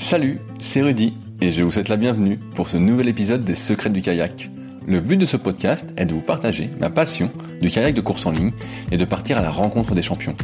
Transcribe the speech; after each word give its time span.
Salut, 0.00 0.40
c'est 0.58 0.80
Rudy 0.80 1.12
et 1.42 1.50
je 1.50 1.62
vous 1.62 1.70
souhaite 1.70 1.90
la 1.90 1.98
bienvenue 1.98 2.38
pour 2.54 2.70
ce 2.70 2.78
nouvel 2.78 3.06
épisode 3.06 3.44
des 3.44 3.54
Secrets 3.54 3.90
du 3.90 4.00
kayak. 4.00 4.50
Le 4.88 4.98
but 4.98 5.18
de 5.18 5.26
ce 5.26 5.36
podcast 5.36 5.86
est 5.98 6.06
de 6.06 6.14
vous 6.14 6.22
partager 6.22 6.70
ma 6.80 6.88
passion 6.88 7.30
du 7.60 7.68
kayak 7.68 7.94
de 7.94 8.00
course 8.00 8.24
en 8.24 8.30
ligne 8.30 8.50
et 8.90 8.96
de 8.96 9.04
partir 9.04 9.36
à 9.36 9.42
la 9.42 9.50
rencontre 9.50 9.94
des 9.94 10.00
champions. 10.00 10.34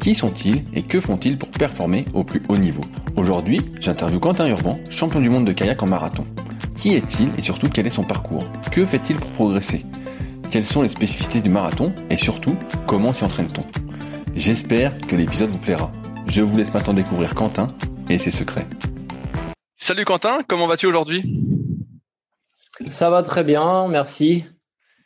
Qui 0.00 0.14
sont-ils 0.14 0.64
et 0.72 0.80
que 0.82 0.98
font-ils 0.98 1.36
pour 1.36 1.50
performer 1.50 2.06
au 2.14 2.24
plus 2.24 2.42
haut 2.48 2.56
niveau? 2.56 2.80
Aujourd'hui, 3.14 3.60
j'interviewe 3.80 4.18
Quentin 4.18 4.48
Urban, 4.48 4.78
champion 4.88 5.20
du 5.20 5.28
monde 5.28 5.44
de 5.44 5.52
kayak 5.52 5.82
en 5.82 5.88
marathon. 5.88 6.24
Qui 6.74 6.94
est-il 6.94 7.28
et 7.36 7.42
surtout 7.42 7.68
quel 7.68 7.86
est 7.86 7.90
son 7.90 8.04
parcours? 8.04 8.46
Que 8.70 8.86
fait-il 8.86 9.18
pour 9.18 9.30
progresser? 9.32 9.84
Quelles 10.50 10.66
sont 10.66 10.80
les 10.80 10.88
spécificités 10.88 11.42
du 11.42 11.50
marathon 11.50 11.92
et 12.08 12.16
surtout 12.16 12.56
comment 12.86 13.12
s'y 13.12 13.24
entraîne-t-on? 13.24 13.62
J'espère 14.34 14.96
que 14.96 15.16
l'épisode 15.16 15.50
vous 15.50 15.58
plaira. 15.58 15.92
Je 16.26 16.40
vous 16.40 16.56
laisse 16.56 16.72
maintenant 16.72 16.94
découvrir 16.94 17.34
Quentin 17.34 17.66
et 18.08 18.16
ses 18.16 18.30
secrets. 18.30 18.66
Salut 19.84 20.04
Quentin, 20.04 20.44
comment 20.46 20.68
vas-tu 20.68 20.86
aujourd'hui? 20.86 21.24
Ça 22.88 23.10
va 23.10 23.24
très 23.24 23.42
bien, 23.42 23.88
merci. 23.88 24.44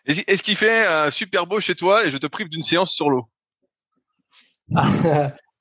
Est-ce 0.05 0.43
qu'il 0.43 0.55
fait 0.55 0.87
euh, 0.87 1.11
super 1.11 1.47
beau 1.47 1.61
chez 1.61 1.75
toi 1.75 2.05
et 2.05 2.11
je 2.11 2.19
te 2.19 2.27
prive 2.27 2.51
d'une 2.51 2.63
séance 2.63 2.93
sur 2.93 3.09
l'eau? 3.09 3.27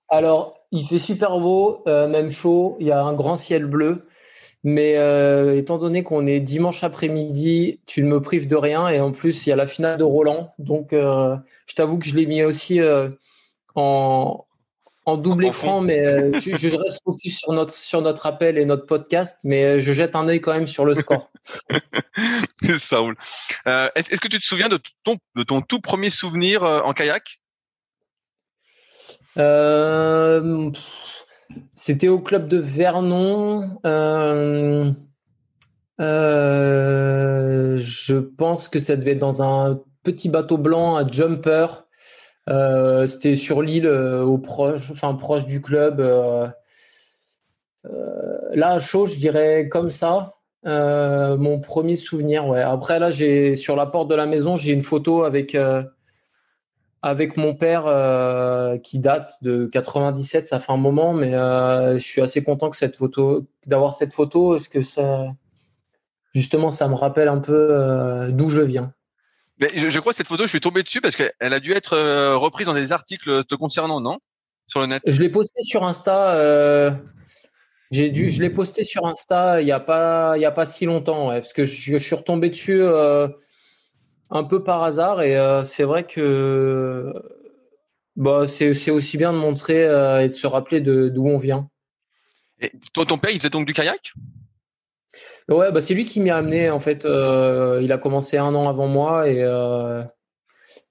Alors, 0.10 0.58
il 0.74 0.86
fait 0.86 1.00
super 1.00 1.40
beau, 1.40 1.82
euh, 1.88 2.10
même 2.10 2.30
chaud, 2.30 2.76
il 2.82 2.88
y 2.88 2.92
a 2.92 3.02
un 3.02 3.14
grand 3.14 3.38
ciel 3.38 3.68
bleu. 3.68 4.06
Mais 4.66 4.98
euh, 4.98 5.56
étant 5.56 5.78
donné 5.78 6.04
qu'on 6.04 6.26
est 6.26 6.42
dimanche 6.42 6.84
après-midi, 6.84 7.80
tu 7.86 8.04
ne 8.04 8.10
me 8.10 8.20
prives 8.20 8.48
de 8.48 8.58
rien. 8.58 8.90
Et 8.90 9.00
en 9.00 9.14
plus, 9.14 9.46
il 9.46 9.50
y 9.50 9.54
a 9.54 9.56
la 9.56 9.66
finale 9.66 9.98
de 9.98 10.04
Roland. 10.04 10.52
Donc, 10.60 10.90
je 10.92 11.74
t'avoue 11.74 12.00
que 12.00 12.06
je 12.06 12.18
l'ai 12.18 12.26
mis 12.26 12.44
aussi 12.44 12.82
en, 13.76 14.46
en 15.06 15.18
double 15.18 15.46
écran, 15.46 15.82
mais 15.82 16.00
euh, 16.00 16.32
je, 16.40 16.76
reste 16.76 17.04
focus 17.04 17.38
sur 17.38 17.54
notre, 17.54 17.74
sur 17.74 18.02
notre 18.02 18.26
appel 18.26 18.58
et 18.58 18.66
notre 18.66 18.88
podcast, 18.88 19.38
mais 19.44 19.64
euh, 19.64 19.80
je 19.80 19.94
jette 19.94 20.16
un 20.16 20.28
œil 20.28 20.42
quand 20.42 20.54
même 20.54 20.66
sur 20.68 20.84
le 20.84 20.96
score. 20.96 21.32
Ça 22.80 22.98
roule. 23.00 23.16
Euh, 23.68 23.88
est-ce, 23.96 24.20
que 24.20 24.28
tu 24.28 24.40
te 24.40 24.46
souviens 24.46 24.68
de 24.68 24.80
ton, 25.04 25.18
de 25.36 25.44
ton 25.44 25.62
tout 25.62 25.80
premier 25.80 26.10
souvenir 26.10 26.64
en 26.64 26.94
kayak? 26.94 27.40
C'était 31.76 32.08
au 32.08 32.20
club 32.20 32.48
de 32.48 32.58
Vernon. 32.58 33.80
je 37.80 38.20
pense 38.20 38.70
que 38.70 38.80
ça 38.80 38.96
devait 38.96 39.12
être 39.12 39.20
dans 39.20 39.44
un 39.44 39.80
petit 40.04 40.30
bateau 40.30 40.58
blanc, 40.58 40.96
un 40.96 41.08
jumper. 41.12 41.85
Euh, 42.50 43.08
c'était 43.08 43.36
sur 43.36 43.62
l'île, 43.62 43.88
euh, 43.88 44.24
au 44.24 44.38
proche, 44.38 44.92
enfin 44.92 45.16
proche 45.16 45.46
du 45.46 45.62
club. 45.62 46.00
Euh, 46.00 46.48
là, 48.54 48.80
chaud, 48.80 49.06
je 49.06 49.16
dirais 49.16 49.68
comme 49.70 49.92
ça. 49.92 50.34
mon 50.64 51.60
premier 51.60 51.96
souvenir. 51.96 52.52
Après, 52.54 53.00
là, 53.00 53.12
j'ai 53.12 53.56
sur 53.56 53.76
la 53.76 53.86
porte 53.86 54.10
de 54.10 54.16
la 54.16 54.26
maison, 54.26 54.58
j'ai 54.58 54.74
une 54.74 54.82
photo 54.84 55.24
avec 55.24 55.56
avec 57.02 57.38
mon 57.38 57.54
père 57.56 57.84
qui 58.82 59.00
date 59.00 59.32
de 59.44 59.68
97, 59.68 60.48
ça 60.48 60.60
fait 60.60 60.72
un 60.72 60.78
moment, 60.78 61.14
mais 61.14 61.32
je 61.34 62.04
suis 62.04 62.22
assez 62.22 62.44
content 62.44 62.70
que 62.70 62.78
cette 62.78 62.96
photo, 62.96 63.46
d'avoir 63.68 63.94
cette 63.94 64.14
photo, 64.14 64.52
parce 64.52 64.68
que 64.68 64.82
ça, 64.82 65.28
justement, 66.34 66.72
ça 66.72 66.88
me 66.88 66.96
rappelle 66.96 67.28
un 67.28 67.40
peu 67.40 68.32
d'où 68.32 68.50
je 68.50 68.62
viens 68.62 68.95
je, 69.60 70.00
crois 70.00 70.14
que 70.14 70.18
cette 70.18 70.28
photo, 70.28 70.44
je 70.44 70.50
suis 70.50 70.60
tombé 70.60 70.84
dessus 70.84 71.02
parce 71.02 71.16
qu'elle 71.16 71.32
a 71.40 71.60
dû 71.60 71.72
être 71.72 71.94
euh, 71.94 72.38
reprise 72.38 72.68
dans 72.68 72.74
des 72.74 72.92
articles 72.92 73.44
te 73.46 73.56
concernant, 73.56 74.02
non? 74.02 74.20
Sur 74.68 74.82
le 74.82 74.88
net. 74.88 75.04
Je 75.06 75.22
l'ai 75.22 75.30
posté 75.30 75.62
sur 75.62 75.84
Insta. 75.84 76.36
Euh, 76.36 76.92
j'ai 77.92 78.10
dû, 78.10 78.30
je 78.30 78.42
l'ai 78.42 78.50
posté 78.50 78.84
sur 78.84 79.06
Insta 79.06 79.62
il 79.62 79.66
n'y 79.66 79.72
a 79.72 79.80
pas, 79.80 80.38
il 80.38 80.42
y 80.42 80.46
a 80.46 80.52
pas 80.52 80.66
si 80.66 80.86
longtemps, 80.86 81.28
parce 81.28 81.54
que 81.54 81.66
je, 81.66 81.98
suis 81.98 82.16
retombé 82.16 82.50
dessus 82.50 82.82
euh, 82.82 83.28
un 84.32 84.44
peu 84.44 84.64
par 84.64 84.84
hasard 84.84 85.22
et 85.22 85.38
c'est 85.66 85.84
vrai 85.84 86.06
que 86.06 87.14
bah, 88.16 88.48
c'est 88.48 88.92
aussi 88.92 89.18
bien 89.18 89.32
de 89.32 89.38
montrer 89.38 89.84
et 90.24 90.30
de 90.30 90.34
se 90.34 90.48
rappeler 90.48 90.82
d'où 90.82 91.28
on 91.28 91.38
vient. 91.38 91.70
Et 92.60 92.72
toi, 92.94 93.06
ton 93.06 93.18
père, 93.18 93.32
il 93.32 93.40
faisait 93.40 93.50
donc 93.50 93.68
du 93.68 93.74
kayak? 93.74 94.14
Ouais, 95.50 95.72
bah 95.72 95.80
c'est 95.82 95.94
lui 95.94 96.06
qui 96.06 96.22
m'y 96.22 96.32
a 96.32 96.38
amené 96.38 96.70
en 96.72 96.80
fait. 96.80 97.06
Euh, 97.06 97.80
il 97.84 97.92
a 97.92 97.98
commencé 98.00 98.38
un 98.38 98.56
an 98.56 98.68
avant 98.68 98.88
moi 98.88 99.30
et, 99.30 99.44
euh, 99.44 100.04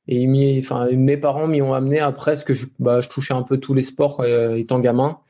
et 0.09 0.27
mes 0.27 1.17
parents 1.17 1.47
m'y 1.49 1.63
ont 1.63 1.75
amené 1.75 2.01
après 2.01 2.33
parce 2.33 2.45
que 2.45 2.55
je, 2.55 2.67
bah, 2.79 3.01
je 3.01 3.09
touchais 3.09 3.35
un 3.35 3.43
peu 3.43 3.59
tous 3.59 3.75
les 3.75 3.83
sports 3.83 4.21
euh, 4.21 4.57
étant 4.57 4.79
gamin. 4.81 5.21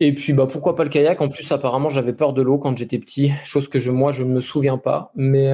Et 0.00 0.14
puis 0.14 0.32
bah 0.32 0.46
pourquoi 0.50 0.74
pas 0.74 0.84
le 0.84 0.90
kayak? 0.90 1.20
En 1.20 1.28
plus 1.28 1.50
apparemment 1.52 1.88
j'avais 1.88 2.12
peur 2.12 2.32
de 2.34 2.42
l'eau 2.42 2.58
quand 2.58 2.76
j'étais 2.76 2.98
petit, 2.98 3.30
chose 3.44 3.68
que 3.68 3.78
je, 3.80 3.90
moi 3.90 4.12
je 4.12 4.24
ne 4.24 4.30
me 4.34 4.40
souviens 4.40 4.76
pas. 4.78 5.12
Mais 5.14 5.52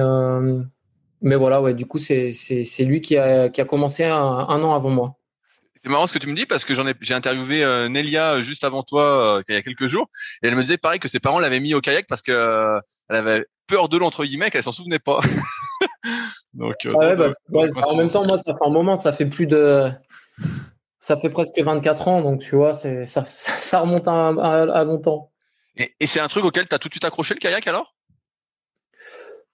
mais 1.21 1.35
voilà 1.35 1.61
ouais, 1.61 1.73
du 1.73 1.85
coup 1.85 1.99
c'est 1.99 2.33
lui 2.79 3.01
qui 3.01 3.17
a, 3.17 3.49
qui 3.49 3.61
a 3.61 3.65
commencé 3.65 4.03
un 4.05 4.63
an 4.63 4.73
avant 4.73 4.89
moi. 4.89 5.18
C'est 5.83 5.89
marrant 5.89 6.07
ce 6.07 6.13
que 6.13 6.19
tu 6.19 6.27
me 6.27 6.35
dis 6.35 6.45
parce 6.45 6.65
que 6.65 6.75
j'en 6.75 6.87
ai 6.87 6.93
j'ai 6.99 7.13
interviewé 7.13 7.63
euh, 7.63 7.87
Nelia 7.87 8.33
euh, 8.33 8.41
juste 8.41 8.65
avant 8.65 8.83
toi 8.83 9.37
euh, 9.37 9.43
il 9.47 9.55
y 9.55 9.57
a 9.57 9.61
quelques 9.61 9.87
jours 9.87 10.09
et 10.43 10.47
elle 10.47 10.55
me 10.55 10.61
disait 10.61 10.77
pareil 10.77 10.99
que 10.99 11.07
ses 11.07 11.19
parents 11.19 11.39
l'avaient 11.39 11.61
mis 11.61 11.73
au 11.73 11.79
kayak 11.79 12.05
parce 12.07 12.21
que 12.21 12.79
elle 13.07 13.15
avait 13.15 13.45
peur 13.65 13.87
de 13.87 13.97
l'eau 13.97 14.05
entre 14.05 14.25
guillemets 14.25 14.51
qu'elle 14.51 14.63
s'en 14.63 14.73
souvenait 14.73 14.99
pas. 14.99 15.21
donc, 16.53 16.75
ah 16.85 17.15
bah, 17.15 17.33
en 17.49 17.95
même 17.95 18.09
temps 18.09 18.25
moi 18.25 18.37
ça 18.37 18.53
fait 18.53 18.65
un 18.65 18.71
moment 18.71 18.97
ça 18.97 19.13
fait 19.13 19.25
plus 19.25 19.47
de 19.47 19.89
ça 20.99 21.15
fait 21.15 21.29
presque 21.29 21.57
24 21.57 22.07
ans 22.09 22.21
donc 22.21 22.41
tu 22.41 22.55
vois 22.55 22.73
c'est 22.73 23.05
ça, 23.05 23.23
ça 23.23 23.79
remonte 23.79 24.07
à, 24.07 24.27
à, 24.27 24.83
longtemps. 24.83 25.31
Et, 25.77 25.95
et 26.01 26.07
c'est 26.07 26.19
un 26.19 26.27
truc 26.27 26.43
auquel 26.43 26.67
tu 26.67 26.75
as 26.75 26.79
tout 26.79 26.89
de 26.89 26.93
suite 26.93 27.05
accroché 27.05 27.35
le 27.35 27.39
kayak 27.39 27.65
alors? 27.67 27.95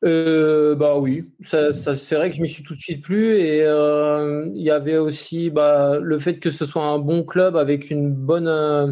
Euh, 0.04 0.76
bah 0.76 1.00
oui, 1.00 1.32
ça, 1.42 1.72
c'est 1.74 2.16
vrai 2.16 2.30
que 2.30 2.36
je 2.36 2.42
m'y 2.42 2.50
suis 2.50 2.64
tout 2.64 2.76
de 2.76 2.80
suite 2.80 3.04
plu 3.04 3.38
et 3.38 3.64
euh, 3.64 4.50
il 4.54 4.62
y 4.62 4.70
avait 4.70 4.98
aussi 4.98 5.50
bah, 5.50 6.00
le 6.00 6.20
fait 6.20 6.40
que 6.40 6.52
ce 6.52 6.66
soit 6.66 6.84
un 6.84 7.00
bon 7.00 7.24
club 7.24 7.56
avec 7.56 7.90
une 7.90 8.14
bonne, 8.14 8.48
euh, 8.48 8.92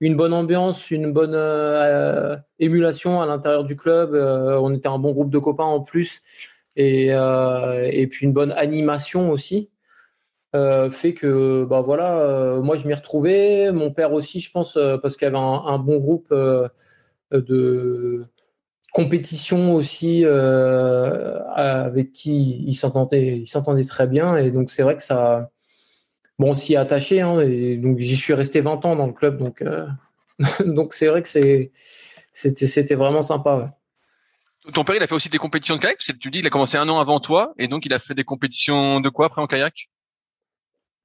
une 0.00 0.16
bonne 0.16 0.32
ambiance, 0.32 0.90
une 0.90 1.12
bonne 1.12 1.34
émulation 2.58 3.20
à 3.20 3.26
l'intérieur 3.26 3.64
du 3.64 3.76
club. 3.76 4.14
on 4.14 4.74
était 4.74 4.88
un 4.88 4.98
bon 4.98 5.12
groupe 5.12 5.30
de 5.30 5.38
copains 5.38 5.64
en 5.64 5.80
plus 5.80 6.22
et, 6.76 7.08
et 7.08 8.06
puis 8.08 8.26
une 8.26 8.32
bonne 8.32 8.52
animation 8.52 9.30
aussi. 9.30 9.70
fait 10.54 11.14
que 11.14 11.64
bah 11.64 11.80
voilà, 11.80 12.60
moi 12.62 12.76
je 12.76 12.86
m'y 12.86 12.94
retrouvais, 12.94 13.72
mon 13.72 13.92
père 13.92 14.12
aussi, 14.12 14.40
je 14.40 14.52
pense, 14.52 14.78
parce 15.02 15.16
qu'il 15.16 15.26
avait 15.26 15.36
un 15.38 15.78
bon 15.78 15.98
groupe 15.98 16.32
de 17.32 18.28
compétition 18.92 19.74
aussi 19.74 20.24
euh, 20.24 21.42
avec 21.54 22.12
qui 22.12 22.64
il 22.66 22.74
s'entendait, 22.74 23.38
il 23.38 23.46
s'entendait 23.46 23.84
très 23.84 24.06
bien 24.06 24.36
et 24.36 24.50
donc 24.50 24.70
c'est 24.70 24.82
vrai 24.82 24.96
que 24.96 25.02
ça, 25.02 25.50
bon, 26.38 26.50
on 26.50 26.54
s'y 26.56 26.74
est 26.74 26.76
attaché 26.76 27.20
hein, 27.20 27.36
donc 27.78 27.98
j'y 27.98 28.16
suis 28.16 28.34
resté 28.34 28.60
20 28.60 28.84
ans 28.84 28.96
dans 28.96 29.06
le 29.06 29.12
club 29.12 29.38
donc 29.38 29.62
euh, 29.62 29.86
donc 30.64 30.94
c'est 30.94 31.06
vrai 31.06 31.22
que 31.22 31.28
c'est 31.28 31.72
c'était 32.32 32.66
c'était 32.66 32.94
vraiment 32.94 33.22
sympa. 33.22 33.72
Ton 34.72 34.84
père 34.84 34.96
il 34.96 35.02
a 35.02 35.06
fait 35.06 35.14
aussi 35.14 35.28
des 35.28 35.38
compétitions 35.38 35.76
de 35.76 35.80
kayak, 35.80 35.98
tu 35.98 36.30
dis 36.30 36.40
il 36.40 36.46
a 36.46 36.50
commencé 36.50 36.76
un 36.76 36.88
an 36.88 36.98
avant 36.98 37.20
toi 37.20 37.54
et 37.58 37.68
donc 37.68 37.86
il 37.86 37.92
a 37.92 37.98
fait 37.98 38.14
des 38.14 38.24
compétitions 38.24 39.00
de 39.00 39.08
quoi 39.08 39.26
après 39.26 39.42
en 39.42 39.46
kayak? 39.46 39.88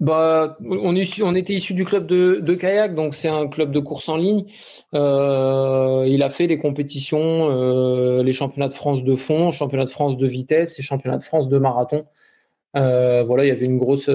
Bah, 0.04 0.58
on, 0.60 0.96
était 0.98 1.54
issu 1.54 1.74
du 1.74 1.86
club 1.86 2.08
de, 2.08 2.56
kayak, 2.56 2.94
donc 2.94 3.16
c'est 3.16 3.30
un 3.30 3.48
club 3.48 3.72
de 3.72 3.80
course 3.80 4.10
en 4.10 4.18
ligne. 4.18 4.48
Euh, 4.94 6.04
il 6.10 6.22
a 6.24 6.30
fait 6.30 6.46
les 6.46 6.58
compétitions, 6.58 7.50
euh, 7.50 8.22
les 8.22 8.34
championnats 8.34 8.68
de 8.68 8.74
France 8.74 9.06
de 9.06 9.16
fond, 9.16 9.52
championnats 9.52 9.86
de 9.86 9.90
France 9.90 10.18
de 10.18 10.28
vitesse 10.28 10.78
et 10.78 10.82
championnats 10.82 11.20
de 11.20 11.24
France 11.24 11.48
de 11.48 11.58
marathon. 11.58 12.06
Euh, 12.76 13.24
voilà, 13.24 13.46
il 13.46 13.48
y 13.48 13.52
avait 13.52 13.66
une 13.66 13.78
grosse. 13.78 14.10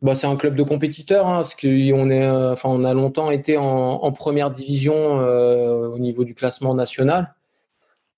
Bah, 0.00 0.14
c'est 0.14 0.28
un 0.28 0.36
club 0.36 0.54
de 0.54 0.62
compétiteurs, 0.62 1.26
hein, 1.26 1.40
parce 1.40 1.56
qu'on 1.56 2.08
on 2.08 2.84
a 2.84 2.94
longtemps 2.94 3.32
été 3.32 3.56
en 3.56 4.12
première 4.12 4.52
division 4.52 5.16
au 5.16 5.98
niveau 5.98 6.22
du 6.22 6.36
classement 6.36 6.74
national. 6.74 7.34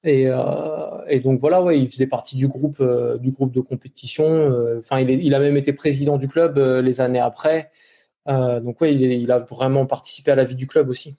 Euh, 0.06 1.05
et, 1.09 1.21
donc 1.21 1.41
voilà, 1.41 1.62
ouais, 1.62 1.81
il 1.81 1.91
faisait 1.91 2.06
partie 2.06 2.37
du 2.37 2.49
groupe, 2.49 2.81
euh, 2.81 3.19
du 3.19 3.31
groupe 3.31 3.53
de 3.53 3.61
compétition. 3.61 4.25
Euh, 4.27 4.79
enfin, 4.79 5.00
il, 5.00 5.35
a 5.35 5.39
même 5.39 5.56
été 5.56 5.73
président 5.73 6.19
du 6.19 6.29
club 6.29 6.59
les 6.59 7.00
années 7.00 7.21
après. 7.21 7.71
donc 8.27 8.81
ouais, 8.81 8.95
il, 8.95 9.31
a 9.33 9.39
vraiment 9.39 9.87
participé 9.87 10.31
à 10.31 10.35
la 10.35 10.45
vie 10.45 10.56
du 10.56 10.67
club 10.67 10.89
aussi. 10.89 11.17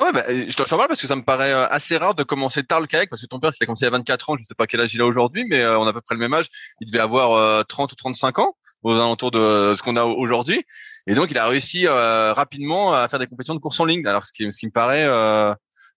Ouais, 0.00 0.12
bah, 0.12 0.24
je 0.28 0.54
te 0.54 0.62
remercie 0.62 0.88
parce 0.88 1.00
que 1.00 1.08
ça 1.08 1.16
me 1.16 1.24
paraît 1.24 1.52
assez 1.52 1.96
rare 1.96 2.14
de 2.14 2.22
commencer 2.22 2.62
tard 2.62 2.80
le 2.80 2.86
kayak 2.86 3.10
parce 3.10 3.20
que 3.20 3.26
ton 3.26 3.40
père, 3.40 3.50
il 3.52 3.62
a 3.62 3.66
commencé 3.66 3.84
à 3.84 3.90
24 3.90 4.30
ans, 4.30 4.36
je 4.36 4.44
sais 4.44 4.54
pas 4.54 4.68
quel 4.68 4.80
âge 4.80 4.94
il 4.94 5.00
a 5.00 5.06
aujourd'hui, 5.06 5.44
mais 5.48 5.64
on 5.66 5.84
a 5.84 5.90
à 5.90 5.92
peu 5.92 6.00
près 6.00 6.14
le 6.14 6.20
même 6.20 6.34
âge. 6.34 6.46
Il 6.80 6.88
devait 6.88 7.02
avoir 7.02 7.66
30 7.66 7.92
ou 7.92 7.96
35 7.96 8.38
ans 8.38 8.54
aux 8.82 8.92
alentours 8.92 9.32
de 9.32 9.74
ce 9.76 9.82
qu'on 9.82 9.96
a 9.96 10.04
aujourd'hui. 10.04 10.64
Et 11.08 11.14
donc, 11.14 11.32
il 11.32 11.38
a 11.38 11.48
réussi 11.48 11.88
rapidement 11.88 12.94
à 12.94 13.08
faire 13.08 13.18
des 13.18 13.26
compétitions 13.26 13.54
de 13.54 13.60
course 13.60 13.80
en 13.80 13.84
ligne. 13.84 14.06
Alors, 14.06 14.24
ce 14.26 14.32
qui 14.32 14.44
me 14.44 14.70
paraît 14.70 15.08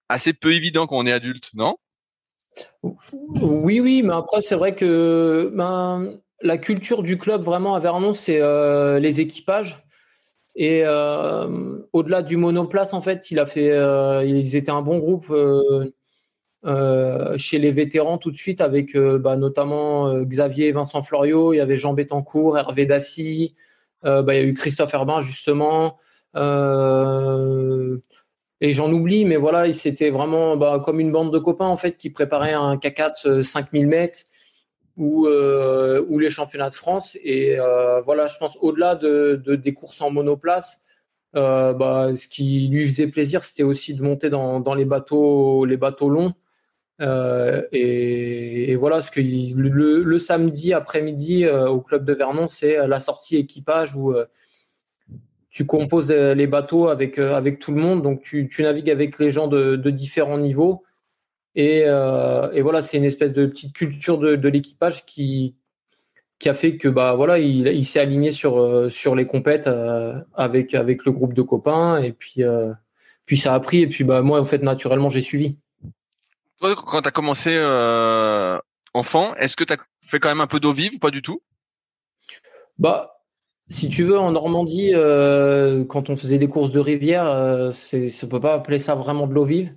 assez 0.09 0.33
peu 0.33 0.51
évident 0.53 0.87
quand 0.87 0.97
on 0.97 1.05
est 1.05 1.13
adulte, 1.13 1.49
non? 1.53 1.75
Oui, 2.83 3.79
oui, 3.79 4.03
mais 4.03 4.13
après, 4.13 4.41
c'est 4.41 4.55
vrai 4.55 4.75
que 4.75 5.51
ben, 5.55 6.19
la 6.41 6.57
culture 6.57 7.03
du 7.03 7.17
club 7.17 7.41
vraiment 7.41 7.75
à 7.75 7.79
Vernon, 7.79 8.13
c'est 8.13 8.41
euh, 8.41 8.99
les 8.99 9.21
équipages. 9.21 9.83
Et 10.55 10.83
au-delà 11.93 12.21
du 12.23 12.35
monoplace, 12.35 12.93
en 12.93 12.99
fait, 12.99 13.31
il 13.31 13.39
a 13.39 13.45
fait, 13.45 13.71
ils 14.27 14.55
étaient 14.57 14.71
un 14.71 14.81
bon 14.81 14.97
groupe 14.99 15.33
chez 17.37 17.57
les 17.57 17.71
vétérans 17.71 18.17
tout 18.17 18.31
de 18.31 18.35
suite, 18.35 18.59
avec 18.59 18.97
bah, 18.97 19.37
notamment 19.37 20.13
Xavier 20.25 20.73
Vincent 20.73 21.01
Florio, 21.01 21.53
il 21.53 21.57
y 21.57 21.61
avait 21.61 21.77
Jean 21.77 21.93
Bettencourt, 21.93 22.57
Hervé 22.57 22.85
Dassy, 22.85 23.55
bah, 24.03 24.25
il 24.27 24.33
y 24.33 24.39
a 24.39 24.43
eu 24.43 24.53
Christophe 24.53 24.93
Herbin 24.93 25.21
justement. 25.21 25.97
Et 28.63 28.71
j'en 28.71 28.91
oublie, 28.91 29.25
mais 29.25 29.37
voilà, 29.37 29.73
c'était 29.73 30.11
vraiment 30.11 30.55
bah, 30.55 30.79
comme 30.85 30.99
une 30.99 31.11
bande 31.11 31.33
de 31.33 31.39
copains 31.39 31.65
en 31.65 31.75
fait 31.75 31.97
qui 31.97 32.11
préparaient 32.11 32.53
un 32.53 32.75
K4 32.75 33.41
5000 33.41 33.87
mètres 33.87 34.19
ou, 34.97 35.25
euh, 35.25 36.05
ou 36.07 36.19
les 36.19 36.29
championnats 36.29 36.69
de 36.69 36.75
France. 36.75 37.17
Et 37.23 37.59
euh, 37.59 38.01
voilà, 38.01 38.27
je 38.27 38.37
pense 38.37 38.57
au-delà 38.61 38.95
de, 38.95 39.41
des 39.55 39.73
courses 39.73 39.99
en 39.99 40.11
monoplace, 40.11 40.83
euh, 41.35 41.73
bah, 41.73 42.15
ce 42.15 42.27
qui 42.27 42.67
lui 42.67 42.85
faisait 42.87 43.07
plaisir, 43.07 43.43
c'était 43.43 43.63
aussi 43.63 43.95
de 43.95 44.03
monter 44.03 44.29
dans, 44.29 44.59
dans, 44.59 44.75
les 44.75 44.85
bateaux, 44.85 45.65
les 45.65 45.77
bateaux 45.77 46.09
longs. 46.09 46.33
Et, 46.99 48.75
voilà, 48.75 49.01
ce 49.01 49.09
que 49.09 49.21
le, 49.21 50.03
le 50.03 50.19
samedi 50.19 50.71
après-midi 50.71 51.47
au 51.47 51.81
club 51.81 52.05
de 52.05 52.13
Vernon, 52.13 52.47
c'est 52.47 52.85
la 52.87 52.99
sortie 52.99 53.37
équipage 53.37 53.95
où 53.95 54.13
tu 55.51 55.65
composes 55.65 56.11
euh, 56.11 56.33
les 56.33 56.47
bateaux 56.47 56.87
avec, 56.87 57.19
euh, 57.19 57.35
avec 57.35 57.59
tout 57.59 57.73
le 57.73 57.81
monde, 57.81 58.01
donc 58.01 58.23
tu, 58.23 58.47
tu 58.49 58.63
navigues 58.63 58.89
avec 58.89 59.19
les 59.19 59.29
gens 59.29 59.47
de, 59.47 59.75
de 59.75 59.89
différents 59.89 60.37
niveaux. 60.37 60.83
Et, 61.55 61.83
euh, 61.85 62.49
et 62.53 62.61
voilà, 62.61 62.81
c'est 62.81 62.97
une 62.97 63.03
espèce 63.03 63.33
de 63.33 63.45
petite 63.45 63.73
culture 63.73 64.17
de, 64.17 64.37
de 64.37 64.49
l'équipage 64.49 65.05
qui, 65.05 65.53
qui 66.39 66.47
a 66.47 66.53
fait 66.53 66.77
que 66.77 66.87
bah 66.87 67.15
voilà, 67.15 67.37
il, 67.39 67.67
il 67.67 67.85
s'est 67.85 67.99
aligné 67.99 68.31
sur, 68.31 68.89
sur 68.89 69.15
les 69.15 69.25
compètes 69.25 69.69
avec, 70.33 70.73
avec 70.73 71.05
le 71.05 71.11
groupe 71.11 71.33
de 71.33 71.41
copains. 71.41 72.01
Et 72.01 72.13
puis, 72.13 72.43
puis 73.25 73.37
ça 73.37 73.53
a 73.53 73.59
pris. 73.59 73.81
Et 73.81 73.87
puis 73.87 74.05
bah, 74.05 74.21
moi, 74.21 74.39
en 74.39 74.45
fait, 74.45 74.63
naturellement, 74.63 75.09
j'ai 75.09 75.21
suivi. 75.21 75.57
Toi, 76.61 76.73
quand 76.75 77.01
tu 77.01 77.07
as 77.09 77.11
commencé 77.11 77.59
enfant, 78.93 79.35
est-ce 79.35 79.57
que 79.57 79.65
tu 79.65 79.73
as 79.73 79.77
fait 79.99 80.19
quand 80.19 80.29
même 80.29 80.41
un 80.41 80.47
peu 80.47 80.61
d'eau 80.61 80.71
vive 80.71 80.95
ou 80.95 80.99
pas 80.99 81.11
du 81.11 81.21
tout? 81.21 81.41
Bah, 82.79 83.20
si 83.71 83.89
tu 83.89 84.03
veux, 84.03 84.19
en 84.19 84.31
Normandie, 84.31 84.91
euh, 84.93 85.85
quand 85.85 86.09
on 86.09 86.15
faisait 86.15 86.37
des 86.37 86.47
courses 86.47 86.71
de 86.71 86.79
rivière, 86.79 87.25
euh, 87.25 87.71
on 87.93 87.97
ne 87.97 88.29
peut 88.29 88.39
pas 88.39 88.53
appeler 88.53 88.79
ça 88.79 88.95
vraiment 88.95 89.27
de 89.27 89.33
l'eau 89.33 89.45
vive. 89.45 89.73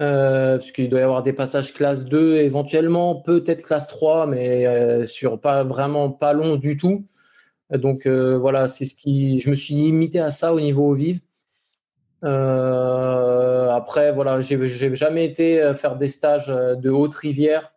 Euh, 0.00 0.58
parce 0.58 0.72
qu'il 0.72 0.88
doit 0.90 1.00
y 1.00 1.02
avoir 1.02 1.22
des 1.22 1.32
passages 1.32 1.72
classe 1.72 2.04
2 2.04 2.38
éventuellement, 2.38 3.16
peut-être 3.16 3.62
classe 3.62 3.86
3, 3.88 4.26
mais 4.26 5.04
sur 5.06 5.40
pas 5.40 5.62
vraiment 5.64 6.10
pas 6.10 6.32
long 6.32 6.56
du 6.56 6.76
tout. 6.76 7.06
Donc 7.70 8.06
voilà, 8.06 8.68
c'est 8.68 8.86
ce 8.86 8.94
qui. 8.94 9.40
Je 9.40 9.50
me 9.50 9.54
suis 9.54 9.74
limité 9.74 10.20
à 10.20 10.30
ça 10.30 10.52
au 10.52 10.60
niveau 10.60 10.90
eau 10.90 10.94
vive. 10.94 11.20
après, 12.22 14.12
voilà, 14.12 14.40
j'ai, 14.40 14.66
j'ai 14.68 14.94
jamais 14.96 15.24
été 15.24 15.72
faire 15.76 15.96
des 15.96 16.08
stages 16.08 16.48
de 16.48 16.90
haute 16.90 17.14
rivière 17.14 17.73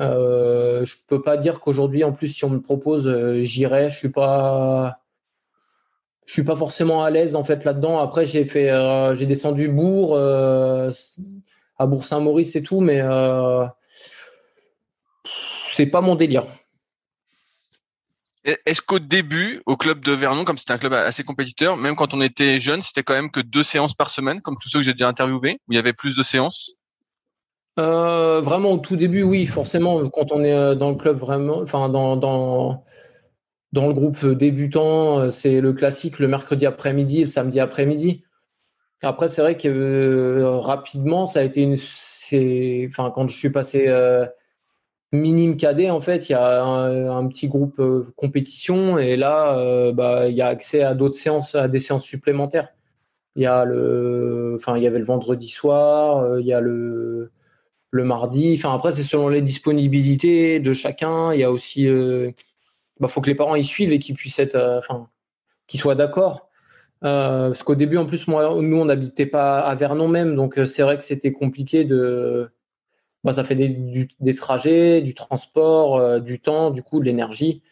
euh, 0.00 0.84
je 0.84 0.96
peux 1.06 1.22
pas 1.22 1.36
dire 1.36 1.60
qu'aujourd'hui, 1.60 2.04
en 2.04 2.12
plus, 2.12 2.28
si 2.28 2.44
on 2.44 2.50
me 2.50 2.60
propose, 2.60 3.06
euh, 3.06 3.42
j'irai. 3.42 3.90
Je 3.90 3.96
suis 3.96 4.10
pas, 4.10 5.00
je 6.26 6.32
suis 6.32 6.44
pas 6.44 6.56
forcément 6.56 7.04
à 7.04 7.10
l'aise 7.10 7.36
en 7.36 7.44
fait 7.44 7.64
là-dedans. 7.64 7.98
Après, 8.00 8.26
j'ai 8.26 8.44
fait, 8.44 8.70
euh, 8.70 9.14
j'ai 9.14 9.26
descendu 9.26 9.68
Bourg, 9.68 10.16
à 10.18 11.86
Bourg-Saint-Maurice 11.86 12.56
et 12.56 12.62
tout, 12.62 12.80
mais 12.80 13.02
c'est 15.72 15.86
pas 15.86 16.00
mon 16.00 16.14
délire. 16.14 16.46
Est-ce 18.66 18.82
qu'au 18.82 18.98
début, 18.98 19.62
au 19.64 19.78
club 19.78 20.04
de 20.04 20.12
Vernon, 20.12 20.44
comme 20.44 20.58
c'était 20.58 20.74
un 20.74 20.78
club 20.78 20.92
assez 20.92 21.24
compétiteur, 21.24 21.78
même 21.78 21.96
quand 21.96 22.12
on 22.12 22.20
était 22.20 22.60
jeune, 22.60 22.82
c'était 22.82 23.02
quand 23.02 23.14
même 23.14 23.30
que 23.30 23.40
deux 23.40 23.62
séances 23.62 23.94
par 23.94 24.10
semaine, 24.10 24.42
comme 24.42 24.56
tous 24.60 24.68
ceux 24.68 24.80
que 24.80 24.84
j'ai 24.84 24.92
déjà 24.92 25.08
interviewés, 25.08 25.60
où 25.66 25.72
il 25.72 25.76
y 25.76 25.78
avait 25.78 25.94
plus 25.94 26.14
de 26.14 26.22
séances? 26.22 26.72
Euh, 27.78 28.40
vraiment 28.40 28.72
au 28.72 28.78
tout 28.78 28.96
début, 28.96 29.22
oui, 29.22 29.46
forcément, 29.46 30.08
quand 30.08 30.30
on 30.32 30.44
est 30.44 30.54
euh, 30.54 30.74
dans 30.76 30.90
le 30.90 30.96
club 30.96 31.16
vraiment, 31.16 31.58
enfin 31.60 31.88
dans, 31.88 32.16
dans, 32.16 32.84
dans 33.72 33.88
le 33.88 33.92
groupe 33.92 34.24
débutant, 34.26 35.18
euh, 35.18 35.30
c'est 35.30 35.60
le 35.60 35.72
classique 35.72 36.20
le 36.20 36.28
mercredi 36.28 36.66
après-midi 36.66 37.18
et 37.18 37.20
le 37.22 37.26
samedi 37.26 37.58
après-midi. 37.58 38.24
Après, 39.02 39.28
c'est 39.28 39.42
vrai 39.42 39.56
que 39.58 40.42
rapidement, 40.60 41.26
ça 41.26 41.40
a 41.40 41.42
été 41.42 41.62
une. 41.62 41.76
Enfin, 42.88 43.12
quand 43.14 43.28
je 43.28 43.36
suis 43.36 43.50
passé 43.50 43.88
minime 45.12 45.56
cadet, 45.56 45.90
en 45.90 46.00
fait, 46.00 46.28
il 46.28 46.32
y 46.32 46.34
a 46.34 46.62
un, 46.64 47.26
petit 47.28 47.48
groupe 47.48 47.80
compétition 48.16 48.98
et 48.98 49.16
là, 49.16 49.92
bah, 49.92 50.28
il 50.28 50.34
y 50.34 50.42
a 50.42 50.48
accès 50.48 50.82
à 50.82 50.94
d'autres 50.94 51.16
séances, 51.16 51.54
à 51.54 51.68
des 51.68 51.78
séances 51.80 52.04
supplémentaires. 52.04 52.68
Il 53.36 53.42
y 53.42 53.46
a 53.46 53.64
le, 53.64 54.56
enfin, 54.58 54.76
il 54.78 54.82
y 54.82 54.86
avait 54.86 54.98
le 54.98 55.04
vendredi 55.04 55.48
soir, 55.48 56.38
il 56.40 56.46
y 56.46 56.52
a 56.54 56.60
le, 56.60 57.30
le 57.94 58.04
mardi. 58.04 58.54
Enfin, 58.58 58.74
après, 58.74 58.90
c'est 58.90 59.04
selon 59.04 59.28
les 59.28 59.40
disponibilités 59.40 60.58
de 60.58 60.72
chacun. 60.72 61.32
Il 61.32 61.40
y 61.40 61.44
a 61.44 61.52
aussi, 61.52 61.88
euh, 61.88 62.32
bah, 62.98 63.06
faut 63.06 63.20
que 63.20 63.28
les 63.28 63.36
parents 63.36 63.54
y 63.54 63.64
suivent 63.64 63.92
et 63.92 64.00
qu'ils 64.00 64.16
puissent 64.16 64.40
être, 64.40 64.56
euh, 64.56 64.78
enfin, 64.78 65.06
qu'ils 65.68 65.78
soient 65.78 65.94
d'accord. 65.94 66.48
Euh, 67.04 67.48
parce 67.50 67.62
qu'au 67.62 67.76
début, 67.76 67.96
en 67.96 68.06
plus, 68.06 68.26
nous, 68.26 68.34
on 68.34 68.84
n'habitait 68.84 69.26
pas 69.26 69.60
à 69.60 69.74
Vernon 69.76 70.08
même, 70.08 70.34
donc 70.34 70.58
c'est 70.66 70.82
vrai 70.82 70.96
que 70.98 71.04
c'était 71.04 71.30
compliqué 71.32 71.84
de. 71.84 72.50
Bah, 73.22 73.32
ça 73.32 73.44
fait 73.44 73.54
des, 73.54 74.34
trajets, 74.34 75.00
du 75.00 75.14
transport, 75.14 76.20
du 76.20 76.40
temps, 76.40 76.70
du 76.70 76.82
coup, 76.82 76.98
de 77.00 77.04
l'énergie. 77.04 77.62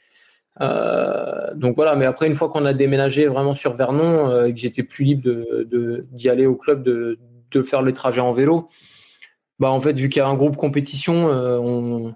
donc 0.61 1.75
voilà, 1.75 1.97
mais 1.97 2.07
après, 2.07 2.27
une 2.29 2.35
fois 2.35 2.49
qu'on 2.49 2.65
a 2.65 2.73
déménagé 2.75 3.27
vraiment 3.27 3.55
sur 3.55 3.73
Vernon 3.73 4.29
que 4.51 4.57
j'étais 4.57 4.83
plus 4.83 5.05
libre 5.05 5.29
d'y 6.13 6.29
aller 6.31 6.47
au 6.47 6.55
club, 6.57 6.83
de, 6.85 7.19
de 7.51 7.63
faire 7.63 7.83
les 7.83 7.93
trajets 7.93 8.23
en 8.23 8.33
vélo, 8.33 8.69
bah, 9.59 9.71
en 9.71 9.81
fait, 9.81 9.93
vu 9.99 10.09
qu'il 10.09 10.21
y 10.21 10.23
a 10.23 10.29
un 10.29 10.35
groupe 10.35 10.57
compétition, 10.57 11.29
euh, 11.29 12.11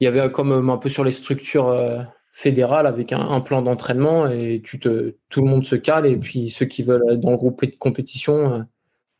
il 0.00 0.04
y 0.04 0.06
avait 0.06 0.30
comme 0.32 0.52
euh, 0.52 0.72
un 0.72 0.78
peu 0.78 0.88
sur 0.88 1.04
les 1.04 1.10
structures 1.10 1.68
euh, 1.68 2.02
fédérales 2.32 2.86
avec 2.86 3.12
un, 3.12 3.40
plan 3.40 3.62
d'entraînement 3.62 4.26
et 4.26 4.62
tu 4.64 4.80
te, 4.80 5.16
tout 5.28 5.42
le 5.42 5.48
monde 5.48 5.64
se 5.64 5.76
cale 5.76 6.06
et 6.06 6.16
puis 6.16 6.50
ceux 6.50 6.66
qui 6.66 6.82
veulent 6.82 7.04
être 7.10 7.20
dans 7.20 7.30
le 7.30 7.36
groupe 7.36 7.64
de 7.64 7.76
compétition, 7.76 8.66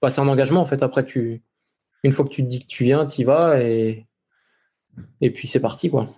bah, 0.00 0.10
c'est 0.10 0.20
un 0.20 0.28
engagement 0.28 0.60
en 0.60 0.64
fait. 0.64 0.82
Après, 0.82 1.04
tu, 1.04 1.42
une 2.04 2.12
fois 2.12 2.24
que 2.24 2.30
tu 2.30 2.42
te 2.42 2.48
dis 2.48 2.60
que 2.60 2.66
tu 2.66 2.84
viens, 2.84 3.06
tu 3.06 3.20
y 3.20 3.24
vas 3.24 3.60
et, 3.60 4.06
et 5.20 5.30
puis 5.30 5.46
c'est 5.46 5.60
parti 5.60 5.90
quoi. 5.90 6.08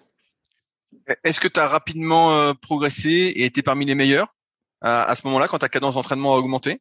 Est-ce 1.24 1.40
que 1.40 1.48
tu 1.48 1.58
as 1.58 1.66
rapidement 1.66 2.54
progressé 2.54 3.10
et 3.10 3.44
été 3.44 3.62
parmi 3.62 3.84
les 3.84 3.96
meilleurs 3.96 4.36
à, 4.80 5.14
ce 5.16 5.26
moment-là 5.26 5.48
quand 5.48 5.58
ta 5.58 5.68
cadence 5.68 5.94
d'entraînement 5.94 6.34
a 6.34 6.38
augmenté? 6.38 6.80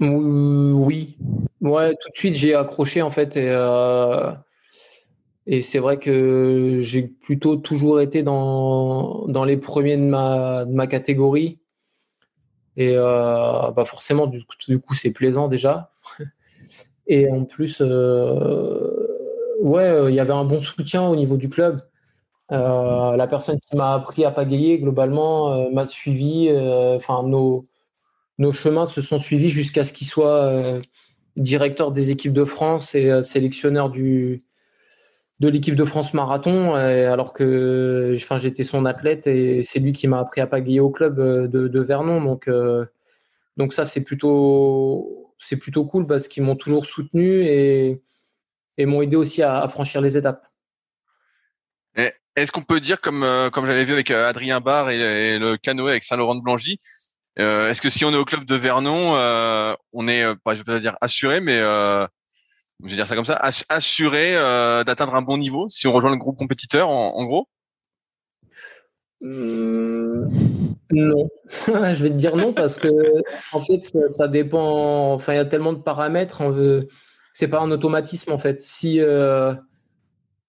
Oui, 0.00 1.16
Ouais, 1.64 1.96
tout 1.96 2.10
de 2.10 2.16
suite, 2.16 2.36
j'ai 2.36 2.54
accroché 2.54 3.02
en 3.02 3.10
fait. 3.10 3.36
Et, 3.36 3.48
euh, 3.50 4.32
et 5.46 5.62
c'est 5.62 5.78
vrai 5.78 5.98
que 5.98 6.78
j'ai 6.80 7.02
plutôt 7.08 7.56
toujours 7.56 8.00
été 8.00 8.22
dans, 8.22 9.26
dans 9.28 9.44
les 9.44 9.56
premiers 9.56 9.96
de 9.96 10.02
ma, 10.02 10.64
de 10.64 10.72
ma 10.72 10.86
catégorie. 10.86 11.60
Et 12.76 12.92
euh, 12.96 13.70
bah 13.70 13.84
forcément, 13.84 14.26
du, 14.26 14.44
du 14.68 14.80
coup, 14.80 14.94
c'est 14.94 15.12
plaisant 15.12 15.48
déjà. 15.48 15.92
Et 17.06 17.30
en 17.30 17.44
plus, 17.44 17.80
euh, 17.80 19.06
ouais, 19.60 20.10
il 20.10 20.14
y 20.14 20.20
avait 20.20 20.32
un 20.32 20.44
bon 20.44 20.60
soutien 20.62 21.06
au 21.06 21.16
niveau 21.16 21.36
du 21.36 21.48
club. 21.48 21.80
la 22.50 23.26
personne 23.28 23.58
qui 23.60 23.76
m'a 23.76 23.94
appris 23.94 24.24
à 24.24 24.30
pagayer, 24.30 24.78
globalement, 24.78 25.70
m'a 25.72 25.86
suivi. 25.86 26.50
Enfin, 26.96 27.22
nos, 27.24 27.64
nos 28.38 28.52
chemins 28.52 28.86
se 28.86 29.02
sont 29.02 29.18
suivis 29.18 29.50
jusqu'à 29.50 29.84
ce 29.84 29.92
qu'il 29.92 30.08
soit 30.08 30.80
directeur 31.36 31.92
des 31.92 32.10
équipes 32.10 32.32
de 32.32 32.44
France 32.44 32.94
et 32.94 33.10
euh, 33.10 33.22
sélectionneur 33.22 33.90
de 33.90 34.38
l'équipe 35.40 35.74
de 35.74 35.84
France 35.84 36.14
marathon, 36.14 36.74
alors 36.74 37.32
que 37.32 38.14
enfin, 38.16 38.38
j'étais 38.38 38.64
son 38.64 38.86
athlète 38.86 39.26
et 39.26 39.62
c'est 39.62 39.78
lui 39.78 39.92
qui 39.92 40.08
m'a 40.08 40.20
appris 40.20 40.40
à 40.40 40.46
pagayer 40.46 40.80
au 40.80 40.90
club 40.90 41.18
euh, 41.18 41.48
de, 41.48 41.80
Vernon. 41.80 42.22
Donc, 42.22 42.48
euh, 42.48 42.86
donc 43.56 43.72
ça, 43.72 43.84
c'est 43.84 44.00
plutôt, 44.00 45.34
c'est 45.38 45.56
plutôt 45.56 45.84
cool 45.84 46.06
parce 46.06 46.28
qu'ils 46.28 46.42
m'ont 46.42 46.56
toujours 46.56 46.86
soutenu 46.86 47.42
et, 47.42 48.02
et 48.78 48.86
m'ont 48.86 49.02
aidé 49.02 49.16
aussi 49.16 49.42
à, 49.42 49.66
franchir 49.68 50.00
les 50.00 50.16
étapes. 50.16 50.46
Est-ce 52.36 52.50
qu'on 52.50 52.62
peut 52.62 52.80
dire, 52.80 53.00
comme, 53.00 53.24
comme 53.52 53.64
j'avais 53.64 53.84
vu 53.84 53.92
avec 53.92 54.10
Adrien 54.10 54.60
Barre 54.60 54.90
et, 54.90 55.38
le 55.38 55.56
canoë 55.56 55.90
avec 55.90 56.02
Saint-Laurent 56.02 56.34
de 56.34 56.40
Blangy, 56.40 56.80
euh, 57.38 57.68
Est-ce 57.68 57.80
que 57.80 57.90
si 57.90 58.04
on 58.04 58.12
est 58.12 58.16
au 58.16 58.24
club 58.24 58.44
de 58.44 58.54
Vernon, 58.54 59.16
euh, 59.16 59.74
on 59.92 60.08
est, 60.08 60.22
euh, 60.22 60.34
je 60.46 60.58
vais 60.58 60.64
pas 60.64 60.80
dire 60.80 60.96
assuré, 61.00 61.40
mais 61.40 61.58
je 61.58 62.88
vais 62.88 62.96
dire 62.96 63.06
ça 63.06 63.16
comme 63.16 63.24
ça, 63.24 63.40
assuré 63.68 64.34
d'atteindre 64.86 65.14
un 65.14 65.22
bon 65.22 65.38
niveau 65.38 65.68
si 65.68 65.86
on 65.86 65.92
rejoint 65.92 66.10
le 66.10 66.16
groupe 66.16 66.38
compétiteur, 66.38 66.88
en, 66.88 67.24
gros? 67.24 67.48
Mmh, 69.20 70.28
Non, 70.90 71.30
je 71.66 72.02
vais 72.02 72.10
te 72.10 72.14
dire 72.14 72.36
non 72.36 72.52
parce 72.52 72.78
que 72.78 72.88
en 73.52 73.60
fait 73.60 73.84
ça, 74.08 74.28
dépend. 74.28 75.14
Enfin, 75.14 75.32
il 75.32 75.36
y 75.36 75.40
a 75.40 75.44
tellement 75.44 75.72
de 75.72 75.78
paramètres. 75.78 76.42
C'est 77.32 77.48
pas 77.48 77.60
un 77.60 77.70
automatisme 77.70 78.32
en 78.32 78.38
fait. 78.38 78.60
Si 78.60 79.00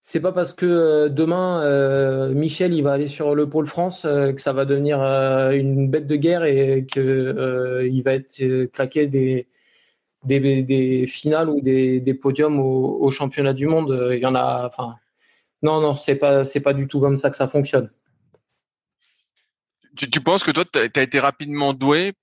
c'est 0.07 0.19
pas 0.19 0.31
parce 0.31 0.53
que 0.53 1.07
demain 1.07 2.29
Michel 2.29 2.75
il 2.75 2.83
va 2.83 2.93
aller 2.93 3.07
sur 3.07 3.33
le 3.33 3.50
pôle 3.50 3.65
France 3.65 4.03
que 4.03 4.39
ça 4.39 4.53
va 4.53 4.65
devenir 4.65 5.01
une 5.01 5.89
bête 5.89 6.05
de 6.05 6.15
guerre 6.15 6.43
et 6.43 6.85
que 6.85 7.89
il 7.91 8.03
va 8.03 8.13
être 8.13 8.65
claqué 8.71 9.07
des, 9.07 9.47
des, 10.24 11.05
finales 11.07 11.50
ou 11.50 11.59
des, 11.59 12.13
podiums 12.21 12.59
au, 12.59 13.09
championnat 13.09 13.53
du 13.53 13.65
monde. 13.65 14.12
Il 14.13 14.19
y 14.19 14.27
en 14.27 14.35
a. 14.35 14.67
Enfin, 14.67 14.95
non, 15.63 15.81
non, 15.81 15.95
c'est 15.95 16.15
pas 16.15 16.45
c'est 16.45 16.59
pas 16.59 16.74
du 16.74 16.88
tout 16.88 17.00
comme 17.00 17.17
ça 17.17 17.31
que 17.31 17.35
ça 17.35 17.47
fonctionne. 17.47 17.89
Tu, 19.95 20.21
penses 20.21 20.43
que 20.43 20.51
toi, 20.51 20.65
tu 20.71 20.77
as, 20.77 21.01
été 21.01 21.19
rapidement 21.19 21.74
doué 21.74 22.13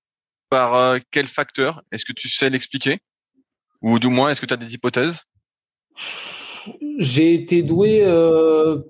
par 0.51 0.77
euh, 0.77 0.99
quel 1.11 1.27
facteur? 1.27 1.83
Est-ce 1.91 2.05
que 2.05 2.13
tu 2.13 2.29
sais 2.29 2.49
l'expliquer? 2.49 3.01
Ou 3.81 3.99
du 3.99 4.09
moins, 4.09 4.31
est-ce 4.31 4.41
que 4.41 4.47
tu 4.47 4.55
as 4.55 4.59
des 4.59 4.75
hypothèses? 4.75 5.23
J'ai 6.99 7.35
été 7.35 7.63
doué. 7.63 8.03
Euh, 8.05 8.81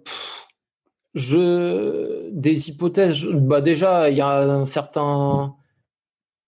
je 1.15 2.31
des 2.31 2.71
hypothèses. 2.71 3.25
Bah 3.27 3.61
déjà, 3.61 4.11
il 4.11 4.17
y 4.17 4.21
a 4.21 4.41
un 4.41 4.67
certain 4.67 5.55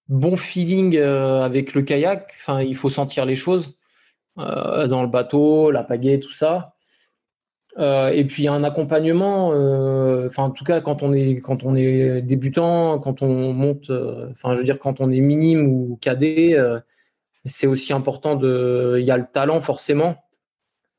bon 0.09 0.37
feeling 0.37 0.97
euh, 0.97 1.43
avec 1.43 1.75
le 1.75 1.83
kayak. 1.83 2.35
Enfin, 2.41 2.63
il 2.63 2.77
faut 2.77 2.91
sentir 2.91 3.27
les 3.27 3.37
choses 3.37 3.77
dans 4.37 5.03
le 5.03 5.09
bateau, 5.09 5.71
la 5.71 5.85
pagaie, 5.85 6.19
tout 6.19 6.33
ça. 6.33 6.75
Euh, 7.79 8.11
et 8.11 8.25
puis 8.25 8.47
un 8.47 8.63
accompagnement, 8.63 9.53
euh, 9.53 10.29
enfin 10.29 10.45
en 10.45 10.51
tout 10.51 10.63
cas 10.65 10.81
quand 10.81 11.03
on 11.03 11.13
est 11.13 11.41
quand 11.41 11.65
on 11.65 11.75
est 11.75 12.23
débutant, 12.23 13.01
quand 13.01 13.21
on 13.23 13.53
monte, 13.53 13.91
euh, 13.91 14.31
enfin 14.31 14.55
je 14.55 14.59
veux 14.59 14.65
dire 14.65 14.79
quand 14.79 15.01
on 15.01 15.11
est 15.11 15.21
minime 15.21 15.67
ou 15.67 15.99
cadet, 16.01 16.57
c'est 17.47 17.67
aussi 17.67 17.93
important 17.93 18.37
de, 18.37 18.97
il 19.01 19.05
y 19.05 19.11
a 19.11 19.17
le 19.17 19.27
talent 19.27 19.61
forcément, 19.61 20.24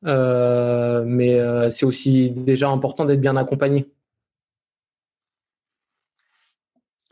mais 0.02 1.70
c'est 1.70 1.86
aussi 1.86 2.30
déjà 2.30 2.68
important 2.68 3.04
d'être 3.04 3.20
bien 3.20 3.36
accompagné. 3.36 3.86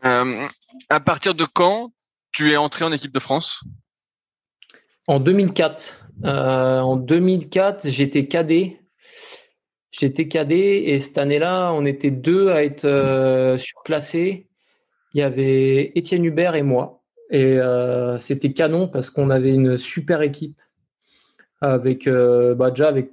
à 0.01 0.99
partir 0.99 1.33
de 1.33 1.45
quand 1.45 1.91
tu 2.31 2.51
es 2.51 2.57
entré 2.57 2.85
en 2.85 2.91
équipe 2.91 3.13
de 3.13 3.19
France? 3.19 3.63
En 5.07 5.19
2004. 5.19 6.07
en 6.23 6.95
2004, 6.95 7.87
j'étais 7.89 8.27
cadet 8.27 8.79
J'étais 9.97 10.27
cadet 10.27 10.89
et 10.89 10.99
cette 10.99 11.17
année-là, 11.17 11.71
on 11.71 11.85
était 11.85 12.11
deux 12.11 12.49
à 12.49 12.63
être 12.65 12.83
euh, 12.83 13.57
surclassés. 13.57 14.49
Il 15.13 15.21
y 15.21 15.23
avait 15.23 15.93
Étienne 15.95 16.25
Hubert 16.25 16.55
et 16.55 16.63
moi. 16.63 17.01
Et 17.31 17.43
euh, 17.43 18.17
c'était 18.17 18.51
canon 18.51 18.89
parce 18.89 19.09
qu'on 19.09 19.29
avait 19.29 19.53
une 19.53 19.77
super 19.77 20.21
équipe 20.21 20.59
avec 21.61 22.07
euh, 22.07 22.55
bah, 22.55 22.71
déjà 22.71 22.87
avec 22.87 23.11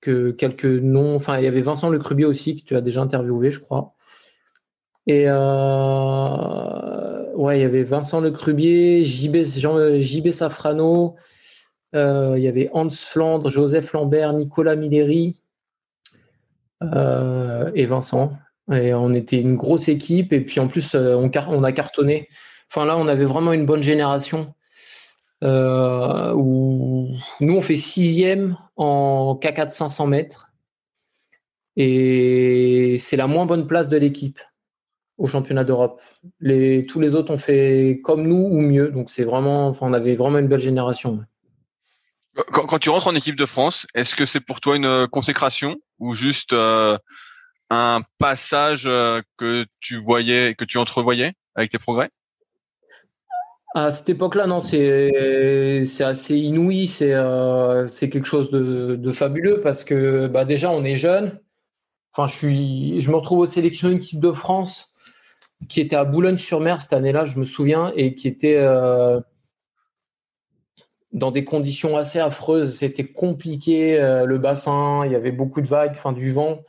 quelques 0.00 0.64
noms. 0.64 1.16
Enfin, 1.16 1.38
il 1.38 1.44
y 1.44 1.46
avait 1.46 1.62
Vincent 1.62 1.88
Lecrubier 1.88 2.26
aussi 2.26 2.60
que 2.60 2.66
tu 2.66 2.76
as 2.76 2.80
déjà 2.80 3.00
interviewé, 3.02 3.50
je 3.50 3.60
crois. 3.60 3.94
Et 5.06 5.24
ouais, 7.34 7.58
il 7.58 7.62
y 7.62 7.64
avait 7.64 7.84
Vincent 7.84 8.20
Lecrubier, 8.20 9.04
JB, 9.04 9.44
Jean, 9.44 9.98
JB 9.98 10.30
Safrano, 10.30 11.16
il 11.94 12.38
y 12.38 12.48
avait 12.48 12.70
Hans 12.72 12.90
Flandre, 12.90 13.48
Joseph 13.48 13.92
Lambert, 13.92 14.32
Nicolas 14.34 14.76
Milleri. 14.76 15.36
Euh, 16.92 17.70
et 17.74 17.86
Vincent. 17.86 18.32
Et 18.72 18.94
on 18.94 19.12
était 19.14 19.40
une 19.40 19.56
grosse 19.56 19.88
équipe. 19.88 20.32
Et 20.32 20.40
puis 20.40 20.60
en 20.60 20.68
plus, 20.68 20.94
euh, 20.94 21.16
on, 21.16 21.30
on 21.48 21.64
a 21.64 21.72
cartonné. 21.72 22.28
Enfin 22.70 22.84
là, 22.84 22.96
on 22.96 23.08
avait 23.08 23.24
vraiment 23.24 23.52
une 23.52 23.66
bonne 23.66 23.82
génération. 23.82 24.54
Euh, 25.42 26.32
où 26.34 27.10
nous, 27.40 27.56
on 27.56 27.60
fait 27.60 27.76
sixième 27.76 28.56
en 28.76 29.38
K4 29.40 29.70
500 29.70 30.06
mètres. 30.06 30.48
Et 31.76 32.98
c'est 33.00 33.16
la 33.16 33.26
moins 33.26 33.46
bonne 33.46 33.66
place 33.66 33.88
de 33.88 33.96
l'équipe 33.96 34.40
au 35.18 35.26
championnat 35.26 35.64
d'Europe. 35.64 36.00
Tous 36.88 37.00
les 37.00 37.14
autres 37.14 37.32
ont 37.32 37.36
fait 37.36 38.00
comme 38.04 38.26
nous 38.26 38.36
ou 38.36 38.60
mieux. 38.60 38.90
Donc 38.90 39.10
c'est 39.10 39.24
vraiment, 39.24 39.68
enfin, 39.68 39.86
on 39.88 39.92
avait 39.92 40.14
vraiment 40.14 40.38
une 40.38 40.48
belle 40.48 40.60
génération. 40.60 41.24
Quand, 42.52 42.78
tu 42.78 42.90
rentres 42.90 43.06
en 43.06 43.14
équipe 43.14 43.36
de 43.36 43.46
France, 43.46 43.86
est-ce 43.94 44.16
que 44.16 44.24
c'est 44.24 44.40
pour 44.40 44.60
toi 44.60 44.74
une 44.74 44.86
euh, 44.86 45.06
consécration 45.06 45.76
ou 46.00 46.14
juste 46.14 46.52
euh, 46.52 46.98
un 47.70 48.02
passage 48.18 48.84
que 48.84 49.66
tu 49.80 49.98
voyais, 49.98 50.56
que 50.56 50.64
tu 50.64 50.78
entrevoyais 50.78 51.34
avec 51.54 51.70
tes 51.70 51.78
progrès? 51.78 52.10
À 53.74 53.92
cette 53.92 54.08
époque-là, 54.08 54.46
non, 54.46 54.60
c'est 54.60 55.84
assez 56.00 56.36
inouï, 56.36 56.86
c'est 56.86 57.14
c'est 57.88 58.08
quelque 58.08 58.26
chose 58.26 58.50
de, 58.50 58.94
de, 58.96 59.12
fabuleux 59.12 59.60
parce 59.60 59.82
que 59.84 60.28
bah 60.28 60.44
déjà 60.44 60.70
on 60.70 60.84
est 60.84 60.96
jeune. 60.96 61.40
Enfin, 62.12 62.28
je 62.28 62.34
suis, 62.38 63.00
je 63.00 63.10
me 63.10 63.16
retrouve 63.16 63.40
aux 63.40 63.46
sélections 63.46 63.90
équipe 63.90 64.20
de 64.20 64.30
France 64.30 64.92
qui 65.68 65.80
était 65.80 65.96
à 65.96 66.04
Boulogne-sur-Mer 66.04 66.80
cette 66.80 66.92
année-là, 66.92 67.24
je 67.24 67.38
me 67.38 67.44
souviens, 67.44 67.92
et 67.96 68.14
qui 68.14 68.28
était 68.28 68.56
dans 71.14 71.30
des 71.30 71.44
conditions 71.44 71.96
assez 71.96 72.18
affreuses. 72.18 72.76
C'était 72.76 73.06
compliqué, 73.06 73.98
euh, 73.98 74.26
le 74.26 74.38
bassin, 74.38 75.06
il 75.06 75.12
y 75.12 75.14
avait 75.14 75.32
beaucoup 75.32 75.62
de 75.62 75.66
vagues, 75.66 75.96
du 76.14 76.32
vent. 76.32 76.60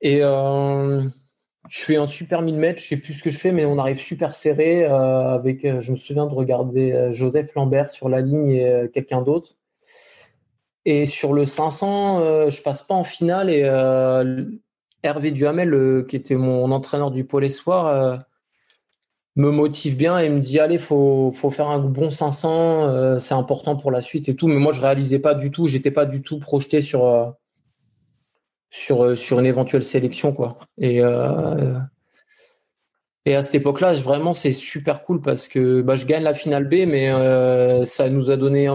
Et 0.00 0.20
euh, 0.22 1.02
je 1.68 1.84
fais 1.84 1.96
un 1.96 2.06
super 2.06 2.42
1000 2.42 2.56
mètres, 2.56 2.80
je 2.80 2.88
sais 2.88 2.96
plus 2.96 3.14
ce 3.14 3.22
que 3.22 3.30
je 3.30 3.38
fais, 3.38 3.52
mais 3.52 3.64
on 3.64 3.78
arrive 3.78 3.98
super 3.98 4.34
serré. 4.34 4.84
Euh, 4.84 5.34
avec, 5.34 5.62
je 5.80 5.92
me 5.92 5.96
souviens 5.96 6.26
de 6.26 6.34
regarder 6.34 7.08
Joseph 7.12 7.54
Lambert 7.54 7.90
sur 7.90 8.08
la 8.08 8.20
ligne 8.20 8.50
et 8.50 8.90
quelqu'un 8.92 9.22
d'autre. 9.22 9.56
Et 10.84 11.06
sur 11.06 11.32
le 11.32 11.44
500, 11.44 12.50
je 12.50 12.62
passe 12.62 12.82
pas 12.82 12.94
en 12.94 13.04
finale 13.04 13.50
et 13.50 13.62
Hervé 15.02 15.32
Duhamel, 15.32 16.04
qui 16.08 16.16
était 16.16 16.36
mon 16.36 16.70
entraîneur 16.70 17.10
du 17.10 17.24
pôle 17.24 17.44
espoir, 17.44 18.20
me 19.36 19.50
motive 19.50 19.96
bien 19.96 20.18
et 20.18 20.28
me 20.30 20.40
dit 20.40 20.58
allez 20.58 20.78
faut 20.78 21.30
faut 21.30 21.50
faire 21.50 21.68
un 21.68 21.78
bon 21.78 22.10
500 22.10 22.88
euh, 22.88 23.18
c'est 23.18 23.34
important 23.34 23.76
pour 23.76 23.90
la 23.90 24.00
suite 24.00 24.28
et 24.28 24.34
tout 24.34 24.48
mais 24.48 24.56
moi 24.56 24.72
je 24.72 24.80
réalisais 24.80 25.18
pas 25.18 25.34
du 25.34 25.50
tout 25.50 25.66
j'étais 25.66 25.90
pas 25.90 26.06
du 26.06 26.22
tout 26.22 26.38
projeté 26.38 26.80
sur 26.80 27.06
euh, 27.06 27.26
sur 28.70 29.04
euh, 29.04 29.16
sur 29.16 29.38
une 29.38 29.46
éventuelle 29.46 29.82
sélection 29.82 30.32
quoi 30.32 30.58
et 30.78 31.02
à 31.02 31.88
cette 33.42 33.54
époque-là 33.56 33.94
vraiment 33.94 34.32
c'est 34.34 34.52
super 34.52 35.02
cool 35.02 35.20
parce 35.20 35.48
que 35.48 35.82
bah, 35.82 35.96
je 35.96 36.06
gagne 36.06 36.22
la 36.22 36.34
finale 36.34 36.68
B 36.68 36.86
mais 36.86 37.10
ça 37.84 38.08
nous 38.08 38.30
a 38.30 38.36
donné 38.36 38.68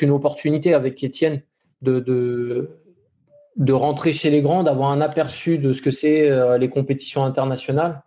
une 0.00 0.10
opportunité 0.10 0.74
avec 0.74 1.02
Étienne 1.04 1.42
de, 1.82 2.70
rentrer 3.70 4.12
chez 4.12 4.30
les 4.30 4.42
grands 4.42 4.64
d'avoir 4.64 4.90
un 4.90 5.00
aperçu 5.00 5.58
de 5.58 5.72
ce 5.72 5.82
que 5.82 5.90
c'est 5.90 6.58
les 6.58 6.68
compétitions 6.68 7.24
internationales 7.24 8.02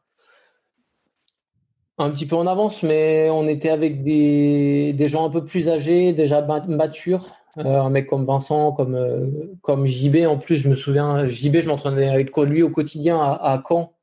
un 1.98 2.12
petit 2.12 2.26
peu 2.26 2.36
en 2.36 2.46
avance, 2.46 2.84
mais 2.84 3.30
on 3.32 3.48
était 3.48 3.70
avec 3.70 4.04
des 4.04 5.08
gens 5.08 5.26
un 5.26 5.30
peu 5.30 5.44
plus 5.44 5.68
âgés, 5.68 6.14
déjà 6.14 6.42
matures. 6.68 7.34
Euh, 7.60 7.82
un 7.82 7.90
mec 7.90 8.08
comme 8.08 8.26
Vincent, 8.26 8.72
comme, 8.72 8.96
euh, 8.96 9.48
comme 9.62 9.88
JB, 9.88 10.28
en 10.28 10.38
plus, 10.38 10.58
je 10.58 10.70
me 10.70 10.76
souviens, 10.76 11.28
JB, 11.28 11.62
je 11.62 11.70
m'entraînais 11.70 12.10
avec 12.10 12.36
lui 12.38 12.62
au 12.62 12.70
quotidien 12.70 13.20
à, 13.20 13.64
Caen, 13.68 13.94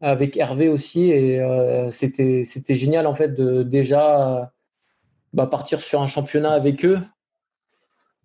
avec 0.00 0.36
Hervé 0.36 0.68
aussi, 0.68 1.10
et 1.10 1.40
euh, 1.40 1.90
c'était 1.90 2.44
génial 2.74 3.06
en 3.06 3.14
fait 3.14 3.34
de 3.34 3.62
déjà 3.62 4.52
bah, 5.34 5.46
partir 5.46 5.82
sur 5.82 6.00
un 6.00 6.06
championnat 6.06 6.52
avec 6.52 6.86
eux. 6.86 7.00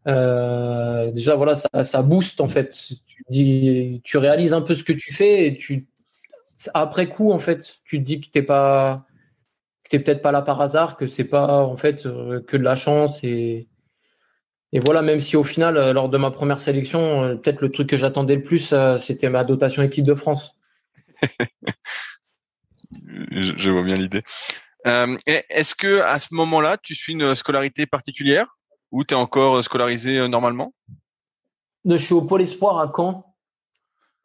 déjà, 0.05 1.35
voilà, 1.35 1.55
ça, 1.55 1.83
ça 1.83 2.01
booste 2.01 2.39
en 2.39 2.47
fait. 2.47 2.69
Tu, 3.31 4.01
tu 4.03 4.17
réalises 4.17 4.53
un 4.53 4.61
peu 4.61 4.75
ce 4.75 4.83
que 4.85 4.93
tu 4.93 5.13
fais 5.13 5.47
et 5.47 5.57
tu 5.57 5.87
après 6.73 7.09
coup, 7.09 7.31
en 7.31 7.39
fait, 7.39 7.75
tu 7.83 7.99
te 7.99 8.05
dis 8.05 8.21
que 8.21 8.29
t'es 8.29 8.43
pas, 8.43 9.05
que 9.89 9.97
peut-être 9.97 10.21
pas 10.21 10.31
là 10.31 10.41
par 10.41 10.61
hasard, 10.61 10.95
que 10.95 11.07
c'est 11.07 11.25
pas 11.25 11.63
en 11.63 11.75
fait 11.75 12.03
que 12.03 12.57
de 12.57 12.63
la 12.63 12.75
chance 12.75 13.19
et 13.23 13.67
et 14.73 14.79
voilà, 14.79 15.01
même 15.01 15.19
si 15.19 15.37
au 15.37 15.43
final, 15.43 15.77
euh, 15.77 15.93
lors 15.93 16.09
de 16.09 16.17
ma 16.17 16.31
première 16.31 16.59
sélection, 16.59 17.23
euh, 17.23 17.35
peut-être 17.35 17.61
le 17.61 17.71
truc 17.71 17.87
que 17.87 17.97
j'attendais 17.97 18.35
le 18.35 18.43
plus, 18.43 18.73
c'était 18.97 19.29
ma 19.29 19.43
dotation 19.43 19.83
équipe 19.83 20.05
de 20.05 20.15
France. 20.15 20.55
je, 23.31 23.71
vois 23.71 23.83
bien 23.83 23.95
l'idée. 23.95 24.23
Est-ce 24.83 25.75
que 25.75 26.01
à 26.01 26.19
ce 26.19 26.33
moment-là, 26.33 26.77
tu 26.81 26.95
suis 26.95 27.13
une 27.13 27.35
scolarité 27.35 27.85
particulière 27.85 28.57
ou 28.91 29.03
tu 29.03 29.13
es 29.13 29.17
encore 29.17 29.63
scolarisé 29.63 30.27
normalement? 30.27 30.73
Je 31.85 31.95
suis 31.95 32.13
au 32.13 32.23
pôle 32.23 32.41
espoir 32.41 32.79
à 32.79 32.91
Caen 32.93 33.33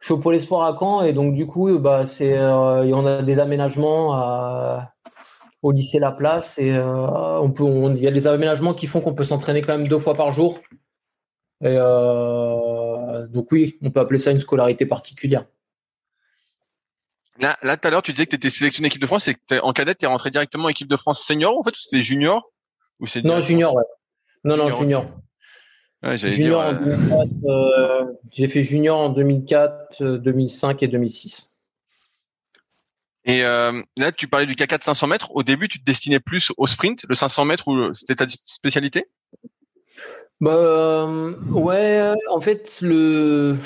je 0.00 0.06
suis 0.06 0.14
au 0.14 0.18
Pôle 0.18 0.36
Espoir 0.36 0.64
à 0.64 0.76
Caen 0.78 1.02
et 1.02 1.12
donc 1.12 1.34
du 1.34 1.46
coup, 1.46 1.76
bah, 1.78 2.06
c'est, 2.06 2.36
euh, 2.36 2.84
il 2.84 2.90
y 2.90 2.94
en 2.94 3.04
a 3.04 3.22
des 3.22 3.38
aménagements 3.38 4.14
à, 4.14 4.94
au 5.62 5.72
lycée 5.72 5.98
La 5.98 6.12
Place 6.12 6.58
et 6.58 6.72
euh, 6.72 7.40
on 7.40 7.50
peut, 7.50 7.64
il 7.64 8.00
y 8.00 8.06
a 8.06 8.10
des 8.10 8.26
aménagements 8.26 8.74
qui 8.74 8.86
font 8.86 9.00
qu'on 9.00 9.14
peut 9.14 9.24
s'entraîner 9.24 9.60
quand 9.60 9.76
même 9.76 9.88
deux 9.88 9.98
fois 9.98 10.14
par 10.14 10.30
jour. 10.30 10.60
Et 11.60 11.74
euh, 11.76 13.26
donc 13.26 13.50
oui, 13.50 13.78
on 13.82 13.90
peut 13.90 14.00
appeler 14.00 14.18
ça 14.18 14.30
une 14.30 14.38
scolarité 14.38 14.86
particulière. 14.86 15.44
Là, 17.40 17.56
là, 17.62 17.76
tout 17.76 17.86
à 17.86 17.90
l'heure, 17.90 18.02
tu 18.02 18.12
disais 18.12 18.26
que 18.26 18.30
tu 18.30 18.36
étais 18.36 18.50
sélectionné 18.50 18.88
équipe 18.88 19.00
de 19.00 19.06
France 19.06 19.28
et 19.28 19.34
que 19.34 19.60
en 19.62 19.72
cadette, 19.72 19.98
tu 19.98 20.06
es 20.06 20.08
rentré 20.08 20.30
directement 20.30 20.64
en 20.64 20.68
équipe 20.68 20.88
de 20.88 20.96
France 20.96 21.24
senior, 21.24 21.56
en 21.56 21.62
fait, 21.62 21.70
ou 21.70 21.78
c'était 21.78 22.02
junior? 22.02 22.50
Ou 23.00 23.06
c'est 23.06 23.24
Non, 23.24 23.40
junior, 23.40 23.74
ouais. 23.74 23.84
Non, 24.44 24.56
non, 24.56 24.70
junior. 24.70 25.06
junior 26.02 26.74
j'ai 28.30 28.46
fait 28.46 28.62
junior 28.62 28.98
en 28.98 29.08
2004, 29.10 30.04
2005 30.18 30.82
et 30.82 30.88
2006. 30.88 31.57
Et 33.28 33.42
là, 33.42 34.12
tu 34.16 34.26
parlais 34.26 34.46
du 34.46 34.54
K4 34.54 34.82
500 34.82 35.06
mètres. 35.06 35.30
Au 35.34 35.42
début, 35.42 35.68
tu 35.68 35.78
te 35.78 35.84
destinais 35.84 36.18
plus 36.18 36.50
au 36.56 36.66
sprint, 36.66 37.04
le 37.08 37.14
500 37.14 37.44
mètres, 37.44 37.68
ou 37.68 37.92
c'était 37.92 38.14
ta 38.14 38.26
spécialité? 38.46 39.06
Bah, 40.40 41.06
ouais, 41.50 42.14
en 42.30 42.40
fait, 42.40 42.78
le 42.80 43.58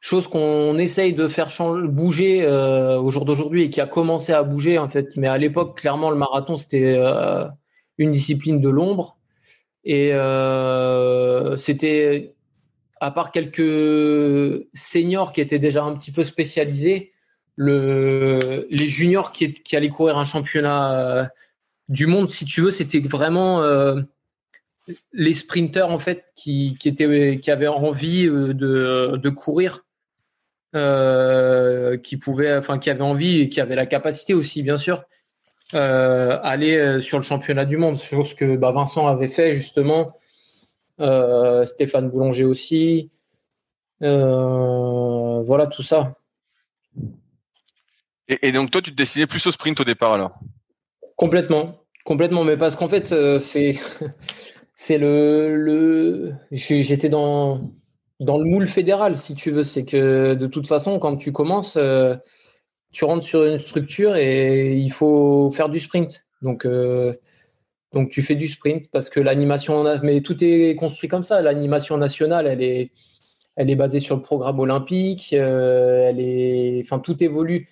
chose 0.00 0.28
qu'on 0.28 0.78
essaye 0.78 1.12
de 1.12 1.28
faire 1.28 1.48
bouger 1.88 2.42
euh, 2.42 2.98
au 2.98 3.10
jour 3.10 3.24
d'aujourd'hui 3.24 3.64
et 3.64 3.70
qui 3.70 3.80
a 3.80 3.86
commencé 3.86 4.32
à 4.32 4.42
bouger 4.42 4.78
en 4.78 4.88
fait. 4.88 5.16
Mais 5.16 5.26
à 5.26 5.38
l'époque, 5.38 5.78
clairement, 5.78 6.10
le 6.10 6.16
marathon 6.16 6.56
c'était 6.56 6.94
euh, 6.96 7.44
une 7.98 8.12
discipline 8.12 8.60
de 8.60 8.68
l'ombre 8.68 9.18
et 9.84 10.14
euh, 10.14 11.56
c'était 11.56 12.34
à 13.00 13.10
part 13.10 13.32
quelques 13.32 14.66
seniors 14.72 15.32
qui 15.32 15.40
étaient 15.40 15.58
déjà 15.58 15.84
un 15.84 15.94
petit 15.94 16.10
peu 16.10 16.24
spécialisés, 16.24 17.12
le, 17.58 18.66
les 18.70 18.88
juniors 18.88 19.32
qui, 19.32 19.54
allaient 19.72 19.88
courir 19.88 20.16
un 20.16 20.24
championnat 20.24 21.30
du 21.88 22.06
monde, 22.06 22.30
si 22.30 22.44
tu 22.44 22.62
veux, 22.62 22.70
c'était 22.70 23.00
vraiment 23.00 23.62
les 25.12 25.34
sprinteurs 25.34 25.90
en 25.90 25.98
fait 25.98 26.26
qui, 26.34 26.76
qui, 26.78 26.94
qui 26.94 27.50
avaient 27.50 27.68
envie 27.68 28.26
euh, 28.26 28.54
de, 28.54 29.16
de 29.16 29.30
courir, 29.30 29.84
euh, 30.74 31.96
qui 31.96 32.18
enfin 32.26 32.78
qui 32.78 32.90
avaient 32.90 33.00
envie 33.00 33.40
et 33.40 33.48
qui 33.48 33.60
avaient 33.60 33.74
la 33.74 33.86
capacité 33.86 34.34
aussi 34.34 34.62
bien 34.62 34.78
sûr 34.78 35.04
euh, 35.74 36.38
aller 36.42 36.76
euh, 36.76 37.00
sur 37.00 37.18
le 37.18 37.24
championnat 37.24 37.64
du 37.64 37.76
monde, 37.76 37.98
chose 37.98 38.34
que 38.34 38.56
bah, 38.56 38.72
Vincent 38.72 39.06
avait 39.06 39.28
fait 39.28 39.52
justement, 39.52 40.18
euh, 41.00 41.66
Stéphane 41.66 42.10
Boulanger 42.10 42.44
aussi, 42.44 43.10
euh, 44.02 45.42
voilà 45.42 45.66
tout 45.66 45.82
ça. 45.82 46.14
Et, 48.28 48.52
donc 48.52 48.70
toi 48.70 48.82
tu 48.82 48.90
te 48.90 48.96
destinais 48.96 49.26
plus 49.26 49.46
au 49.46 49.52
sprint 49.52 49.80
au 49.80 49.84
départ 49.84 50.12
alors? 50.12 50.38
Complètement, 51.16 51.80
complètement, 52.04 52.44
mais 52.44 52.56
parce 52.56 52.76
qu'en 52.76 52.88
fait 52.88 53.06
c'est 53.40 53.76
c'est 54.74 54.98
le, 54.98 55.56
le 55.56 56.34
j'étais 56.50 57.08
dans 57.08 57.72
dans 58.20 58.38
le 58.38 58.44
moule 58.44 58.68
fédéral 58.68 59.16
si 59.16 59.34
tu 59.34 59.50
veux. 59.50 59.64
C'est 59.64 59.84
que 59.84 60.34
de 60.34 60.46
toute 60.46 60.66
façon 60.66 60.98
quand 60.98 61.16
tu 61.16 61.32
commences 61.32 61.76
euh, 61.76 62.16
tu 62.92 63.04
rentres 63.04 63.24
sur 63.24 63.44
une 63.44 63.58
structure 63.58 64.16
et 64.16 64.74
il 64.74 64.92
faut 64.92 65.50
faire 65.50 65.70
du 65.70 65.80
sprint. 65.80 66.24
Donc 66.42 66.66
euh, 66.66 67.14
donc 67.94 68.10
tu 68.10 68.20
fais 68.20 68.34
du 68.34 68.46
sprint 68.46 68.90
parce 68.92 69.08
que 69.08 69.20
l'animation 69.20 69.84
mais 70.02 70.20
tout 70.20 70.42
est 70.44 70.74
construit 70.74 71.08
comme 71.08 71.22
ça. 71.22 71.40
L'animation 71.40 71.96
nationale 71.96 72.46
elle 72.46 72.62
est 72.62 72.92
elle 73.56 73.70
est 73.70 73.76
basée 73.76 74.00
sur 74.00 74.16
le 74.16 74.22
programme 74.22 74.60
olympique 74.60 75.32
euh, 75.32 76.08
elle 76.10 76.20
est 76.20 76.82
enfin 76.84 76.98
tout 76.98 77.22
évolue 77.24 77.68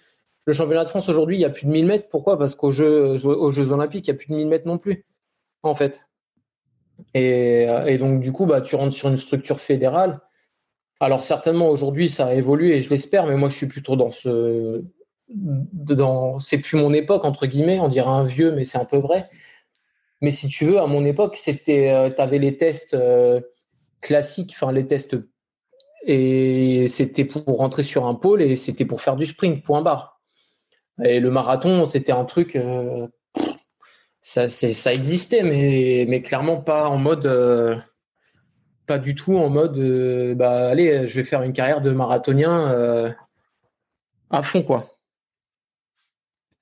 le 0.46 0.52
championnat 0.52 0.84
de 0.84 0.88
France 0.88 1.08
aujourd'hui 1.08 1.36
il 1.36 1.40
y 1.40 1.44
a 1.44 1.50
plus 1.50 1.66
de 1.66 1.70
1000 1.70 1.86
mètres 1.86 2.08
pourquoi? 2.08 2.38
Parce 2.38 2.54
qu'aux 2.54 2.70
jeux 2.70 3.72
olympiques 3.72 4.08
il 4.08 4.10
y 4.10 4.14
a 4.14 4.16
plus 4.16 4.28
de 4.28 4.36
1000 4.36 4.48
mètres 4.48 4.66
non 4.66 4.78
plus 4.78 5.04
en 5.62 5.74
fait 5.74 6.06
et, 7.14 7.98
donc, 7.98 8.20
du 8.20 8.32
coup, 8.32 8.46
bah, 8.46 8.60
tu 8.60 8.76
rentres 8.76 8.94
sur 8.94 9.08
une 9.08 9.16
structure 9.16 9.60
fédérale. 9.60 10.20
Alors, 11.00 11.24
certainement, 11.24 11.68
aujourd'hui, 11.68 12.08
ça 12.08 12.26
a 12.28 12.34
évolué 12.34 12.76
et 12.76 12.80
je 12.80 12.90
l'espère, 12.90 13.26
mais 13.26 13.36
moi, 13.36 13.48
je 13.48 13.56
suis 13.56 13.66
plutôt 13.66 13.96
dans 13.96 14.10
ce. 14.10 14.84
Dans, 15.28 16.38
c'est 16.38 16.58
plus 16.58 16.76
mon 16.76 16.92
époque, 16.92 17.24
entre 17.24 17.46
guillemets, 17.46 17.80
on 17.80 17.88
dirait 17.88 18.08
un 18.08 18.22
vieux, 18.22 18.52
mais 18.52 18.64
c'est 18.64 18.78
un 18.78 18.84
peu 18.84 18.98
vrai. 18.98 19.28
Mais 20.20 20.30
si 20.30 20.48
tu 20.48 20.64
veux, 20.64 20.78
à 20.78 20.86
mon 20.86 21.04
époque, 21.04 21.36
c'était, 21.36 21.90
euh, 21.90 22.10
tu 22.10 22.22
avais 22.22 22.38
les 22.38 22.56
tests 22.56 22.94
euh, 22.94 23.40
classiques, 24.00 24.52
enfin, 24.54 24.72
les 24.72 24.86
tests. 24.86 25.16
Et 26.04 26.86
c'était 26.88 27.24
pour 27.24 27.44
rentrer 27.44 27.82
sur 27.82 28.06
un 28.06 28.14
pôle 28.14 28.40
et 28.40 28.54
c'était 28.54 28.84
pour 28.84 29.02
faire 29.02 29.16
du 29.16 29.26
sprint, 29.26 29.64
point 29.64 29.82
barre. 29.82 30.15
Et 31.04 31.20
le 31.20 31.30
marathon, 31.30 31.84
c'était 31.84 32.12
un 32.12 32.24
truc 32.24 32.56
ça, 34.26 34.48
ça 34.48 34.92
existait, 34.92 35.44
mais, 35.44 36.04
mais 36.08 36.20
clairement 36.20 36.60
pas 36.60 36.88
en 36.88 36.96
mode, 36.96 37.26
euh, 37.26 37.76
pas 38.88 38.98
du 38.98 39.14
tout 39.14 39.38
en 39.38 39.48
mode, 39.48 39.78
euh, 39.78 40.34
bah 40.34 40.68
allez, 40.68 41.06
je 41.06 41.20
vais 41.20 41.24
faire 41.24 41.42
une 41.42 41.52
carrière 41.52 41.80
de 41.80 41.92
marathonien 41.92 42.68
euh, 42.72 43.12
à 44.30 44.42
fond 44.42 44.64
quoi. 44.64 44.88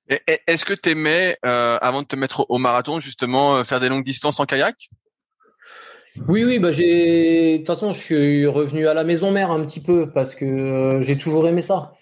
Est-ce 0.07 0.63
que 0.63 0.75
tu 0.75 0.91
aimais, 0.91 1.39
avant 1.41 2.03
de 2.03 2.07
te 2.07 2.15
mettre 2.15 2.45
au 2.49 2.59
marathon, 2.59 2.99
justement, 2.99 3.63
faire 3.63 3.79
des 3.79 3.89
longues 3.89 4.03
distances 4.03 4.39
en 4.39 4.45
kayak? 4.45 4.91
Oui, 6.27 6.45
oui, 6.45 6.59
bah 6.59 6.71
j'ai. 6.71 7.53
De 7.53 7.57
toute 7.57 7.65
façon, 7.65 7.93
je 7.93 7.99
suis 7.99 8.45
revenu 8.45 8.87
à 8.87 8.93
la 8.93 9.03
maison 9.03 9.31
mère 9.31 9.49
un 9.49 9.65
petit 9.65 9.79
peu 9.79 10.11
parce 10.11 10.35
que 10.35 10.99
j'ai 11.01 11.17
toujours 11.17 11.47
aimé 11.47 11.63
ça. 11.63 11.94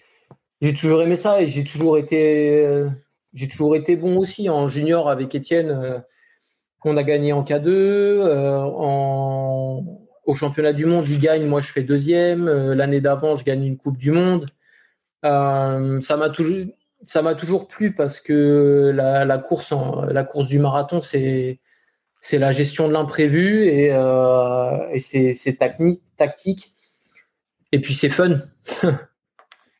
J'ai 0.60 0.74
toujours 0.74 1.02
aimé 1.02 1.16
ça 1.16 1.42
et 1.42 1.48
j'ai 1.48 1.64
toujours 1.64 1.98
été 1.98 2.88
j'ai 3.34 3.48
toujours 3.48 3.74
été 3.76 3.96
bon 3.96 4.16
aussi 4.16 4.48
en 4.48 4.68
junior 4.68 5.10
avec 5.10 5.34
Étienne. 5.34 5.70
Euh, 5.70 5.98
on 6.84 6.96
a 6.96 7.02
gagné 7.02 7.32
en 7.32 7.42
K2. 7.42 7.68
Euh, 7.68 8.62
au 10.26 10.34
championnat 10.34 10.72
du 10.72 10.86
monde, 10.86 11.06
il 11.08 11.18
gagne, 11.18 11.46
moi 11.46 11.60
je 11.60 11.70
fais 11.70 11.82
deuxième. 11.82 12.48
Euh, 12.48 12.74
l'année 12.74 13.00
d'avant, 13.00 13.36
je 13.36 13.44
gagne 13.44 13.64
une 13.64 13.76
Coupe 13.76 13.98
du 13.98 14.12
Monde. 14.12 14.48
ça 15.22 16.16
m'a 16.16 16.30
toujours, 16.30 16.66
ça 17.06 17.22
m'a 17.22 17.34
toujours 17.34 17.66
plu 17.68 17.92
parce 17.94 18.20
que 18.20 18.92
la, 18.94 19.38
course, 19.38 19.74
la 20.08 20.24
course 20.24 20.46
du 20.46 20.58
marathon, 20.58 21.00
c'est 21.00 21.60
c'est 22.20 22.38
la 22.38 22.52
gestion 22.52 22.88
de 22.88 22.94
l'imprévu 22.94 23.64
et, 23.66 23.88
et 23.88 24.98
c'est 25.34 25.58
tactique 26.16 26.72
et 27.72 27.80
puis 27.80 27.94
c'est 27.94 28.08
fun. 28.08 28.38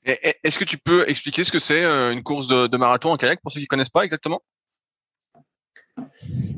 Est-ce 0.04 0.58
que 0.58 0.64
tu 0.64 0.76
peux 0.76 1.08
expliquer 1.08 1.44
ce 1.44 1.52
que 1.52 1.58
c'est 1.58 1.82
euh, 1.82 2.12
une 2.12 2.22
course 2.22 2.46
de, 2.46 2.76
marathon 2.76 3.10
en 3.10 3.16
kayak 3.16 3.40
pour 3.40 3.50
ceux 3.50 3.60
qui 3.60 3.64
ne 3.64 3.68
connaissent 3.68 3.88
pas 3.88 4.04
exactement? 4.04 4.42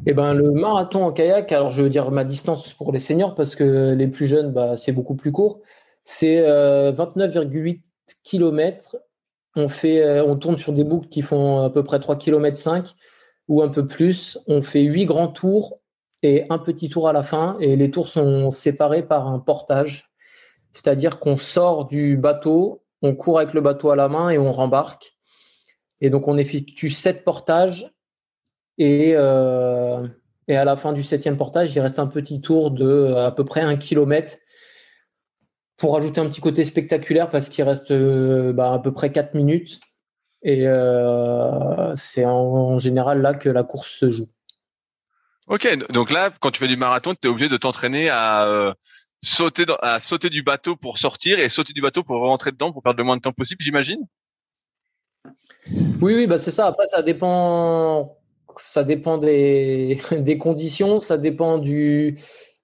Eh 0.07 0.15
ben, 0.15 0.35
le 0.35 0.51
marathon 0.51 1.05
en 1.05 1.13
kayak, 1.13 1.53
alors 1.53 1.71
je 1.71 1.83
veux 1.83 1.91
dire 1.91 2.11
ma 2.11 2.25
distance 2.25 2.73
pour 2.73 2.93
les 2.93 2.99
seniors 2.99 3.35
parce 3.35 3.55
que 3.55 3.95
les 3.95 4.09
plus 4.09 4.27
jeunes, 4.27 4.53
bah, 4.53 4.77
c'est 4.77 4.93
beaucoup 4.93 5.15
plus 5.15 5.31
court. 5.31 5.61
C'est 6.03 6.41
29,8 6.41 7.77
euh, 7.77 7.81
km. 8.25 8.97
On, 9.55 9.69
fait, 9.69 10.03
euh, 10.03 10.25
on 10.25 10.37
tourne 10.37 10.59
sur 10.59 10.73
des 10.73 10.85
boucles 10.85 11.09
qui 11.09 11.23
font 11.23 11.63
à 11.63 11.71
peu 11.71 11.85
près 11.85 12.01
3 12.01 12.17
km 12.17 12.57
5 12.57 12.95
ou 13.49 13.63
un 13.63 13.69
peu 13.69 13.87
plus. 13.87 14.39
On 14.49 14.61
fait 14.61 14.83
8 14.83 15.07
grands 15.07 15.29
tours 15.29 15.79
et 16.23 16.47
un 16.51 16.59
petit 16.59 16.89
tour 16.89 17.09
à 17.09 17.13
la 17.13 17.23
fin. 17.23 17.57
Et 17.61 17.77
les 17.77 17.93
tours 17.93 18.09
sont 18.09 18.51
séparés 18.51 19.07
par 19.07 19.29
un 19.29 19.39
portage. 19.39 20.11
C'est-à-dire 20.73 21.21
qu'on 21.21 21.39
sort 21.39 21.87
du 21.87 22.17
bateau 22.17 22.83
on 23.07 23.15
court 23.15 23.39
avec 23.39 23.55
le 23.55 23.61
bateau 23.61 23.91
à 23.91 23.97
la 23.97 24.09
main 24.09 24.31
et 24.31 24.39
on 24.39 24.53
rembarque. 24.53 25.17
Et 26.01 26.11
donc 26.11 26.29
on 26.29 26.37
effectue 26.37 26.91
sept 26.91 27.25
portages 27.25 27.91
et, 28.79 29.13
euh, 29.15 30.07
et 30.49 30.57
à 30.57 30.65
la 30.65 30.77
fin 30.77 30.93
du 30.93 31.03
septième 31.03 31.37
portage, 31.37 31.75
il 31.75 31.81
reste 31.81 31.99
un 31.99 32.07
petit 32.07 32.41
tour 32.41 32.71
de 32.71 33.15
à 33.15 33.31
peu 33.31 33.45
près 33.45 33.63
un 33.63 33.77
kilomètre 33.77 34.37
pour 35.77 35.97
ajouter 35.97 36.21
un 36.21 36.29
petit 36.29 36.41
côté 36.41 36.65
spectaculaire 36.65 37.31
parce 37.31 37.49
qu'il 37.49 37.65
reste 37.65 37.91
euh, 37.91 38.53
bah, 38.53 38.73
à 38.73 38.79
peu 38.79 38.93
près 38.93 39.13
quatre 39.13 39.35
minutes. 39.35 39.81
Et 40.43 40.67
euh, 40.67 41.95
c'est 41.97 42.25
en, 42.25 42.79
général 42.79 43.21
là 43.21 43.35
que 43.35 43.49
la 43.49 43.65
course 43.65 43.91
se 43.91 44.11
joue. 44.11 44.29
Ok, 45.49 45.69
donc 45.91 46.11
là, 46.11 46.33
quand 46.41 46.51
tu 46.51 46.61
fais 46.61 46.69
du 46.69 46.77
marathon, 46.77 47.15
tu 47.15 47.27
es 47.27 47.31
obligé 47.31 47.49
de 47.49 47.57
t'entraîner 47.57 48.09
à 48.11 48.75
sauter 49.23 49.65
à 49.83 50.01
sauter 50.01 50.31
du 50.31 50.43
bateau 50.43 50.77
pour 50.77 50.99
sortir 50.99 51.39
et 51.39 51.49
sauter 51.49 51.73
du 51.73 51.81
bateau 51.81 52.03
pour 52.03 52.19
rentrer 52.19 52.53
dedans 52.53 52.73
pour 52.73 52.83
perdre 52.83 52.99
le 52.99 53.05
moins 53.05 53.17
de 53.17 53.23
temps 53.23 53.33
possible, 53.33 53.63
j'imagine? 53.63 54.07
Oui, 56.01 56.15
oui, 56.15 56.27
bah 56.27 56.39
c'est 56.39 56.51
ça. 56.51 56.67
Après, 56.67 56.87
ça 56.87 57.03
dépend, 57.03 58.17
ça 58.57 58.85
dépend 58.85 59.19
des, 59.19 60.01
des 60.13 60.39
conditions, 60.39 61.01
ça 61.01 61.19
dépend 61.19 61.59
du, 61.59 62.19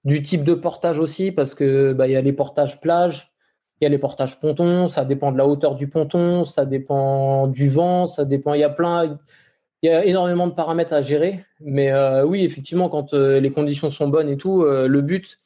du 0.05 0.21
type 0.21 0.43
de 0.43 0.53
portage 0.53 0.99
aussi, 0.99 1.31
parce 1.31 1.55
que 1.55 1.93
bah, 1.93 2.07
il 2.07 2.11
y 2.11 2.15
a 2.15 2.21
les 2.21 2.33
portages 2.33 2.79
plage, 2.79 3.33
il 3.81 3.83
y 3.83 3.87
a 3.87 3.89
les 3.89 3.97
portages 3.97 4.39
ponton, 4.39 4.87
ça 4.87 5.03
dépend 5.03 5.31
de 5.31 5.37
la 5.37 5.47
hauteur 5.47 5.75
du 5.75 5.89
ponton, 5.89 6.45
ça 6.45 6.65
dépend 6.65 7.47
du 7.47 7.67
vent, 7.67 8.07
ça 8.07 8.23
dépend. 8.23 8.53
Il 8.53 8.61
y 8.61 8.63
a 8.63 8.69
plein, 8.69 9.19
il 9.81 9.87
y 9.87 9.89
a 9.89 10.05
énormément 10.05 10.47
de 10.47 10.53
paramètres 10.53 10.93
à 10.93 11.01
gérer. 11.01 11.43
Mais 11.59 11.91
euh, 11.91 12.25
oui, 12.25 12.45
effectivement, 12.45 12.87
quand 12.89 13.13
euh, 13.13 13.41
les 13.41 13.51
conditions 13.51 13.91
sont 13.91 14.07
bonnes 14.07 14.29
et 14.29 14.37
tout, 14.37 14.63
euh, 14.63 14.87
le 14.87 15.01
but, 15.01 15.39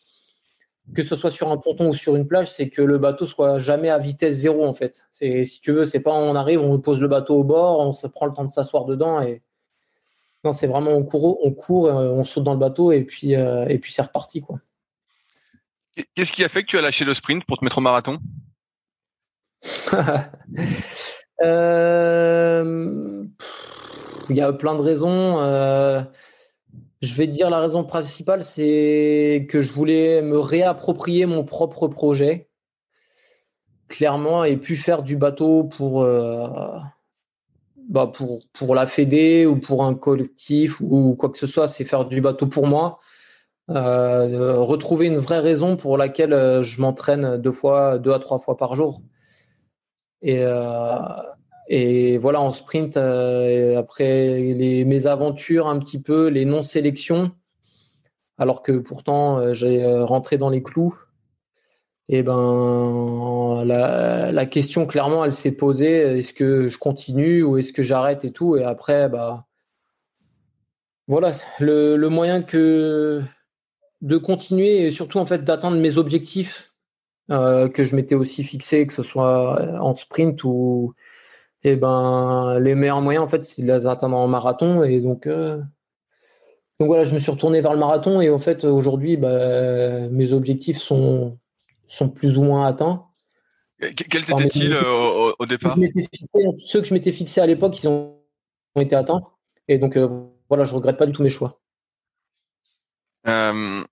que 0.95 1.03
ce 1.03 1.15
soit 1.15 1.31
sur 1.31 1.51
un 1.51 1.57
ponton 1.57 1.89
ou 1.89 1.93
sur 1.93 2.15
une 2.15 2.27
plage, 2.27 2.51
c'est 2.51 2.69
que 2.69 2.81
le 2.81 2.97
bateau 2.97 3.25
soit 3.25 3.59
jamais 3.59 3.89
à 3.89 3.97
vitesse 3.97 4.35
zéro 4.35 4.65
en 4.65 4.73
fait. 4.73 5.07
C'est 5.11 5.45
si 5.45 5.59
tu 5.59 5.71
veux, 5.71 5.85
c'est 5.85 5.99
pas 5.99 6.13
on 6.13 6.35
arrive, 6.35 6.61
on 6.61 6.79
pose 6.79 7.01
le 7.01 7.07
bateau 7.07 7.35
au 7.35 7.43
bord, 7.43 7.79
on 7.79 7.91
se 7.91 8.07
prend 8.07 8.25
le 8.25 8.33
temps 8.33 8.45
de 8.45 8.51
s'asseoir 8.51 8.85
dedans 8.85 9.21
et 9.21 9.41
non, 10.43 10.53
c'est 10.53 10.67
vraiment 10.67 10.91
on 10.91 11.03
court, 11.03 11.39
on 11.45 11.51
court, 11.51 11.87
euh, 11.87 12.09
on 12.09 12.23
saute 12.23 12.43
dans 12.43 12.53
le 12.53 12.59
bateau 12.59 12.91
et 12.91 13.03
puis 13.03 13.35
euh, 13.35 13.67
et 13.67 13.79
puis 13.79 13.91
c'est 13.91 14.01
reparti 14.01 14.41
quoi. 14.41 14.59
Qu'est-ce 16.15 16.31
qui 16.31 16.43
a 16.43 16.49
fait 16.49 16.61
que 16.61 16.67
tu 16.67 16.77
as 16.77 16.81
lâché 16.81 17.05
le 17.05 17.13
sprint 17.15 17.43
pour 17.45 17.57
te 17.57 17.63
mettre 17.63 17.79
au 17.79 17.81
marathon? 17.81 18.19
Euh, 21.43 23.23
Il 24.27 24.35
y 24.35 24.41
a 24.41 24.51
plein 24.53 24.73
de 24.73 24.81
raisons. 24.81 25.37
Je 27.01 27.13
vais 27.13 27.27
te 27.27 27.31
dire 27.31 27.49
la 27.49 27.59
raison 27.59 27.83
principale, 27.83 28.43
c'est 28.43 29.47
que 29.49 29.61
je 29.61 29.71
voulais 29.71 30.21
me 30.23 30.39
réapproprier 30.39 31.27
mon 31.27 31.43
propre 31.43 31.87
projet, 31.87 32.49
clairement, 33.87 34.43
et 34.43 34.57
puis 34.57 34.75
faire 34.75 35.03
du 35.03 35.15
bateau 35.15 35.65
pour, 35.65 36.01
euh, 36.01 36.47
bah 37.87 38.11
pour, 38.11 38.75
la 38.75 38.87
Fédé 38.87 39.45
ou 39.45 39.57
pour 39.59 39.83
un 39.83 39.93
collectif 39.93 40.81
ou 40.81 41.15
quoi 41.15 41.29
que 41.29 41.37
ce 41.37 41.47
soit, 41.47 41.67
c'est 41.67 41.85
faire 41.85 42.05
du 42.05 42.19
bateau 42.19 42.47
pour 42.47 42.65
moi. 42.65 42.99
Euh, 43.69 44.59
retrouver 44.59 45.07
une 45.07 45.17
vraie 45.17 45.39
raison 45.39 45.77
pour 45.77 45.97
laquelle 45.97 46.33
euh, 46.33 46.63
je 46.63 46.81
m'entraîne 46.81 47.37
deux 47.37 47.51
fois, 47.51 47.99
deux 47.99 48.13
à 48.13 48.19
trois 48.19 48.39
fois 48.39 48.57
par 48.57 48.75
jour. 48.75 49.01
Et, 50.21 50.43
et 51.67 52.17
voilà, 52.17 52.39
en 52.41 52.51
sprint, 52.51 52.95
euh, 52.97 53.77
après 53.77 54.39
les, 54.39 54.85
mes 54.85 55.07
aventures 55.07 55.67
un 55.67 55.79
petit 55.79 55.99
peu, 55.99 56.27
les 56.27 56.45
non-sélections, 56.45 57.31
alors 58.37 58.63
que 58.63 58.73
pourtant 58.73 59.39
euh, 59.39 59.53
j'ai 59.53 59.85
rentré 59.85 60.37
dans 60.37 60.49
les 60.49 60.63
clous, 60.63 60.95
et 62.09 62.23
ben 62.23 63.63
la, 63.65 64.45
question 64.45 64.85
clairement 64.85 65.25
elle 65.25 65.33
s'est 65.33 65.51
posée 65.51 66.19
est-ce 66.19 66.33
que 66.33 66.69
je 66.69 66.77
continue 66.77 67.43
ou 67.43 67.57
est-ce 67.57 67.73
que 67.73 67.83
j'arrête 67.83 68.23
et 68.23 68.31
tout? 68.31 68.55
Et 68.55 68.63
après 68.63 69.09
bah 69.09 69.45
voilà 71.07 71.33
le, 71.59 71.97
moyen 72.07 72.43
que 72.43 73.21
de 74.01 74.17
continuer 74.17 74.85
et 74.85 74.91
surtout 74.91 75.19
en 75.19 75.25
fait 75.25 75.43
d'atteindre 75.43 75.77
mes 75.77 75.97
objectifs 75.97 76.71
euh, 77.29 77.67
que 77.67 77.83
je 77.83 77.95
m'étais 77.95 78.15
aussi 78.15 78.43
fixé 78.43 78.87
que 78.87 78.93
ce 78.93 79.03
soit 79.03 79.77
en 79.81 79.93
sprint 79.93 80.45
ou 80.45 80.93
et 81.67 81.75
ben 81.75 82.59
les 82.59 82.75
meilleurs 82.75 83.01
moyens 83.01 83.25
en 83.25 83.27
fait 83.27 83.43
c'est 83.43 83.61
de 83.61 83.67
les 83.67 83.85
atteindre 83.85 84.17
en 84.17 84.27
marathon 84.27 84.83
et 84.83 84.99
donc 85.01 85.27
euh, 85.27 85.57
donc 86.79 86.87
voilà 86.87 87.03
je 87.03 87.13
me 87.13 87.19
suis 87.19 87.31
retourné 87.31 87.61
vers 87.61 87.73
le 87.73 87.79
marathon 87.79 88.21
et 88.21 88.29
en 88.29 88.39
fait 88.39 88.63
aujourd'hui 88.63 89.17
bah, 89.17 90.09
mes 90.09 90.33
objectifs 90.33 90.77
sont 90.77 91.37
sont 91.87 92.09
plus 92.09 92.37
ou 92.37 92.43
moins 92.43 92.67
atteints. 92.67 93.05
Quels 93.79 94.29
étaient-ils 94.31 94.73
euh, 94.73 95.33
au, 95.37 95.45
départ 95.45 95.75
Ceux 96.57 96.81
que 96.81 96.87
je 96.87 96.93
m'étais 96.93 97.11
fixé 97.11 97.41
à 97.41 97.45
l'époque, 97.45 97.81
ils 97.81 97.87
ont, 97.87 98.15
été 98.79 98.95
atteints. 98.95 99.21
Et 99.67 99.77
donc, 99.77 99.97
euh, 99.97 100.07
voilà, 100.49 100.63
je 100.63 100.73
regrette 100.73 100.97
pas 100.97 101.05
du 101.05 101.11
tout 101.11 101.23
mes 101.23 101.29
choix. 101.29 101.59
Euh, 103.27 103.83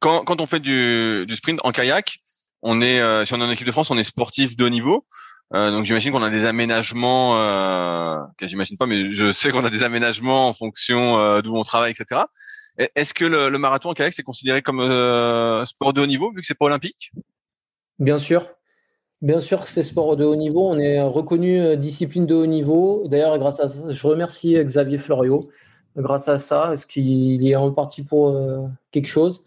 quand, 0.00 0.24
quand, 0.24 0.40
on 0.40 0.46
fait 0.46 0.60
du, 0.60 1.24
du, 1.26 1.36
sprint 1.36 1.60
en 1.64 1.72
kayak, 1.72 2.20
on 2.62 2.80
est, 2.80 3.26
si 3.26 3.34
on 3.34 3.40
est 3.40 3.44
en 3.44 3.50
équipe 3.50 3.66
de 3.66 3.72
France, 3.72 3.90
on 3.90 3.98
est 3.98 4.04
sportif 4.04 4.56
de 4.56 4.64
haut 4.64 4.70
niveau. 4.70 5.06
Donc 5.52 5.84
j'imagine 5.84 6.12
qu'on 6.12 6.22
a 6.22 6.30
des 6.30 6.44
aménagements, 6.44 7.40
euh, 7.40 8.18
j'imagine 8.42 8.76
pas, 8.76 8.86
mais 8.86 9.12
je 9.12 9.32
sais 9.32 9.50
qu'on 9.50 9.64
a 9.64 9.70
des 9.70 9.82
aménagements 9.82 10.48
en 10.48 10.54
fonction 10.54 11.40
d'où 11.40 11.56
on 11.56 11.64
travaille, 11.64 11.92
etc. 11.92 12.24
Est-ce 12.78 13.12
que 13.12 13.24
le, 13.24 13.58
marathon 13.58 13.90
en 13.90 13.94
kayak 13.94 14.12
c'est 14.12 14.22
considéré 14.22 14.62
comme 14.62 14.80
euh, 14.80 15.64
sport 15.64 15.92
de 15.92 16.00
haut 16.00 16.06
niveau 16.06 16.30
vu 16.30 16.40
que 16.40 16.46
c'est 16.46 16.54
pas 16.54 16.66
olympique? 16.66 17.12
Bien 17.98 18.20
sûr. 18.20 18.46
Bien 19.20 19.40
sûr 19.40 19.64
que 19.64 19.68
c'est 19.68 19.82
sport 19.82 20.16
de 20.16 20.24
haut 20.24 20.36
niveau. 20.36 20.68
On 20.68 20.78
est 20.78 21.00
reconnu 21.00 21.60
euh, 21.60 21.74
discipline 21.74 22.24
de 22.24 22.36
haut 22.36 22.46
niveau. 22.46 23.08
D'ailleurs, 23.08 23.36
grâce 23.38 23.58
à 23.58 23.68
ça, 23.68 23.90
je 23.90 24.06
remercie 24.06 24.54
Xavier 24.62 24.98
Florio 24.98 25.50
grâce 25.96 26.28
à 26.28 26.38
ça, 26.38 26.66
parce 26.68 26.86
qu'il 26.86 27.44
est 27.44 27.56
en 27.56 27.72
partie 27.72 28.04
pour 28.04 28.28
euh, 28.28 28.68
quelque 28.92 29.08
chose? 29.08 29.42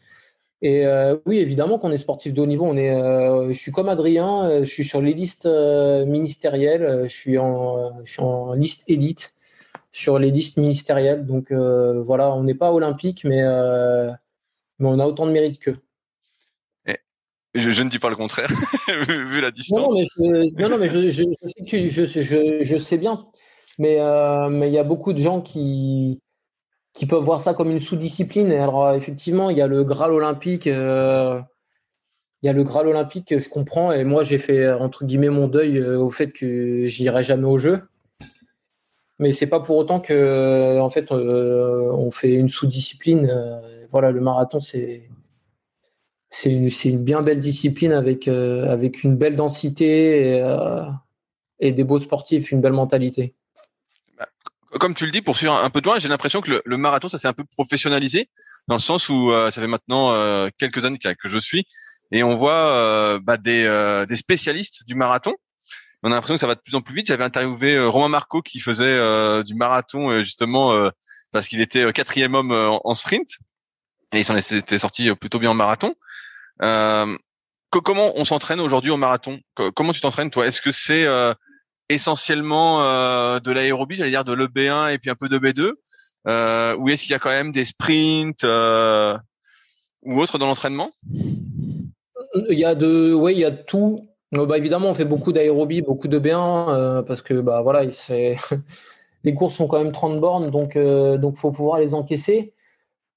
Et 0.63 0.85
euh, 0.85 1.17
oui, 1.25 1.39
évidemment 1.39 1.79
qu'on 1.79 1.91
est 1.91 1.97
sportif 1.97 2.33
de 2.33 2.41
haut 2.41 2.45
niveau. 2.45 2.65
On 2.65 2.77
est, 2.77 2.91
euh, 2.91 3.51
je 3.51 3.57
suis 3.57 3.71
comme 3.71 3.89
Adrien, 3.89 4.63
je 4.63 4.69
suis 4.69 4.85
sur 4.85 5.01
les 5.01 5.13
listes 5.13 5.47
ministérielles, 5.47 7.03
je 7.07 7.15
suis 7.15 7.37
en, 7.37 8.03
je 8.03 8.11
suis 8.11 8.21
en 8.21 8.53
liste 8.53 8.83
élite 8.87 9.33
sur 9.91 10.19
les 10.19 10.31
listes 10.31 10.57
ministérielles. 10.57 11.25
Donc 11.25 11.51
euh, 11.51 12.01
voilà, 12.01 12.33
on 12.33 12.43
n'est 12.43 12.55
pas 12.55 12.71
olympique, 12.71 13.23
mais, 13.23 13.41
euh, 13.41 14.11
mais 14.79 14.87
on 14.87 14.99
a 14.99 15.05
autant 15.05 15.25
de 15.25 15.31
mérite 15.31 15.59
qu'eux. 15.59 15.77
Je, 17.53 17.69
je, 17.69 17.83
ne 17.83 17.89
dis 17.89 17.99
pas 17.99 18.09
le 18.09 18.15
contraire, 18.15 18.49
vu, 18.87 19.41
la 19.41 19.51
distance. 19.51 19.77
Non, 19.77 19.93
mais 19.93 20.05
je, 20.05 20.67
non, 20.69 20.77
mais 20.77 20.87
je, 20.87 21.09
je, 21.09 22.05
sais, 22.05 22.63
je, 22.63 22.77
sais 22.77 22.97
bien. 22.97 23.27
Mais 23.77 23.99
euh, 23.99 24.47
mais 24.47 24.69
il 24.69 24.73
y 24.73 24.77
a 24.77 24.85
beaucoup 24.85 25.11
de 25.11 25.17
gens 25.17 25.41
qui, 25.41 26.21
qui 26.93 27.05
peuvent 27.05 27.23
voir 27.23 27.41
ça 27.41 27.53
comme 27.53 27.71
une 27.71 27.79
sous-discipline. 27.79 28.51
Alors 28.51 28.93
effectivement, 28.93 29.49
il 29.49 29.57
y 29.57 29.61
a 29.61 29.67
le 29.67 29.83
Graal 29.83 30.11
olympique. 30.11 30.67
Euh, 30.67 31.39
il 32.43 32.47
y 32.47 32.49
a 32.49 32.53
le 32.53 32.63
Graal 32.63 32.87
olympique, 32.87 33.37
je 33.37 33.49
comprends. 33.49 33.91
Et 33.91 34.03
moi, 34.03 34.23
j'ai 34.23 34.37
fait 34.37 34.71
entre 34.71 35.05
guillemets 35.05 35.29
mon 35.29 35.47
deuil 35.47 35.81
au 35.81 36.09
fait 36.09 36.31
que 36.31 36.85
j'irai 36.85 37.23
jamais 37.23 37.47
au 37.47 37.57
jeu 37.57 37.81
mais 39.21 39.31
c'est 39.31 39.47
pas 39.47 39.59
pour 39.59 39.77
autant 39.77 40.01
que 40.01 40.79
en 40.79 40.89
fait 40.89 41.11
euh, 41.11 41.91
on 41.93 42.11
fait 42.11 42.33
une 42.33 42.49
sous-discipline. 42.49 43.29
Euh, 43.29 43.85
voilà, 43.89 44.11
le 44.11 44.19
marathon 44.19 44.59
c'est 44.59 45.09
c'est 46.31 46.49
une, 46.49 47.03
bien 47.03 47.21
belle 47.21 47.39
discipline 47.39 47.91
avec 47.91 48.27
euh, 48.27 48.67
avec 48.67 49.03
une 49.03 49.15
belle 49.15 49.35
densité 49.35 50.43
et, 51.59 51.71
des 51.71 51.83
beaux 51.83 51.99
sportifs, 51.99 52.51
une 52.51 52.61
belle 52.61 52.73
mentalité. 52.73 53.35
Comme 54.79 54.93
tu 54.93 55.05
le 55.05 55.11
dis, 55.11 55.21
pour 55.21 55.35
suivre 55.37 55.53
un 55.53 55.69
peu 55.69 55.81
de 55.81 55.85
loin, 55.85 55.99
j'ai 55.99 56.07
l'impression 56.07 56.41
que 56.41 56.49
le, 56.49 56.61
le, 56.65 56.77
marathon 56.77 57.09
ça 57.09 57.19
s'est 57.19 57.27
un 57.27 57.33
peu 57.33 57.43
professionnalisé 57.43 58.29
dans 58.67 58.75
le 58.75 58.81
sens 58.81 59.09
où 59.09 59.31
ça 59.31 59.51
fait 59.51 59.67
maintenant 59.67 60.49
quelques 60.57 60.85
années 60.85 60.97
que 60.97 61.27
je 61.27 61.37
suis 61.37 61.65
et 62.11 62.23
on 62.23 62.35
voit 62.35 63.19
bah, 63.19 63.37
des, 63.37 64.05
des 64.07 64.15
spécialistes 64.15 64.85
du 64.85 64.95
marathon 64.95 65.35
on 66.03 66.11
a 66.11 66.15
l'impression 66.15 66.35
que 66.35 66.41
ça 66.41 66.47
va 66.47 66.55
de 66.55 66.61
plus 66.61 66.75
en 66.75 66.81
plus 66.81 66.95
vite. 66.95 67.07
J'avais 67.07 67.23
interviewé 67.23 67.75
euh, 67.75 67.87
Romain 67.87 68.09
Marco 68.09 68.41
qui 68.41 68.59
faisait 68.59 68.85
euh, 68.85 69.43
du 69.43 69.53
marathon 69.55 70.11
euh, 70.11 70.23
justement 70.23 70.73
parce 71.31 71.47
qu'il 71.47 71.61
était 71.61 71.93
quatrième 71.93 72.35
homme 72.35 72.51
en, 72.51 72.93
sprint 72.93 73.37
et 74.13 74.19
il 74.19 74.25
s'en 74.25 74.35
était 74.35 74.77
sorti 74.77 75.13
plutôt 75.15 75.39
bien 75.39 75.51
en 75.51 75.53
marathon. 75.53 75.95
comment 76.59 78.11
on 78.15 78.25
s'entraîne 78.25 78.59
aujourd'hui 78.59 78.91
au 78.91 78.97
marathon? 78.97 79.39
Comment 79.75 79.93
tu 79.93 80.01
t'entraînes 80.01 80.29
toi? 80.29 80.45
Est-ce 80.45 80.61
que 80.61 80.71
c'est 80.71 81.05
essentiellement 81.93 82.79
de 83.39 83.51
l'aérobie, 83.51 83.95
j'allais 83.95 84.11
dire 84.11 84.25
de 84.25 84.33
l'EB1 84.33 84.93
et 84.93 84.97
puis 84.97 85.09
un 85.09 85.15
peu 85.15 85.29
de 85.29 85.37
B2 85.37 85.73
euh, 86.27 86.75
ou 86.77 86.89
est-ce 86.89 87.03
qu'il 87.03 87.11
y 87.11 87.15
a 87.15 87.19
quand 87.19 87.29
même 87.29 87.51
des 87.51 87.65
sprints 87.65 88.43
ou 88.43 90.19
autres 90.19 90.37
dans 90.37 90.47
l'entraînement? 90.47 90.91
Il 92.49 92.57
y 92.57 92.65
a 92.65 92.75
de, 92.75 93.13
ouais, 93.13 93.33
il 93.33 93.39
y 93.39 93.45
a 93.45 93.51
tout. 93.51 94.07
Bah, 94.31 94.57
évidemment, 94.57 94.89
on 94.89 94.93
fait 94.93 95.05
beaucoup 95.05 95.33
d'aérobie, 95.33 95.81
beaucoup 95.81 96.07
de 96.07 96.17
bien, 96.17 96.69
euh, 96.69 97.01
parce 97.01 97.21
que 97.21 97.41
bah, 97.41 97.61
voilà, 97.61 97.83
les 99.23 99.33
courses 99.33 99.55
sont 99.55 99.67
quand 99.67 99.83
même 99.83 99.91
30 99.91 100.21
bornes, 100.21 100.49
donc 100.51 100.73
il 100.75 100.81
euh, 100.81 101.17
donc 101.17 101.35
faut 101.35 101.51
pouvoir 101.51 101.79
les 101.79 101.93
encaisser. 101.93 102.53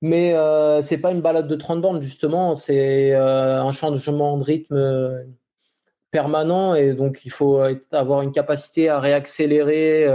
Mais 0.03 0.35
euh, 0.35 0.83
c'est 0.83 0.99
pas 0.99 1.13
une 1.13 1.21
balade 1.21 1.47
de 1.47 1.55
30 1.55 1.81
bornes, 1.81 2.03
justement, 2.03 2.57
c'est 2.57 3.15
euh, 3.15 3.63
un 3.63 3.73
changement 3.73 4.37
de 4.37 4.43
rythme 4.43 5.25
permanent, 6.15 6.77
et 6.77 6.95
donc 6.95 7.25
il 7.25 7.33
faut 7.33 7.61
avoir 7.91 8.23
une 8.23 8.31
capacité 8.31 8.89
à 8.89 9.01
réaccélérer 9.01 10.07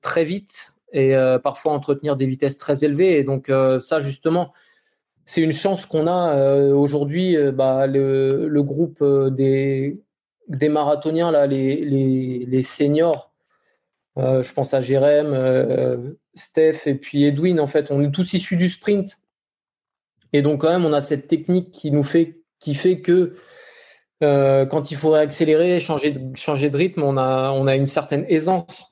très 0.00 0.24
vite 0.24 0.72
et 0.92 1.14
parfois 1.42 1.72
entretenir 1.72 2.14
des 2.14 2.26
vitesses 2.26 2.56
très 2.56 2.84
élevées. 2.84 3.18
Et 3.18 3.24
donc 3.24 3.50
ça, 3.80 3.98
justement, 3.98 4.52
c'est 5.28 5.42
une 5.42 5.52
chance 5.52 5.84
qu'on 5.84 6.06
a 6.06 6.34
euh, 6.34 6.72
aujourd'hui. 6.72 7.36
Euh, 7.36 7.52
bah, 7.52 7.86
le, 7.86 8.62
groupe 8.62 9.02
euh, 9.02 9.28
des, 9.28 10.00
des 10.48 10.70
marathoniens, 10.70 11.30
là, 11.30 11.46
les, 11.46 11.84
les, 11.84 12.46
les 12.46 12.62
seniors, 12.62 13.30
je 14.16 14.52
pense 14.52 14.74
à 14.74 14.80
Jérém, 14.80 16.16
Steph 16.34 16.86
et 16.86 16.96
puis 16.96 17.22
Edwin, 17.22 17.60
en 17.60 17.68
fait, 17.68 17.92
on 17.92 18.02
est 18.02 18.10
tous 18.10 18.32
issus 18.32 18.56
du 18.56 18.68
sprint. 18.68 19.20
Et 20.32 20.42
donc, 20.42 20.62
quand 20.62 20.70
même, 20.70 20.84
on 20.84 20.92
a 20.92 21.00
cette 21.00 21.28
technique 21.28 21.70
qui 21.70 21.92
nous 21.92 22.02
fait, 22.02 22.40
qui 22.58 22.74
fait 22.74 23.00
que 23.00 23.36
quand 24.20 24.90
il 24.90 24.96
faudrait 24.96 25.20
accélérer, 25.20 25.80
changer 25.80 26.10
de, 26.10 26.76
rythme, 26.76 27.02
on 27.02 27.16
a, 27.16 27.76
une 27.76 27.86
certaine 27.86 28.24
aisance 28.28 28.88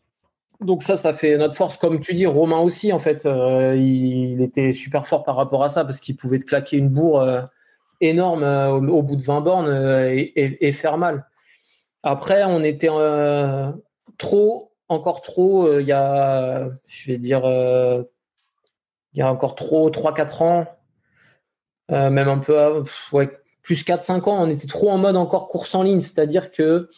donc 0.61 0.83
ça, 0.83 0.97
ça 0.97 1.13
fait 1.13 1.37
notre 1.37 1.57
force. 1.57 1.77
Comme 1.77 2.01
tu 2.01 2.15
dis, 2.15 2.27
Romain 2.27 2.59
aussi, 2.59 2.93
en 2.93 2.99
fait, 2.99 3.27
euh, 3.27 3.77
il, 3.77 4.41
était 4.41 4.73
super 4.73 5.07
fort 5.07 5.25
par 5.25 5.37
rapport 5.37 5.63
à 5.63 5.69
ça 5.69 5.85
parce 5.85 6.01
qu'il 6.01 6.17
pouvait 6.17 6.39
te 6.39 6.45
claquer 6.45 6.79
une 6.79 6.89
bourre 6.89 7.21
euh, 7.21 7.43
énorme 8.01 8.43
euh, 8.43 8.71
au, 8.71 9.03
bout 9.03 9.17
de 9.17 9.23
20 9.23 9.41
bornes 9.43 9.71
et, 9.71 10.73
faire 10.73 10.99
mal. 10.99 11.27
Après, 12.03 12.45
on 12.45 12.63
était 12.63 12.89
trop, 14.19 14.73
encore 14.89 15.21
trop, 15.23 15.79
il 15.79 15.87
y 15.87 15.93
a, 15.93 16.69
je 16.87 17.11
vais 17.11 17.19
dire, 17.19 17.43
il 17.45 19.19
y 19.19 19.23
a 19.23 19.31
encore 19.31 19.57
trop, 19.57 19.91
3-4 19.91 20.43
ans, 20.43 20.67
même 21.91 22.29
un 22.29 22.39
peu, 22.39 22.83
ouais, 23.13 23.31
plus 23.67 23.85
4-5 23.85 24.31
ans, 24.31 24.45
on 24.45 24.49
était 24.49 24.69
trop 24.69 24.91
en 24.91 24.97
mode 24.97 25.17
encore 25.17 25.49
course 25.49 25.75
en 25.75 25.83
ligne. 25.83 26.01
C'est-à-dire 26.01 26.53
que 26.53 26.89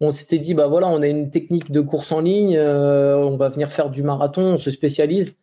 on 0.00 0.10
s'était 0.10 0.38
dit, 0.38 0.52
bah 0.52 0.68
voilà, 0.68 0.86
on 0.88 1.00
a 1.00 1.06
une 1.08 1.30
technique 1.30 1.72
de 1.72 1.80
course 1.80 2.12
en 2.12 2.20
ligne, 2.20 2.56
euh, 2.58 3.16
on 3.16 3.38
va 3.38 3.48
venir 3.48 3.72
faire 3.72 3.88
du 3.88 4.02
marathon, 4.02 4.42
on 4.42 4.58
se 4.58 4.70
spécialise, 4.70 5.38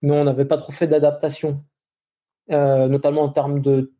mais 0.00 0.12
on 0.12 0.22
n'avait 0.22 0.44
pas 0.44 0.56
trop 0.56 0.70
fait 0.70 0.86
d'adaptation, 0.86 1.64
euh, 2.52 2.86
notamment 2.86 3.22
en 3.22 3.28
termes 3.30 3.60
de 3.60 3.92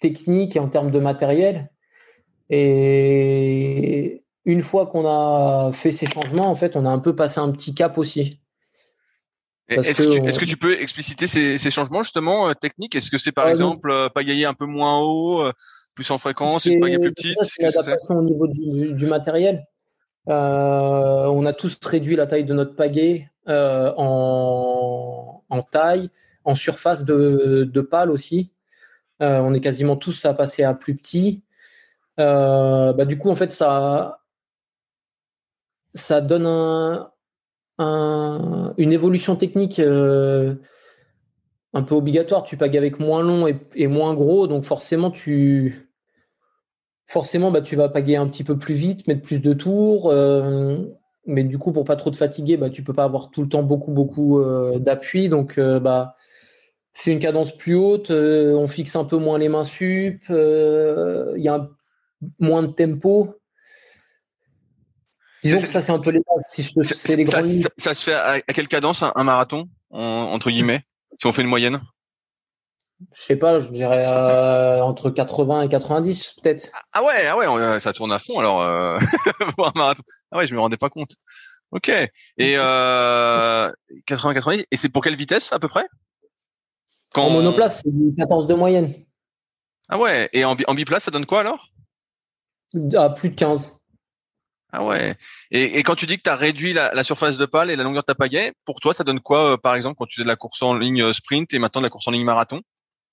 technique 0.00 0.56
et 0.56 0.58
en 0.58 0.68
termes 0.68 0.90
de 0.90 0.98
matériel. 0.98 1.70
Et 2.50 4.24
une 4.44 4.62
fois 4.62 4.88
qu'on 4.88 5.06
a 5.06 5.70
fait 5.72 5.92
ces 5.92 6.06
changements, 6.06 6.50
en 6.50 6.56
fait, 6.56 6.74
on 6.74 6.84
a 6.84 6.90
un 6.90 6.98
peu 6.98 7.14
passé 7.14 7.38
un 7.38 7.52
petit 7.52 7.72
cap 7.72 7.98
aussi. 7.98 8.40
Est-ce 9.70 10.38
que, 10.38 10.44
tu 10.44 10.56
peux 10.56 10.80
expliciter 10.80 11.26
ces, 11.26 11.70
changements 11.70 12.02
justement 12.02 12.52
techniques? 12.54 12.96
Est-ce 12.96 13.10
que 13.10 13.18
c'est 13.18 13.32
par 13.32 13.48
exemple 13.48 14.10
pagayer 14.14 14.44
un 14.44 14.54
peu 14.54 14.66
moins 14.66 15.00
haut, 15.00 15.44
plus 15.94 16.10
en 16.10 16.18
fréquence, 16.18 16.64
une 16.66 16.80
pagaie 16.80 16.98
plus 16.98 17.12
petite? 17.12 17.38
C'est 17.42 17.62
l'adaptation 17.62 18.16
au 18.16 18.22
niveau 18.22 18.48
du, 18.48 19.06
matériel. 19.06 19.64
on 20.26 21.46
a 21.46 21.52
tous 21.52 21.78
réduit 21.84 22.16
la 22.16 22.26
taille 22.26 22.44
de 22.44 22.54
notre 22.54 22.74
pagaie 22.74 23.30
en, 23.46 25.42
en, 25.48 25.62
taille, 25.62 26.10
en 26.44 26.54
surface 26.54 27.04
de, 27.04 27.68
de 27.72 27.80
pale 27.80 28.10
aussi. 28.10 28.50
on 29.20 29.54
est 29.54 29.60
quasiment 29.60 29.96
tous 29.96 30.24
à 30.24 30.34
passer 30.34 30.64
à 30.64 30.74
plus 30.74 30.96
petit. 30.96 31.44
bah, 32.16 33.04
du 33.06 33.18
coup, 33.18 33.30
en 33.30 33.36
fait, 33.36 33.52
ça, 33.52 34.20
ça 35.94 36.20
donne 36.20 36.46
une 37.80 38.92
évolution 38.92 39.36
technique 39.36 39.78
euh, 39.78 40.54
un 41.72 41.82
peu 41.82 41.94
obligatoire. 41.94 42.44
Tu 42.44 42.56
pagues 42.56 42.76
avec 42.76 42.98
moins 42.98 43.22
long 43.22 43.46
et, 43.74 43.86
moins 43.86 44.14
gros, 44.14 44.46
donc 44.46 44.64
forcément 44.64 45.10
tu 45.10 45.88
forcément 47.06 47.50
bah, 47.50 47.60
tu 47.60 47.76
vas 47.76 47.88
paguer 47.88 48.16
un 48.16 48.28
petit 48.28 48.44
peu 48.44 48.56
plus 48.58 48.74
vite, 48.74 49.06
mettre 49.06 49.22
plus 49.22 49.40
de 49.40 49.52
tours. 49.52 50.10
Euh, 50.10 50.78
mais 51.26 51.44
du 51.44 51.58
coup, 51.58 51.72
pour 51.72 51.84
pas 51.84 51.96
trop 51.96 52.10
te 52.10 52.16
fatiguer, 52.16 52.56
bah, 52.56 52.70
tu 52.70 52.82
peux 52.82 52.92
pas 52.92 53.04
avoir 53.04 53.30
tout 53.30 53.42
le 53.42 53.48
temps 53.48 53.62
beaucoup 53.62 53.92
beaucoup 53.92 54.40
euh, 54.40 54.78
d'appui. 54.78 55.28
Donc 55.28 55.58
bah 55.58 56.16
c'est 56.92 57.12
une 57.12 57.20
cadence 57.20 57.56
plus 57.56 57.76
haute, 57.76 58.10
on 58.10 58.66
fixe 58.66 58.96
un 58.96 59.04
peu 59.04 59.16
moins 59.16 59.38
les 59.38 59.48
mains 59.48 59.64
sup, 59.64 60.22
il 60.28 61.42
y 61.42 61.48
a 61.48 61.68
moins 62.38 62.62
de 62.62 62.72
tempo. 62.72 63.39
Disons 65.42 65.60
que 65.60 65.66
ça, 65.66 65.80
c'est 65.80 65.92
un 65.92 65.98
peu 65.98 66.10
les 66.10 66.20
bases. 66.20 66.44
Si 66.50 66.62
je 66.62 66.74
te, 66.74 67.12
les 67.12 67.26
ça, 67.26 67.40
ça, 67.78 67.94
se 67.94 68.04
fait 68.04 68.14
à, 68.14 68.40
quelle 68.40 68.68
cadence 68.68 69.02
un, 69.02 69.24
marathon, 69.24 69.68
entre 69.90 70.50
guillemets, 70.50 70.84
si 71.18 71.26
on 71.26 71.32
fait 71.32 71.42
une 71.42 71.48
moyenne? 71.48 71.80
Je 73.14 73.22
sais 73.22 73.36
pas, 73.36 73.58
je 73.58 73.68
dirais 73.68 74.04
euh, 74.06 74.82
entre 74.82 75.10
80 75.10 75.62
et 75.62 75.68
90, 75.70 76.36
peut-être. 76.42 76.68
Ah, 76.74 76.82
ah 76.92 77.04
ouais, 77.04 77.26
ah 77.26 77.36
ouais, 77.36 77.80
ça 77.80 77.94
tourne 77.94 78.12
à 78.12 78.18
fond 78.18 78.38
alors 78.38 78.60
euh, 78.60 78.98
pour 79.56 79.66
un 79.66 79.72
marathon. 79.74 80.02
Ah 80.30 80.36
ouais, 80.36 80.46
je 80.46 80.54
me 80.54 80.60
rendais 80.60 80.76
pas 80.76 80.90
compte. 80.90 81.12
Ok. 81.70 81.88
Et 81.88 82.54
euh, 82.56 83.72
80-90. 84.06 84.66
Et 84.70 84.76
c'est 84.76 84.90
pour 84.90 85.02
quelle 85.02 85.16
vitesse 85.16 85.52
à 85.52 85.58
peu 85.58 85.68
près? 85.68 85.86
Quand 87.14 87.24
En 87.24 87.30
monoplace, 87.30 87.82
c'est 87.82 88.16
14 88.18 88.46
de 88.46 88.54
moyenne. 88.54 88.94
Ah 89.88 89.98
ouais. 89.98 90.28
Et 90.32 90.44
en, 90.44 90.54
en 90.66 90.74
biplace, 90.74 91.04
ça 91.04 91.10
donne 91.10 91.26
quoi 91.26 91.40
alors? 91.40 91.70
À 92.94 93.10
plus 93.10 93.30
de 93.30 93.34
15. 93.34 93.79
Ah 94.72 94.84
ouais. 94.84 95.16
Et, 95.50 95.82
quand 95.82 95.96
tu 95.96 96.06
dis 96.06 96.16
que 96.16 96.22
tu 96.22 96.30
as 96.30 96.36
réduit 96.36 96.72
la, 96.72 97.04
surface 97.04 97.36
de 97.36 97.46
pale 97.46 97.70
et 97.70 97.76
la 97.76 97.84
longueur 97.84 98.02
de 98.02 98.06
ta 98.06 98.14
pagaie, 98.14 98.52
pour 98.64 98.80
toi, 98.80 98.94
ça 98.94 99.04
donne 99.04 99.20
quoi, 99.20 99.52
euh, 99.52 99.56
par 99.56 99.74
exemple, 99.74 99.96
quand 99.98 100.06
tu 100.06 100.16
faisais 100.16 100.24
de 100.24 100.28
la 100.28 100.36
course 100.36 100.62
en 100.62 100.76
ligne 100.76 101.02
euh, 101.02 101.12
sprint 101.12 101.52
et 101.52 101.58
maintenant 101.58 101.80
de 101.80 101.86
la 101.86 101.90
course 101.90 102.06
en 102.06 102.12
ligne 102.12 102.24
marathon 102.24 102.60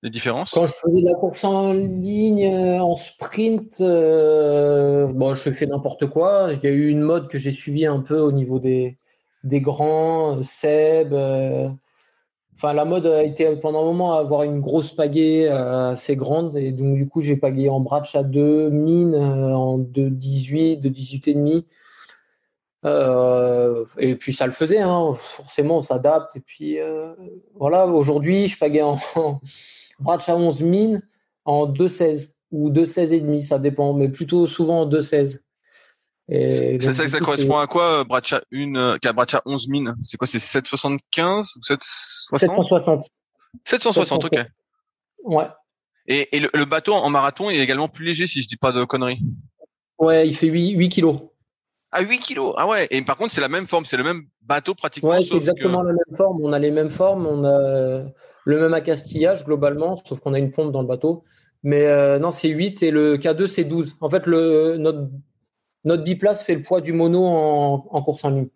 Les 0.03 0.09
différences? 0.09 0.51
Quand 0.51 0.67
je 0.67 0.73
faisais 0.73 1.01
de 1.01 1.07
la 1.07 1.15
course 1.15 1.43
en 1.43 1.73
ligne 1.73 2.45
euh, 2.45 2.79
en 2.79 2.95
sprint, 2.95 3.79
bon, 3.79 5.35
je 5.35 5.49
fais 5.51 5.65
n'importe 5.65 6.05
quoi. 6.07 6.49
Il 6.51 6.63
y 6.63 6.67
a 6.67 6.73
eu 6.73 6.89
une 6.89 7.01
mode 7.01 7.27
que 7.27 7.39
j'ai 7.39 7.51
suivie 7.51 7.85
un 7.85 8.01
peu 8.01 8.19
au 8.19 8.31
niveau 8.31 8.59
des, 8.59 8.97
des 9.43 9.61
grands, 9.61 10.43
Seb, 10.43 11.13
La 12.63 12.85
mode 12.85 13.05
a 13.05 13.23
été 13.23 13.55
pendant 13.57 13.81
un 13.81 13.85
moment 13.85 14.13
à 14.15 14.19
avoir 14.19 14.43
une 14.43 14.59
grosse 14.59 14.91
pagaie 14.91 15.47
euh, 15.47 15.91
assez 15.91 16.15
grande. 16.15 16.55
Et 16.57 16.71
donc, 16.71 16.95
du 16.95 17.07
coup, 17.07 17.21
j'ai 17.21 17.37
pagayé 17.37 17.69
en 17.69 17.79
bratch 17.79 18.15
à 18.15 18.23
2, 18.23 18.69
mine 18.69 19.13
euh, 19.13 19.55
en 19.55 19.77
2,18, 19.77 20.79
de 20.79 20.89
18,5. 20.89 21.63
Euh, 22.85 23.85
et 23.97 24.15
puis, 24.15 24.33
ça 24.33 24.45
le 24.45 24.51
faisait. 24.51 24.79
Hein. 24.79 25.13
Forcément, 25.13 25.77
on 25.77 25.81
s'adapte. 25.83 26.35
Et 26.35 26.39
puis, 26.39 26.77
voilà, 27.55 27.87
aujourd'hui, 27.87 28.47
je 28.47 28.57
pagais 28.57 28.81
en, 28.81 28.97
en 29.15 29.39
bratch 29.99 30.27
à 30.27 30.35
11 30.35 30.61
mine 30.61 31.01
en 31.45 31.67
2,16 31.67 32.33
ou 32.51 32.71
2,16 32.71 33.13
et 33.13 33.19
demi, 33.19 33.41
ça 33.43 33.59
dépend, 33.59 33.93
mais 33.93 34.09
plutôt 34.09 34.47
souvent 34.47 34.81
en 34.81 34.89
2,16. 34.89 35.39
Et 36.29 36.79
ça, 36.81 36.93
ça, 36.93 37.19
correspond 37.19 37.57
à 37.57 37.67
quoi, 37.67 38.03
Bracha 38.03 38.41
1, 38.53 38.97
qui 38.99 39.07
a 39.07 39.13
Bracha 39.13 39.41
11 39.45 39.69
mines? 39.69 39.95
C'est 40.03 40.17
quoi, 40.17 40.27
c'est 40.27 40.39
775 40.39 41.53
ou 41.55 41.63
760 41.63 43.03
760, 43.65 44.25
ok. 44.25 44.45
Ouais. 45.23 45.47
Et, 46.07 46.35
et 46.35 46.39
le, 46.39 46.65
bateau 46.65 46.93
en 46.93 47.09
marathon 47.09 47.49
est 47.49 47.57
également 47.57 47.87
plus 47.87 48.05
léger, 48.05 48.27
si 48.27 48.41
je 48.41 48.47
dis 48.47 48.57
pas 48.57 48.71
de 48.71 48.83
conneries. 48.83 49.19
Ouais, 49.99 50.27
il 50.27 50.35
fait 50.35 50.47
8, 50.47 50.71
8 50.71 50.89
kilos. 50.89 51.17
Ah, 51.91 52.01
8 52.01 52.19
kilos 52.19 52.53
Ah 52.57 52.67
ouais, 52.67 52.87
et 52.91 53.01
par 53.01 53.17
contre, 53.17 53.33
c'est 53.33 53.41
la 53.41 53.47
même 53.47 53.67
forme, 53.67 53.85
c'est 53.85 53.97
le 53.97 54.03
même 54.03 54.23
bateau 54.41 54.75
pratiquement. 54.75 55.11
Ouais, 55.11 55.23
c'est 55.23 55.35
exactement 55.35 55.81
la 55.81 55.93
même 55.93 56.17
forme. 56.17 56.39
On 56.41 56.51
a 56.51 56.59
les 56.59 56.71
mêmes 56.71 56.89
formes, 56.89 57.25
on 57.25 57.43
a 57.45 58.05
le 58.45 58.59
même 58.59 58.73
accastillage 58.73 59.45
globalement, 59.45 60.01
sauf 60.05 60.19
qu'on 60.19 60.33
a 60.33 60.39
une 60.39 60.51
pompe 60.51 60.71
dans 60.71 60.81
le 60.81 60.87
bateau. 60.87 61.23
Mais 61.63 61.87
euh, 61.87 62.19
non, 62.19 62.31
c'est 62.31 62.49
8 62.49 62.83
et 62.83 62.91
le 62.91 63.17
K2, 63.17 63.47
c'est 63.47 63.63
12. 63.63 63.97
En 63.99 64.09
fait, 64.09 64.25
le, 64.27 64.77
notre 64.77 65.09
notre 65.87 66.03
biplace 66.03 66.43
fait 66.43 66.53
le 66.53 66.61
poids 66.61 66.81
du 66.81 66.93
mono 66.93 67.25
en, 67.25 68.01
course 68.03 68.23
en 68.25 68.29
ligne. 68.29 68.49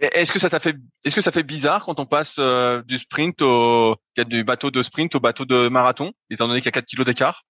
Est-ce 0.00 0.30
que 0.30 0.38
ça 0.38 0.48
t'a 0.48 0.60
fait, 0.60 0.76
est-ce 1.04 1.16
que 1.16 1.20
ça 1.20 1.32
fait 1.32 1.42
bizarre 1.42 1.84
quand 1.84 1.98
on 1.98 2.06
passe 2.06 2.36
euh, 2.38 2.82
du 2.82 2.98
sprint 2.98 3.42
au, 3.42 3.96
du 4.16 4.44
bateau 4.44 4.70
de 4.70 4.82
sprint 4.82 5.16
au 5.16 5.20
bateau 5.20 5.44
de 5.44 5.68
marathon, 5.68 6.12
étant 6.30 6.46
donné 6.46 6.60
qu'il 6.60 6.66
y 6.66 6.68
a 6.68 6.72
4 6.72 6.84
kilos 6.84 7.04
d'écart? 7.04 7.44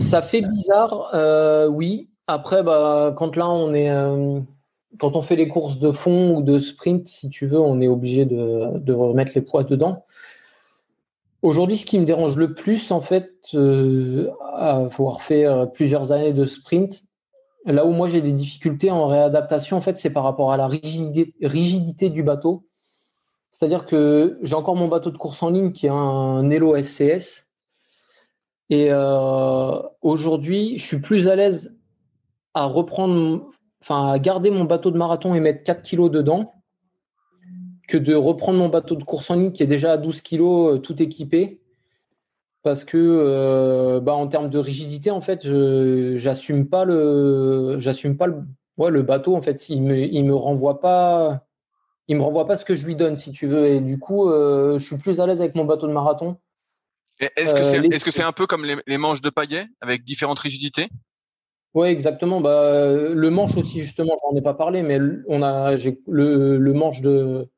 Ça 0.00 0.22
fait 0.22 0.42
bizarre, 0.42 1.14
euh, 1.14 1.68
oui. 1.68 2.10
Après, 2.26 2.64
bah, 2.64 3.14
quand 3.16 3.36
là 3.36 3.48
on 3.48 3.72
est, 3.74 3.90
euh, 3.90 4.40
quand 4.98 5.14
on 5.14 5.22
fait 5.22 5.36
les 5.36 5.46
courses 5.46 5.78
de 5.78 5.92
fond 5.92 6.36
ou 6.36 6.42
de 6.42 6.58
sprint, 6.58 7.06
si 7.06 7.30
tu 7.30 7.46
veux, 7.46 7.60
on 7.60 7.80
est 7.80 7.88
obligé 7.88 8.24
de, 8.24 8.78
de 8.78 8.92
remettre 8.92 9.32
les 9.36 9.42
poids 9.42 9.62
dedans. 9.62 10.04
Aujourd'hui, 11.42 11.76
ce 11.76 11.84
qui 11.84 11.98
me 11.98 12.04
dérange 12.04 12.36
le 12.36 12.54
plus, 12.54 12.92
en 12.92 13.00
fait, 13.00 13.32
euh, 13.54 14.30
à 14.54 14.76
avoir 14.76 15.22
fait 15.22 15.44
euh, 15.44 15.66
plusieurs 15.66 16.12
années 16.12 16.32
de 16.32 16.44
sprint, 16.44 17.02
là 17.66 17.84
où 17.84 17.90
moi 17.90 18.08
j'ai 18.08 18.20
des 18.20 18.32
difficultés 18.32 18.92
en 18.92 19.08
réadaptation, 19.08 19.76
en 19.76 19.80
fait, 19.80 19.96
c'est 19.96 20.10
par 20.10 20.22
rapport 20.22 20.52
à 20.52 20.56
la 20.56 20.68
rigidité, 20.68 22.10
du 22.10 22.22
bateau. 22.22 22.68
C'est-à-dire 23.50 23.86
que 23.86 24.38
j'ai 24.42 24.54
encore 24.54 24.76
mon 24.76 24.86
bateau 24.86 25.10
de 25.10 25.18
course 25.18 25.42
en 25.42 25.50
ligne 25.50 25.72
qui 25.72 25.86
est 25.86 25.90
un 25.90 26.44
Nelo 26.44 26.80
SCS. 26.80 27.48
Et 28.70 28.88
euh, 28.90 29.82
aujourd'hui, 30.00 30.78
je 30.78 30.86
suis 30.86 31.00
plus 31.00 31.26
à 31.26 31.34
l'aise 31.34 31.76
à 32.54 32.66
reprendre, 32.66 33.48
enfin, 33.82 34.12
à 34.12 34.18
garder 34.20 34.52
mon 34.52 34.64
bateau 34.64 34.92
de 34.92 34.96
marathon 34.96 35.34
et 35.34 35.40
mettre 35.40 35.64
4 35.64 35.82
kilos 35.82 36.10
dedans 36.10 36.61
que 37.92 37.98
de 37.98 38.14
reprendre 38.14 38.58
mon 38.58 38.70
bateau 38.70 38.94
de 38.94 39.04
course 39.04 39.30
en 39.30 39.34
ligne 39.34 39.52
qui 39.52 39.62
est 39.62 39.66
déjà 39.66 39.92
à 39.92 39.96
12 39.98 40.22
kg 40.22 40.40
euh, 40.40 40.78
tout 40.78 41.02
équipé. 41.02 41.60
Parce 42.62 42.84
que 42.84 42.96
euh, 42.96 44.00
bah, 44.00 44.14
en 44.14 44.28
termes 44.28 44.48
de 44.48 44.58
rigidité, 44.58 45.10
en 45.10 45.20
fait, 45.20 45.46
je 45.46 46.16
j'assume 46.16 46.68
pas 46.68 46.86
le 46.86 47.76
j'assume 47.78 48.16
pas 48.16 48.28
le, 48.28 48.44
ouais, 48.78 48.90
le 48.90 49.02
bateau. 49.02 49.36
En 49.36 49.42
fait, 49.42 49.68
il 49.68 49.82
me, 49.82 49.98
il 49.98 50.24
me 50.24 50.34
renvoie 50.34 50.80
pas 50.80 51.44
il 52.08 52.16
me 52.16 52.22
renvoie 52.22 52.46
pas 52.46 52.56
ce 52.56 52.64
que 52.64 52.74
je 52.74 52.86
lui 52.86 52.96
donne, 52.96 53.18
si 53.18 53.30
tu 53.30 53.46
veux. 53.46 53.66
Et 53.66 53.80
du 53.80 53.98
coup, 53.98 54.30
euh, 54.30 54.78
je 54.78 54.86
suis 54.86 54.96
plus 54.96 55.20
à 55.20 55.26
l'aise 55.26 55.40
avec 55.40 55.54
mon 55.54 55.66
bateau 55.66 55.86
de 55.86 55.92
marathon. 55.92 56.38
Est-ce 57.20 57.54
que 57.54 57.62
c'est 57.62 57.76
est 57.76 58.06
-ce 58.06 58.10
c'est 58.10 58.22
un 58.22 58.32
peu 58.32 58.46
comme 58.46 58.64
les, 58.86 58.98
manches 58.98 59.20
de 59.20 59.30
pagaie 59.30 59.66
avec 59.82 60.02
différentes 60.02 60.38
rigidités? 60.38 60.88
Oui, 61.74 61.88
exactement. 61.88 62.40
Bah, 62.40 62.90
le 62.90 63.30
manche 63.30 63.56
aussi, 63.56 63.80
justement, 63.80 64.16
j'en 64.22 64.36
ai 64.36 64.42
pas 64.42 64.54
parlé, 64.54 64.82
mais 64.82 64.98
on 65.28 65.42
a 65.42 65.76
le, 66.06 66.56
le 66.58 66.72
manche 66.72 67.00
de, 67.02 67.48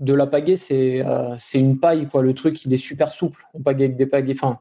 de 0.00 0.14
la 0.14 0.26
pagaie, 0.26 0.56
euh, 0.72 1.34
c'est 1.38 1.60
une 1.60 1.78
paille, 1.78 2.08
quoi. 2.08 2.22
Le 2.22 2.34
truc, 2.34 2.64
il 2.64 2.72
est 2.72 2.78
super 2.78 3.10
souple. 3.10 3.46
On 3.54 3.60
pagaie 3.60 3.84
avec 3.84 3.96
des 3.96 4.06
pagaies. 4.06 4.34
Enfin, 4.34 4.58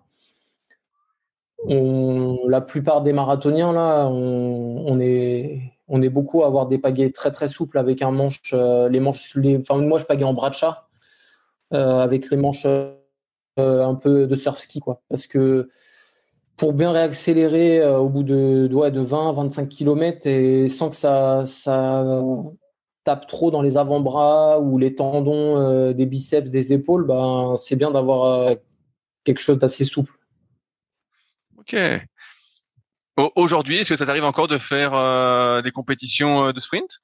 la 1.66 2.62
plupart 2.62 3.02
des 3.02 3.14
marathoniens, 3.14 3.72
là, 3.72 4.08
on, 4.08 5.00
est, 5.00 5.62
on 5.88 6.02
est 6.02 6.10
beaucoup 6.10 6.44
à 6.44 6.48
avoir 6.48 6.68
des 6.68 6.78
pagaies 6.78 7.12
très 7.12 7.32
très 7.32 7.48
souples 7.48 7.78
avec 7.78 8.02
un 8.02 8.12
manche. 8.12 8.54
Euh, 8.54 8.90
les 8.90 9.00
manches, 9.00 9.38
enfin, 9.60 9.78
moi, 9.78 9.98
je 10.00 10.06
pagaie 10.06 10.26
en 10.26 10.34
bras 10.34 10.50
de 10.50 10.56
chat 10.56 10.90
euh, 11.74 12.00
avec 12.00 12.30
les 12.30 12.38
manches 12.38 12.68
un 13.58 13.96
peu 13.96 14.28
de 14.28 14.36
surf 14.36 14.60
ski, 14.60 14.80
quoi. 14.80 15.02
Parce 15.10 15.28
que 15.28 15.70
pour 16.56 16.74
bien 16.74 16.92
réaccélérer 16.92 17.86
au 17.86 18.10
bout 18.10 18.24
de, 18.24 18.68
de 18.68 19.04
20-25 19.04 19.68
km 19.68 20.28
et 20.28 20.68
sans 20.68 20.90
que 20.90 20.96
ça, 20.96 21.44
ça 21.46 22.22
tape 23.04 23.28
trop 23.28 23.52
dans 23.52 23.62
les 23.62 23.78
avant-bras 23.78 24.60
ou 24.60 24.78
les 24.78 24.96
tendons 24.96 25.58
euh, 25.58 25.94
des 25.94 26.06
biceps, 26.06 26.50
des 26.50 26.74
épaules, 26.74 27.06
ben, 27.06 27.56
c'est 27.56 27.76
bien 27.76 27.92
d'avoir 27.92 28.26
euh, 28.26 28.56
quelque 29.24 29.40
chose 29.40 29.58
d'assez 29.58 29.86
souple. 29.86 30.14
Ok. 31.58 31.76
Aujourd'hui, 33.36 33.80
est-ce 33.80 33.90
que 33.90 33.98
ça 33.98 34.06
t'arrive 34.06 34.24
encore 34.24 34.48
de 34.48 34.58
faire 34.58 34.94
euh, 34.94 35.62
des 35.62 35.72
compétitions 35.72 36.52
de 36.52 36.60
sprint? 36.60 37.02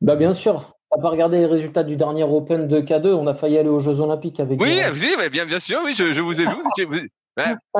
Bah, 0.00 0.16
Bien 0.16 0.32
sûr. 0.32 0.70
On 0.96 1.00
pas 1.00 1.10
regardé 1.10 1.38
les 1.38 1.46
résultats 1.46 1.82
du 1.82 1.96
dernier 1.96 2.22
Open 2.22 2.68
de 2.68 2.80
K2. 2.80 3.14
On 3.14 3.26
a 3.26 3.34
failli 3.34 3.58
aller 3.58 3.68
aux 3.68 3.80
Jeux 3.80 4.00
Olympiques 4.00 4.38
avec. 4.38 4.60
Oui, 4.60 4.78
bien, 5.32 5.44
bien 5.44 5.58
sûr. 5.58 5.80
Oui, 5.84 5.92
je, 5.92 6.20
vous 6.20 6.40
ai 6.40 6.46
vu. 6.46 7.10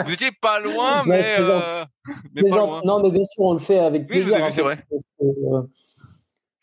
Vous 0.04 0.12
étiez, 0.12 0.30
pas 0.40 0.58
loin, 0.58 1.04
mais, 1.06 1.38
Non, 1.38 3.02
mais 3.02 3.10
bien 3.10 3.24
sûr, 3.24 3.44
on 3.44 3.52
le 3.52 3.60
fait 3.60 3.78
avec 3.78 4.08
plaisir. 4.08 4.36
Oui, 4.42 4.50
c'est 4.50 4.62
vrai. 4.62 4.78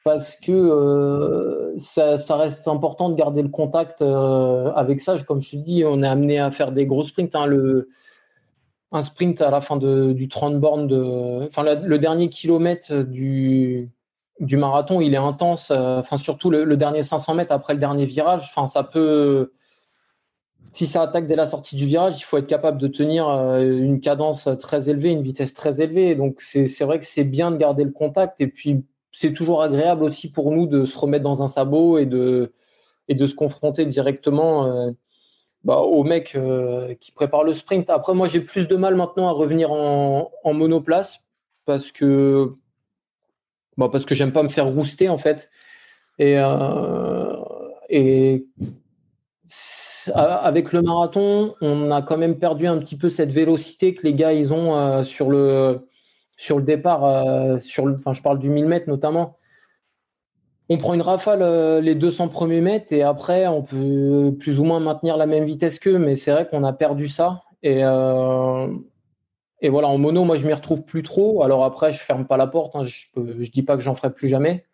Parce 0.03 0.35
que 0.37 1.75
ça, 1.79 2.17
reste 2.35 2.67
important 2.67 3.09
de 3.09 3.15
garder 3.15 3.41
le 3.41 3.49
contact 3.49 4.01
avec 4.01 5.01
ça. 5.01 5.17
Comme 5.19 5.41
je 5.41 5.51
te 5.51 5.55
dis, 5.57 5.83
on 5.85 6.01
est 6.03 6.07
amené 6.07 6.39
à 6.39 6.51
faire 6.51 6.71
des 6.71 6.85
gros 6.85 7.03
sprints. 7.03 7.35
Hein. 7.35 7.45
le, 7.45 7.89
un 8.91 9.01
sprint 9.01 9.41
à 9.41 9.51
la 9.51 9.61
fin 9.61 9.77
du 9.77 10.27
30 10.27 10.59
bornes, 10.59 10.91
enfin 11.45 11.63
le 11.63 11.97
dernier 11.97 12.29
kilomètre 12.29 13.03
du, 13.03 13.89
du 14.41 14.57
marathon, 14.57 14.99
il 14.99 15.13
est 15.13 15.17
intense. 15.17 15.71
Enfin 15.71 16.17
surtout 16.17 16.49
le, 16.49 16.75
dernier 16.75 17.03
500 17.03 17.35
mètres 17.35 17.53
après 17.53 17.73
le 17.73 17.79
dernier 17.79 18.05
virage. 18.05 18.51
Enfin 18.51 18.67
ça 18.67 18.83
peut, 18.83 19.53
si 20.73 20.87
ça 20.87 21.03
attaque 21.03 21.27
dès 21.27 21.35
la 21.35 21.47
sortie 21.47 21.75
du 21.75 21.85
virage, 21.85 22.19
il 22.19 22.23
faut 22.23 22.37
être 22.37 22.47
capable 22.47 22.79
de 22.79 22.87
tenir 22.87 23.29
une 23.29 24.01
cadence 24.01 24.49
très 24.59 24.89
élevée, 24.89 25.11
une 25.11 25.23
vitesse 25.23 25.53
très 25.53 25.81
élevée. 25.81 26.15
Donc 26.15 26.41
c'est 26.41 26.83
vrai 26.83 26.99
que 26.99 27.05
c'est 27.05 27.23
bien 27.23 27.51
de 27.51 27.57
garder 27.57 27.85
le 27.85 27.91
contact 27.91 28.41
et 28.41 28.47
puis 28.47 28.83
c'est 29.11 29.33
toujours 29.33 29.61
agréable 29.61 30.03
aussi 30.03 30.31
pour 30.31 30.51
nous 30.51 30.67
de 30.67 30.85
se 30.85 30.97
remettre 30.97 31.23
dans 31.23 31.43
un 31.43 31.47
sabot 31.47 31.97
et 31.97 32.05
de, 32.05 32.51
se 33.09 33.33
confronter 33.33 33.85
directement 33.85 34.65
euh, 34.65 34.91
bah, 35.63 35.77
aux 35.79 36.03
mecs 36.03 36.35
euh, 36.35 36.95
qui 36.95 37.11
préparent 37.11 37.43
le 37.43 37.53
sprint. 37.53 37.89
Après, 37.89 38.13
moi, 38.13 38.27
j'ai 38.27 38.39
plus 38.39 38.67
de 38.67 38.75
mal 38.75 38.95
maintenant 38.95 39.27
à 39.27 39.31
revenir 39.31 39.71
en, 39.71 40.31
monoplace 40.45 41.25
parce 41.65 41.91
que, 41.91 42.53
bah, 43.77 43.89
parce 43.91 44.05
que 44.05 44.15
j'aime 44.15 44.31
pas 44.31 44.43
me 44.43 44.49
faire 44.49 44.67
rouster 44.67 45.09
en 45.09 45.17
fait. 45.17 45.49
Et, 46.17 46.35
euh, 46.37 47.35
et 47.89 48.45
avec 50.13 50.71
le 50.71 50.81
marathon, 50.81 51.55
on 51.61 51.91
a 51.91 52.01
quand 52.01 52.17
même 52.17 52.39
perdu 52.39 52.67
un 52.67 52.77
petit 52.77 52.97
peu 52.97 53.09
cette 53.09 53.31
vélocité 53.31 53.93
que 53.93 54.03
les 54.03 54.13
gars 54.13 54.33
ils 54.33 54.53
ont 54.53 55.03
sur 55.03 55.29
le 55.29 55.87
sur 56.41 56.57
le 56.57 56.63
départ, 56.63 57.05
euh, 57.05 57.59
je 57.59 58.21
parle 58.23 58.39
du 58.39 58.49
1000 58.49 58.65
mètres 58.65 58.89
notamment, 58.89 59.37
on 60.69 60.79
prend 60.79 60.95
une 60.95 61.03
rafale 61.03 61.43
euh, 61.43 61.81
les 61.81 61.93
200 61.93 62.29
premiers 62.29 62.61
mètres 62.61 62.91
et 62.91 63.03
après, 63.03 63.45
on 63.45 63.61
peut 63.61 64.35
plus 64.39 64.59
ou 64.59 64.63
moins 64.63 64.79
maintenir 64.79 65.17
la 65.17 65.27
même 65.27 65.43
vitesse 65.43 65.77
qu'eux, 65.77 65.99
mais 65.99 66.15
c'est 66.15 66.31
vrai 66.31 66.47
qu'on 66.49 66.63
a 66.63 66.73
perdu 66.73 67.07
ça. 67.09 67.43
Et, 67.61 67.83
euh, 67.83 68.65
voilà, 69.69 69.87
en 69.89 69.99
mono, 69.99 70.23
moi, 70.23 70.35
je 70.35 70.47
m'y 70.47 70.53
retrouve 70.53 70.83
plus 70.83 71.03
trop. 71.03 71.43
Alors 71.43 71.63
après, 71.63 71.91
je 71.91 71.99
ferme 71.99 72.25
pas 72.25 72.37
la 72.37 72.47
porte, 72.47 72.75
hein, 72.75 72.85
je 72.85 73.05
ne 73.17 73.45
dis 73.45 73.61
pas 73.61 73.75
que 73.75 73.83
j'en 73.83 73.93
ferai 73.93 74.11
plus 74.11 74.27
jamais. 74.27 74.65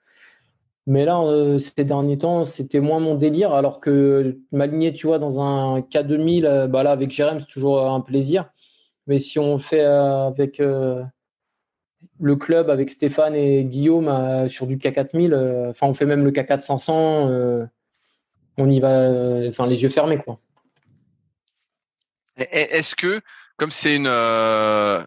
Mais 0.86 1.03
là, 1.03 1.21
ces 1.60 1.84
derniers 1.84 2.17
temps, 2.17 2.45
c'était 2.45 2.80
moins 2.80 3.01
mon 3.01 3.15
délire, 3.15 3.51
alors 3.51 3.82
que 3.82 4.38
m'aligner, 4.53 4.93
tu 4.93 5.08
vois, 5.08 5.19
dans 5.19 5.41
un 5.41 5.82
K2000, 5.82 6.67
bah 6.67 6.84
là, 6.84 6.91
avec 6.91 7.12
Jérém, 7.12 7.41
c'est 7.41 7.47
toujours 7.47 7.86
un 7.86 7.99
plaisir. 7.99 8.49
Mais 9.06 9.17
si 9.17 9.38
on 9.38 9.58
fait 9.58 9.84
avec 9.84 10.62
le 12.19 12.35
club 12.35 12.69
avec 12.69 12.89
Stéphane 12.89 13.35
et 13.35 13.63
Guillaume 13.63 14.07
euh, 14.07 14.47
sur 14.47 14.67
du 14.67 14.77
K4000. 14.77 15.33
Euh, 15.33 15.69
enfin, 15.69 15.87
on 15.87 15.93
fait 15.93 16.05
même 16.05 16.23
le 16.23 16.31
K4 16.31 16.61
500. 16.61 17.29
Euh, 17.29 17.65
on 18.57 18.69
y 18.69 18.79
va, 18.79 19.47
enfin, 19.47 19.67
les 19.67 19.83
yeux 19.83 19.89
fermés, 19.89 20.17
quoi. 20.17 20.39
Est-ce 22.37 22.95
que, 22.95 23.21
comme 23.57 23.71
c'est 23.71 23.95
une 23.95 25.05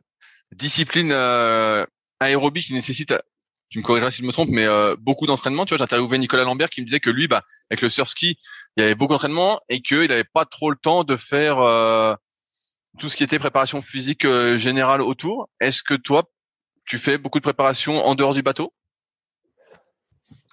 discipline 0.53 1.13
aérobie 2.19 2.63
qui 2.63 2.75
nécessite 2.75 3.15
tu 3.69 3.79
me 3.79 3.85
corrigeras 3.85 4.11
si 4.11 4.23
je 4.23 4.27
me 4.27 4.33
trompe, 4.33 4.49
mais 4.49 4.67
beaucoup 4.99 5.27
d'entraînement. 5.27 5.65
Tu 5.65 5.71
vois, 5.71 5.79
j'ai 5.79 5.85
interviewé 5.85 6.19
Nicolas 6.19 6.43
Lambert 6.43 6.71
qui 6.71 6.81
me 6.81 6.87
disait 6.87 6.99
que 6.99 7.11
lui, 7.11 7.29
bah, 7.29 7.45
avec 7.71 7.83
le 7.83 7.89
surski, 7.89 8.37
il 8.77 8.81
y 8.81 8.85
avait 8.85 8.97
beaucoup 8.97 9.13
d'entraînement 9.13 9.61
et 9.69 9.81
qu'il 9.81 10.09
n'avait 10.09 10.25
pas 10.25 10.45
trop 10.45 10.71
le 10.71 10.77
temps 10.77 11.05
de 11.05 11.17
faire 11.17 11.59
tout 12.99 13.09
ce 13.09 13.17
qui 13.17 13.23
était 13.23 13.39
préparation 13.39 13.81
physique 13.81 14.27
générale 14.57 15.03
autour. 15.03 15.49
Est-ce 15.61 15.85
que 15.85 15.95
toi, 15.95 16.25
tu 16.91 16.99
fais 16.99 17.19
beaucoup 17.19 17.39
de 17.39 17.45
préparation 17.45 18.05
en 18.05 18.17
dehors 18.17 18.35
du 18.35 18.43
bateau? 18.43 18.73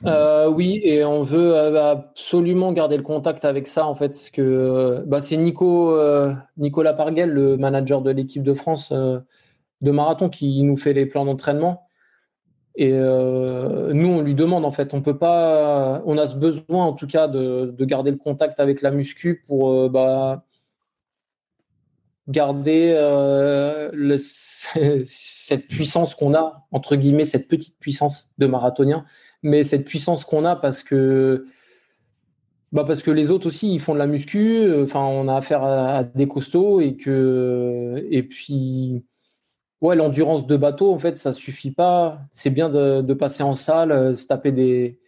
Euh, 0.05 0.47
oui, 0.47 0.79
et 0.83 1.03
on 1.03 1.23
veut 1.23 1.55
euh, 1.55 1.91
absolument 1.91 2.71
garder 2.73 2.95
le 2.95 3.01
contact 3.01 3.43
avec 3.43 3.65
ça, 3.65 3.87
en 3.87 3.95
fait, 3.95 4.09
parce 4.09 4.29
que 4.29 4.43
euh, 4.43 5.03
bah, 5.07 5.19
c'est 5.19 5.35
Nico, 5.35 5.99
Nicolas 6.57 6.93
Parguel, 6.93 7.31
le 7.31 7.57
manager 7.57 8.03
de 8.03 8.11
l'équipe 8.11 8.43
de 8.43 8.53
France 8.53 8.93
de 8.93 9.91
marathon, 9.91 10.29
qui 10.29 10.61
nous 10.61 10.77
fait 10.77 10.93
les 10.93 11.07
plans 11.07 11.25
d'entraînement. 11.25 11.87
Et 12.75 12.91
nous, 12.91 14.07
on 14.07 14.21
lui 14.21 14.35
demande, 14.35 14.63
en 14.63 14.69
fait, 14.69 14.93
on 14.93 15.01
peut 15.01 15.17
pas, 15.17 16.03
on 16.05 16.19
a 16.19 16.27
ce 16.27 16.35
besoin, 16.35 16.85
en 16.85 16.93
tout 16.93 17.07
cas, 17.07 17.27
de, 17.27 17.73
garder 17.79 18.11
le 18.11 18.17
contact 18.17 18.59
avec 18.59 18.83
la 18.83 18.91
muscu 18.91 19.43
pour 19.47 19.89
bah, 19.89 20.45
garder 22.27 22.93
le, 23.93 24.17
cette 25.05 25.67
puissance 25.67 26.15
qu'on 26.15 26.33
a, 26.33 26.65
entre 26.71 26.95
guillemets, 26.95 27.25
cette 27.25 27.47
petite 27.47 27.77
puissance 27.79 28.29
de 28.37 28.47
marathonien, 28.47 29.05
mais 29.43 29.63
cette 29.63 29.85
puissance 29.85 30.25
qu'on 30.25 30.45
a 30.45 30.55
parce 30.55 30.83
que, 30.83 31.47
bah 32.71 32.83
parce 32.85 33.01
que 33.01 33.11
les 33.11 33.31
autres 33.31 33.47
aussi, 33.47 33.73
ils 33.73 33.79
font 33.79 33.93
de 33.93 33.99
la 33.99 34.07
muscu, 34.07 34.69
enfin, 34.81 35.01
on 35.01 35.27
a 35.27 35.35
affaire 35.35 35.63
à, 35.63 36.03
des 36.03 36.27
costauds 36.27 36.81
et 36.81 36.97
que, 36.97 38.05
et 38.11 38.23
puis, 38.23 39.05
ouais, 39.81 39.95
l'endurance 39.95 40.47
de 40.47 40.57
bateau, 40.57 40.91
en 40.93 40.99
fait, 40.99 41.15
ça 41.15 41.31
suffit 41.31 41.71
pas. 41.71 42.19
C'est 42.31 42.49
bien 42.49 42.69
de, 42.69 43.13
passer 43.13 43.43
en 43.43 43.55
salle, 43.55 44.17
se 44.17 44.27
taper 44.27 44.51
des, 44.51 44.99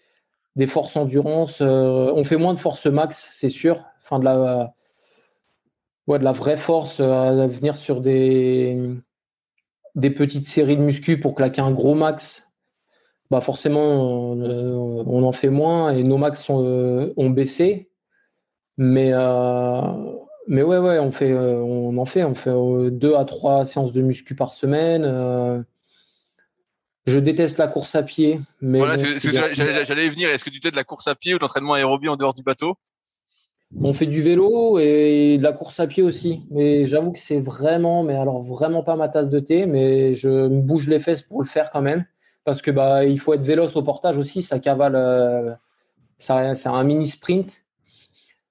des 0.55 0.67
forces 0.67 0.95
endurance. 0.95 1.61
Euh, 1.61 2.11
on 2.15 2.23
fait 2.23 2.37
moins 2.37 2.53
de 2.53 2.59
force 2.59 2.85
max, 2.85 3.27
c'est 3.31 3.49
sûr. 3.49 3.85
De 4.11 4.23
la, 4.23 4.73
ouais, 6.09 6.19
de 6.19 6.23
la 6.23 6.33
vraie 6.33 6.57
force 6.57 6.99
à 6.99 7.47
venir 7.47 7.77
sur 7.77 8.01
des, 8.01 8.77
des 9.95 10.09
petites 10.09 10.47
séries 10.47 10.75
de 10.75 10.81
muscu 10.81 11.19
pour 11.19 11.35
claquer 11.35 11.61
un 11.61 11.71
gros 11.71 11.95
max, 11.95 12.51
bah 13.29 13.41
forcément, 13.41 14.31
on, 14.33 15.23
en 15.23 15.31
fait 15.31 15.49
moins 15.49 15.91
et 15.91 16.03
nos 16.03 16.17
max 16.17 16.47
euh, 16.49 17.13
ont 17.15 17.29
baissé. 17.29 17.89
Mais, 18.77 19.11
euh, 19.13 19.81
mais 20.47 20.63
ouais, 20.63 20.79
ouais, 20.79 20.99
on, 20.99 21.11
fait, 21.11 21.31
euh, 21.31 21.57
on 21.57 21.97
en 21.97 22.05
fait. 22.05 22.23
On 22.23 22.33
fait 22.33 22.51
deux 22.91 23.15
à 23.15 23.25
trois 23.25 23.65
séances 23.65 23.91
de 23.91 24.01
muscu 24.01 24.35
par 24.35 24.53
semaine. 24.53 25.63
je 27.05 27.19
déteste 27.19 27.59
la 27.59 27.67
course 27.67 27.93
à 27.93 28.01
pied. 28.01 28.41
Mais 28.61 28.79
voilà, 28.79 28.95
j'allais 28.97 30.07
y 30.07 30.09
venir. 30.09 30.29
Est-ce 30.29 30.43
que 30.43 30.49
tu 30.49 30.59
fais 30.61 30.71
de 30.71 30.75
la 30.75 30.83
course 30.83 31.07
à 31.07 31.13
pied 31.13 31.35
ou 31.35 31.37
de 31.37 31.43
l'entraînement 31.43 31.73
aérobie 31.73 32.09
en 32.09 32.15
dehors 32.15 32.33
du 32.33 32.41
bateau? 32.41 32.77
On 33.81 33.93
fait 33.93 34.07
du 34.07 34.21
vélo 34.21 34.79
et 34.79 35.37
de 35.37 35.43
la 35.43 35.53
course 35.53 35.79
à 35.79 35.87
pied 35.87 36.03
aussi. 36.03 36.43
Mais 36.49 36.85
j'avoue 36.85 37.11
que 37.11 37.19
c'est 37.19 37.39
vraiment, 37.39 38.03
mais 38.03 38.15
alors 38.15 38.41
vraiment 38.41 38.83
pas 38.83 38.95
ma 38.95 39.09
tasse 39.09 39.29
de 39.29 39.39
thé, 39.39 39.65
mais 39.65 40.15
je 40.15 40.29
me 40.29 40.61
bouge 40.61 40.87
les 40.87 40.99
fesses 40.99 41.21
pour 41.21 41.41
le 41.41 41.47
faire 41.47 41.69
quand 41.71 41.81
même. 41.81 42.05
Parce 42.45 42.61
que 42.61 42.71
bah 42.71 43.05
il 43.05 43.19
faut 43.19 43.33
être 43.33 43.43
véloce 43.43 43.75
au 43.75 43.83
portage 43.83 44.17
aussi, 44.17 44.41
ça 44.41 44.59
cavale, 44.59 44.95
euh, 44.95 45.53
ça, 46.17 46.55
c'est 46.55 46.69
un 46.69 46.83
mini 46.83 47.07
sprint. 47.07 47.63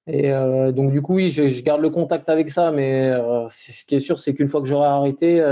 Et 0.06 0.32
euh, 0.32 0.72
donc 0.72 0.92
du 0.92 1.02
coup 1.02 1.16
oui, 1.16 1.30
je, 1.30 1.62
garde 1.62 1.82
le 1.82 1.90
contact 1.90 2.28
avec 2.28 2.50
ça, 2.50 2.70
mais 2.70 3.10
euh, 3.10 3.46
ce 3.48 3.84
qui 3.84 3.96
est 3.96 4.00
sûr, 4.00 4.18
c'est 4.18 4.34
qu'une 4.34 4.46
fois 4.46 4.60
que 4.60 4.66
j'aurai 4.66 4.86
arrêté, 4.86 5.42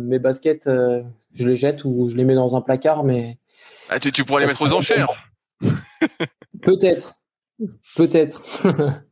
mes 0.00 0.18
baskets, 0.18 0.68
je 0.68 1.48
les 1.48 1.56
jette 1.56 1.84
ou 1.84 2.08
je 2.08 2.16
les 2.16 2.24
mets 2.24 2.34
dans 2.34 2.56
un 2.56 2.60
placard. 2.60 3.04
Mais 3.04 3.38
ah, 3.88 4.00
tu, 4.00 4.24
pourrais 4.24 4.42
les 4.42 4.48
mettre 4.48 4.62
aux 4.62 4.72
enchères. 4.72 5.30
Peut-être. 6.62 7.16
Peut-être. 7.96 8.44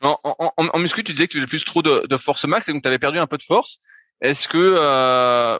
en, 0.00 0.18
en, 0.22 0.52
en, 0.56 0.78
muscu, 0.78 1.02
tu 1.02 1.12
disais 1.12 1.26
que 1.26 1.32
tu 1.32 1.38
avais 1.38 1.46
plus 1.46 1.64
trop 1.64 1.82
de, 1.82 2.16
force 2.16 2.44
max 2.44 2.68
et 2.68 2.72
donc 2.72 2.82
tu 2.82 2.88
avais 2.88 2.98
perdu 2.98 3.18
un 3.18 3.26
peu 3.26 3.36
de 3.36 3.42
force. 3.42 3.78
Est-ce 4.20 4.48
que 4.48 4.58
euh, 4.58 5.58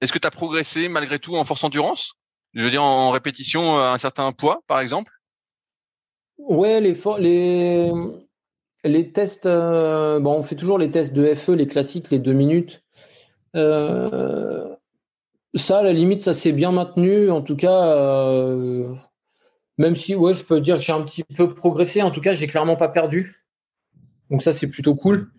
est-ce 0.00 0.12
que 0.12 0.18
tu 0.18 0.26
as 0.26 0.30
progressé 0.30 0.88
malgré 0.88 1.18
tout 1.18 1.36
en 1.36 1.44
force 1.44 1.64
endurance? 1.64 2.14
Je 2.54 2.62
veux 2.62 2.70
dire 2.70 2.82
en 2.82 3.10
répétition 3.10 3.78
à 3.78 3.90
un 3.90 3.98
certain 3.98 4.32
poids, 4.32 4.62
par 4.66 4.80
exemple? 4.80 5.12
Ouais, 6.38 6.80
les 6.80 6.96
les 7.18 7.92
les 8.84 9.12
tests. 9.12 9.46
Euh, 9.46 10.20
bon, 10.20 10.38
on 10.38 10.42
fait 10.42 10.54
toujours 10.54 10.78
les 10.78 10.90
tests 10.90 11.12
de 11.12 11.34
FE, 11.34 11.50
les 11.50 11.66
classiques, 11.66 12.10
les 12.10 12.20
deux 12.20 12.32
minutes. 12.32 12.82
Euh, 13.56 14.74
ça, 15.54 15.78
à 15.78 15.82
la 15.82 15.92
limite, 15.92 16.20
ça 16.20 16.32
s'est 16.32 16.52
bien 16.52 16.70
maintenu. 16.70 17.30
En 17.30 17.42
tout 17.42 17.56
cas, 17.56 17.94
même 19.78 19.94
si, 19.96 20.14
ouais, 20.14 20.34
je 20.34 20.44
peux 20.44 20.60
dire 20.60 20.76
que 20.76 20.82
j'ai 20.82 20.92
un 20.92 21.02
petit 21.02 21.24
peu 21.24 21.54
progressé. 21.54 22.02
En 22.02 22.10
tout 22.10 22.20
cas, 22.20 22.34
j'ai 22.34 22.48
clairement 22.48 22.76
pas 22.76 22.88
perdu. 22.88 23.44
Donc 24.30 24.42
ça, 24.42 24.52
c'est 24.52 24.66
plutôt 24.66 24.96
cool. 24.96 25.30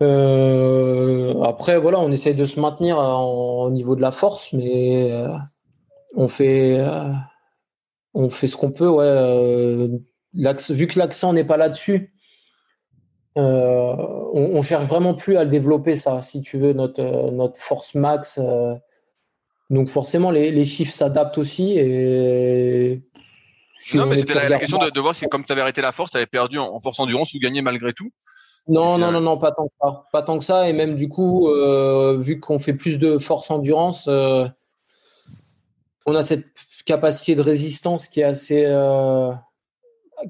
Euh, 0.00 1.42
après, 1.42 1.78
voilà, 1.78 2.00
on 2.00 2.10
essaye 2.12 2.34
de 2.34 2.46
se 2.46 2.60
maintenir 2.60 2.98
au 2.98 3.70
niveau 3.70 3.96
de 3.96 4.00
la 4.00 4.12
force, 4.12 4.52
mais 4.52 5.12
euh, 5.12 5.28
on 6.16 6.28
fait, 6.28 6.78
euh, 6.78 7.12
on 8.14 8.28
fait 8.28 8.48
ce 8.48 8.56
qu'on 8.56 8.70
peut. 8.70 8.88
Vu 10.70 10.86
que 10.86 10.98
l'accent 10.98 11.32
n'est 11.32 11.44
pas 11.44 11.56
là-dessus, 11.56 12.14
on, 13.36 14.50
on, 14.54 14.62
cherche 14.62 14.86
vraiment 14.86 15.14
plus 15.14 15.36
à 15.36 15.44
le 15.44 15.50
développer 15.50 15.96
ça. 15.96 16.22
Si 16.22 16.40
tu 16.40 16.56
veux, 16.56 16.72
notre 16.72 17.02
notre 17.32 17.60
force 17.60 17.96
max 17.96 18.38
donc 19.70 19.88
forcément, 19.88 20.30
les, 20.30 20.64
chiffres 20.64 20.92
s'adaptent 20.92 21.38
aussi. 21.38 21.72
Et 21.78 23.02
non, 23.94 24.06
mais 24.06 24.16
c'était 24.16 24.34
la, 24.34 24.58
question 24.58 24.78
de, 24.78 25.00
voir 25.00 25.14
si 25.14 25.26
comme 25.26 25.44
tu 25.44 25.52
avais 25.52 25.60
arrêté 25.60 25.80
la 25.80 25.92
force, 25.92 26.10
tu 26.10 26.16
avais 26.16 26.26
perdu 26.26 26.58
en, 26.58 26.78
force 26.80 27.00
endurance 27.00 27.34
ou 27.34 27.38
gagné 27.38 27.62
malgré 27.62 27.92
tout. 27.92 28.10
Non, 28.66 28.96
non, 28.96 29.12
non, 29.12 29.20
non, 29.20 29.36
pas 29.36 29.52
tant 29.52 29.66
que 29.66 29.74
ça. 29.80 30.04
Pas 30.10 30.22
tant 30.22 30.38
que 30.38 30.44
ça. 30.44 30.68
Et 30.68 30.72
même 30.72 30.96
du 30.96 31.08
coup, 31.08 31.48
euh, 31.48 32.16
vu 32.18 32.40
qu'on 32.40 32.58
fait 32.58 32.72
plus 32.72 32.98
de 32.98 33.18
force 33.18 33.50
endurance, 33.50 34.06
euh, 34.08 34.46
on 36.06 36.14
a 36.14 36.24
cette 36.24 36.46
capacité 36.86 37.34
de 37.34 37.42
résistance 37.42 38.08
qui 38.08 38.20
est 38.20 38.24
assez, 38.24 38.64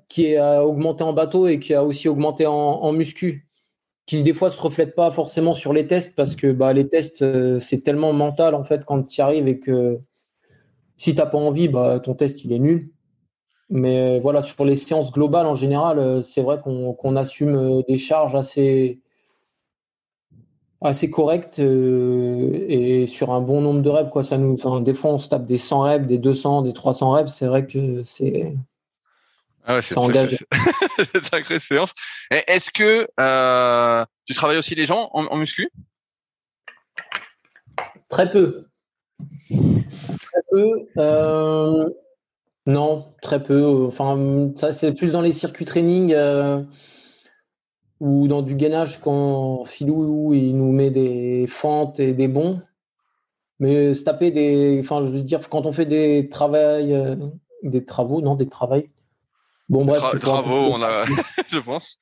qui 0.08 0.36
a 0.36 0.64
augmenté 0.64 1.04
en 1.04 1.12
bateau 1.12 1.46
et 1.46 1.58
qui 1.58 1.74
a 1.74 1.84
aussi 1.84 2.08
augmenté 2.08 2.46
en, 2.46 2.92
muscu, 2.92 3.43
qui 4.06 4.22
des 4.22 4.34
fois 4.34 4.50
se 4.50 4.60
reflète 4.60 4.94
pas 4.94 5.10
forcément 5.10 5.54
sur 5.54 5.72
les 5.72 5.86
tests 5.86 6.14
parce 6.14 6.36
que 6.36 6.52
bah, 6.52 6.72
les 6.72 6.88
tests 6.88 7.22
euh, 7.22 7.58
c'est 7.58 7.80
tellement 7.80 8.12
mental 8.12 8.54
en 8.54 8.62
fait 8.62 8.84
quand 8.84 9.02
tu 9.04 9.18
y 9.18 9.22
arrives 9.22 9.48
et 9.48 9.58
que 9.58 9.98
si 10.96 11.14
t'as 11.14 11.26
pas 11.26 11.38
envie, 11.38 11.68
bah, 11.68 12.00
ton 12.00 12.14
test 12.14 12.44
il 12.44 12.52
est 12.52 12.58
nul. 12.58 12.90
Mais 13.70 14.20
voilà, 14.20 14.42
sur 14.42 14.64
les 14.64 14.76
séances 14.76 15.10
globales 15.10 15.46
en 15.46 15.54
général, 15.54 15.98
euh, 15.98 16.22
c'est 16.22 16.42
vrai 16.42 16.60
qu'on 16.62 17.16
assume 17.16 17.56
euh, 17.56 17.82
des 17.88 17.98
charges 17.98 18.36
assez, 18.36 19.00
correctes 21.10 21.58
et 21.58 23.06
sur 23.06 23.32
un 23.32 23.40
bon 23.40 23.62
nombre 23.62 23.80
de 23.82 23.88
reps. 23.88 24.10
Quoi. 24.10 24.22
Ça 24.22 24.36
nous, 24.36 24.54
des 24.82 24.94
fois, 24.94 25.12
on 25.12 25.18
se 25.18 25.28
tape 25.28 25.46
des 25.46 25.56
100 25.56 25.80
reps, 25.80 26.06
des 26.06 26.18
200, 26.18 26.62
des 26.62 26.74
300 26.74 27.10
reps. 27.10 27.32
C'est 27.32 27.46
vrai 27.46 27.66
que 27.66 28.02
c'est 28.04 28.54
ah 29.66 29.74
ouais, 29.74 29.82
c'est 29.82 29.96
une 29.96 31.24
sacrée 31.24 31.58
séance. 31.58 31.94
Est-ce 32.30 32.70
que 32.70 33.08
euh, 33.18 34.04
tu 34.26 34.34
travailles 34.34 34.58
aussi 34.58 34.74
les 34.74 34.84
gens 34.84 35.08
en, 35.12 35.36
muscu? 35.36 35.70
Très 38.10 38.30
peu. 38.30 38.66
Très 39.48 40.42
peu. 40.50 40.86
Euh, 40.98 41.88
non, 42.66 43.14
très 43.22 43.42
peu. 43.42 43.86
Enfin, 43.86 44.52
ça 44.56 44.74
c'est 44.74 44.92
plus 44.92 45.12
dans 45.12 45.22
les 45.22 45.32
circuits 45.32 45.64
training 45.64 46.12
euh, 46.12 46.62
ou 48.00 48.28
dans 48.28 48.42
du 48.42 48.56
gainage 48.56 49.00
quand 49.00 49.64
Filou 49.64 50.34
il 50.34 50.56
nous 50.58 50.72
met 50.72 50.90
des 50.90 51.46
fentes 51.48 52.00
et 52.00 52.12
des 52.12 52.28
bons. 52.28 52.60
Mais 53.60 53.94
se 53.94 54.04
taper 54.04 54.30
des, 54.30 54.78
enfin, 54.80 55.00
je 55.00 55.06
veux 55.06 55.22
dire, 55.22 55.48
quand 55.48 55.64
on 55.64 55.72
fait 55.72 55.86
des 55.86 56.28
travails, 56.28 56.94
des 57.62 57.84
travaux, 57.84 58.20
non, 58.20 58.34
des 58.34 58.48
travails, 58.48 58.90
Bon, 59.68 59.84
bref. 59.84 60.20
travaux, 60.20 60.72
on 60.72 60.82
a, 60.82 61.04
je 61.48 61.58
pense. 61.58 61.98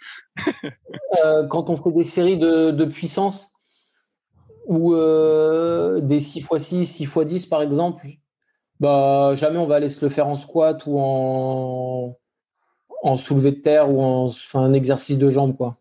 Euh, 1.24 1.46
quand 1.46 1.70
on 1.70 1.76
fait 1.76 1.92
des 1.92 2.04
séries 2.04 2.38
de, 2.38 2.84
puissance 2.84 3.50
ou 4.66 4.94
euh, 4.94 6.00
des 6.00 6.20
6x6, 6.20 7.06
6x10 7.06 7.48
par 7.48 7.62
exemple, 7.62 8.06
bah, 8.80 9.34
jamais 9.34 9.58
on 9.58 9.66
va 9.66 9.76
aller 9.76 9.88
se 9.88 10.04
le 10.04 10.10
faire 10.10 10.26
en 10.26 10.36
squat 10.36 10.82
ou 10.86 10.98
en, 10.98 12.16
en 13.02 13.16
soulevé 13.16 13.52
de 13.52 13.60
terre 13.60 13.90
ou 13.90 14.02
en 14.02 14.30
un 14.54 14.72
exercice 14.72 15.18
de 15.18 15.30
jambes. 15.30 15.56
quoi. 15.56 15.78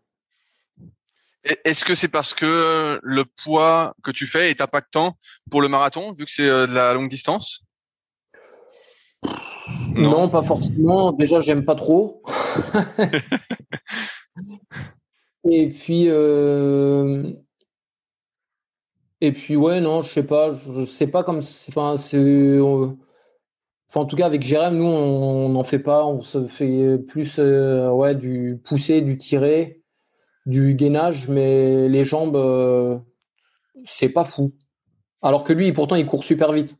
Est-ce 1.44 1.84
que 1.84 1.94
c'est 1.94 2.08
parce 2.08 2.34
que 2.34 3.00
le 3.02 3.24
poids 3.24 3.94
que 4.04 4.12
tu 4.12 4.26
fais 4.26 4.50
est 4.50 4.60
impactant 4.60 5.16
pour 5.50 5.60
le 5.60 5.68
marathon, 5.68 6.12
vu 6.12 6.24
que 6.24 6.30
c'est 6.30 6.48
euh, 6.48 6.68
de 6.68 6.72
la 6.74 6.94
longue 6.94 7.08
distance? 7.08 7.64
Non. 9.96 10.28
pas 10.28 10.42
forcément. 10.42 11.12
Déjà, 11.12 11.40
j'aime 11.40 11.64
pas 11.64 11.74
trop. 11.74 12.22
et 15.48 15.68
puis, 15.68 16.06
euh, 16.08 17.32
et 19.20 19.32
puis, 19.32 19.56
ouais, 19.56 19.80
non, 19.80 20.02
je 20.02 20.12
sais 20.12 20.26
pas. 20.26 20.54
Je 20.54 20.84
sais 20.84 21.06
pas 21.06 21.24
comme. 21.24 21.40
Enfin, 21.68 21.96
c'est. 21.96 22.58
en 22.60 24.04
tout 24.06 24.16
cas, 24.16 24.26
avec 24.26 24.42
Jérém, 24.42 24.76
nous, 24.76 24.84
on 24.84 25.48
n'en 25.50 25.62
fait 25.62 25.78
pas. 25.78 26.04
On 26.04 26.22
se 26.22 26.44
fait 26.46 26.98
plus 26.98 27.36
euh, 27.38 27.90
ouais, 27.90 28.14
du 28.14 28.60
pousser, 28.64 29.00
du 29.00 29.18
tirer, 29.18 29.82
du 30.46 30.74
gainage, 30.74 31.28
mais 31.28 31.88
les 31.88 32.04
jambes, 32.04 32.36
euh, 32.36 32.98
c'est 33.84 34.08
pas 34.08 34.24
fou. 34.24 34.52
Alors 35.22 35.44
que 35.44 35.52
lui, 35.52 35.72
pourtant, 35.72 35.96
il 35.96 36.06
court 36.06 36.24
super 36.24 36.52
vite. 36.52 36.76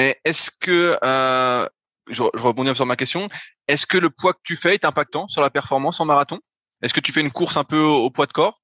Est-ce 0.00 0.50
que, 0.50 0.98
euh, 1.04 1.68
je, 2.08 2.22
rebondis 2.22 2.74
sur 2.74 2.86
ma 2.86 2.96
question, 2.96 3.28
est-ce 3.68 3.84
que 3.86 3.98
le 3.98 4.08
poids 4.08 4.32
que 4.32 4.40
tu 4.42 4.56
fais 4.56 4.74
est 4.74 4.86
impactant 4.86 5.28
sur 5.28 5.42
la 5.42 5.50
performance 5.50 6.00
en 6.00 6.06
marathon? 6.06 6.38
Est-ce 6.82 6.94
que 6.94 7.00
tu 7.00 7.12
fais 7.12 7.20
une 7.20 7.30
course 7.30 7.58
un 7.58 7.64
peu 7.64 7.80
au, 7.80 8.08
poids 8.08 8.26
de 8.26 8.32
corps? 8.32 8.62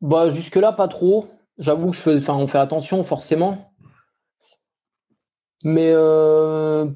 Bah 0.00 0.30
jusque 0.30 0.56
là 0.56 0.72
pas 0.72 0.88
trop. 0.88 1.28
J'avoue 1.58 1.90
que 1.90 1.96
je 1.96 2.00
fais, 2.00 2.30
on 2.30 2.46
fait 2.46 2.58
attention 2.58 3.02
forcément, 3.02 3.74
mais 5.64 5.90
euh, 5.92 6.86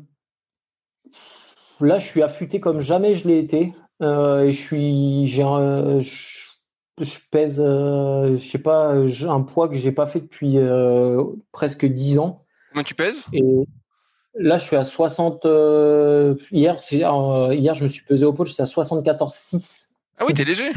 là 1.80 1.98
je 1.98 2.06
suis 2.06 2.22
affûté 2.22 2.60
comme 2.60 2.78
jamais 2.78 3.16
je 3.16 3.26
l'ai 3.26 3.40
été 3.40 3.74
euh, 4.02 4.44
et 4.44 4.52
je 4.52 4.62
suis, 4.62 5.26
j'ai, 5.26 5.42
je, 7.00 7.18
pèse, 7.32 7.56
je 7.56 8.36
sais 8.38 8.58
pas, 8.58 8.94
un 8.94 9.40
poids 9.42 9.68
que 9.68 9.74
j'ai 9.74 9.90
pas 9.90 10.06
fait 10.06 10.20
depuis 10.20 10.56
presque 11.50 11.84
10 11.84 12.18
ans. 12.20 12.41
Combien 12.72 12.84
tu 12.84 12.94
pèses? 12.94 13.24
Et 13.32 13.42
Là, 14.34 14.56
je 14.56 14.64
suis 14.64 14.76
à 14.76 14.84
60. 14.84 15.44
Euh, 15.44 16.36
hier, 16.50 16.78
euh, 16.92 17.54
hier, 17.54 17.74
je 17.74 17.84
me 17.84 17.88
suis 17.88 18.02
pesé 18.02 18.24
au 18.24 18.32
pot, 18.32 18.46
j'étais 18.46 18.62
à 18.62 18.66
74,6. 18.66 19.90
Ah 20.18 20.24
oui, 20.26 20.34
t'es 20.34 20.44
léger. 20.44 20.72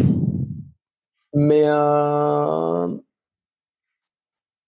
Mais, 1.34 1.64
euh, 1.66 2.88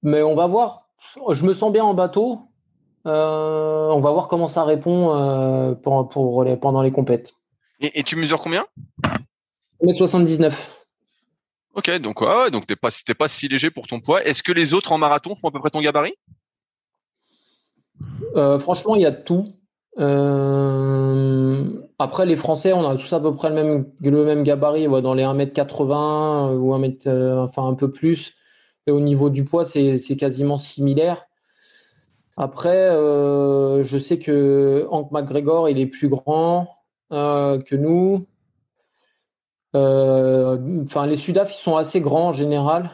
mais 0.03 0.21
on 0.23 0.35
va 0.35 0.47
voir. 0.47 0.87
Je 1.31 1.45
me 1.45 1.53
sens 1.53 1.71
bien 1.71 1.83
en 1.83 1.93
bateau. 1.93 2.39
on 3.03 3.99
va 4.01 4.11
voir 4.11 4.27
comment 4.29 4.47
ça 4.47 4.63
répond 4.63 5.75
pour, 5.83 6.07
pour 6.07 6.43
les, 6.43 6.55
pendant 6.55 6.81
les 6.81 6.91
compètes. 6.91 7.33
Et, 7.79 8.03
tu 8.03 8.15
mesures 8.15 8.41
combien? 8.41 8.65
1m79. 9.83 10.53
Ok, 11.75 11.91
donc 11.99 12.21
ouais, 12.21 12.49
donc 12.49 12.65
t'es 12.65 12.75
pas, 12.75 12.89
pas 13.17 13.29
si 13.29 13.47
léger 13.47 13.69
pour 13.69 13.85
ton 13.85 13.99
poids. 13.99 14.23
Est-ce 14.23 14.41
que 14.41 14.51
les 14.51 14.73
autres 14.73 14.93
en 14.93 14.97
marathon 14.97 15.35
font 15.35 15.49
à 15.49 15.51
peu 15.51 15.59
près 15.59 15.69
ton 15.69 15.81
gabarit? 15.81 16.15
Euh, 18.35 18.59
franchement, 18.59 18.95
il 18.95 19.01
y 19.01 19.05
a 19.05 19.11
tout. 19.11 19.53
Euh, 19.99 21.65
après, 21.99 22.25
les 22.25 22.35
Français, 22.35 22.73
on 22.73 22.87
a 22.87 22.95
tous 22.95 23.11
à 23.13 23.19
peu 23.19 23.33
près 23.33 23.49
le 23.49 23.55
même, 23.55 24.43
gabarit, 24.43 24.87
dans 25.01 25.13
les 25.13 25.23
1m80 25.23 26.55
ou 26.55 26.73
1 26.73 26.83
m 26.83 26.93
euh, 27.07 27.39
enfin 27.39 27.67
un 27.67 27.73
peu 27.73 27.91
plus. 27.91 28.35
Et 28.85 28.91
au 28.91 28.99
niveau 28.99 29.29
du 29.29 29.43
poids, 29.43 29.65
c'est 29.65 30.15
quasiment 30.17 30.57
similaire. 30.57 31.25
Après, 32.37 32.89
je 32.89 33.97
sais 33.97 34.19
que 34.19 34.87
Hank 34.91 35.11
McGregor, 35.11 35.67
il 35.69 35.79
est 35.79 35.87
plus 35.87 36.07
grand 36.07 36.69
que 37.09 37.75
nous. 37.75 38.27
Enfin, 39.73 41.05
les 41.07 41.15
Sudaf, 41.17 41.53
ils 41.53 41.61
sont 41.61 41.75
assez 41.75 41.99
grands 41.99 42.29
en 42.29 42.33
général. 42.33 42.91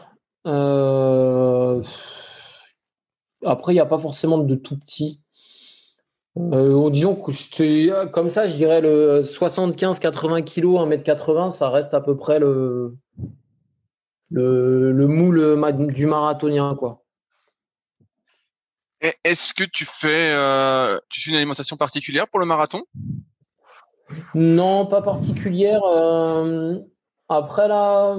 Après, 3.44 3.72
il 3.72 3.76
n'y 3.76 3.80
a 3.80 3.86
pas 3.86 3.98
forcément 3.98 4.38
de 4.38 4.54
tout 4.54 4.78
petit. 4.78 5.20
Euh, 6.36 6.90
disons 6.90 7.14
que 7.14 8.04
comme 8.06 8.30
ça, 8.30 8.46
je 8.46 8.54
dirais 8.54 8.80
le 8.80 9.22
75-80 9.22 10.42
kg, 10.42 10.64
1m80, 10.64 11.52
ça 11.52 11.70
reste 11.70 11.94
à 11.94 12.00
peu 12.00 12.16
près 12.16 12.40
le, 12.40 12.96
le, 14.30 15.06
moule 15.06 15.92
du 15.92 16.06
marathonien. 16.06 16.74
quoi. 16.74 17.04
Est-ce 19.22 19.52
que 19.52 19.64
tu 19.64 19.84
fais, 19.84 20.32
euh, 20.32 20.98
tu 21.08 21.20
fais 21.20 21.30
une 21.30 21.36
alimentation 21.36 21.76
particulière 21.76 22.26
pour 22.26 22.40
le 22.40 22.46
marathon? 22.46 22.82
Non, 24.34 24.86
pas 24.86 25.02
particulière. 25.02 25.82
Euh, 25.84 26.78
après, 27.28 27.68
là, 27.68 28.18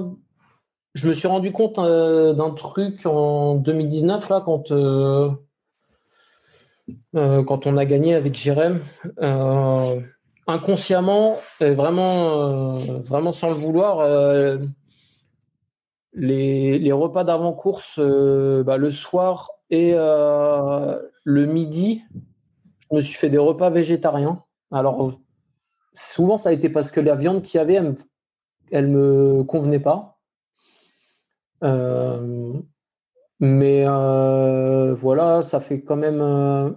je 0.96 1.08
me 1.08 1.12
suis 1.12 1.28
rendu 1.28 1.52
compte 1.52 1.78
euh, 1.78 2.32
d'un 2.32 2.50
truc 2.52 3.04
en 3.04 3.56
2019, 3.56 4.30
là, 4.30 4.40
quand, 4.42 4.70
euh, 4.70 5.30
euh, 7.14 7.44
quand 7.44 7.66
on 7.66 7.76
a 7.76 7.84
gagné 7.84 8.14
avec 8.14 8.34
Jérém. 8.34 8.80
inconsciemment, 10.48 11.36
vraiment, 11.60 12.78
vraiment 12.78 13.32
sans 13.32 13.50
le 13.50 13.56
vouloir, 13.56 14.58
les, 16.14 16.92
repas 16.92 17.24
d'avant-course, 17.24 18.00
bah, 18.00 18.78
le 18.78 18.90
soir 18.90 19.50
et 19.68 19.92
le 19.92 21.46
midi, 21.46 22.04
je 22.90 22.96
me 22.96 23.00
suis 23.02 23.16
fait 23.16 23.28
des 23.28 23.38
repas 23.38 23.68
végétariens. 23.68 24.44
Alors, 24.70 25.18
souvent, 25.92 26.38
ça 26.38 26.48
a 26.50 26.52
été 26.52 26.70
parce 26.70 26.90
que 26.90 27.00
la 27.00 27.16
viande 27.16 27.42
qu'il 27.42 27.58
y 27.58 27.60
avait, 27.60 27.82
elle, 28.70 28.90
ne 28.90 28.96
me 28.96 29.44
convenait 29.44 29.80
pas. 29.80 30.15
Euh, 31.64 32.52
mais 33.40 33.84
euh, 33.86 34.94
voilà, 34.94 35.42
ça 35.42 35.60
fait 35.60 35.82
quand 35.82 35.96
même 35.96 36.20
euh, 36.20 36.70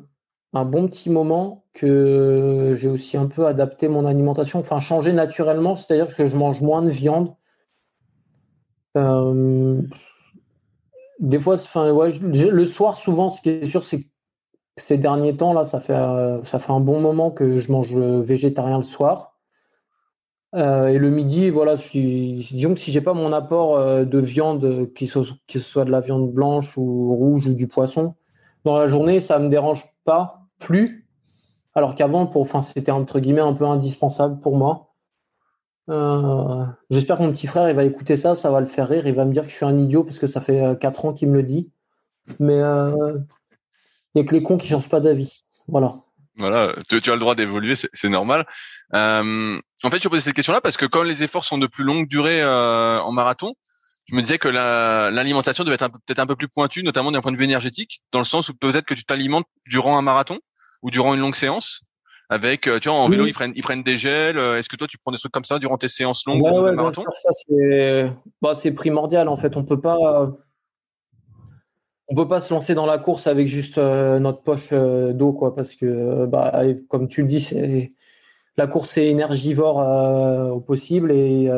un 0.53 0.65
bon 0.65 0.87
petit 0.87 1.09
moment 1.09 1.65
que 1.73 2.73
j'ai 2.75 2.89
aussi 2.89 3.17
un 3.17 3.27
peu 3.27 3.45
adapté 3.45 3.87
mon 3.87 4.05
alimentation, 4.05 4.59
enfin 4.59 4.79
changé 4.79 5.13
naturellement, 5.13 5.75
c'est-à-dire 5.75 6.13
que 6.15 6.27
je 6.27 6.37
mange 6.37 6.61
moins 6.61 6.81
de 6.81 6.89
viande. 6.89 7.35
des 11.19 11.39
fois, 11.39 11.55
enfin, 11.55 11.91
le 11.91 12.65
soir, 12.65 12.97
souvent, 12.97 13.29
ce 13.29 13.41
qui 13.41 13.49
est 13.49 13.65
sûr, 13.65 13.83
c'est 13.83 14.01
que 14.03 14.07
ces 14.77 14.97
derniers 14.97 15.35
temps, 15.37 15.53
là, 15.53 15.63
ça 15.63 15.79
fait, 15.79 15.93
ça 16.43 16.59
fait 16.59 16.71
un 16.71 16.79
bon 16.79 17.01
moment 17.01 17.31
que 17.31 17.57
je 17.57 17.71
mange 17.71 17.95
végétarien 17.95 18.77
le 18.77 18.83
soir. 18.83 19.28
Euh, 20.55 20.87
et 20.87 20.97
le 20.97 21.09
midi, 21.09 21.49
voilà, 21.49 21.75
disons 21.75 22.73
que 22.73 22.79
si 22.79 22.91
j'ai 22.91 23.01
pas 23.01 23.13
mon 23.13 23.31
apport 23.33 23.77
euh, 23.77 24.03
de 24.03 24.17
viande, 24.17 24.89
soit, 25.05 25.23
que 25.47 25.59
ce 25.59 25.69
soit 25.69 25.85
de 25.85 25.91
la 25.91 25.99
viande 25.99 26.31
blanche 26.31 26.75
ou 26.77 27.15
rouge 27.15 27.47
ou 27.47 27.53
du 27.53 27.67
poisson, 27.67 28.15
dans 28.65 28.77
la 28.77 28.87
journée, 28.87 29.19
ça 29.19 29.37
me 29.39 29.49
dérange 29.49 29.85
pas 30.05 30.47
plus. 30.59 31.07
Alors 31.75 31.93
qu'avant, 31.95 32.25
pour, 32.25 32.41
enfin, 32.41 32.61
c'était 32.61 32.91
entre 32.91 33.19
guillemets 33.19 33.41
un 33.41 33.53
peu 33.53 33.65
indispensable 33.65 34.39
pour 34.39 34.57
moi. 34.57 34.93
Euh, 35.89 36.65
j'espère 36.89 37.17
que 37.17 37.23
mon 37.23 37.31
petit 37.31 37.47
frère 37.47 37.67
il 37.67 37.75
va 37.75 37.83
écouter 37.83 38.15
ça, 38.15 38.35
ça 38.35 38.51
va 38.51 38.59
le 38.59 38.67
faire 38.67 38.87
rire, 38.87 39.07
il 39.07 39.15
va 39.15 39.25
me 39.25 39.33
dire 39.33 39.43
que 39.43 39.49
je 39.49 39.55
suis 39.55 39.65
un 39.65 39.75
idiot 39.75 40.03
parce 40.03 40.19
que 40.19 40.27
ça 40.27 40.39
fait 40.39 40.77
4 40.79 41.05
ans 41.05 41.13
qu'il 41.13 41.29
me 41.29 41.35
le 41.35 41.43
dit. 41.43 41.71
Mais 42.39 42.61
euh, 42.61 43.17
il 44.13 44.21
n'y 44.21 44.21
a 44.21 44.29
que 44.29 44.35
les 44.35 44.43
cons 44.43 44.57
qui 44.57 44.67
changent 44.67 44.89
pas 44.89 44.99
d'avis. 44.99 45.45
Voilà. 45.67 45.95
Voilà, 46.35 46.73
tu, 46.87 46.95
as 46.95 47.13
le 47.13 47.19
droit 47.19 47.35
d'évoluer, 47.35 47.75
c'est 47.75 48.09
normal. 48.09 48.47
Euh, 48.95 49.59
en 49.83 49.89
fait, 49.89 50.01
je 50.01 50.09
posé 50.09 50.21
cette 50.21 50.33
question-là 50.33 50.61
parce 50.61 50.77
que 50.77 50.85
quand 50.85 51.03
les 51.03 51.23
efforts 51.23 51.45
sont 51.45 51.57
de 51.57 51.67
plus 51.67 51.83
longue 51.83 52.07
durée 52.07 52.41
euh, 52.41 52.99
en 52.99 53.11
marathon, 53.11 53.53
je 54.05 54.15
me 54.15 54.21
disais 54.21 54.39
que 54.39 54.47
l'alimentation 54.47 55.63
devait 55.63 55.75
être 55.75 55.89
peut-être 55.89 56.19
un 56.19 56.25
peu 56.25 56.35
plus 56.35 56.47
pointue, 56.47 56.81
notamment 56.81 57.11
d'un 57.11 57.21
point 57.21 57.31
de 57.31 57.37
vue 57.37 57.43
énergétique, 57.43 58.01
dans 58.11 58.19
le 58.19 58.25
sens 58.25 58.49
où 58.49 58.55
peut-être 58.55 58.85
que 58.85 58.95
tu 58.95 59.03
t'alimentes 59.03 59.45
durant 59.67 59.97
un 59.97 60.01
marathon 60.01 60.39
ou 60.81 60.89
durant 60.89 61.13
une 61.13 61.19
longue 61.19 61.35
séance. 61.35 61.81
Avec, 62.31 62.67
euh, 62.67 62.79
tu 62.79 62.89
vois, 62.89 62.97
en 62.97 63.09
vélo, 63.09 63.25
ils 63.25 63.33
prennent, 63.33 63.53
ils 63.55 63.63
prennent 63.63 63.81
des 63.81 63.97
gels. 63.97 64.37
Est-ce 64.37 64.69
que 64.69 64.75
toi, 64.75 64.87
tu 64.87 64.99
prends 64.99 65.11
des 65.11 65.17
trucs 65.17 65.31
comme 65.31 65.45
ça 65.45 65.57
durant 65.57 65.79
tes 65.79 65.87
séances 65.87 66.25
longues 66.27 66.43
ouais, 66.43 66.59
ouais, 66.59 66.73
marathon? 66.73 67.03
ça, 67.11 67.29
bah, 68.41 68.53
c'est 68.53 68.71
primordial. 68.71 69.27
En 69.27 69.35
fait, 69.35 69.57
on 69.57 69.63
peut 69.63 69.81
pas 69.81 70.29
on 72.09 72.15
peut 72.15 72.27
pas 72.27 72.41
se 72.41 72.53
lancer 72.53 72.73
dans 72.73 72.87
la 72.87 72.97
course 72.97 73.27
avec 73.27 73.47
juste 73.47 73.77
euh, 73.77 74.19
notre 74.19 74.41
poche 74.41 74.69
euh, 74.71 75.13
d'eau, 75.13 75.31
quoi, 75.31 75.55
parce 75.55 75.75
que, 75.75 76.25
bah, 76.25 76.63
comme 76.87 77.07
tu 77.07 77.21
le 77.21 77.27
dis, 77.27 77.39
c'est 77.39 77.93
la 78.59 78.67
course 78.67 78.97
est 78.97 79.07
énergivore 79.07 79.77
au 80.53 80.59
possible 80.59 81.11
et 81.11 81.49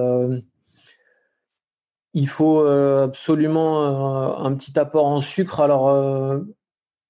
il 2.14 2.28
faut 2.28 2.60
absolument 2.60 4.38
un 4.46 4.54
petit 4.56 4.78
apport 4.78 5.08
en 5.08 5.20
sucre. 5.20 5.62
Alors, 5.62 6.40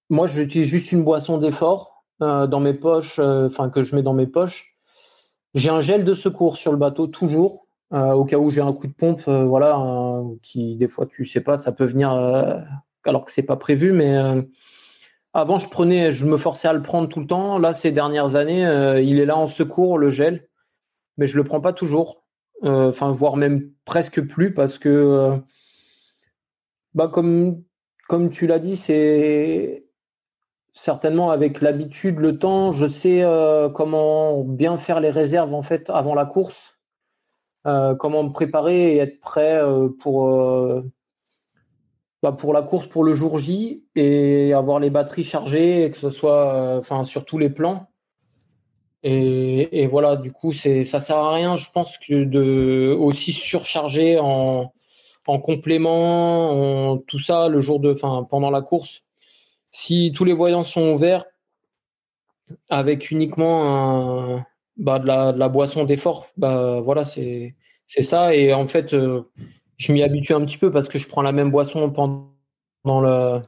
moi, 0.10 0.28
j'utilise 0.28 0.68
juste 0.68 0.94
une 0.94 1.04
boisson 1.04 1.38
d'effort 1.38 2.06
dans 2.20 2.60
mes 2.62 2.74
poches, 2.74 3.20
enfin 3.20 3.70
que 3.70 3.84
je 3.84 3.96
mets 3.96 4.04
dans 4.04 4.14
mes 4.14 4.28
poches. 4.28 4.78
J'ai 5.56 5.70
un 5.70 5.82
gel 5.82 6.06
de 6.06 6.14
secours 6.14 6.56
sur 6.56 6.72
le 6.72 6.78
bateau 6.78 7.08
toujours, 7.08 7.68
au 7.92 8.24
cas 8.24 8.38
où 8.38 8.50
j'ai 8.50 8.62
un 8.62 8.72
coup 8.72 8.88
de 8.88 8.94
pompe, 8.94 9.28
voilà, 9.28 10.22
qui 10.42 10.78
des 10.78 10.88
fois 10.88 11.06
tu 11.06 11.26
sais 11.26 11.42
pas, 11.42 11.58
ça 11.58 11.74
peut 11.74 11.86
venir 11.86 12.12
alors 13.06 13.26
que 13.26 13.32
c'est 13.32 13.44
pas 13.44 13.56
prévu, 13.56 13.92
mais 13.92 14.16
euh, 14.18 14.42
avant 15.34 15.58
je 15.58 15.70
prenais, 15.70 16.12
je 16.12 16.26
me 16.26 16.38
forçais 16.38 16.68
à 16.68 16.74
le 16.74 16.82
prendre 16.82 17.08
tout 17.08 17.20
le 17.20 17.28
temps. 17.28 17.58
Là, 17.58 17.74
ces 17.74 17.92
dernières 17.92 18.36
années, 18.36 18.66
euh, 18.66 19.02
il 19.02 19.20
est 19.20 19.26
là 19.26 19.38
en 19.38 19.48
secours, 19.48 19.98
le 19.98 20.10
gel, 20.10 20.48
mais 21.18 21.26
je 21.26 21.38
le 21.38 21.44
prends 21.44 21.62
pas 21.62 21.74
toujours. 21.74 22.24
Euh, 22.64 22.90
enfin, 22.90 23.12
voire 23.12 23.38
même 23.38 23.72
presque 23.86 24.22
plus 24.22 24.54
parce 24.54 24.78
que, 24.78 25.40
bah, 26.94 27.08
comme, 27.08 27.64
comme 28.08 28.30
tu 28.30 28.46
l'as 28.46 28.60
dit, 28.60 28.76
c'est 28.78 29.86
certainement 30.74 31.32
avec 31.32 31.62
l'habitude, 31.62 32.20
le 32.20 32.38
temps, 32.38 32.72
je 32.72 32.88
sais 32.88 33.24
comment 33.74 34.44
bien 34.44 34.78
faire 34.78 35.00
les 35.00 35.10
réserves 35.10 35.54
en 35.54 35.62
fait 35.62 35.90
avant 35.90 36.16
la 36.16 36.26
course, 36.26 36.78
comment 37.66 38.24
me 38.24 38.32
préparer 38.32 38.94
et 38.94 38.98
être 39.00 39.20
prêt 39.20 39.62
pour 40.00 40.30
bah, 42.22 42.32
pour 42.32 42.53
la 42.53 42.61
course 42.61 42.88
pour 42.88 43.03
le 43.03 43.13
jour 43.13 43.38
J 43.38 43.84
et 43.95 44.53
avoir 44.53 44.80
les 44.80 44.89
batteries 44.89 45.24
chargées, 45.24 45.89
que 45.91 45.97
ce 45.97 46.11
soit 46.11 46.82
euh, 46.82 47.03
sur 47.03 47.26
tous 47.26 47.38
les 47.38 47.49
plans. 47.49 47.88
Et, 49.03 49.88
voilà, 49.88 50.15
du 50.15 50.32
coup, 50.32 50.51
c'est 50.51 50.84
ça 50.84 50.99
sert 50.99 51.17
à 51.17 51.34
rien, 51.34 51.55
je 51.55 51.72
pense, 51.74 51.97
que 51.97 52.24
de 52.24 52.95
aussi 52.99 53.34
surcharger 53.34 54.19
en, 54.19 54.72
en 55.28 55.39
complément, 55.39 56.91
en, 56.91 56.97
tout 56.97 57.17
ça 57.17 57.47
le 57.47 57.59
jour 57.61 57.80
de, 57.80 57.93
pendant 58.30 58.51
la 58.51 58.61
course. 58.61 59.01
Si 59.72 60.11
tous 60.15 60.24
les 60.26 60.34
voyants 60.34 60.63
sont 60.63 60.91
ouverts, 60.91 61.26
avec 62.69 63.09
uniquement 63.11 64.36
un, 64.36 64.45
bah, 64.78 64.99
de, 64.99 65.07
la, 65.07 65.49
boisson 65.49 65.84
d'effort, 65.86 66.28
bah 66.38 66.80
voilà, 66.82 67.03
c'est 67.03 67.55
c'est 67.88 68.03
ça. 68.03 68.36
Et 68.36 68.53
en 68.53 68.67
fait, 68.67 68.93
euh, 68.93 69.24
je 69.82 69.92
m'y 69.92 70.04
habitue 70.04 70.34
un 70.34 70.46
petit 70.46 70.60
peu 70.60 70.70
parce 70.70 70.88
que 70.88 71.00
je 71.00 71.08
prends 71.08 71.24
la 71.24 71.32
même 71.32 71.50
boisson 71.50 71.90
pendant 71.90 73.02
le, 73.02 73.42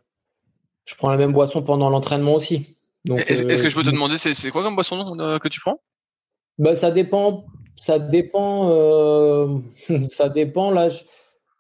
je 0.85 0.95
prends 0.95 1.11
la 1.11 1.17
même 1.17 1.31
boisson 1.31 1.61
pendant 1.61 1.91
l'entraînement 1.91 2.33
aussi. 2.33 2.75
Est-ce 3.07 3.61
que 3.61 3.69
je 3.69 3.75
peux 3.75 3.83
te 3.83 3.89
euh, 3.89 3.91
demander, 3.91 4.17
c'est 4.17 4.49
quoi 4.49 4.63
comme 4.63 4.73
boisson 4.73 5.19
euh, 5.19 5.37
que 5.37 5.47
tu 5.47 5.59
prends? 5.59 5.79
Bah, 6.57 6.75
ça 6.75 6.89
dépend, 6.89 7.45
ça 7.79 7.99
dépend, 7.99 8.69
euh, 8.71 9.59
ça 10.07 10.27
dépend. 10.27 10.71
Là, 10.71 10.89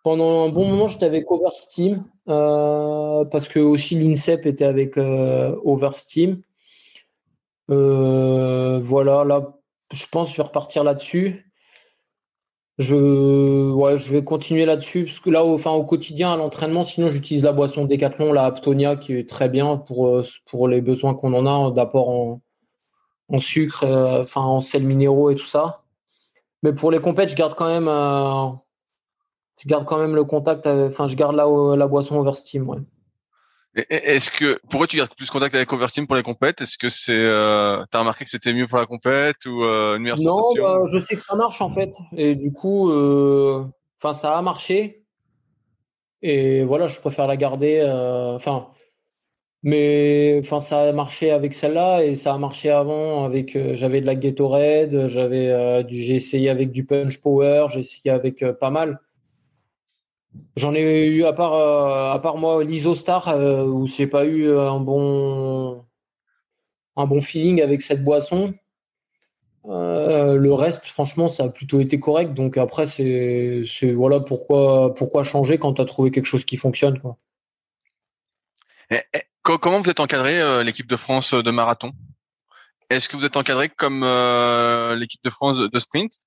pendant 0.03 0.47
un 0.47 0.49
bon 0.49 0.67
moment, 0.67 0.87
j'étais 0.87 1.05
avec 1.05 1.29
Oversteam 1.29 2.03
parce 2.25 3.47
que 3.47 3.59
aussi 3.59 3.93
l'INSEP 3.93 4.47
était 4.47 4.65
avec 4.65 4.97
Oversteam. 4.97 6.41
voilà, 7.67 9.23
là, 9.23 9.53
je 9.91 10.05
pense 10.11 10.29
que 10.29 10.37
je 10.37 10.37
vais 10.37 10.47
repartir 10.47 10.83
là-dessus. 10.83 11.45
Je, 12.79 14.11
vais 14.11 14.23
continuer 14.23 14.65
là-dessus 14.65 15.05
parce 15.05 15.19
que 15.19 15.29
là, 15.29 15.43
au, 15.45 15.83
quotidien, 15.83 16.33
à 16.33 16.37
l'entraînement, 16.37 16.85
sinon 16.85 17.09
j'utilise 17.09 17.43
la 17.43 17.51
boisson 17.51 17.85
Decathlon, 17.85 18.33
la 18.33 18.45
Aptonia, 18.45 18.95
qui 18.95 19.13
est 19.13 19.29
très 19.29 19.47
bien 19.47 19.77
pour, 19.77 20.07
euh, 20.07 20.67
les 20.67 20.81
besoins 20.81 21.13
qu'on 21.13 21.33
en 21.33 21.45
a 21.45 21.71
d'apport 21.71 22.09
en, 22.09 22.41
en 23.29 23.39
sucre, 23.39 23.83
euh, 23.83 24.23
enfin 24.23 24.41
en 24.41 24.59
sels 24.59 24.85
minéraux 24.85 25.29
et 25.29 25.35
tout 25.35 25.45
ça. 25.45 25.83
Mais 26.63 26.73
pour 26.73 26.91
les 26.91 26.99
compètes, 26.99 27.29
je 27.29 27.35
garde 27.35 27.55
quand 27.55 27.67
même, 27.67 27.87
euh, 27.87 28.49
je 29.57 29.67
garde 29.67 29.85
quand 29.85 29.99
même 29.99 30.15
le 30.15 30.23
contact. 30.23 30.65
Enfin, 30.65 31.07
je 31.07 31.15
garde 31.15 31.35
la, 31.35 31.45
la 31.75 31.87
boisson 31.87 32.17
Oversteam. 32.17 32.67
Ouais. 32.69 32.79
Est-ce 33.75 34.29
que 34.29 34.59
pourquoi 34.69 34.85
tu 34.85 34.97
gardes 34.97 35.15
plus 35.15 35.31
contact 35.31 35.55
avec 35.55 35.71
Overteam 35.73 36.05
pour 36.05 36.15
les 36.15 36.21
compètes? 36.21 36.61
Est-ce 36.61 36.77
que 36.77 36.89
c'est 36.89 37.11
euh, 37.11 37.83
t'as 37.89 37.99
remarqué 37.99 38.23
que 38.23 38.29
c'était 38.29 38.53
mieux 38.53 38.67
pour 38.67 38.77
la 38.77 38.85
compète 38.85 39.47
ou 39.47 39.63
euh, 39.63 39.95
une 39.95 40.03
meilleure 40.03 40.19
Non, 40.19 40.53
bah, 40.55 40.77
je 40.91 40.99
sais 40.99 41.15
que 41.15 41.21
ça 41.21 41.35
marche 41.35 41.59
en 41.59 41.69
fait 41.69 41.89
et 42.15 42.35
du 42.35 42.53
coup, 42.53 42.91
euh, 42.91 43.65
enfin 43.99 44.13
ça 44.13 44.37
a 44.37 44.41
marché 44.43 45.03
et 46.21 46.63
voilà, 46.63 46.87
je 46.87 46.99
préfère 46.99 47.25
la 47.25 47.35
garder. 47.35 47.81
Enfin, 48.35 48.67
mais 49.63 50.39
enfin 50.39 50.61
ça 50.61 50.81
a 50.81 50.93
marché 50.93 51.31
avec 51.31 51.55
celle-là 51.55 52.03
et 52.03 52.15
ça 52.15 52.33
a 52.33 52.37
marché 52.37 52.69
avant 52.69 53.25
avec 53.25 53.57
j'avais 53.73 54.01
de 54.01 54.05
la 54.05 54.15
Gatorade, 54.15 55.07
j'avais 55.07 55.83
du 55.83 55.99
j'ai 55.99 56.15
essayé 56.15 56.49
avec 56.49 56.71
du 56.71 56.85
Punch 56.85 57.19
Power, 57.21 57.67
j'ai 57.69 57.79
essayé 57.79 58.11
avec 58.11 58.45
pas 58.59 58.69
mal. 58.69 58.99
J'en 60.55 60.73
ai 60.75 61.07
eu 61.07 61.25
à 61.25 61.33
part, 61.33 61.53
euh, 61.53 62.11
à 62.11 62.19
part 62.19 62.37
moi 62.37 62.63
l'Isostar 62.63 63.27
euh, 63.29 63.65
où 63.65 63.87
j'ai 63.87 64.07
pas 64.07 64.25
eu 64.25 64.55
un 64.55 64.79
bon, 64.79 65.85
un 66.95 67.05
bon 67.05 67.21
feeling 67.21 67.61
avec 67.61 67.81
cette 67.81 68.03
boisson. 68.03 68.53
Euh, 69.65 70.35
le 70.35 70.53
reste, 70.53 70.85
franchement, 70.85 71.29
ça 71.29 71.45
a 71.45 71.49
plutôt 71.49 71.79
été 71.79 71.99
correct. 71.99 72.33
Donc 72.33 72.57
après, 72.57 72.85
c'est, 72.85 73.65
voilà 73.93 74.19
pourquoi, 74.19 74.93
pourquoi 74.93 75.23
changer 75.23 75.57
quand 75.57 75.75
tu 75.75 75.81
as 75.81 75.85
trouvé 75.85 76.11
quelque 76.11 76.25
chose 76.25 76.45
qui 76.45 76.57
fonctionne. 76.57 76.99
Quoi. 76.99 77.17
comment 79.41 79.81
vous 79.81 79.89
êtes 79.89 79.99
encadré 79.99 80.63
l'équipe 80.63 80.87
de 80.87 80.97
France 80.97 81.33
de 81.33 81.51
marathon? 81.51 81.93
Est-ce 82.89 83.09
que 83.09 83.15
vous 83.15 83.25
êtes 83.25 83.37
encadré 83.37 83.69
comme 83.69 84.01
l'équipe 84.95 85.23
de 85.23 85.29
France 85.29 85.57
de 85.57 85.79
sprint? 85.79 86.19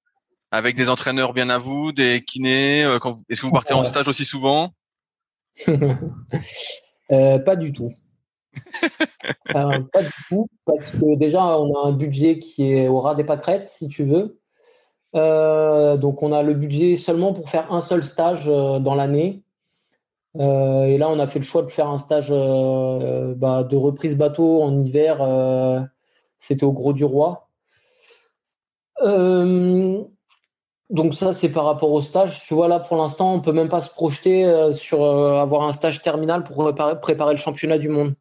Avec 0.56 0.74
des 0.74 0.88
entraîneurs 0.88 1.34
bien 1.34 1.50
à 1.50 1.58
vous, 1.58 1.92
des 1.92 2.24
kinés 2.24 2.82
euh, 2.82 2.98
Est-ce 3.28 3.40
que 3.42 3.46
vous 3.46 3.52
partez 3.52 3.74
en 3.74 3.84
stage 3.84 4.08
aussi 4.08 4.24
souvent? 4.24 4.72
Euh, 7.12 7.38
Pas 7.38 7.54
du 7.54 7.72
tout. 7.72 7.92
Euh, 9.54 9.80
pas 9.92 10.02
du 10.02 10.12
tout, 10.28 10.48
parce 10.64 10.90
que 10.90 11.16
déjà, 11.16 11.58
on 11.58 11.72
a 11.74 11.88
un 11.88 11.92
budget 11.92 12.38
qui 12.38 12.72
est 12.72 12.88
au 12.88 13.00
ras 13.00 13.14
des 13.14 13.22
pâquerettes, 13.24 13.68
si 13.68 13.86
tu 13.86 14.04
veux. 14.04 14.38
donc, 15.14 16.22
on 16.22 16.32
a 16.32 16.42
le 16.42 16.54
budget 16.54 16.96
seulement 16.96 17.32
pour 17.32 17.48
faire 17.48 17.72
un 17.72 17.80
seul 17.80 18.02
stage 18.02 18.46
dans 18.46 18.94
l'année. 18.94 19.42
et 20.38 20.98
là, 20.98 21.08
on 21.08 21.18
a 21.20 21.26
fait 21.26 21.38
le 21.38 21.44
choix 21.44 21.62
de 21.62 21.70
faire 21.70 21.88
un 21.88 21.98
stage 21.98 22.30
bah, 22.30 23.62
de 23.62 23.76
reprise 23.76 24.16
bateau 24.16 24.62
en 24.62 24.78
hiver. 24.80 25.18
C'était 26.40 26.64
au 26.64 26.72
Gros 26.72 26.92
du 26.92 27.04
Roi. 27.04 27.48
Donc 30.90 31.14
ça, 31.14 31.32
c'est 31.32 31.48
par 31.48 31.64
rapport 31.64 31.92
au 31.92 32.00
stage. 32.00 32.46
Tu 32.46 32.54
vois, 32.54 32.68
là, 32.68 32.78
pour 32.78 32.96
l'instant, 32.96 33.34
on 33.34 33.40
peut 33.40 33.52
même 33.52 33.68
pas 33.68 33.80
se 33.80 33.90
projeter 33.90 34.44
euh, 34.44 34.72
sur 34.72 35.02
euh, 35.02 35.40
avoir 35.40 35.62
un 35.64 35.72
stage 35.72 36.00
terminal 36.02 36.44
pour 36.44 36.72
préparer, 37.02 37.32
le 37.32 37.38
championnat 37.38 37.78
du 37.78 37.88
monde. 37.88 38.14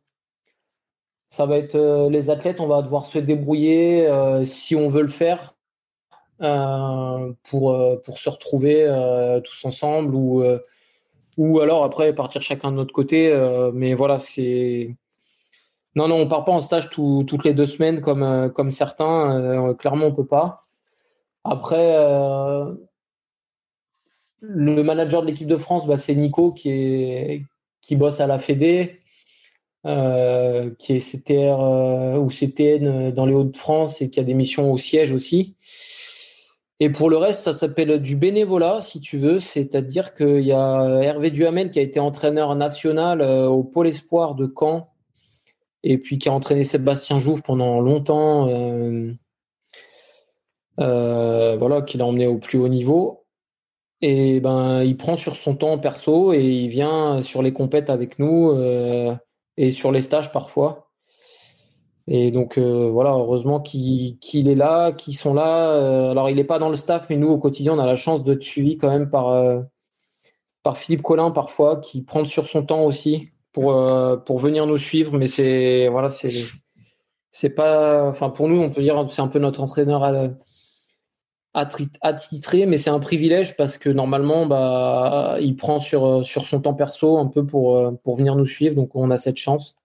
Ça 1.30 1.46
va 1.46 1.58
être 1.58 1.76
euh, 1.76 2.10
les 2.10 2.30
athlètes, 2.30 2.60
on 2.60 2.68
va 2.68 2.82
devoir 2.82 3.06
se 3.06 3.20
débrouiller 3.20 4.10
si 4.46 4.76
on 4.76 4.88
veut 4.88 5.04
le 5.04 5.08
faire 5.10 5.54
pour, 6.40 8.02
pour 8.04 8.20
se 8.20 8.30
retrouver 8.30 9.42
tous 9.44 9.66
ensemble 9.66 10.16
ou, 10.16 10.44
ou 11.38 11.60
alors 11.60 11.84
après 11.84 12.14
partir 12.14 12.42
chacun 12.42 12.72
de 12.72 12.78
notre 12.78 12.94
côté. 12.94 13.34
mais 13.74 13.94
voilà, 13.94 14.20
c'est... 14.20 14.96
Non, 15.96 16.08
non, 16.10 16.18
on 16.18 16.28
part 16.28 16.46
pas 16.46 16.52
en 16.52 16.62
stage 16.62 16.90
toutes 16.90 17.44
les 17.44 17.54
deux 17.54 17.68
semaines 17.68 18.02
comme, 18.02 18.52
comme 18.54 18.72
certains. 18.72 19.74
clairement, 19.76 20.08
on 20.08 20.14
peut 20.14 20.26
pas. 20.26 20.65
Après, 21.46 21.96
euh, 21.96 22.74
le 24.42 24.82
manager 24.82 25.22
de 25.22 25.28
l'équipe 25.28 25.48
de 25.48 25.58
France, 25.58 25.86
bah, 25.86 26.00
c'est 26.00 26.16
Nico 26.16 26.52
qui, 26.52 27.46
bosse 27.92 28.20
à 28.20 28.28
la 28.28 28.40
Fédé. 28.40 29.00
qui 29.84 30.94
est 30.94 31.00
CTR 31.00 32.20
ou 32.20 32.30
CTN 32.30 33.12
dans 33.12 33.28
les 33.28 33.36
Hauts-de-France 33.36 34.02
et 34.02 34.10
qui 34.10 34.20
a 34.20 34.24
des 34.24 34.34
missions 34.34 34.72
au 34.72 34.78
siège 34.78 35.14
aussi. 35.14 35.56
Et 36.80 36.90
pour 36.90 37.12
le 37.12 37.18
reste, 37.18 37.44
ça 37.44 37.54
s'appelle 37.54 38.02
du 38.02 38.16
bénévolat, 38.16 38.82
si 38.82 39.00
tu 39.00 39.18
veux. 39.18 39.40
C'est-à-dire 39.40 40.16
qu'il 40.16 40.42
y 40.42 40.52
a 40.52 41.00
Hervé 41.04 41.30
Duhamel 41.30 41.70
qui 41.70 41.78
a 41.78 41.84
été 41.84 42.00
entraîneur 42.00 42.56
national 42.56 43.22
au 43.22 43.64
Pôle 43.64 43.88
Espoir 43.88 44.34
de 44.34 44.52
Caen 44.60 44.90
et 45.84 46.00
puis 46.00 46.18
qui 46.18 46.28
a 46.28 46.34
entraîné 46.34 46.64
Sébastien 46.64 47.20
Jouve 47.20 47.44
pendant 47.44 47.80
longtemps. 47.80 48.48
Euh, 50.80 51.56
voilà, 51.58 51.82
qu'il 51.82 52.02
a 52.02 52.06
emmené 52.06 52.28
au 52.28 52.38
plus 52.38 52.60
haut 52.60 52.68
niveau. 52.68 53.26
Et 54.02 54.40
ben, 54.40 54.84
il 54.84 54.98
prend 54.98 55.16
sur 55.16 55.36
son 55.36 55.56
temps 55.56 55.80
perso 55.80 56.34
et 56.34 56.44
il 56.44 56.68
vient 56.68 57.22
sur 57.22 57.42
les 57.42 57.54
compètes 57.54 57.90
avec 57.90 58.20
nous 58.20 58.50
euh, 58.52 59.16
et 59.58 59.72
sur 59.72 59.92
les 59.92 60.02
stages 60.02 60.32
parfois. 60.32 60.92
Et 62.08 62.30
donc 62.30 62.58
euh, 62.58 62.90
voilà, 62.92 63.12
heureusement 63.12 63.60
qu'il 63.62 64.20
est 64.50 64.56
là, 64.56 64.92
qu'ils 64.92 65.16
sont 65.16 65.34
là. 65.34 66.12
alors 66.12 66.30
il 66.30 66.36
n'est 66.36 66.44
pas 66.44 66.60
dans 66.60 66.70
le 66.70 66.76
staff, 66.76 67.08
mais 67.10 67.16
nous 67.16 67.30
au 67.30 67.40
quotidien, 67.40 67.74
on 67.74 67.80
a 67.80 67.86
la 67.86 67.96
chance 67.96 68.24
d'être 68.24 68.44
suivi 68.44 68.78
quand 68.78 68.90
même 68.92 69.10
par, 69.10 69.64
par 70.62 70.78
Philippe 70.78 71.02
Collin 71.02 71.32
parfois, 71.32 71.78
qui 71.78 72.04
prend 72.04 72.26
sur 72.26 72.48
son 72.48 72.64
temps 72.64 72.84
aussi 72.84 73.30
pour, 73.54 73.74
pour 74.26 74.38
venir 74.38 74.68
nous 74.68 74.78
suivre. 74.78 75.18
Mais 75.18 75.26
c'est 75.26 75.88
voilà, 75.88 76.10
c'est 77.32 77.50
pas, 77.50 78.08
enfin 78.08 78.30
pour 78.30 78.50
nous, 78.50 78.62
on 78.62 78.70
peut 78.70 78.84
dire 78.84 79.08
c'est 79.10 79.22
un 79.22 79.28
peu 79.30 79.40
notre 79.40 79.64
entraîneur 79.64 80.04
attitré, 81.56 82.66
mais 82.66 82.78
c'est 82.78 82.90
un 82.90 83.00
privilège 83.00 83.56
parce 83.56 83.78
que 83.78 83.90
normalement, 83.90 84.46
bah, 84.46 85.38
il 85.40 85.56
prend 85.56 85.80
sur, 85.80 86.06
euh, 86.06 86.24
sur 86.24 86.46
son 86.46 86.60
temps 86.60 86.74
perso 86.74 87.18
un 87.18 87.28
peu 87.28 87.46
pour, 87.46 87.78
euh, 87.78 87.92
pour 88.04 88.18
venir 88.18 88.36
nous 88.36 88.46
suivre, 88.46 88.76
donc 88.76 88.94
on 88.96 89.10
a 89.10 89.18
cette 89.18 89.38
chance. 89.38 89.78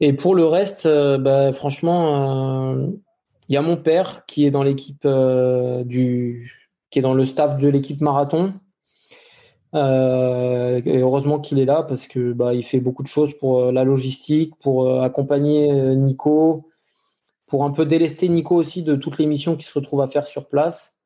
Et 0.00 0.12
pour 0.12 0.34
le 0.34 0.44
reste, 0.44 0.86
euh, 0.86 1.16
bah, 1.16 1.52
franchement, 1.52 2.76
il 3.48 3.54
y 3.54 3.56
a 3.56 3.62
mon 3.62 3.76
père 3.76 4.26
qui 4.26 4.44
est 4.44 4.50
dans 4.50 4.64
l'équipe 4.64 5.06
du, 5.84 6.52
qui 6.90 6.98
est 6.98 7.02
dans 7.02 7.14
le 7.14 7.24
staff 7.24 7.56
de 7.56 7.68
l'équipe 7.68 8.00
marathon. 8.00 8.54
et 9.74 10.98
heureusement 10.98 11.38
qu'il 11.38 11.60
est 11.60 11.64
là 11.64 11.84
parce 11.84 12.08
que 12.08 12.32
bah, 12.32 12.52
il 12.52 12.64
fait 12.64 12.80
beaucoup 12.80 13.04
de 13.04 13.08
choses 13.08 13.34
pour 13.38 13.70
la 13.70 13.84
logistique, 13.84 14.54
pour 14.60 15.00
accompagner 15.02 15.94
Nico, 15.94 16.65
pour 17.46 17.64
un 17.64 17.70
peu 17.70 17.86
délester 17.86 18.28
Nico 18.28 18.56
aussi 18.56 18.82
de 18.82 18.96
toutes 18.96 19.18
les 19.18 19.26
missions 19.26 19.54
qu'il 19.54 19.64
se 19.64 19.74
retrouve 19.74 20.00
à 20.00 20.06
faire 20.06 20.26
sur 20.26 20.48
place, 20.48 20.96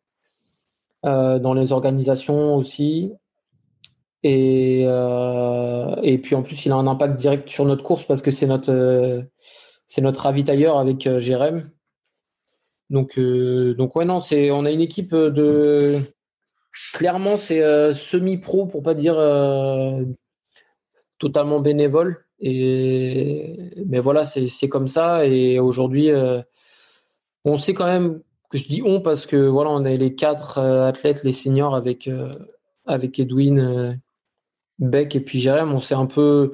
euh, 1.04 1.38
dans 1.38 1.54
les 1.54 1.72
organisations 1.72 2.56
aussi. 2.56 3.12
Et, 4.22 4.84
euh, 4.86 5.96
et 6.02 6.18
puis 6.18 6.34
en 6.34 6.42
plus, 6.42 6.66
il 6.66 6.72
a 6.72 6.76
un 6.76 6.86
impact 6.86 7.14
direct 7.14 7.48
sur 7.48 7.64
notre 7.64 7.82
course 7.82 8.04
parce 8.04 8.20
que 8.20 8.30
c'est 8.30 8.46
notre, 8.46 8.70
euh, 8.70 9.22
ravitailleur 9.98 10.78
avec 10.78 11.08
Jérém. 11.18 11.70
Donc, 12.90 13.18
donc 13.18 13.94
ouais, 13.96 14.04
non, 14.04 14.18
on 14.32 14.64
a 14.64 14.70
une 14.70 14.80
équipe 14.80 15.14
de. 15.14 16.00
Clairement, 16.92 17.38
c'est 17.38 17.94
semi-pro 17.94 18.66
pour 18.66 18.82
pas 18.82 18.94
dire 18.94 19.14
totalement 21.18 21.60
bénévole. 21.60 22.26
Mais 22.42 24.00
voilà, 24.00 24.24
c'est 24.24 24.68
comme 24.68 24.88
ça. 24.88 25.26
Et 25.26 25.58
aujourd'hui, 25.58 26.10
euh, 26.10 26.40
on 27.44 27.58
sait 27.58 27.74
quand 27.74 27.86
même 27.86 28.20
que 28.50 28.58
je 28.58 28.66
dis 28.66 28.82
on 28.84 29.00
parce 29.00 29.26
que 29.26 29.36
voilà, 29.36 29.70
on 29.70 29.84
est 29.84 29.96
les 29.96 30.14
quatre 30.14 30.58
euh, 30.58 30.88
athlètes, 30.88 31.22
les 31.22 31.32
seniors 31.32 31.74
avec, 31.74 32.08
euh, 32.08 32.32
avec 32.86 33.18
Edwin, 33.18 34.00
Beck 34.78 35.14
et 35.16 35.20
puis 35.20 35.38
Jérém. 35.38 35.72
On 35.72 35.80
sait 35.80 35.94
un 35.94 36.06
peu, 36.06 36.52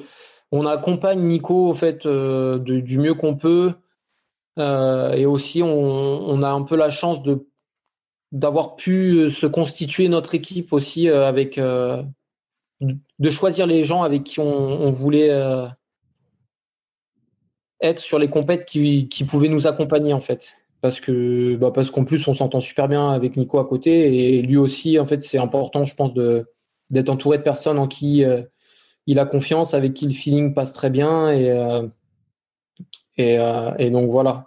on 0.50 0.66
accompagne 0.66 1.20
Nico 1.20 1.72
fait 1.74 2.06
du 2.06 2.98
mieux 2.98 3.14
qu'on 3.14 3.36
peut. 3.36 3.72
et 4.58 5.26
aussi, 5.26 5.62
on, 5.62 6.28
on, 6.28 6.42
a 6.42 6.50
un 6.50 6.62
peu 6.62 6.76
la 6.76 6.90
chance 6.90 7.18
d'avoir 8.32 8.74
pu 8.76 9.30
se 9.30 9.46
constituer 9.46 10.08
notre 10.08 10.34
équipe 10.34 10.72
aussi 10.72 11.08
avec 11.08 11.60
de 12.80 13.30
choisir 13.30 13.66
les 13.66 13.84
gens 13.84 14.02
avec 14.02 14.24
qui 14.24 14.40
on, 14.40 14.90
voulait 14.90 15.30
euh, 15.30 15.66
être 17.80 18.00
sur 18.00 18.18
les 18.18 18.28
compètes 18.28 18.66
qui, 18.66 19.08
pouvaient 19.28 19.48
nous 19.48 19.66
accompagner 19.66 20.12
en 20.12 20.20
fait. 20.20 20.52
Parce 20.82 21.00
que 21.00 21.56
bah 21.56 21.70
parce 21.74 21.90
qu'en 21.90 22.04
plus 22.04 22.28
on 22.28 22.34
s'entend 22.34 22.60
super 22.60 22.86
bien 22.86 23.10
avec 23.10 23.36
Nico 23.36 23.58
à 23.58 23.64
côté 23.64 24.36
et 24.36 24.42
lui 24.42 24.58
aussi 24.58 24.98
en 24.98 25.06
fait 25.06 25.22
c'est 25.22 25.38
important 25.38 25.86
je 25.86 25.94
pense 25.94 26.12
de 26.12 26.46
d'être 26.90 27.08
entouré 27.08 27.38
de 27.38 27.42
personnes 27.42 27.78
en 27.78 27.88
qui 27.88 28.24
euh, 28.24 28.42
il 29.06 29.18
a 29.18 29.24
confiance, 29.24 29.72
avec 29.72 29.94
qui 29.94 30.04
le 30.06 30.12
feeling 30.12 30.52
passe 30.52 30.72
très 30.72 30.90
bien 30.90 31.30
et 31.30 31.50
euh, 33.38 33.90
donc 33.90 34.10
voilà. 34.10 34.46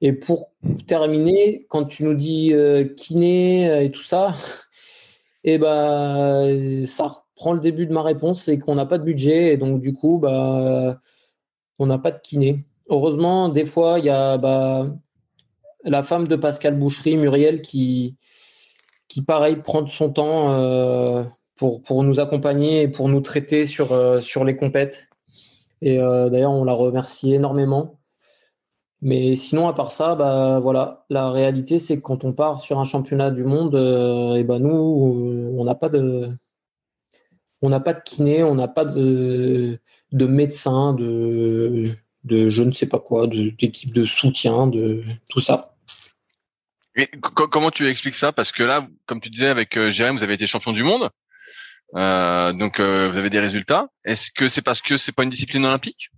Et 0.00 0.12
pour 0.12 0.52
terminer, 0.86 1.66
quand 1.68 1.86
tu 1.86 2.04
nous 2.04 2.14
dis 2.14 2.52
kiné 2.96 3.84
et 3.84 3.90
tout 3.90 4.02
ça, 4.02 4.34
et 5.42 5.54
eh 5.54 5.58
ben 5.58 6.86
ça 6.86 7.25
prend 7.36 7.52
le 7.52 7.60
début 7.60 7.86
de 7.86 7.92
ma 7.92 8.02
réponse, 8.02 8.42
c'est 8.42 8.58
qu'on 8.58 8.74
n'a 8.74 8.86
pas 8.86 8.98
de 8.98 9.04
budget 9.04 9.52
et 9.52 9.56
donc 9.58 9.80
du 9.80 9.92
coup, 9.92 10.18
bah, 10.18 10.98
on 11.78 11.86
n'a 11.86 11.98
pas 11.98 12.10
de 12.10 12.18
kiné. 12.18 12.64
Heureusement, 12.88 13.48
des 13.48 13.66
fois, 13.66 13.98
il 13.98 14.06
y 14.06 14.10
a 14.10 14.38
bah, 14.38 14.86
la 15.84 16.02
femme 16.02 16.26
de 16.26 16.36
Pascal 16.36 16.78
Boucherie, 16.78 17.16
Muriel, 17.16 17.60
qui, 17.60 18.16
qui 19.08 19.22
pareil, 19.22 19.56
prend 19.56 19.86
son 19.86 20.10
temps 20.10 20.52
euh, 20.52 21.24
pour, 21.56 22.04
nous 22.04 22.20
accompagner 22.20 22.82
et 22.82 22.88
pour 22.88 23.08
nous 23.08 23.20
traiter 23.20 23.66
sur, 23.66 23.92
euh, 23.92 24.20
les 24.44 24.56
compètes. 24.56 25.04
Et 25.82 26.00
euh, 26.00 26.30
d'ailleurs, 26.30 26.52
on 26.52 26.64
la 26.64 26.72
remercie 26.72 27.34
énormément. 27.34 28.00
Mais 29.02 29.36
sinon, 29.36 29.68
à 29.68 29.74
part 29.74 29.92
ça, 29.92 30.14
bah 30.14 30.58
voilà, 30.58 31.04
la 31.10 31.30
réalité, 31.30 31.76
c'est 31.78 31.96
que 31.96 32.02
quand 32.02 32.24
on 32.24 32.32
part 32.32 32.60
sur 32.60 32.78
un 32.78 32.84
championnat 32.84 33.30
du 33.30 33.44
monde, 33.44 33.74
nous, 33.74 35.52
on 35.58 35.64
n'a 35.64 35.74
pas 35.74 35.90
de, 35.90 36.30
on 37.66 37.68
n'a 37.68 37.80
pas 37.80 37.94
de 37.94 38.00
kiné, 38.00 38.44
on 38.44 38.54
n'a 38.54 38.68
pas 38.68 38.84
de, 38.84 39.80
de 40.12 40.26
médecin, 40.26 40.94
de, 40.94 41.90
de 42.22 42.48
je 42.48 42.62
ne 42.62 42.70
sais 42.70 42.86
pas 42.86 43.00
quoi, 43.00 43.26
d'équipe 43.26 43.92
de, 43.92 44.04
soutien, 44.04 44.68
de 44.68 45.02
tout 45.28 45.40
ça. 45.40 45.74
Et 46.94 47.10
comment 47.50 47.72
tu 47.72 47.88
expliques 47.88 48.14
ça? 48.14 48.30
Parce 48.30 48.52
que 48.52 48.62
là, 48.62 48.86
comme 49.06 49.20
tu 49.20 49.30
disais 49.30 49.48
avec 49.48 49.76
euh, 49.76 49.90
Jérém, 49.90 50.16
vous 50.16 50.22
avez 50.22 50.34
été 50.34 50.46
champion 50.46 50.72
du 50.72 50.84
monde, 50.84 51.10
euh, 51.96 52.52
donc 52.52 52.78
euh, 52.78 53.10
vous 53.10 53.18
avez 53.18 53.30
des 53.30 53.40
résultats. 53.40 53.88
Est-ce 54.04 54.30
que 54.30 54.46
c'est 54.46 54.62
parce 54.62 54.80
que 54.80 54.96
c'est 54.96 55.12
pas 55.12 55.24
une 55.24 55.30
discipline 55.30 55.66
olympique? 55.66 56.12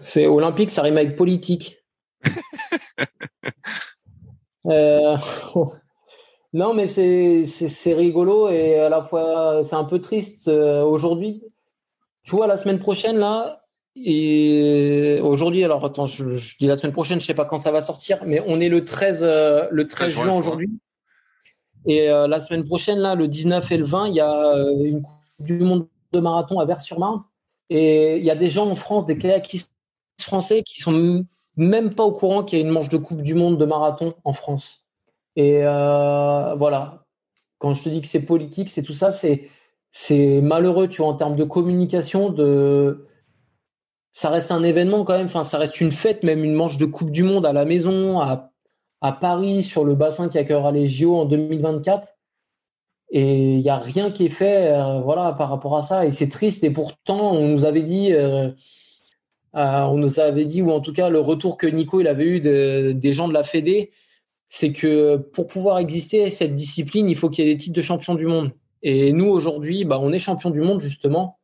C'est 0.00 0.26
olympique, 0.26 0.70
ça 0.70 0.82
rime 0.82 0.96
avec 0.96 1.14
politique. 1.14 1.76
euh, 4.66 5.16
non, 6.52 6.74
mais 6.74 6.86
c'est 6.86 7.94
rigolo 7.94 8.48
et 8.48 8.76
à 8.76 8.88
la 8.88 9.02
fois 9.02 9.62
c'est 9.64 9.76
un 9.76 9.84
peu 9.84 10.00
triste 10.00 10.48
euh, 10.48 10.82
aujourd'hui. 10.82 11.42
Tu 12.24 12.36
vois, 12.36 12.46
la 12.46 12.56
semaine 12.56 12.78
prochaine, 12.78 13.16
là, 13.16 13.62
et 13.96 15.18
aujourd'hui, 15.22 15.64
alors 15.64 15.84
attends, 15.84 16.06
je, 16.06 16.56
dis 16.58 16.66
la 16.66 16.76
semaine 16.76 16.92
prochaine, 16.92 17.20
je 17.20 17.26
sais 17.26 17.34
pas 17.34 17.44
quand 17.44 17.58
ça 17.58 17.72
va 17.72 17.80
sortir, 17.80 18.20
mais 18.24 18.42
on 18.46 18.60
est 18.60 18.68
le 18.68 18.84
13, 18.84 19.22
euh, 19.22 19.68
le 19.70 19.88
13 19.88 20.12
juin 20.12 20.32
aujourd'hui. 20.32 20.70
Et 21.86 22.10
euh, 22.10 22.28
la 22.28 22.38
semaine 22.38 22.64
prochaine, 22.64 22.98
là, 22.98 23.14
le 23.14 23.26
19 23.26 23.72
et 23.72 23.76
le 23.76 23.84
20, 23.84 24.08
il 24.08 24.14
y 24.14 24.20
a 24.20 24.54
une 24.84 25.02
Coupe 25.02 25.14
du 25.40 25.58
Monde 25.58 25.88
de 26.12 26.20
marathon 26.20 26.60
à 26.60 26.64
Vers-sur-Marne. 26.64 27.24
Et 27.70 28.18
il 28.18 28.24
y 28.24 28.30
a 28.30 28.36
des 28.36 28.50
gens 28.50 28.68
en 28.68 28.74
France, 28.74 29.04
des 29.04 29.18
kayakistes 29.18 29.72
français, 30.20 30.62
qui 30.62 30.80
sont 30.80 31.24
même 31.56 31.92
pas 31.92 32.04
au 32.04 32.12
courant 32.12 32.44
qu'il 32.44 32.58
y 32.58 32.62
a 32.62 32.64
une 32.64 32.70
manche 32.70 32.88
de 32.88 32.98
Coupe 32.98 33.22
du 33.22 33.34
Monde 33.34 33.58
de 33.58 33.64
marathon 33.64 34.14
en 34.24 34.32
France. 34.32 34.81
Et 35.36 35.60
euh, 35.64 36.54
voilà, 36.56 37.04
quand 37.58 37.72
je 37.72 37.82
te 37.82 37.88
dis 37.88 38.00
que 38.00 38.08
c'est 38.08 38.20
politique, 38.20 38.68
c'est 38.68 38.82
tout 38.82 38.92
ça, 38.92 39.10
c'est 39.12 40.40
malheureux, 40.40 40.88
tu 40.88 41.02
vois, 41.02 41.10
en 41.10 41.14
termes 41.14 41.36
de 41.36 41.44
communication, 41.44 42.30
de 42.30 43.06
ça 44.12 44.28
reste 44.28 44.50
un 44.52 44.62
événement 44.62 45.04
quand 45.04 45.16
même. 45.16 45.26
Enfin, 45.26 45.44
ça 45.44 45.58
reste 45.58 45.80
une 45.80 45.92
fête, 45.92 46.22
même 46.22 46.44
une 46.44 46.54
manche 46.54 46.76
de 46.76 46.84
Coupe 46.84 47.10
du 47.10 47.22
Monde 47.22 47.46
à 47.46 47.52
la 47.52 47.64
maison, 47.64 48.20
à, 48.20 48.50
à 49.00 49.12
Paris, 49.12 49.62
sur 49.62 49.84
le 49.84 49.94
bassin 49.94 50.28
qui 50.28 50.38
accueillera 50.38 50.70
les 50.70 50.86
JO 50.86 51.16
en 51.16 51.24
2024. 51.24 52.12
Et 53.10 53.54
il 53.54 53.60
n'y 53.60 53.68
a 53.68 53.78
rien 53.78 54.10
qui 54.10 54.26
est 54.26 54.30
fait, 54.30 54.72
euh, 54.72 55.00
voilà, 55.00 55.32
par 55.32 55.50
rapport 55.50 55.76
à 55.76 55.82
ça. 55.82 56.06
Et 56.06 56.12
c'est 56.12 56.28
triste. 56.28 56.64
Et 56.64 56.70
pourtant, 56.70 57.32
on 57.32 57.48
nous 57.48 57.64
avait 57.64 57.82
dit, 57.82 58.12
euh, 58.12 58.50
on 59.54 59.96
nous 59.96 60.20
avait 60.20 60.44
dit, 60.44 60.62
ou 60.62 60.70
en 60.70 60.80
tout 60.80 60.92
cas, 60.92 61.08
le 61.08 61.20
retour 61.20 61.56
que 61.56 61.66
Nico 61.66 62.00
il 62.00 62.06
avait 62.06 62.26
eu 62.26 62.40
des 62.40 63.12
gens 63.12 63.28
de 63.28 63.34
la 63.34 63.42
Fédé, 63.42 63.92
c'est 64.54 64.74
que 64.74 65.16
pour 65.16 65.46
pouvoir 65.46 65.78
exister 65.78 66.28
cette 66.28 66.54
discipline, 66.54 67.08
il 67.08 67.16
faut 67.16 67.30
qu'il 67.30 67.46
y 67.46 67.48
ait 67.48 67.54
des 67.54 67.58
titres 67.58 67.74
de 67.74 67.80
champion 67.80 68.14
du 68.14 68.26
monde. 68.26 68.52
Et 68.82 69.14
nous, 69.14 69.24
aujourd'hui, 69.24 69.86
bah, 69.86 69.98
on 69.98 70.12
est 70.12 70.18
champion 70.18 70.50
du 70.50 70.60
monde, 70.60 70.82
justement. 70.82 71.38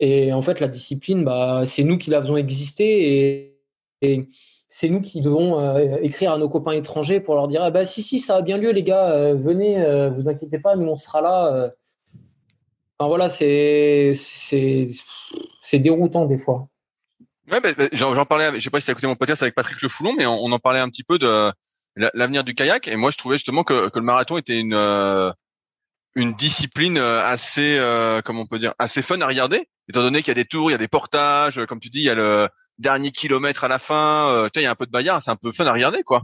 Et 0.00 0.32
en 0.32 0.42
fait, 0.42 0.58
la 0.58 0.66
discipline, 0.66 1.22
bah, 1.22 1.62
c'est 1.66 1.84
nous 1.84 1.98
qui 1.98 2.10
la 2.10 2.20
faisons 2.20 2.36
exister 2.36 3.54
et, 4.02 4.28
c'est 4.68 4.88
nous 4.88 5.00
qui 5.00 5.20
devons 5.20 5.60
euh, 5.60 5.98
écrire 6.02 6.32
à 6.32 6.38
nos 6.38 6.48
copains 6.48 6.72
étrangers 6.72 7.20
pour 7.20 7.36
leur 7.36 7.46
dire 7.46 7.62
ah 7.62 7.70
bah, 7.70 7.84
si, 7.84 8.02
si, 8.02 8.18
ça 8.18 8.36
a 8.36 8.42
bien 8.42 8.56
lieu, 8.56 8.72
les 8.72 8.82
gars, 8.82 9.10
euh, 9.10 9.36
venez, 9.36 9.80
euh, 9.80 10.10
vous 10.10 10.28
inquiétez 10.28 10.58
pas, 10.58 10.74
nous, 10.74 10.88
on 10.88 10.96
sera 10.96 11.20
là. 11.20 11.70
Enfin, 12.98 13.06
voilà, 13.06 13.28
c'est 13.28 14.14
déroutant 15.74 16.26
des 16.26 16.38
fois. 16.38 16.66
Ouais, 17.52 17.60
j'en 17.92 18.26
parlais, 18.26 18.58
je 18.58 18.64
sais 18.64 18.70
pas 18.70 18.80
si 18.80 18.86
tu 18.86 18.90
as 18.90 18.94
écouté 18.94 19.06
mon 19.06 19.14
podcast 19.14 19.42
avec 19.42 19.54
Patrick 19.54 19.80
Le 19.80 19.88
Foulon, 19.88 20.14
mais 20.18 20.26
on, 20.26 20.50
en 20.50 20.58
parlait 20.58 20.80
un 20.80 20.88
petit 20.88 21.04
peu 21.04 21.16
de 21.16 21.52
l'avenir 21.96 22.44
du 22.44 22.54
kayak. 22.54 22.88
Et 22.88 22.96
moi, 22.96 23.10
je 23.10 23.18
trouvais 23.18 23.36
justement 23.36 23.64
que, 23.64 23.88
que 23.88 23.98
le 23.98 24.04
marathon 24.04 24.38
était 24.38 24.58
une 24.58 24.74
euh, 24.74 25.32
une 26.16 26.34
discipline 26.34 26.98
euh, 26.98 27.24
assez, 27.24 27.78
euh, 27.78 28.20
comment 28.22 28.42
on 28.42 28.46
peut 28.46 28.58
dire, 28.58 28.74
assez 28.78 29.02
fun 29.02 29.20
à 29.20 29.26
regarder, 29.26 29.68
étant 29.88 30.02
donné 30.02 30.22
qu'il 30.22 30.28
y 30.28 30.32
a 30.32 30.42
des 30.42 30.44
tours, 30.44 30.70
il 30.70 30.72
y 30.72 30.74
a 30.74 30.78
des 30.78 30.88
portages, 30.88 31.64
comme 31.66 31.80
tu 31.80 31.90
dis, 31.90 32.00
il 32.00 32.04
y 32.04 32.10
a 32.10 32.14
le 32.14 32.48
dernier 32.78 33.12
kilomètre 33.12 33.64
à 33.64 33.68
la 33.68 33.78
fin, 33.78 34.28
euh, 34.28 34.48
il 34.54 34.62
y 34.62 34.66
a 34.66 34.70
un 34.70 34.74
peu 34.74 34.86
de 34.86 34.90
bagarre, 34.90 35.22
c'est 35.22 35.30
un 35.30 35.36
peu 35.36 35.52
fun 35.52 35.66
à 35.66 35.72
regarder, 35.72 36.02
quoi. 36.02 36.22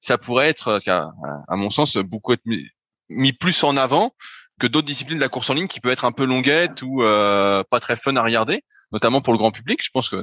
Ça 0.00 0.18
pourrait 0.18 0.48
être, 0.48 0.80
à, 0.88 1.56
mon 1.56 1.70
sens, 1.70 1.96
beaucoup 1.96 2.32
être 2.32 2.44
mis, 3.08 3.32
plus 3.32 3.62
en 3.64 3.76
avant 3.76 4.14
que 4.58 4.66
d'autres 4.66 4.86
disciplines 4.86 5.18
de 5.18 5.22
la 5.22 5.28
course 5.28 5.50
en 5.50 5.54
ligne 5.54 5.68
qui 5.68 5.80
peut 5.80 5.90
être 5.90 6.04
un 6.04 6.12
peu 6.12 6.24
longuette 6.24 6.82
ou 6.82 7.02
euh, 7.02 7.62
pas 7.70 7.80
très 7.80 7.96
fun 7.96 8.16
à 8.16 8.22
regarder, 8.22 8.62
notamment 8.92 9.20
pour 9.20 9.34
le 9.34 9.38
grand 9.38 9.50
public. 9.50 9.80
Je 9.82 9.90
pense 9.92 10.08
que 10.08 10.22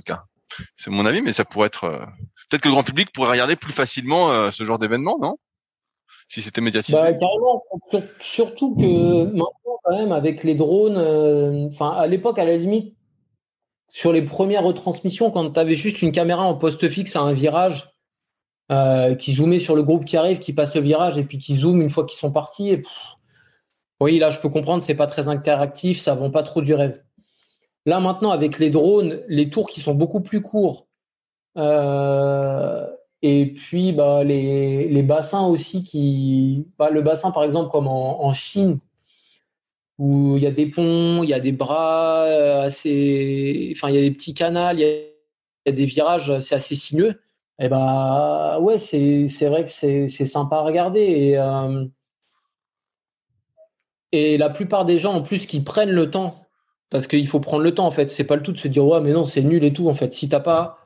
c'est 0.78 0.90
mon 0.90 1.06
avis, 1.06 1.22
mais 1.22 1.32
ça 1.32 1.46
pourrait 1.46 1.68
être 1.68 1.84
euh, 1.84 2.06
peut-être 2.50 2.62
que 2.62 2.68
le 2.68 2.74
grand 2.74 2.84
public 2.84 3.12
pourrait 3.14 3.32
regarder 3.32 3.56
plus 3.56 3.74
facilement 3.74 4.32
euh, 4.32 4.52
ce 4.52 4.64
genre 4.64 4.80
d'événement, 4.80 5.18
non? 5.20 5.38
Si 6.30 6.41
c'était 6.41 6.62
médiatisé. 6.62 6.98
Bah, 6.98 7.14
carrément. 7.14 7.64
Surtout 8.20 8.76
que 8.76 9.26
maintenant, 9.26 9.80
quand 9.84 9.98
même, 9.98 10.12
avec 10.12 10.43
les 10.43 10.56
drones, 10.56 10.98
enfin 11.68 11.91
à 11.91 12.06
l'époque, 12.08 12.38
à 12.38 12.43
la 12.43 12.58
limite, 12.58 12.95
sur 13.89 14.12
les 14.12 14.22
premières 14.22 14.64
retransmissions, 14.64 15.32
quand 15.32 15.52
tu 15.52 15.60
avais 15.60 15.76
juste 15.76 16.02
une 16.02 16.12
caméra 16.12 16.43
en 16.43 16.56
poste 16.56 16.86
fixe 16.89 17.16
à 17.16 17.22
un 17.22 17.34
virage. 17.34 17.93
qui 19.20 19.34
zoomait 19.34 19.62
sur 19.62 19.78
le 19.78 19.84
groupe 19.84 20.04
qui 20.04 20.18
arrive, 20.18 20.39
qui 20.39 20.52
passe 20.52 20.76
le 20.76 20.82
virage 20.82 21.18
et 21.18 21.24
puis 21.24 21.38
qui 21.38 21.56
zoome 21.56 21.82
une 21.82 21.89
fois 21.89 22.06
qu'ils 22.06 22.20
sont 22.20 22.34
partis. 22.34 22.82
Oui, 24.00 24.20
là, 24.20 24.30
je 24.30 24.39
peux 24.39 24.50
comprendre, 24.50 24.84
c'est 24.84 24.95
pas 24.95 25.08
très 25.08 25.28
interactif, 25.28 26.00
ça 26.00 26.14
vend 26.14 26.30
pas 26.30 26.43
trop 26.43 26.62
du 26.62 26.74
rêve. 26.74 27.02
Là, 27.86 28.00
maintenant, 28.00 28.32
avec 28.32 28.60
les 28.60 28.70
drones, 28.70 29.22
les 29.28 29.50
tours 29.50 29.70
qui 29.70 29.80
sont 29.80 29.95
beaucoup 29.95 30.20
plus 30.20 30.41
courts, 30.41 30.84
euh, 30.84 30.87
et 33.22 33.47
puis 33.53 33.93
bah, 33.93 34.24
les, 34.24 35.03
bassins 35.03 35.47
aussi 35.47 35.84
qui. 35.84 36.68
Bah, 36.78 36.89
le 36.89 37.01
bassin, 37.01 37.32
par 37.32 37.43
exemple, 37.43 37.72
comme 37.72 37.88
en, 37.88 38.32
Chine, 38.32 38.80
où 39.97 40.38
il 40.38 40.43
y 40.43 40.47
a 40.47 40.51
des 40.51 40.68
ponts, 40.68 41.24
il 41.24 41.30
y 41.30 41.34
a 41.34 41.39
des 41.39 41.51
bras 41.51 42.24
euh, 42.24 42.62
assez. 42.64 43.74
Enfin, 43.76 43.89
il 43.89 43.95
y 43.95 43.97
a 43.99 44.01
des 44.01 44.12
petits 44.12 44.34
canals, 44.34 44.80
il 44.80 44.84
y 44.84 45.70
a, 45.70 45.72
des 45.72 45.86
virages, 45.86 46.39
c'est 46.39 46.55
assez 46.55 46.76
sinueux. 46.76 47.22
Et 47.60 47.66
eh 47.66 47.70
bah 47.70 48.60
ouais, 48.62 48.78
c'est 48.78 49.26
vrai 49.47 49.66
que 49.66 49.72
c'est 49.72 50.08
sympa 50.08 50.58
à 50.58 50.62
regarder. 50.62 51.01
Et, 51.01 51.38
euh, 51.39 51.86
et 54.12 54.38
la 54.38 54.49
plupart 54.49 54.86
des 54.86 54.99
gens, 54.99 55.14
en 55.16 55.22
plus, 55.24 55.47
qui 55.47 55.62
prennent 55.62 55.91
le 55.91 56.12
temps, 56.12 56.45
parce 56.91 57.08
qu'il 57.08 57.28
faut 57.28 57.39
prendre 57.39 57.64
le 57.64 57.74
temps, 57.74 57.88
en 57.88 57.91
fait. 57.91 58.10
C'est 58.10 58.24
pas 58.26 58.36
le 58.36 58.43
tout 58.43 58.51
de 58.51 58.58
se 58.60 58.68
dire, 58.68 58.86
ouais, 58.86 59.01
mais 59.01 59.12
non, 59.12 59.26
c'est 59.26 59.41
nul 59.41 59.64
et 59.64 59.74
tout, 59.74 59.89
en 59.89 59.93
fait. 59.93 60.14
Si 60.14 60.30
t'as 60.30 60.39
pas 60.39 60.78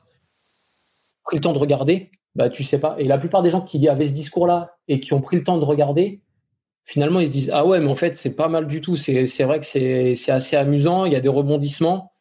le 1.32 1.40
temps 1.40 1.52
de 1.52 1.58
regarder, 1.58 2.10
bah, 2.34 2.50
tu 2.50 2.64
sais 2.64 2.78
pas. 2.78 2.96
Et 2.98 3.04
la 3.04 3.18
plupart 3.18 3.42
des 3.42 3.50
gens 3.50 3.60
qui 3.60 3.86
avaient 3.88 4.06
ce 4.06 4.12
discours-là 4.12 4.76
et 4.88 5.00
qui 5.00 5.12
ont 5.12 5.20
pris 5.20 5.36
le 5.36 5.44
temps 5.44 5.58
de 5.58 5.64
regarder, 5.64 6.20
finalement, 6.84 7.20
ils 7.20 7.26
se 7.26 7.32
disent, 7.32 7.50
ah 7.52 7.66
ouais, 7.66 7.80
mais 7.80 7.88
en 7.88 7.94
fait, 7.94 8.16
c'est 8.16 8.34
pas 8.36 8.48
mal 8.48 8.66
du 8.66 8.80
tout. 8.80 8.96
C'est 8.96 9.44
vrai 9.44 9.60
que 9.60 9.66
c'est 9.66 10.30
assez 10.30 10.56
amusant, 10.56 11.04
il 11.04 11.12
y 11.12 11.16
a 11.16 11.20
des 11.20 11.28
rebondissements. 11.28 12.12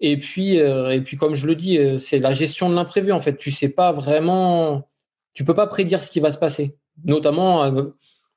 Et 0.00 0.16
puis, 0.18 0.58
euh, 0.58 0.90
et 0.90 1.02
puis 1.02 1.16
comme 1.16 1.34
je 1.34 1.46
le 1.46 1.54
dis, 1.54 1.78
euh, 1.78 1.98
c'est 1.98 2.20
la 2.20 2.32
gestion 2.32 2.70
de 2.70 2.74
l'imprévu, 2.74 3.12
en 3.12 3.20
fait. 3.20 3.36
Tu 3.36 3.50
sais 3.50 3.68
pas 3.68 3.92
vraiment, 3.92 4.88
tu 5.34 5.44
peux 5.44 5.54
pas 5.54 5.66
prédire 5.66 6.00
ce 6.00 6.10
qui 6.10 6.20
va 6.20 6.30
se 6.32 6.38
passer. 6.38 6.76
Notamment, 7.04 7.64
euh, 7.64 7.90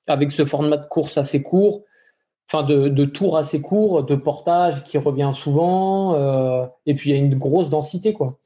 avec 0.08 0.32
ce 0.32 0.44
format 0.46 0.78
de 0.78 0.86
course 0.88 1.18
assez 1.18 1.42
court, 1.42 1.84
enfin 2.50 2.64
de, 2.64 2.90
de 2.90 3.06
tour 3.06 3.38
assez 3.38 3.62
court, 3.62 4.04
de 4.04 4.16
portage 4.16 4.84
qui 4.84 4.98
revient 4.98 5.32
souvent, 5.34 6.70
et 6.86 6.94
puis 6.94 7.10
il 7.10 7.14
y 7.14 7.16
a 7.16 7.20
une 7.22 7.36
grosse 7.36 7.70
densité, 7.70 8.12
quoi. 8.12 8.40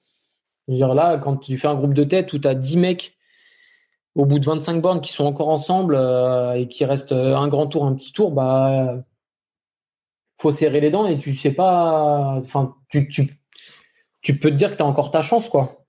Je 0.67 0.73
veux 0.73 0.77
dire, 0.77 0.93
là, 0.93 1.17
quand 1.17 1.37
tu 1.37 1.57
fais 1.57 1.67
un 1.67 1.75
groupe 1.75 1.93
de 1.93 2.03
tête 2.03 2.33
où 2.33 2.39
tu 2.39 2.47
as 2.47 2.55
10 2.55 2.77
mecs 2.77 3.17
au 4.15 4.25
bout 4.25 4.39
de 4.39 4.45
25 4.45 4.81
bornes 4.81 5.01
qui 5.01 5.11
sont 5.11 5.25
encore 5.25 5.49
ensemble 5.49 5.95
euh, 5.95 6.53
et 6.53 6.67
qui 6.67 6.85
restent 6.85 7.11
un 7.11 7.47
grand 7.47 7.67
tour, 7.67 7.85
un 7.85 7.93
petit 7.93 8.11
tour, 8.11 8.31
bah 8.31 9.03
faut 10.39 10.51
serrer 10.51 10.81
les 10.81 10.91
dents 10.91 11.05
et 11.07 11.19
tu 11.19 11.35
sais 11.35 11.51
pas. 11.51 12.35
Enfin, 12.37 12.75
tu, 12.89 13.07
tu, 13.09 13.29
tu 14.21 14.37
peux 14.37 14.49
te 14.49 14.55
dire 14.55 14.71
que 14.71 14.77
tu 14.77 14.83
as 14.83 14.85
encore 14.85 15.11
ta 15.11 15.21
chance, 15.21 15.49
quoi. 15.49 15.83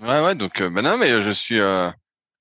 Ouais, 0.00 0.24
ouais, 0.24 0.34
donc, 0.34 0.60
euh, 0.60 0.68
ben 0.68 0.82
non, 0.82 0.96
mais 0.98 1.20
je 1.20 1.30
suis, 1.30 1.60
euh, 1.60 1.88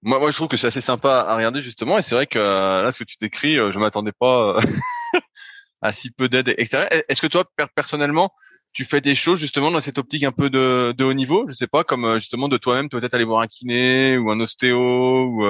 moi, 0.03 0.19
moi, 0.19 0.31
je 0.31 0.35
trouve 0.35 0.47
que 0.47 0.57
c'est 0.57 0.67
assez 0.67 0.81
sympa 0.81 1.25
à 1.27 1.35
regarder 1.35 1.61
justement, 1.61 1.97
et 1.99 2.01
c'est 2.01 2.15
vrai 2.15 2.25
que 2.25 2.39
euh, 2.39 2.81
là, 2.81 2.91
ce 2.91 2.99
que 2.99 3.03
tu 3.03 3.17
décris, 3.21 3.59
euh, 3.59 3.71
je 3.71 3.79
m'attendais 3.79 4.11
pas 4.11 4.57
euh, 4.57 4.61
à 5.81 5.93
si 5.93 6.09
peu 6.09 6.27
d'aide 6.27 6.55
extérieure. 6.57 6.89
Est-ce 7.07 7.21
que 7.21 7.27
toi, 7.27 7.45
personnellement, 7.75 8.31
tu 8.73 8.85
fais 8.85 9.01
des 9.01 9.15
choses 9.15 9.39
justement 9.39 9.71
dans 9.71 9.81
cette 9.81 9.97
optique 9.97 10.23
un 10.23 10.31
peu 10.31 10.49
de, 10.49 11.03
haut 11.03 11.13
niveau 11.13 11.45
Je 11.47 11.53
sais 11.53 11.67
pas, 11.67 11.83
comme 11.83 12.17
justement 12.17 12.47
de 12.47 12.57
toi-même, 12.57 12.89
peut-être 12.89 13.13
aller 13.13 13.25
voir 13.25 13.41
un 13.41 13.47
kiné 13.47 14.17
ou 14.17 14.31
un 14.31 14.39
ostéo 14.39 15.25
ou 15.25 15.41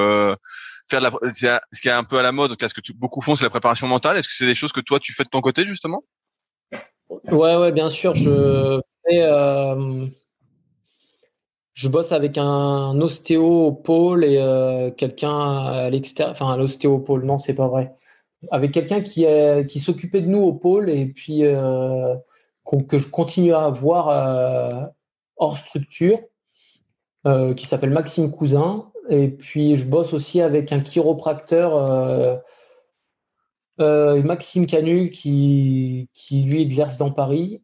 faire 0.89 0.99
de 0.99 1.05
la, 1.05 1.61
ce 1.71 1.81
qui 1.81 1.87
est 1.87 1.91
un 1.91 2.03
peu 2.03 2.17
à 2.17 2.21
la 2.23 2.31
mode, 2.31 2.55
ce 2.59 2.73
que 2.73 2.93
beaucoup 2.93 3.21
font, 3.21 3.35
c'est 3.35 3.43
la 3.43 3.49
préparation 3.49 3.87
mentale. 3.87 4.17
Est-ce 4.17 4.27
que 4.27 4.33
c'est 4.35 4.45
des 4.45 4.55
choses 4.55 4.71
que 4.71 4.81
toi 4.81 4.99
tu 4.99 5.13
fais 5.13 5.23
de 5.23 5.29
ton 5.29 5.41
côté 5.41 5.63
justement? 5.65 6.03
Ouais, 7.09 7.55
ouais, 7.57 7.71
bien 7.71 7.89
sûr. 7.89 8.15
Je 8.15 8.79
fais 9.07 9.23
je 11.73 11.87
bosse 11.87 12.11
avec 12.11 12.37
un 12.37 12.99
ostéo 12.99 13.67
au 13.67 13.71
pôle 13.71 14.25
et 14.25 14.37
euh, 14.37 14.91
quelqu'un 14.91 15.39
à 15.39 15.89
l'extérieur. 15.89 16.33
Enfin, 16.33 16.57
l'ostéo 16.57 16.95
au 16.95 16.99
pôle, 16.99 17.25
non, 17.25 17.39
c'est 17.39 17.53
pas 17.53 17.67
vrai. 17.67 17.93
Avec 18.51 18.71
quelqu'un 18.71 19.01
qui, 19.01 19.25
qui 19.67 19.79
s'occupait 19.79 20.21
de 20.21 20.27
nous 20.27 20.41
au 20.41 20.53
pôle 20.53 20.89
et 20.89 21.05
puis 21.05 21.43
euh, 22.73 22.81
que 22.87 22.97
je 22.97 23.07
continue 23.07 23.53
à 23.53 23.69
voir 23.69 24.09
euh, 24.09 24.85
hors 25.37 25.57
structure, 25.57 26.19
qui 27.55 27.67
s'appelle 27.67 27.91
Maxime 27.91 28.31
Cousin. 28.31 28.91
Et 29.09 29.29
puis, 29.29 29.75
je 29.75 29.85
bosse 29.85 30.13
aussi 30.13 30.41
avec 30.41 30.71
un 30.71 30.79
chiropracteur, 30.79 32.41
Maxime 33.77 34.65
Canu, 34.65 35.11
qui, 35.11 36.09
qui 36.15 36.43
lui 36.43 36.61
exerce 36.61 36.97
dans 36.97 37.11
Paris 37.11 37.61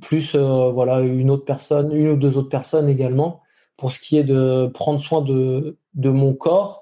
plus 0.00 0.34
euh, 0.34 0.70
voilà 0.70 1.00
une 1.00 1.30
autre 1.30 1.44
personne, 1.44 1.94
une 1.94 2.10
ou 2.10 2.16
deux 2.16 2.38
autres 2.38 2.48
personnes 2.48 2.88
également, 2.88 3.42
pour 3.76 3.92
ce 3.92 4.00
qui 4.00 4.16
est 4.18 4.24
de 4.24 4.70
prendre 4.72 5.00
soin 5.00 5.20
de, 5.20 5.78
de 5.94 6.10
mon 6.10 6.34
corps 6.34 6.81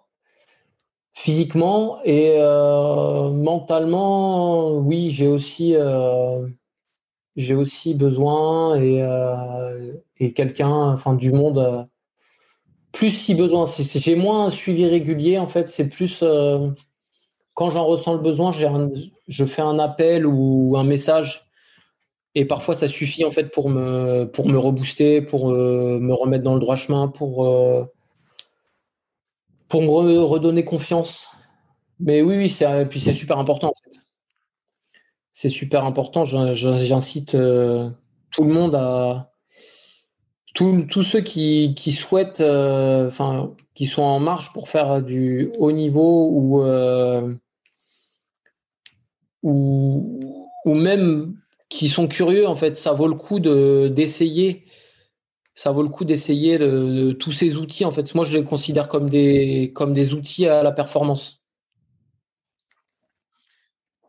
physiquement 1.23 2.01
et 2.05 2.37
euh, 2.39 3.31
mentalement. 3.31 4.77
Oui, 4.79 5.11
j'ai 5.11 5.29
aussi 5.29 5.75
euh, 5.77 6.47
j'ai 7.37 7.55
aussi 7.55 7.95
besoin 7.95 8.81
et, 8.81 9.03
et 10.19 10.33
quelqu'un, 10.33 10.93
enfin 10.93 11.15
du 11.15 11.33
monde. 11.33 11.87
plus 12.93 13.11
si 13.11 13.35
besoin, 13.35 13.65
j'ai 13.67 14.17
moins 14.17 14.47
un 14.47 14.51
suivi 14.51 14.87
régulier 14.87 15.39
en 15.39 15.47
fait, 15.47 15.69
c'est 15.69 15.89
plus 15.89 16.25
quand 17.55 17.71
j'en 17.71 17.85
ressens 17.85 18.15
le 18.15 18.21
besoin, 18.21 18.53
je 18.53 19.45
fais 19.45 19.63
un 19.63 19.79
appel 19.79 20.27
ou 20.27 20.77
un 20.77 20.85
message 20.85 21.51
et 22.35 22.45
parfois, 22.45 22.77
ça 22.77 22.89
suffit 22.89 23.25
en 23.25 23.31
fait 23.31 23.51
pour 23.51 23.69
me, 23.69 24.25
pour 24.25 24.49
me 24.49 24.59
rebooster, 24.59 25.21
pour 25.21 25.51
euh, 25.51 25.99
me 25.99 26.15
remettre 26.15 26.45
dans 26.45 26.55
le 26.55 26.61
droit 26.61 26.77
chemin, 26.77 27.09
pour, 27.09 27.47
euh, 27.47 27.85
pour 29.71 29.83
me 29.83 30.21
redonner 30.21 30.65
confiance. 30.65 31.29
Mais 31.99 32.21
oui, 32.21 32.37
oui, 32.37 32.49
c'est, 32.51 32.87
puis 32.87 33.01
c'est 33.01 33.15
super 33.15 33.39
important. 33.39 33.73
C'est 35.33 35.49
super 35.49 35.87
important. 35.87 36.25
J'incite 36.25 37.35
euh, 37.35 37.89
tout 38.31 38.45
le 38.45 38.53
monde 38.53 38.75
à. 38.75 39.29
Tous 40.53 41.03
ceux 41.03 41.21
qui, 41.21 41.75
souhaitent, 41.93 42.43
enfin, 42.43 43.55
qui 43.75 43.87
sont 43.87 44.03
en 44.03 44.21
marche 44.21 44.53
pour 44.53 44.69
faire 44.69 45.01
du 45.01 45.51
haut 45.59 45.73
niveau 45.73 46.29
ou, 46.29 46.63
ou, 49.43 50.47
ou 50.67 50.75
même 50.75 51.41
qui 51.71 51.89
sont 51.89 52.09
curieux, 52.09 52.47
en 52.47 52.57
fait, 52.57 52.77
ça 52.77 52.93
vaut 52.93 53.07
le 53.07 53.15
coup 53.15 53.41
de, 53.41 53.89
d'essayer. 53.89 54.65
Ça 55.63 55.73
vaut 55.73 55.83
le 55.83 55.91
coup 55.91 56.07
d'essayer 56.07 56.59
tous 57.19 57.33
ces 57.33 57.57
outils. 57.59 57.85
En 57.85 57.91
fait, 57.91 58.15
moi, 58.15 58.25
je 58.25 58.35
les 58.35 58.45
considère 58.45 58.89
comme 58.89 59.11
des, 59.11 59.73
comme 59.75 59.93
des 59.93 60.15
outils 60.15 60.47
à 60.47 60.63
la 60.63 60.73
performance. 60.73 61.43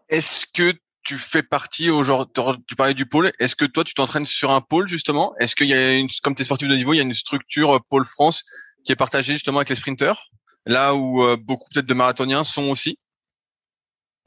Est-ce 0.08 0.46
que 0.46 0.74
tu 1.04 1.18
fais 1.18 1.44
partie 1.44 1.90
aujourd'hui, 1.90 2.32
tu 2.68 2.76
parlais 2.78 2.94
du 2.94 3.06
pôle, 3.06 3.34
est-ce 3.38 3.58
que 3.58 3.66
toi 3.66 3.84
tu 3.84 3.94
t'entraînes 3.94 4.26
sur 4.26 4.50
un 4.52 4.62
pôle 4.62 4.88
justement? 4.88 5.34
Est-ce 5.40 5.58
qu'il 5.58 5.68
y 5.68 5.74
a 5.74 5.98
une, 5.98 6.08
comme 6.24 6.36
tu 6.36 6.44
es 6.44 6.46
sportif 6.46 6.70
de 6.70 6.76
niveau, 6.76 6.94
il 6.94 6.98
y 6.98 7.02
a 7.02 7.04
une 7.04 7.14
structure 7.14 7.76
euh, 7.76 7.80
pôle 7.90 8.06
France 8.06 8.46
qui 8.86 8.94
est 8.94 8.96
partagée 8.96 9.34
justement 9.34 9.58
avec 9.58 9.72
les 9.72 9.76
sprinteurs, 9.76 10.30
là 10.66 10.96
où 10.96 11.22
euh, 11.22 11.36
beaucoup 11.36 11.68
peut-être 11.74 11.86
de 11.86 11.94
marathoniens 11.94 12.46
sont 12.46 12.70
aussi? 12.70 12.98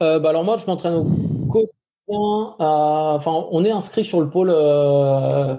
Euh, 0.03 0.19
bah 0.19 0.29
Alors 0.29 0.43
moi 0.43 0.57
je 0.57 0.67
m'entraîne 0.67 0.93
au 0.93 1.07
enfin, 2.07 3.47
on 3.49 3.65
est 3.65 3.71
inscrit 3.71 4.05
sur 4.05 4.21
le 4.21 4.29
pôle, 4.29 4.51
euh, 4.51 5.55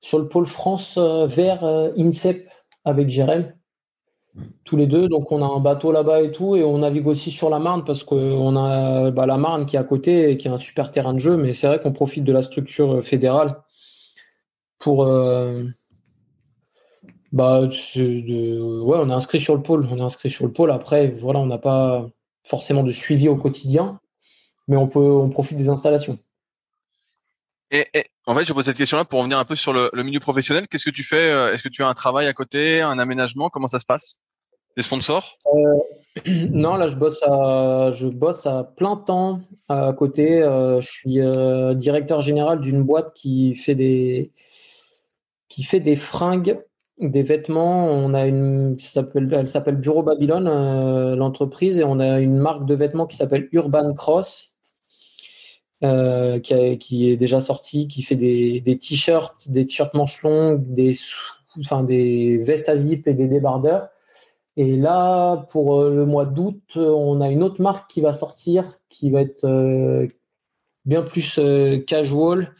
sur 0.00 0.18
le 0.18 0.28
pôle 0.28 0.46
France 0.46 0.96
euh, 0.98 1.26
vers 1.26 1.64
euh, 1.64 1.90
INSEP 1.96 2.48
avec 2.84 3.08
Jérém. 3.08 3.52
tous 4.64 4.76
les 4.76 4.86
deux. 4.86 5.08
Donc 5.08 5.32
on 5.32 5.42
a 5.42 5.46
un 5.46 5.60
bateau 5.60 5.92
là-bas 5.92 6.22
et 6.22 6.32
tout, 6.32 6.56
et 6.56 6.64
on 6.64 6.78
navigue 6.78 7.06
aussi 7.06 7.30
sur 7.30 7.50
la 7.50 7.58
Marne 7.58 7.84
parce 7.84 8.02
qu'on 8.02 8.56
a 8.56 9.10
bah, 9.10 9.26
la 9.26 9.36
Marne 9.38 9.66
qui 9.66 9.76
est 9.76 9.78
à 9.78 9.84
côté 9.84 10.30
et 10.30 10.36
qui 10.38 10.48
est 10.48 10.50
un 10.50 10.56
super 10.56 10.92
terrain 10.92 11.14
de 11.14 11.18
jeu. 11.18 11.36
Mais 11.36 11.52
c'est 11.52 11.66
vrai 11.66 11.80
qu'on 11.80 11.92
profite 11.92 12.24
de 12.24 12.32
la 12.32 12.42
structure 12.42 13.02
fédérale 13.02 13.62
pour. 14.78 15.04
Euh, 15.04 15.64
bah, 17.32 17.60
ouais, 17.60 17.68
on 17.96 19.10
est 19.10 19.12
inscrit 19.12 19.40
sur 19.40 19.54
le 19.54 19.62
pôle. 19.62 19.86
On 19.90 19.98
est 19.98 20.02
inscrit 20.02 20.30
sur 20.30 20.46
le 20.46 20.52
pôle. 20.52 20.70
Après, 20.70 21.08
voilà, 21.08 21.38
on 21.38 21.46
n'a 21.46 21.58
pas 21.58 22.08
forcément 22.44 22.82
de 22.82 22.90
suivi 22.90 23.28
au 23.28 23.36
quotidien, 23.36 24.00
mais 24.66 24.76
on 24.76 24.88
peut, 24.88 24.98
on 24.98 25.28
profite 25.28 25.58
des 25.58 25.68
installations. 25.68 26.18
Et, 27.70 27.86
en 28.26 28.34
fait, 28.34 28.44
je 28.44 28.52
pose 28.52 28.64
cette 28.64 28.76
question-là 28.76 29.04
pour 29.04 29.20
revenir 29.20 29.38
un 29.38 29.44
peu 29.44 29.54
sur 29.54 29.72
le, 29.72 29.90
milieu 30.02 30.20
professionnel. 30.20 30.66
Qu'est-ce 30.68 30.84
que 30.84 30.94
tu 30.94 31.04
fais 31.04 31.30
euh, 31.30 31.52
Est-ce 31.52 31.62
que 31.62 31.68
tu 31.68 31.82
as 31.82 31.88
un 31.88 31.94
travail 31.94 32.26
à 32.26 32.32
côté, 32.32 32.80
un 32.80 32.98
aménagement? 32.98 33.48
Comment 33.48 33.68
ça 33.68 33.78
se 33.78 33.84
passe? 33.84 34.16
Les 34.76 34.82
sponsors? 34.82 35.36
Euh, 35.46 36.26
Non, 36.50 36.74
là, 36.74 36.88
je 36.88 36.96
bosse 36.96 37.22
à, 37.22 37.90
je 37.92 38.08
bosse 38.08 38.46
à 38.46 38.64
plein 38.64 38.96
temps 38.96 39.40
à 39.68 39.92
côté. 39.92 40.42
Euh, 40.42 40.80
je 40.80 40.88
suis 40.88 41.78
directeur 41.78 42.20
général 42.20 42.60
d'une 42.60 42.82
boîte 42.82 43.12
qui 43.14 43.54
fait 43.54 43.76
des, 43.76 44.32
qui 45.48 45.62
fait 45.62 45.80
des 45.80 45.96
fringues, 45.96 46.60
des 46.98 47.22
vêtements. 47.22 47.86
On 47.86 48.14
a 48.14 48.26
une, 48.26 48.76
elle 49.32 49.48
s'appelle 49.48 49.76
Bureau 49.76 50.02
Babylone, 50.02 51.14
l'entreprise, 51.14 51.78
et 51.78 51.84
on 51.84 52.00
a 52.00 52.18
une 52.18 52.36
marque 52.36 52.66
de 52.66 52.74
vêtements 52.74 53.06
qui 53.06 53.16
s'appelle 53.16 53.48
Urban 53.52 53.94
Cross 53.94 54.49
euh, 55.82 56.38
qui, 56.40 57.08
est 57.08 57.16
déjà 57.16 57.40
sorti, 57.40 57.88
qui 57.88 58.02
fait 58.02 58.16
des, 58.16 58.78
t-shirts, 58.78 59.50
des 59.50 59.64
t-shirts 59.64 59.94
manches 59.94 60.22
longues, 60.22 60.62
des, 60.74 60.94
enfin, 61.58 61.82
des 61.82 62.36
vestes 62.36 62.68
à 62.68 62.76
zip 62.76 63.08
et 63.08 63.14
des 63.14 63.26
débardeurs. 63.26 63.88
Et 64.58 64.76
là, 64.76 65.46
pour 65.50 65.80
euh, 65.80 65.94
le 65.94 66.04
mois 66.04 66.26
d'août, 66.26 66.76
on 66.76 67.22
a 67.22 67.30
une 67.30 67.42
autre 67.42 67.62
marque 67.62 67.90
qui 67.90 68.02
va 68.02 68.12
sortir, 68.12 68.78
qui 68.90 69.10
va 69.10 69.22
être 69.22 69.44
euh, 69.44 70.06
bien 70.84 71.00
plus 71.00 71.40
casual. 71.86 72.54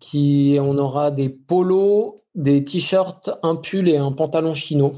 Qui, 0.00 0.58
on 0.60 0.78
aura 0.78 1.10
des 1.10 1.28
polos, 1.28 2.16
des 2.34 2.64
t-shirts, 2.64 3.30
un 3.42 3.56
pull 3.56 3.88
et 3.88 3.98
un 3.98 4.10
pantalon 4.10 4.54
chino. 4.54 4.94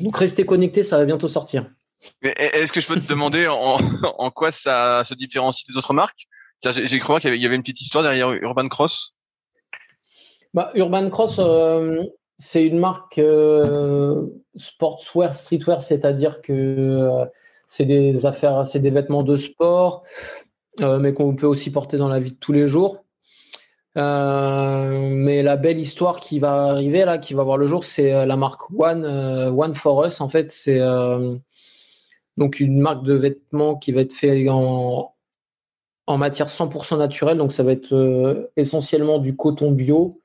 Donc 0.00 0.16
restez 0.16 0.46
connectés, 0.46 0.82
ça 0.82 0.98
va 0.98 1.04
bientôt 1.04 1.28
sortir. 1.28 1.70
Est-ce 2.22 2.72
que 2.72 2.80
je 2.80 2.86
peux 2.86 3.00
te 3.00 3.06
demander 3.06 3.46
en, 3.48 4.30
quoi 4.30 4.52
ça 4.52 5.02
se 5.04 5.14
différencie 5.14 5.66
des 5.68 5.76
autres 5.76 5.92
marques? 5.92 6.26
J'ai 6.62 6.98
cru 6.98 7.20
qu'il 7.20 7.34
y 7.36 7.46
avait 7.46 7.56
une 7.56 7.62
petite 7.62 7.80
histoire 7.80 8.04
derrière 8.04 8.30
Urban 8.32 8.68
Cross. 8.68 9.14
Bah, 10.52 10.70
Urban 10.74 11.08
Cross, 11.10 11.36
euh, 11.38 12.02
c'est 12.38 12.66
une 12.66 12.78
marque 12.78 13.18
euh, 13.18 14.26
sportswear, 14.56 15.34
streetwear, 15.34 15.80
c'est-à-dire 15.80 16.42
que 16.42 16.52
euh, 16.52 17.24
c'est 17.68 17.84
des 17.84 18.26
affaires, 18.26 18.66
c'est 18.66 18.80
des 18.80 18.90
vêtements 18.90 19.22
de 19.22 19.36
sport, 19.36 20.02
mais 20.80 21.12
qu'on 21.12 21.36
peut 21.36 21.46
aussi 21.46 21.70
porter 21.70 21.98
dans 21.98 22.08
la 22.08 22.20
vie 22.20 22.32
de 22.32 22.38
tous 22.38 22.52
les 22.52 22.66
jours. 22.66 23.04
mais 23.94 25.42
la 25.42 25.56
belle 25.56 25.78
histoire 25.78 26.20
qui 26.20 26.40
va 26.40 26.64
arriver 26.64 27.04
là, 27.04 27.18
qui 27.18 27.34
va 27.34 27.44
voir 27.44 27.58
le 27.58 27.66
jour, 27.66 27.84
c'est 27.84 28.26
la 28.26 28.36
marque 28.36 28.70
One, 28.76 29.04
One 29.04 29.74
for 29.74 30.04
Us. 30.04 30.20
En 30.20 30.28
fait, 30.28 30.50
c'est 30.50 30.80
donc 32.36 32.60
une 32.60 32.80
marque 32.80 33.04
de 33.04 33.14
vêtements 33.14 33.76
qui 33.76 33.92
va 33.92 34.02
être 34.02 34.12
fait 34.12 34.48
en, 34.48 35.14
matière 36.08 36.48
100% 36.48 36.98
naturelle. 36.98 37.38
Donc 37.38 37.52
ça 37.52 37.62
va 37.62 37.72
être 37.72 37.94
euh, 37.94 38.50
essentiellement 38.56 39.18
du 39.18 39.36
coton 39.36 39.70
bio. 39.70 40.20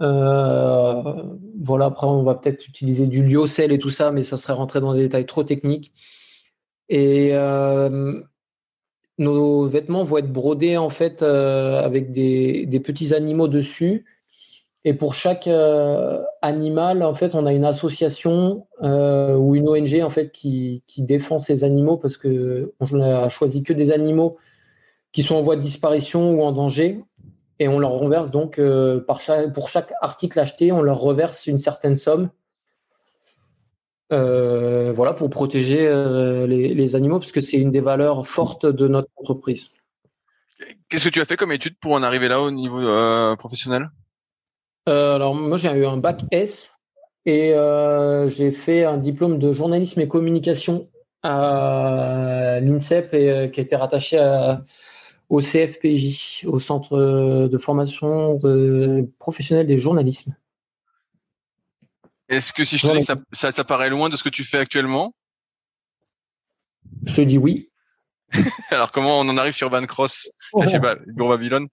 Euh, 0.00 1.22
voilà, 1.62 1.86
après 1.86 2.06
on 2.06 2.22
va 2.24 2.34
peut-être 2.34 2.66
utiliser 2.66 3.06
du 3.06 3.24
lyocell 3.24 3.72
et 3.72 3.78
tout 3.78 3.90
ça, 3.90 4.10
mais 4.12 4.24
ça 4.24 4.36
serait 4.36 4.52
rentrer 4.52 4.80
dans 4.80 4.92
des 4.92 5.02
détails 5.02 5.26
trop 5.26 5.44
techniques. 5.44 5.92
Et 6.88 7.30
euh, 7.32 8.20
nos 9.18 9.66
vêtements 9.66 10.04
vont 10.04 10.18
être 10.18 10.32
brodés 10.32 10.76
en 10.76 10.90
fait 10.90 11.22
avec 11.22 12.12
des, 12.12 12.82
petits 12.84 13.14
animaux 13.14 13.48
dessus 13.48 14.04
et 14.86 14.92
pour 14.92 15.14
chaque 15.14 15.46
euh, 15.46 16.22
animal, 16.42 17.02
en 17.02 17.14
fait, 17.14 17.34
on 17.34 17.46
a 17.46 17.54
une 17.54 17.64
association 17.64 18.66
euh, 18.82 19.34
ou 19.34 19.54
une 19.54 19.66
ONG 19.66 20.02
en 20.02 20.10
fait 20.10 20.30
qui, 20.30 20.82
défend 20.98 21.38
ces 21.38 21.64
animaux 21.64 21.96
parce 21.96 22.18
que 22.18 22.74
on 22.80 23.00
a 23.00 23.28
choisi 23.30 23.62
que 23.62 23.72
des 23.72 23.90
animaux 23.92 24.36
qui 25.12 25.22
sont 25.22 25.36
en 25.36 25.40
voie 25.40 25.56
de 25.56 25.62
disparition 25.62 26.32
ou 26.32 26.42
en 26.42 26.52
danger. 26.52 27.02
Et 27.60 27.68
on 27.68 27.78
leur 27.78 27.92
reverse 27.92 28.30
donc 28.30 28.58
euh, 28.58 29.00
pour 29.00 29.20
chaque 29.68 29.92
article 30.02 30.38
acheté, 30.38 30.70
on 30.70 30.82
leur 30.82 31.00
reverse 31.00 31.46
une 31.46 31.58
certaine 31.58 31.96
somme. 31.96 32.28
voilà 34.10 35.14
pour 35.14 35.30
protéger 35.30 35.88
les, 36.46 36.94
animaux 36.94 37.20
parce 37.20 37.32
que 37.32 37.40
c'est 37.40 37.56
une 37.56 37.70
des 37.70 37.80
valeurs 37.80 38.26
fortes 38.26 38.66
de 38.66 38.86
notre 38.86 39.08
entreprise. 39.16 39.70
Qu'est-ce 40.90 41.04
que 41.04 41.10
tu 41.10 41.22
as 41.22 41.24
fait 41.24 41.36
comme 41.36 41.52
étude 41.52 41.76
pour 41.80 41.92
en 41.92 42.02
arriver 42.02 42.28
là 42.28 42.42
au 42.42 42.50
niveau 42.50 42.80
professionnel? 43.36 43.88
Euh, 44.88 45.14
alors 45.14 45.34
moi 45.34 45.56
j'ai 45.56 45.70
eu 45.70 45.86
un 45.86 45.96
bac 45.96 46.22
S 46.30 46.78
et 47.24 47.54
euh, 47.54 48.28
j'ai 48.28 48.52
fait 48.52 48.84
un 48.84 48.98
diplôme 48.98 49.38
de 49.38 49.52
journalisme 49.52 50.00
et 50.00 50.08
communication 50.08 50.90
à 51.22 52.60
l'INSEP 52.60 53.14
et 53.14 53.30
euh, 53.30 53.48
qui 53.48 53.60
était 53.60 53.76
rattaché 53.76 54.18
au 55.30 55.40
CFPJ, 55.40 56.44
au 56.46 56.58
Centre 56.58 57.48
de 57.48 57.58
formation 57.58 58.34
de 58.34 59.10
professionnels 59.18 59.66
des 59.66 59.78
journalismes. 59.78 60.36
Est-ce 62.28 62.52
que 62.52 62.64
si 62.64 62.76
je 62.76 62.86
te 62.86 62.92
dis 62.92 63.06
que 63.06 63.14
ça, 63.32 63.52
ça, 63.52 63.64
paraît 63.64 63.90
loin 63.90 64.10
de 64.10 64.16
ce 64.16 64.24
que 64.24 64.28
tu 64.28 64.44
fais 64.44 64.58
actuellement? 64.58 65.14
Je 67.06 67.16
te 67.16 67.20
dis 67.22 67.38
oui. 67.38 67.70
Alors 68.70 68.92
comment 68.92 69.18
on 69.18 69.28
en 69.28 69.36
arrive 69.38 69.54
sur 69.54 69.70
Van 69.70 69.84
Cross, 69.86 70.28
oh. 70.52 70.62
chez 70.66 70.78
Babylone 70.78 71.68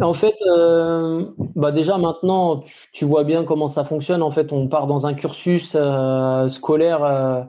en 0.00 0.14
fait, 0.14 0.36
euh, 0.46 1.26
bah 1.54 1.72
déjà 1.72 1.98
maintenant, 1.98 2.64
tu, 2.92 3.04
vois 3.04 3.24
bien 3.24 3.44
comment 3.44 3.68
ça 3.68 3.84
fonctionne. 3.84 4.22
En 4.22 4.30
fait, 4.30 4.52
on 4.52 4.68
part 4.68 4.86
dans 4.86 5.06
un 5.06 5.14
cursus 5.14 5.74
euh, 5.74 6.48
scolaire 6.48 7.04
euh, 7.04 7.42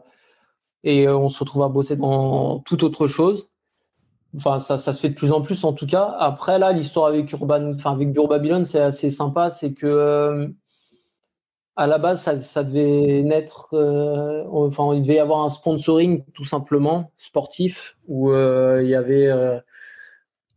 et 0.84 1.08
on 1.10 1.30
se 1.30 1.40
retrouve 1.40 1.64
à 1.64 1.70
bosser 1.70 1.96
dans 1.96 2.60
toute 2.60 2.84
autre 2.84 3.08
chose. 3.08 3.50
Enfin, 4.36 4.60
ça, 4.60 4.78
ça, 4.78 4.94
se 4.94 5.00
fait 5.00 5.10
de 5.10 5.16
plus 5.16 5.32
en 5.32 5.42
plus 5.42 5.64
en 5.64 5.74
tout 5.74 5.88
cas. 5.88 6.16
Après, 6.20 6.60
là, 6.60 6.72
l'histoire 6.72 7.08
avec 7.08 7.32
Urban, 7.32 7.72
enfin 7.72 7.94
avec 7.94 8.12
Bureau 8.12 8.28
Babylone, 8.28 8.66
c'est 8.66 8.80
assez 8.80 9.10
sympa. 9.10 9.50
C'est 9.50 9.74
que 9.74 10.54
à 11.76 11.88
la 11.88 11.98
base, 12.00 12.22
ça, 12.22 12.40
ça 12.40 12.64
devait 12.64 13.22
naître. 13.24 13.70
enfin, 14.52 14.94
il 14.94 15.02
devait 15.02 15.16
y 15.16 15.20
avoir 15.20 15.44
un 15.44 15.50
sponsoring 15.50 16.24
tout 16.34 16.46
simplement 16.46 17.12
sportif 17.18 17.98
où 18.08 18.32
il 18.34 18.88
y 18.88 18.96
avait 18.96 19.32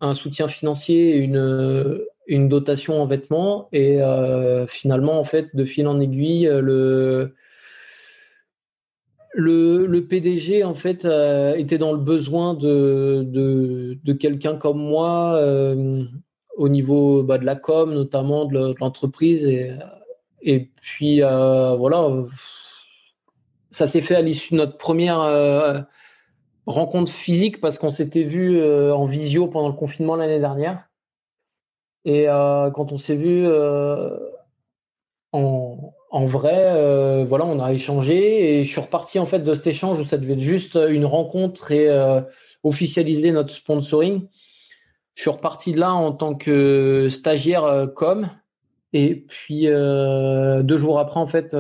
un 0.01 0.15
soutien 0.15 0.49
financier 0.49 1.17
une, 1.17 2.01
une 2.27 2.49
dotation 2.49 3.03
en 3.03 3.07
vêtements. 3.07 3.69
Et 3.73 4.01
euh, 4.01 4.67
finalement, 4.67 5.19
en 5.19 5.25
fait, 5.25 5.55
de 5.55 5.65
fil 5.65 5.87
en 5.87 6.01
aiguille, 6.01 6.49
le, 6.51 7.35
le, 9.35 9.87
le 9.87 10.07
PDG, 10.07 10.65
en 10.65 10.75
fait, 10.75 11.05
euh, 11.05 11.55
était 11.55 11.79
dans 11.79 11.93
le 11.93 11.99
besoin 11.99 12.55
de, 12.55 13.99
quelqu'un 14.19 14.57
comme 14.57 14.79
moi 14.79 15.37
euh, 15.37 16.05
au 16.57 16.69
niveau 16.69 17.23
bah, 17.23 17.39
de 17.39 17.45
la 17.45 17.57
com, 17.57 17.93
notamment 17.93 18.47
de 18.47 18.75
l'entreprise. 18.81 19.47
Et, 19.47 19.73
et 20.43 20.71
puis, 20.81 21.21
voilà, 21.21 22.09
ça 23.71 23.87
s'est 23.87 24.01
fait 24.01 24.15
à 24.15 24.23
l'issue 24.23 24.55
de 24.55 24.59
notre 24.59 24.79
première 24.79 25.87
rencontre 26.71 27.13
physique 27.13 27.61
parce 27.61 27.79
qu'on 27.79 27.91
s'était 27.91 28.23
vu 28.23 28.59
euh, 28.59 28.95
en 28.95 29.05
visio 29.05 29.47
pendant 29.47 29.69
le 29.69 29.75
confinement 29.75 30.17
l'année 30.17 30.41
dernière. 30.41 30.89
Et 32.05 32.29
euh, 32.29 32.71
quand 32.71 32.93
on 32.93 32.97
s'est 32.97 33.17
vu 33.17 33.45
euh, 33.47 34.17
en, 35.33 36.25
vrai, 36.25 37.25
voilà, 37.25 37.45
on 37.45 37.61
a 37.61 37.73
échangé 37.73 38.59
et 38.59 38.65
je 38.65 38.71
suis 38.71 38.81
reparti 38.81 39.19
en 39.19 39.27
fait 39.27 39.41
de 39.41 39.55
cet 39.55 39.67
échange 39.69 40.01
où 40.01 40.05
ça 40.05 40.17
devait 40.17 40.33
être 40.33 40.41
juste 40.41 40.77
une 40.89 41.05
rencontre 41.05 41.71
et 41.71 41.89
officialiser 42.65 43.31
notre 43.31 43.53
sponsoring. 43.53 44.27
Je 45.15 45.23
suis 45.23 45.31
reparti 45.31 45.73
de 45.73 45.79
là 45.79 45.93
en 45.93 46.13
tant 46.13 46.35
que 46.35 47.09
stagiaire 47.11 47.89
com. 47.95 48.29
Et 48.93 49.25
puis 49.29 49.67
deux 49.67 50.79
jours 50.79 50.99
après, 50.99 51.21
en 51.21 51.29
fait, 51.29 51.55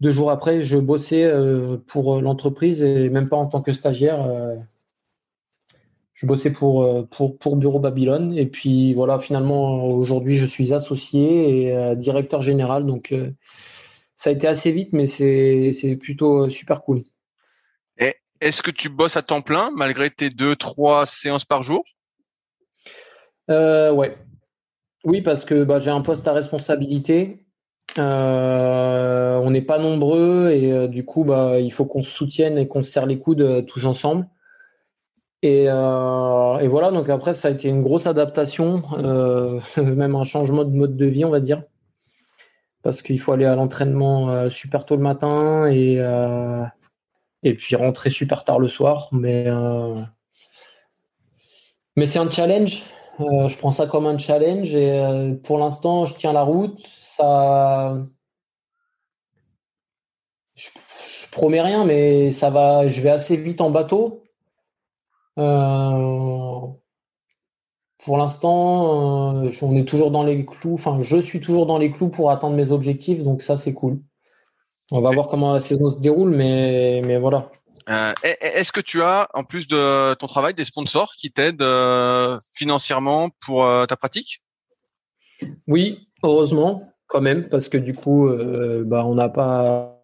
deux 0.00 0.10
jours 0.10 0.30
après, 0.30 0.62
je 0.62 0.76
bossais 0.76 1.24
euh, 1.24 1.76
pour 1.86 2.16
euh, 2.16 2.20
l'entreprise 2.20 2.82
et 2.82 3.10
même 3.10 3.28
pas 3.28 3.36
en 3.36 3.46
tant 3.46 3.60
que 3.60 3.72
stagiaire. 3.72 4.22
Euh, 4.22 4.56
je 6.14 6.26
bossais 6.26 6.50
pour, 6.50 7.08
pour, 7.08 7.38
pour, 7.38 7.56
Bureau 7.56 7.80
Babylone. 7.80 8.36
Et 8.36 8.44
puis 8.44 8.92
voilà, 8.92 9.18
finalement, 9.18 9.86
aujourd'hui, 9.86 10.36
je 10.36 10.44
suis 10.44 10.74
associé 10.74 11.68
et 11.68 11.96
directeur 11.96 12.42
général. 12.42 12.84
Donc, 12.84 13.14
ça 14.16 14.28
a 14.28 14.32
été 14.34 14.46
assez 14.46 14.70
vite, 14.70 14.92
mais 14.92 15.06
c'est 15.06 15.96
plutôt 15.98 16.50
super 16.50 16.82
cool. 16.82 17.00
Et 17.96 18.16
est-ce 18.42 18.62
que 18.62 18.70
tu 18.70 18.90
bosses 18.90 19.16
à 19.16 19.22
temps 19.22 19.40
plein 19.40 19.70
malgré 19.74 20.10
tes 20.10 20.28
deux, 20.28 20.56
trois 20.56 21.06
séances 21.06 21.46
par 21.46 21.62
jour? 21.62 21.84
Ouais. 23.48 24.18
Oui, 25.04 25.22
parce 25.22 25.46
que 25.46 25.64
bah, 25.64 25.78
j'ai 25.78 25.90
un 25.90 26.02
poste 26.02 26.28
à 26.28 26.34
responsabilité 26.34 27.46
on 27.98 29.50
n'est 29.50 29.62
pas 29.62 29.78
nombreux 29.78 30.50
et 30.50 30.88
du 30.88 31.04
coup, 31.04 31.24
bah, 31.24 31.58
il 31.60 31.72
faut 31.72 31.84
qu'on 31.84 32.02
se 32.02 32.10
soutienne 32.10 32.58
et 32.58 32.68
qu'on 32.68 32.82
se 32.82 32.90
serre 32.90 33.06
les 33.06 33.18
coudes 33.18 33.66
tous 33.66 33.86
ensemble. 33.86 34.28
Et, 35.42 35.66
voilà, 35.66 36.90
donc 36.92 37.08
après, 37.08 37.32
ça 37.32 37.48
a 37.48 37.50
été 37.50 37.68
une 37.68 37.82
grosse 37.82 38.06
adaptation, 38.06 38.82
même 39.76 40.16
un 40.16 40.24
changement 40.24 40.64
de 40.64 40.70
mode 40.74 40.96
de 40.96 41.06
vie, 41.06 41.24
on 41.24 41.30
va 41.30 41.40
dire 41.40 41.62
parce 42.82 43.02
qu'il 43.02 43.20
faut 43.20 43.32
aller 43.32 43.44
à 43.44 43.54
l'entraînement 43.54 44.30
euh, 44.30 44.50
super 44.50 44.84
tôt 44.84 44.96
le 44.96 45.02
matin 45.02 45.66
et, 45.66 45.96
euh, 45.98 46.64
puis 47.42 47.76
rentrer 47.76 48.10
super 48.10 48.44
tard 48.44 48.58
le 48.58 48.68
soir. 48.68 49.10
Euh, 49.12 49.96
mais 51.96 52.06
c'est 52.06 52.18
un 52.18 52.30
challenge. 52.30 52.84
je 53.18 53.56
prends 53.58 53.70
ça 53.70 53.86
comme 53.86 54.06
un 54.06 54.18
challenge 54.18 54.74
et 54.74 55.38
pour 55.42 55.58
l'instant, 55.58 56.06
je 56.06 56.14
tiens 56.14 56.32
la 56.32 56.42
route. 56.42 56.80
Ça. 57.20 57.98
Je, 60.54 60.68
je, 60.68 61.30
promets 61.30 61.60
rien, 61.60 61.84
mais 61.84 62.32
ça 62.32 62.50
va. 62.50 62.88
Je 62.88 63.00
vais 63.00 63.10
assez 63.10 63.36
vite 63.36 63.60
en 63.60 63.70
bateau. 63.70 64.22
Pour 68.04 68.16
l'instant, 68.16 69.44
euh, 69.44 69.50
on 69.62 69.76
est 69.76 69.84
toujours 69.84 70.10
dans 70.10 70.22
les 70.22 70.46
clous. 70.46 70.74
Enfin, 70.74 70.98
je 71.00 71.18
suis 71.18 71.40
toujours 71.40 71.66
dans 71.66 71.78
les 71.78 71.90
clous 71.90 72.08
pour 72.08 72.30
atteindre 72.30 72.56
mes 72.56 72.70
objectifs, 72.70 73.22
donc 73.22 73.42
ça 73.42 73.56
c'est 73.56 73.74
cool. 73.74 74.00
On 74.90 75.00
va 75.00 75.10
voir 75.10 75.28
comment 75.28 75.52
la 75.52 75.60
saison 75.60 75.88
se 75.88 75.98
déroule, 75.98 76.30
mais, 76.30 77.02
mais 77.04 77.18
voilà. 77.18 77.50
Euh, 77.88 78.12
est-ce 78.22 78.72
que 78.72 78.80
tu 78.80 79.02
as, 79.02 79.28
en 79.34 79.44
plus 79.44 79.68
de 79.68 80.14
ton 80.14 80.26
travail, 80.26 80.54
des 80.54 80.64
sponsors 80.64 81.12
qui 81.20 81.30
t'aident 81.30 81.62
euh, 81.62 82.38
financièrement 82.54 83.30
pour 83.44 83.64
ta 83.86 83.96
pratique? 83.96 84.42
Oui, 85.66 86.08
heureusement, 86.22 86.92
quand 87.10 87.20
même, 87.20 87.48
parce 87.48 87.68
que 87.68 87.76
du 87.76 87.92
coup, 87.94 88.30
bah, 88.86 89.04
on 89.04 89.14
n'a 89.14 89.28
pas, 89.28 90.02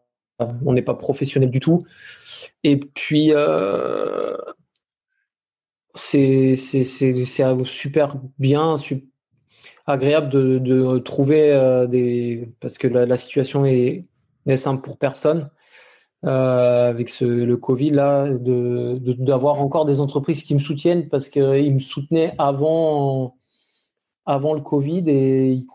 on 0.66 0.72
n'est 0.74 0.82
pas 0.82 0.94
professionnel 0.94 1.50
du 1.50 1.60
tout. 1.60 1.86
Et 2.64 2.76
puis, 2.76 3.32
c'est 5.94 6.56
super 7.64 8.16
bien, 8.38 8.76
agréable 9.86 10.28
de, 10.28 10.98
trouver 10.98 11.52
euh, 11.52 11.86
des. 11.86 12.48
Parce 12.60 12.78
que 12.78 12.88
la, 12.88 13.16
situation 13.16 13.64
est, 13.64 14.06
simple 14.56 14.82
pour 14.82 14.98
personne. 14.98 15.50
Euh, 16.24 16.88
avec 16.88 17.08
ce, 17.08 17.24
le 17.24 17.56
Covid 17.56 17.90
là, 17.90 18.26
d'avoir 18.30 19.60
encore 19.60 19.84
des 19.84 20.00
entreprises 20.00 20.42
qui 20.42 20.54
me 20.54 20.58
soutiennent 20.58 21.08
parce 21.08 21.28
qu'ils 21.28 21.74
me 21.74 21.78
soutenaient 21.78 22.34
avant, 22.38 23.36
avant 24.24 24.54
le 24.54 24.62
Covid 24.62 25.04
et 25.06 25.52
ils, 25.52 25.66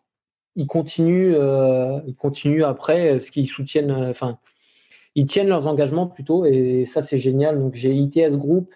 continuent, 0.67 1.33
euh, 1.35 1.99
ils 2.07 2.15
continuent 2.15 2.63
après, 2.63 3.19
ce 3.19 3.31
qu'ils 3.31 3.47
soutiennent, 3.47 3.91
enfin, 3.91 4.37
ils 5.15 5.25
tiennent 5.25 5.47
leurs 5.47 5.67
engagements 5.67 6.07
plutôt 6.07 6.45
et 6.45 6.85
ça 6.85 7.01
c'est 7.01 7.17
génial. 7.17 7.59
Donc 7.59 7.75
j'ai 7.75 7.93
ITS 7.93 8.37
Group 8.37 8.73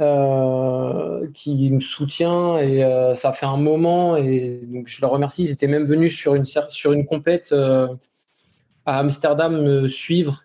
euh, 0.00 1.28
qui 1.34 1.70
me 1.70 1.80
soutient 1.80 2.58
et 2.58 2.82
euh, 2.82 3.14
ça 3.14 3.32
fait 3.32 3.46
un 3.46 3.56
moment 3.56 4.16
et 4.16 4.60
donc 4.64 4.88
je 4.88 5.00
le 5.00 5.06
remercie. 5.06 5.44
Ils 5.44 5.50
étaient 5.52 5.68
même 5.68 5.84
venus 5.84 6.16
sur 6.16 6.34
une 6.34 6.44
sur 6.44 6.92
une 6.92 7.06
compète 7.06 7.52
euh, 7.52 7.88
à 8.86 8.98
Amsterdam 8.98 9.62
me 9.62 9.88
suivre 9.88 10.44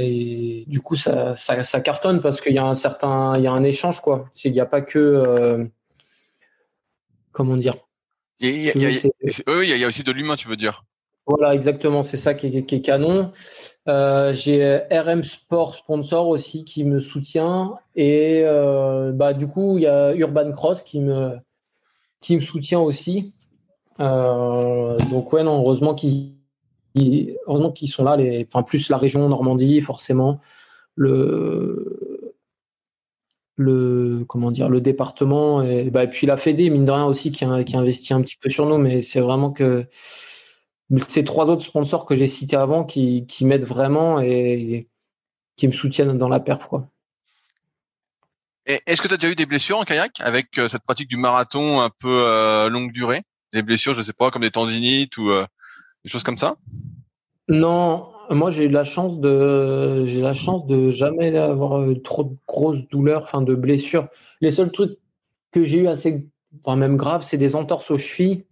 et 0.00 0.64
du 0.66 0.80
coup 0.80 0.96
ça, 0.96 1.36
ça, 1.36 1.62
ça 1.62 1.80
cartonne 1.80 2.20
parce 2.20 2.40
qu'il 2.40 2.54
y 2.54 2.58
a 2.58 2.64
un 2.64 2.74
certain 2.74 3.36
il 3.36 3.44
y 3.44 3.46
a 3.46 3.52
un 3.52 3.62
échange 3.62 4.00
quoi. 4.00 4.28
Il 4.44 4.52
n'y 4.52 4.60
a 4.60 4.66
pas 4.66 4.80
que 4.80 5.68
comment 7.32 7.56
dire. 7.56 7.76
Il 8.40 8.50
y, 8.62 8.70
a, 8.70 8.72
il, 8.74 8.82
y 8.82 8.86
a, 8.86 9.64
il 9.64 9.80
y 9.80 9.84
a 9.84 9.86
aussi 9.88 10.04
de 10.04 10.12
l'humain, 10.12 10.36
tu 10.36 10.48
veux 10.48 10.56
dire. 10.56 10.84
Voilà, 11.28 11.54
exactement, 11.54 12.02
c'est 12.02 12.16
ça 12.16 12.32
qui 12.32 12.46
est, 12.46 12.64
qui 12.64 12.76
est 12.76 12.80
canon. 12.80 13.32
Euh, 13.86 14.32
j'ai 14.32 14.82
RM 14.90 15.24
Sport 15.24 15.74
sponsor 15.74 16.28
aussi 16.28 16.64
qui 16.64 16.84
me 16.84 17.00
soutient 17.00 17.74
et 17.96 18.42
euh, 18.44 19.12
bah, 19.12 19.34
du 19.34 19.46
coup 19.46 19.78
il 19.78 19.82
y 19.82 19.86
a 19.86 20.14
Urban 20.14 20.52
Cross 20.52 20.82
qui 20.82 21.00
me 21.00 21.36
qui 22.20 22.36
me 22.36 22.40
soutient 22.40 22.80
aussi. 22.80 23.34
Euh, 24.00 24.96
donc 25.10 25.32
ouais 25.32 25.42
non 25.42 25.60
heureusement 25.60 25.94
qu'ils 25.94 26.34
heureusement 27.46 27.72
qu'ils 27.72 27.88
sont 27.88 28.04
là 28.04 28.16
les 28.16 28.46
enfin 28.46 28.62
plus 28.62 28.88
la 28.88 28.96
région 28.96 29.28
Normandie 29.28 29.80
forcément 29.80 30.40
le 30.96 32.07
le 33.58 34.24
comment 34.28 34.50
dire 34.52 34.68
le 34.68 34.80
département 34.80 35.62
et, 35.62 35.90
bah, 35.90 36.04
et 36.04 36.08
puis 36.08 36.26
la 36.26 36.36
Fédé 36.36 36.70
mine 36.70 36.86
de 36.86 36.92
rien 36.92 37.04
aussi 37.04 37.32
qui, 37.32 37.44
investit 37.44 38.14
un 38.14 38.22
petit 38.22 38.36
peu 38.40 38.48
sur 38.48 38.66
nous. 38.66 38.78
Mais 38.78 39.02
c'est 39.02 39.20
vraiment 39.20 39.50
que 39.50 39.86
ces 41.06 41.24
trois 41.24 41.50
autres 41.50 41.64
sponsors 41.64 42.06
que 42.06 42.14
j'ai 42.14 42.28
cités 42.28 42.56
avant 42.56 42.84
qui, 42.84 43.26
qui 43.26 43.44
m'aident 43.44 43.64
vraiment 43.64 44.20
et 44.20 44.88
qui 45.56 45.66
me 45.66 45.72
soutiennent 45.72 46.16
dans 46.16 46.28
la 46.28 46.40
perf. 46.40 46.70
Est-ce 48.64 49.02
que 49.02 49.08
tu 49.08 49.14
as 49.14 49.16
déjà 49.16 49.32
eu 49.32 49.34
des 49.34 49.46
blessures 49.46 49.78
en 49.78 49.84
kayak 49.84 50.20
avec 50.20 50.58
euh, 50.58 50.68
cette 50.68 50.82
pratique 50.82 51.08
du 51.08 51.16
marathon 51.16 51.80
un 51.80 51.90
peu 51.90 52.22
euh, 52.22 52.68
longue 52.68 52.92
durée? 52.92 53.22
Des 53.52 53.62
blessures, 53.62 53.94
je 53.94 54.02
sais 54.02 54.12
pas, 54.12 54.30
comme 54.30 54.42
des 54.42 54.50
tendinites 54.50 55.16
ou 55.16 55.30
euh, 55.30 55.46
des 56.04 56.10
choses 56.10 56.22
comme 56.22 56.36
ça? 56.36 56.56
Non, 57.48 58.08
moi 58.30 58.50
j'ai 58.50 58.66
eu 58.66 58.68
la 58.68 58.84
chance 58.84 59.18
de 59.20 60.04
la 60.20 60.34
chance 60.34 60.66
de 60.66 60.90
jamais 60.90 61.36
avoir 61.36 61.82
trop 62.04 62.24
de 62.24 62.36
grosses 62.46 62.86
douleurs, 62.88 63.22
enfin 63.22 63.40
de 63.42 63.54
blessures. 63.54 64.08
Les 64.40 64.50
seuls 64.50 64.70
trucs 64.70 64.98
que 65.50 65.64
j'ai 65.64 65.78
eu 65.78 65.88
assez, 65.88 66.28
enfin 66.60 66.76
même 66.76 66.96
graves, 66.96 67.24
c'est 67.24 67.38
des 67.38 67.56
entorses 67.56 67.90
aux 67.90 67.96
chevilles 67.96 68.44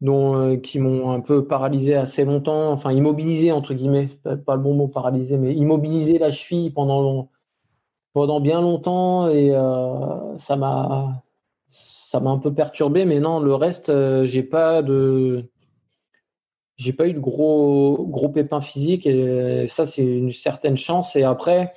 dont, 0.00 0.36
euh, 0.36 0.56
qui 0.56 0.78
m'ont 0.80 1.10
un 1.12 1.20
peu 1.20 1.46
paralysé 1.46 1.94
assez 1.94 2.24
longtemps, 2.24 2.72
enfin 2.72 2.92
immobilisé 2.92 3.52
entre 3.52 3.74
guillemets, 3.74 4.08
pas, 4.46 4.56
le 4.56 4.62
bon 4.62 4.74
mot 4.74 4.88
paralysé, 4.88 5.36
mais 5.38 5.54
immobilisé 5.54 6.18
la 6.18 6.30
cheville 6.30 6.70
pendant, 6.70 7.30
pendant 8.14 8.40
bien 8.40 8.60
longtemps 8.62 9.28
et 9.28 9.54
euh, 9.54 10.38
ça 10.38 10.56
m'a 10.56 11.22
ça 11.70 12.20
m'a 12.20 12.30
un 12.30 12.38
peu 12.38 12.52
perturbé, 12.52 13.06
mais 13.06 13.20
non, 13.20 13.40
le 13.40 13.54
reste, 13.54 13.88
euh, 13.88 14.24
j'ai 14.24 14.42
pas 14.42 14.82
de 14.82 15.48
j'ai 16.82 16.92
pas 16.92 17.06
eu 17.08 17.14
de 17.14 17.20
gros 17.20 18.06
gros 18.08 18.28
pépins 18.28 18.60
physiques 18.60 19.06
et 19.06 19.66
ça 19.68 19.86
c'est 19.86 20.02
une 20.04 20.32
certaine 20.32 20.76
chance. 20.76 21.16
Et 21.16 21.22
après 21.22 21.74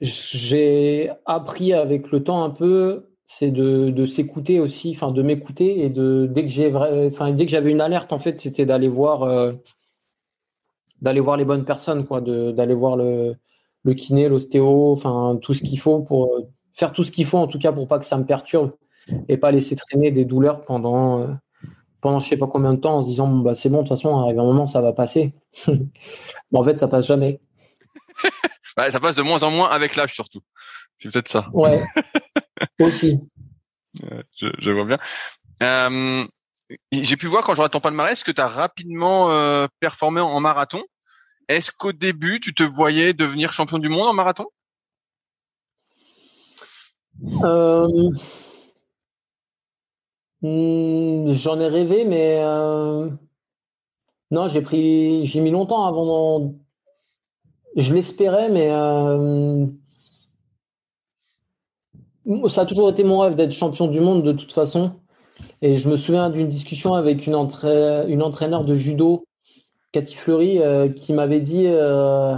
j'ai 0.00 1.10
appris 1.26 1.72
avec 1.72 2.10
le 2.10 2.22
temps 2.22 2.42
un 2.44 2.50
peu 2.50 3.08
c'est 3.26 3.50
de, 3.50 3.90
de 3.90 4.04
s'écouter 4.06 4.58
aussi, 4.58 4.92
enfin 4.94 5.10
de 5.12 5.22
m'écouter 5.22 5.84
et 5.84 5.90
de 5.90 6.26
dès 6.30 6.42
que 6.44 6.48
j'ai 6.48 6.74
enfin 6.74 7.32
dès 7.32 7.44
que 7.44 7.50
j'avais 7.50 7.70
une 7.70 7.82
alerte 7.82 8.12
en 8.12 8.18
fait, 8.18 8.40
c'était 8.40 8.64
d'aller 8.64 8.88
voir 8.88 9.22
euh, 9.24 9.52
d'aller 11.02 11.20
voir 11.20 11.36
les 11.36 11.44
bonnes 11.44 11.64
personnes 11.66 12.06
quoi, 12.06 12.20
d'aller 12.22 12.74
voir 12.74 12.96
le, 12.96 13.36
le 13.84 13.94
kiné, 13.94 14.28
l'ostéo, 14.28 14.92
enfin 14.92 15.38
tout 15.42 15.52
ce 15.52 15.62
qu'il 15.62 15.78
faut 15.78 16.00
pour 16.00 16.34
euh, 16.34 16.48
faire 16.72 16.92
tout 16.92 17.04
ce 17.04 17.12
qu'il 17.12 17.26
faut 17.26 17.38
en 17.38 17.48
tout 17.48 17.58
cas 17.58 17.72
pour 17.72 17.86
pas 17.86 17.98
que 17.98 18.06
ça 18.06 18.16
me 18.16 18.24
perturbe 18.24 18.72
et 19.28 19.36
pas 19.36 19.50
laisser 19.50 19.76
traîner 19.76 20.10
des 20.10 20.24
douleurs 20.24 20.64
pendant 20.64 21.20
euh, 21.20 21.26
pendant 22.00 22.18
je 22.18 22.28
sais 22.28 22.36
pas 22.36 22.46
combien 22.46 22.74
de 22.74 22.80
temps 22.80 22.98
en 22.98 23.02
se 23.02 23.08
disant 23.08 23.28
bah 23.28 23.54
c'est 23.54 23.68
bon 23.68 23.78
de 23.78 23.88
toute 23.88 23.96
façon 23.96 24.16
arrive 24.18 24.38
un 24.38 24.44
moment 24.44 24.66
ça 24.66 24.80
va 24.80 24.92
passer. 24.92 25.34
en 26.54 26.62
fait 26.62 26.78
ça 26.78 26.88
passe 26.88 27.06
jamais. 27.06 27.40
ça 28.90 29.00
passe 29.00 29.16
de 29.16 29.22
moins 29.22 29.42
en 29.42 29.50
moins 29.50 29.68
avec 29.68 29.96
l'âge 29.96 30.14
surtout. 30.14 30.40
C'est 30.98 31.12
peut-être 31.12 31.28
ça. 31.28 31.48
Ouais. 31.52 31.84
Aussi. 32.80 33.18
Je, 34.36 34.70
vois 34.70 34.84
bien. 34.84 34.98
Euh, 35.62 36.24
j'ai 36.92 37.16
pu 37.16 37.26
voir 37.26 37.44
quand 37.44 37.54
je 37.54 37.60
regarde 37.60 37.72
ton 37.72 37.80
palmarès 37.80 38.22
que 38.22 38.32
tu 38.32 38.40
as 38.40 38.48
rapidement 38.48 39.30
euh, 39.30 39.66
performé 39.80 40.20
en 40.20 40.40
marathon. 40.40 40.82
Est-ce 41.48 41.72
qu'au 41.72 41.92
début, 41.92 42.40
tu 42.40 42.52
te 42.54 42.62
voyais 42.62 43.14
devenir 43.14 43.52
champion 43.52 43.78
du 43.78 43.88
monde 43.88 44.06
en 44.06 44.12
marathon? 44.12 44.46
Euh, 47.42 48.10
hmm, 50.42 51.32
J'en 51.32 51.60
ai 51.60 51.68
rêvé, 51.68 52.04
mais 52.04 52.42
non, 54.30 54.48
j'ai 54.48 54.62
pris, 54.62 55.26
j'ai 55.26 55.40
mis 55.40 55.50
longtemps 55.50 55.86
avant. 55.86 56.54
Je 57.76 57.94
l'espérais, 57.94 58.48
mais 58.50 58.70
ça 62.48 62.62
a 62.62 62.66
toujours 62.66 62.90
été 62.90 63.04
mon 63.04 63.20
rêve 63.20 63.34
d'être 63.34 63.52
champion 63.52 63.86
du 63.86 64.00
monde 64.00 64.22
de 64.22 64.32
toute 64.32 64.52
façon. 64.52 64.92
Et 65.62 65.76
je 65.76 65.88
me 65.88 65.96
souviens 65.96 66.30
d'une 66.30 66.48
discussion 66.48 66.94
avec 66.94 67.26
une, 67.26 67.34
une 67.34 68.22
entraîneur 68.22 68.64
de 68.64 68.74
judo, 68.74 69.24
Cathy 69.92 70.14
Fleury, 70.14 70.58
euh, 70.60 70.88
qui 70.88 71.12
m'avait 71.12 71.40
dit 71.40 71.64
euh, 71.66 72.36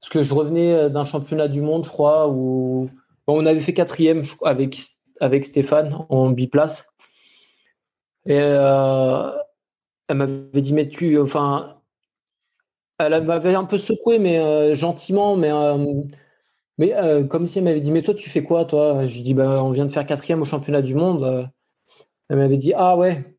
parce 0.00 0.10
que 0.10 0.22
je 0.22 0.34
revenais 0.34 0.72
euh, 0.72 0.88
d'un 0.88 1.04
championnat 1.04 1.48
du 1.48 1.60
monde, 1.60 1.84
je 1.84 1.90
crois, 1.90 2.28
où 2.28 2.90
on 3.26 3.46
avait 3.46 3.60
fait 3.60 3.72
quatrième 3.72 4.24
avec, 4.42 4.78
avec 5.20 5.44
Stéphane 5.44 5.96
en 6.08 6.30
biplace. 6.30 6.86
Et 8.26 8.34
elle 10.08 10.16
m'avait 10.16 10.62
dit, 10.62 10.72
mais 10.72 10.88
tu, 10.88 11.18
enfin, 11.18 11.76
elle 12.98 13.22
m'avait 13.24 13.54
un 13.54 13.64
peu 13.64 13.78
secoué, 13.78 14.18
mais 14.18 14.74
gentiment, 14.74 15.36
mais 15.36 15.50
mais 16.78 16.92
euh, 16.94 17.24
comme 17.24 17.46
si 17.46 17.58
elle 17.58 17.64
m'avait 17.64 17.80
dit, 17.80 17.92
mais 17.92 18.02
toi, 18.02 18.14
tu 18.14 18.30
fais 18.30 18.42
quoi, 18.42 18.64
toi? 18.64 19.06
Je 19.06 19.14
lui 19.16 19.22
dis, 19.22 19.34
bah, 19.34 19.62
on 19.64 19.70
vient 19.70 19.86
de 19.86 19.90
faire 19.90 20.06
quatrième 20.06 20.42
au 20.42 20.44
championnat 20.44 20.82
du 20.82 20.94
monde. 20.94 21.48
Elle 22.30 22.38
m'avait 22.38 22.58
dit 22.58 22.72
Ah 22.76 22.96
ouais. 22.96 23.36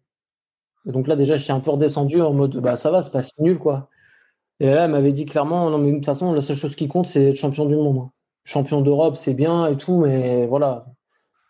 donc 0.86 1.07
là, 1.07 1.15
déjà, 1.15 1.38
j'étais 1.38 1.51
un 1.53 1.59
peu 1.61 1.71
redescendu 1.71 2.21
en 2.21 2.33
mode 2.33 2.57
Bah 2.57 2.77
ça 2.77 2.91
va, 2.91 3.01
c'est 3.01 3.11
pas 3.11 3.21
si 3.23 3.33
nul, 3.39 3.59
quoi. 3.59 3.89
Et 4.59 4.67
là, 4.67 4.86
elle 4.86 4.91
m'avait 4.91 5.13
dit 5.13 5.25
clairement 5.25 5.69
Non, 5.71 5.79
mais 5.79 5.91
de 5.91 5.97
toute 5.97 6.05
façon, 6.05 6.33
la 6.33 6.41
seule 6.41 6.57
chose 6.57 6.75
qui 6.75 6.88
compte, 6.88 7.07
c'est 7.07 7.25
être 7.31 7.36
champion 7.36 7.65
du 7.65 7.75
monde. 7.75 7.99
Hein. 7.99 8.11
Champion 8.45 8.81
d'Europe, 8.81 9.17
c'est 9.17 9.33
bien 9.36 9.67
et 9.67 9.77
tout, 9.77 9.99
mais 10.01 10.47
voilà. 10.47 10.86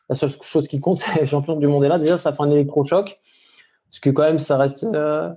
La 0.09 0.15
seule 0.15 0.31
chose 0.41 0.67
qui 0.67 0.79
compte, 0.81 0.97
c'est 0.99 1.25
champion 1.25 1.57
du 1.57 1.67
monde. 1.67 1.83
Et 1.85 1.89
là, 1.89 1.99
déjà, 1.99 2.17
ça 2.17 2.33
fait 2.33 2.43
un 2.43 2.51
électrochoc. 2.51 3.19
Parce 3.95 4.01
que 4.01 4.09
quand 4.09 4.23
même, 4.23 4.39
ça 4.39 4.57
reste 4.57 4.83
euh, 4.83 5.31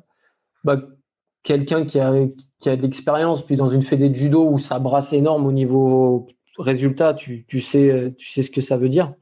bah, 0.65 0.81
quelqu'un 1.45 1.87
qui 1.87 2.01
a, 2.01 2.13
qui 2.59 2.69
a 2.69 2.77
de 2.77 2.83
l'expérience, 2.83 3.47
puis 3.47 3.55
dans 3.55 3.69
une 3.69 3.83
fédé 3.83 4.09
de 4.09 4.17
judo 4.17 4.51
où 4.51 4.59
ça 4.59 4.81
brasse 4.81 5.13
énorme 5.13 5.47
au 5.47 5.53
niveau 5.53 6.27
résultat, 6.59 7.15
tu, 7.15 7.45
tu, 7.47 7.61
sais, 7.61 8.13
tu 8.19 8.29
sais 8.29 8.43
ce 8.43 8.51
que 8.51 8.61
ça 8.61 8.77
veut 8.77 8.89
dire. 8.89 9.15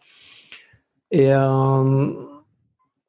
Et 1.10 1.34
euh, 1.34 2.12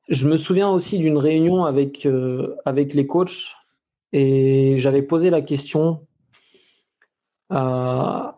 je 0.10 0.28
me 0.28 0.36
souviens 0.36 0.70
aussi 0.70 1.00
d'une 1.00 1.18
réunion 1.18 1.64
avec, 1.64 2.06
euh, 2.06 2.58
avec 2.66 2.94
les 2.94 3.08
coachs. 3.08 3.56
Et 4.12 4.76
j'avais 4.78 5.04
posé 5.04 5.30
la 5.30 5.42
question 5.42 6.06
à, 7.50 8.38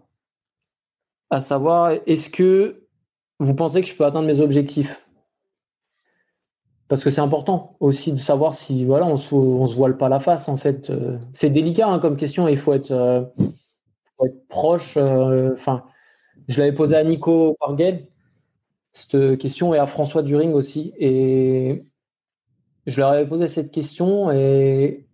à 1.31 1.41
savoir 1.41 1.93
est-ce 2.05 2.29
que 2.29 2.83
vous 3.39 3.55
pensez 3.55 3.81
que 3.81 3.87
je 3.87 3.95
peux 3.95 4.05
atteindre 4.05 4.27
mes 4.27 4.41
objectifs? 4.41 5.03
Parce 6.89 7.03
que 7.03 7.11
c'est 7.11 7.21
important 7.21 7.77
aussi 7.79 8.11
de 8.11 8.17
savoir 8.17 8.55
si 8.55 8.83
voilà 8.83 9.05
on 9.05 9.15
se, 9.15 9.29
se 9.29 9.75
voile 9.75 9.95
pas 9.95 10.09
la 10.09 10.19
face 10.19 10.49
en 10.49 10.57
fait. 10.57 10.89
Euh, 10.89 11.19
c'est 11.33 11.51
délicat 11.51 11.87
hein, 11.87 11.99
comme 11.99 12.17
question 12.17 12.47
il 12.49 12.57
faut 12.57 12.73
être, 12.73 12.91
euh, 12.91 13.23
proche. 14.49 14.97
Euh, 14.97 15.53
enfin, 15.53 15.85
je 16.49 16.59
l'avais 16.59 16.73
posé 16.73 16.97
à 16.97 17.03
Nico 17.03 17.55
Parguel 17.59 18.07
cette 18.93 19.37
question 19.37 19.73
et 19.73 19.77
à 19.77 19.85
François 19.85 20.23
During 20.23 20.51
aussi 20.53 20.93
et 20.97 21.85
je 22.87 22.99
leur 22.99 23.09
avais 23.09 23.27
posé 23.27 23.47
cette 23.47 23.71
question 23.71 24.31
et 24.31 25.07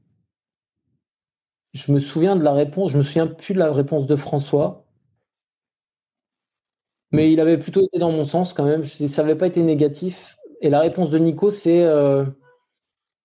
je 1.73 1.91
me 1.91 1.99
souviens 1.99 2.37
de 2.37 2.43
la 2.43 2.53
réponse. 2.53 2.91
Je 2.91 2.97
me 2.97 3.03
souviens 3.03 3.27
plus 3.27 3.53
de 3.53 3.59
la 3.59 3.73
réponse 3.73 4.07
de 4.07 4.15
François. 4.15 4.85
Mais 7.11 7.31
il 7.33 7.39
avait 7.41 7.57
plutôt 7.57 7.81
été 7.85 7.99
dans 7.99 8.11
mon 8.11 8.25
sens 8.25 8.53
quand 8.53 8.65
même. 8.65 8.83
Ça 8.85 9.23
n'avait 9.23 9.37
pas 9.37 9.47
été 9.47 9.61
négatif. 9.61 10.34
Et 10.61 10.69
la 10.69 10.79
réponse 10.79 11.09
de 11.09 11.17
Nico, 11.17 11.51
c'est 11.51 11.83
euh, 11.83 12.25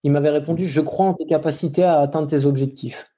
il 0.03 0.13
m'avait 0.13 0.31
répondu 0.31 0.67
Je 0.67 0.81
crois 0.81 1.07
en 1.07 1.15
tes 1.15 1.27
capacités 1.27 1.85
à 1.85 2.01
atteindre 2.01 2.29
tes 2.29 2.45
objectifs. 2.47 3.11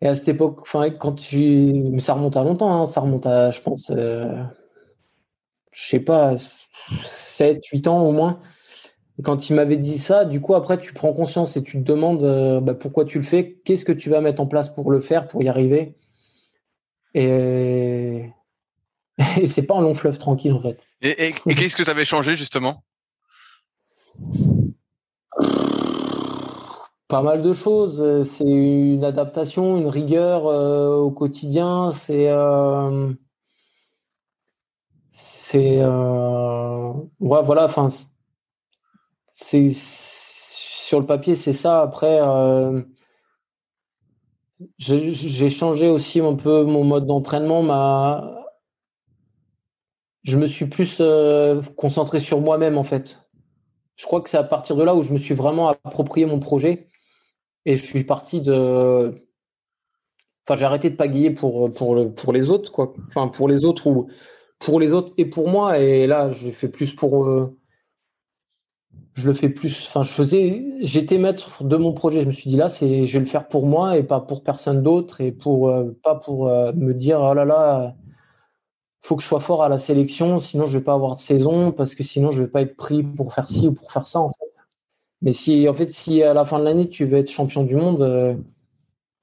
Et 0.00 0.08
à 0.08 0.14
cette 0.14 0.28
époque, 0.28 0.60
enfin, 0.62 0.90
quand. 0.90 1.16
Mais 1.32 1.98
ça 2.00 2.14
remonte 2.14 2.36
à 2.36 2.44
longtemps, 2.44 2.82
hein, 2.82 2.86
ça 2.86 3.00
remonte 3.00 3.26
à, 3.26 3.50
je 3.50 3.60
pense, 3.60 3.90
euh, 3.90 4.42
je 5.72 5.88
sais 5.88 6.00
pas, 6.00 6.34
7, 7.04 7.64
8 7.66 7.86
ans 7.88 8.06
au 8.06 8.12
moins. 8.12 8.40
Quand 9.22 9.48
il 9.48 9.54
m'avait 9.54 9.76
dit 9.76 9.98
ça, 9.98 10.24
du 10.24 10.40
coup, 10.40 10.54
après, 10.54 10.78
tu 10.78 10.92
prends 10.92 11.12
conscience 11.12 11.56
et 11.56 11.62
tu 11.62 11.78
te 11.78 11.84
demandes 11.84 12.24
euh, 12.24 12.60
bah, 12.60 12.74
pourquoi 12.74 13.04
tu 13.04 13.18
le 13.18 13.24
fais, 13.24 13.60
qu'est-ce 13.64 13.84
que 13.84 13.92
tu 13.92 14.10
vas 14.10 14.20
mettre 14.20 14.42
en 14.42 14.46
place 14.46 14.68
pour 14.68 14.90
le 14.90 15.00
faire, 15.00 15.28
pour 15.28 15.42
y 15.42 15.48
arriver? 15.48 15.96
Et 17.14 18.30
Et 19.40 19.46
c'est 19.46 19.62
pas 19.62 19.76
un 19.76 19.80
long 19.80 19.94
fleuve 19.94 20.18
tranquille 20.18 20.52
en 20.52 20.58
fait. 20.58 20.86
Et, 21.00 21.32
qu'est-ce 21.56 21.76
que 21.76 21.82
tu 21.82 21.90
avais 21.90 22.04
changé 22.04 22.34
justement? 22.34 22.84
Pas 27.08 27.22
mal 27.22 27.42
de 27.42 27.52
choses. 27.52 28.24
C'est 28.24 28.44
une 28.44 29.04
adaptation, 29.04 29.76
une 29.76 29.88
rigueur 29.88 30.46
euh, 30.46 30.96
au 30.96 31.10
quotidien. 31.10 31.92
C'est 31.92 32.28
euh, 32.28 33.12
c'est 35.12 35.80
euh, 35.80 36.92
ouais 37.20 37.42
voilà. 37.42 37.64
Enfin 37.64 37.90
c'est 39.30 39.70
sur 39.72 41.00
le 41.00 41.06
papier 41.06 41.34
c'est 41.34 41.52
ça. 41.52 41.82
Après 41.82 42.20
j'ai 44.78 45.50
changé 45.50 45.88
aussi 45.88 46.20
un 46.20 46.34
peu 46.34 46.64
mon 46.64 46.84
mode 46.84 47.06
d'entraînement, 47.06 47.62
ma 47.62 48.43
je 50.24 50.38
me 50.38 50.46
suis 50.46 50.66
plus 50.66 50.98
euh, 51.00 51.60
concentré 51.76 52.18
sur 52.18 52.40
moi-même 52.40 52.78
en 52.78 52.82
fait. 52.82 53.20
Je 53.96 54.06
crois 54.06 54.22
que 54.22 54.30
c'est 54.30 54.38
à 54.38 54.44
partir 54.44 54.74
de 54.74 54.82
là 54.82 54.96
où 54.96 55.02
je 55.02 55.12
me 55.12 55.18
suis 55.18 55.34
vraiment 55.34 55.68
approprié 55.68 56.26
mon 56.26 56.40
projet 56.40 56.88
et 57.66 57.76
je 57.76 57.84
suis 57.84 58.04
parti 58.04 58.40
de. 58.40 59.14
Enfin, 60.46 60.58
j'ai 60.58 60.64
arrêté 60.64 60.90
de 60.90 60.96
pagayer 60.96 61.30
pour 61.30 61.72
pour 61.72 61.94
le, 61.94 62.12
pour 62.12 62.32
les 62.32 62.50
autres 62.50 62.72
quoi. 62.72 62.94
Enfin, 63.08 63.28
pour 63.28 63.48
les 63.48 63.64
autres 63.64 63.86
ou 63.86 64.08
pour 64.58 64.80
les 64.80 64.92
autres 64.92 65.12
et 65.18 65.26
pour 65.26 65.48
moi. 65.48 65.78
Et 65.78 66.06
là, 66.06 66.30
je 66.30 66.50
fais 66.50 66.68
plus 66.68 66.94
pour. 66.94 67.26
Euh, 67.26 67.56
je 69.14 69.26
le 69.26 69.32
fais 69.34 69.50
plus. 69.50 69.84
Enfin, 69.86 70.02
je 70.02 70.12
faisais. 70.12 70.64
J'étais 70.80 71.18
maître 71.18 71.62
de 71.64 71.76
mon 71.76 71.92
projet. 71.92 72.22
Je 72.22 72.26
me 72.26 72.32
suis 72.32 72.50
dit 72.50 72.56
là, 72.56 72.68
c'est 72.68 73.06
je 73.06 73.12
vais 73.12 73.24
le 73.24 73.30
faire 73.30 73.46
pour 73.46 73.66
moi 73.66 73.98
et 73.98 74.02
pas 74.02 74.20
pour 74.20 74.42
personne 74.42 74.82
d'autre 74.82 75.20
et 75.20 75.32
pour 75.32 75.68
euh, 75.68 75.92
pas 76.02 76.14
pour 76.16 76.46
me 76.46 76.92
dire 76.92 77.20
oh 77.20 77.34
là 77.34 77.44
là 77.44 77.94
faut 79.04 79.16
que 79.16 79.22
je 79.22 79.28
sois 79.28 79.40
fort 79.40 79.62
à 79.62 79.68
la 79.68 79.76
sélection, 79.76 80.38
sinon 80.38 80.66
je 80.66 80.78
vais 80.78 80.84
pas 80.84 80.94
avoir 80.94 81.14
de 81.14 81.20
saison 81.20 81.72
parce 81.72 81.94
que 81.94 82.02
sinon 82.02 82.30
je 82.30 82.42
vais 82.42 82.48
pas 82.48 82.62
être 82.62 82.74
pris 82.74 83.02
pour 83.02 83.34
faire 83.34 83.50
ci 83.50 83.68
ou 83.68 83.74
pour 83.74 83.92
faire 83.92 84.08
ça 84.08 84.20
en 84.20 84.30
fait. 84.30 84.50
Mais 85.20 85.32
si 85.32 85.68
en 85.68 85.74
fait 85.74 85.90
si 85.90 86.22
à 86.22 86.32
la 86.32 86.46
fin 86.46 86.58
de 86.58 86.64
l'année 86.64 86.88
tu 86.88 87.04
veux 87.04 87.18
être 87.18 87.30
champion 87.30 87.64
du 87.64 87.76
monde, 87.76 88.00
euh, 88.00 88.34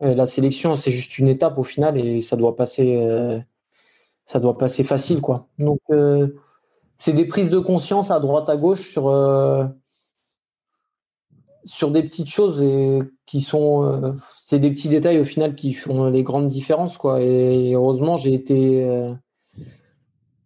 euh, 0.04 0.14
la 0.14 0.28
sélection 0.28 0.76
c'est 0.76 0.92
juste 0.92 1.18
une 1.18 1.28
étape 1.28 1.58
au 1.58 1.64
final 1.64 1.98
et 1.98 2.22
ça 2.22 2.36
doit 2.36 2.56
passer 2.56 2.96
euh, 2.96 3.40
ça 4.28 4.40
doit 4.40 4.56
passer 4.56 4.84
facile 4.84 5.20
quoi. 5.20 5.48
Donc 5.58 5.80
c'est 7.00 7.14
des 7.14 7.26
prises 7.26 7.50
de 7.50 7.60
conscience 7.60 8.12
à 8.12 8.20
droite 8.20 8.50
à 8.50 8.58
gauche 8.58 8.92
sur 8.92 9.06
sur 11.66 11.90
des 11.92 12.04
petites 12.04 12.30
choses 12.30 12.62
et 12.62 13.00
qui 13.26 13.42
sont 13.42 14.16
c'est 14.46 14.60
des 14.60 14.72
petits 14.72 14.90
détails 14.90 15.20
au 15.20 15.26
final 15.26 15.56
qui 15.56 15.74
font 15.74 16.06
les 16.06 16.22
grandes 16.22 16.50
différences 16.50 17.00
quoi. 17.00 17.20
Et 17.22 17.74
heureusement 17.74 18.18
j'ai 18.18 18.34
été 18.36 19.16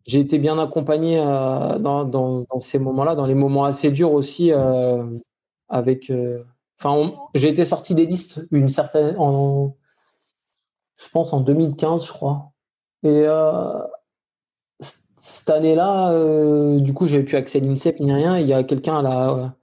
j'ai 0.06 0.20
été 0.20 0.38
bien 0.38 0.60
accompagné 0.60 1.20
euh, 1.20 1.80
dans, 1.80 2.46
ces 2.60 2.80
moments-là, 2.80 3.16
dans 3.16 3.26
les 3.26 3.36
moments 3.36 3.66
assez 3.66 3.92
durs 3.92 4.12
aussi, 4.12 4.52
euh, 4.52 5.04
avec. 5.68 6.10
Euh, 6.12 6.44
enfin, 6.80 7.14
j'ai 7.34 7.50
été 7.50 7.66
sorti 7.66 7.96
des 7.96 8.06
listes 8.06 8.48
une 8.52 8.70
certaine, 8.70 9.16
en, 9.18 9.76
je 10.98 11.10
pense 11.10 11.34
en 11.34 11.42
2015, 11.42 12.06
je 12.06 12.12
crois. 12.14 12.52
Et 13.04 13.26
cette 15.18 15.50
année-là, 15.50 16.80
du 16.80 16.94
coup, 16.94 17.08
j'avais 17.08 17.24
pu 17.24 17.36
accès 17.36 17.60
à 17.60 17.62
l'INSEP 17.62 18.00
ni 18.00 18.12
rien. 18.12 18.40
Il 18.40 18.48
y 18.48 18.54
a 18.54 18.64
quelqu'un 18.64 19.00
à 19.00 19.02
la 19.02 19.56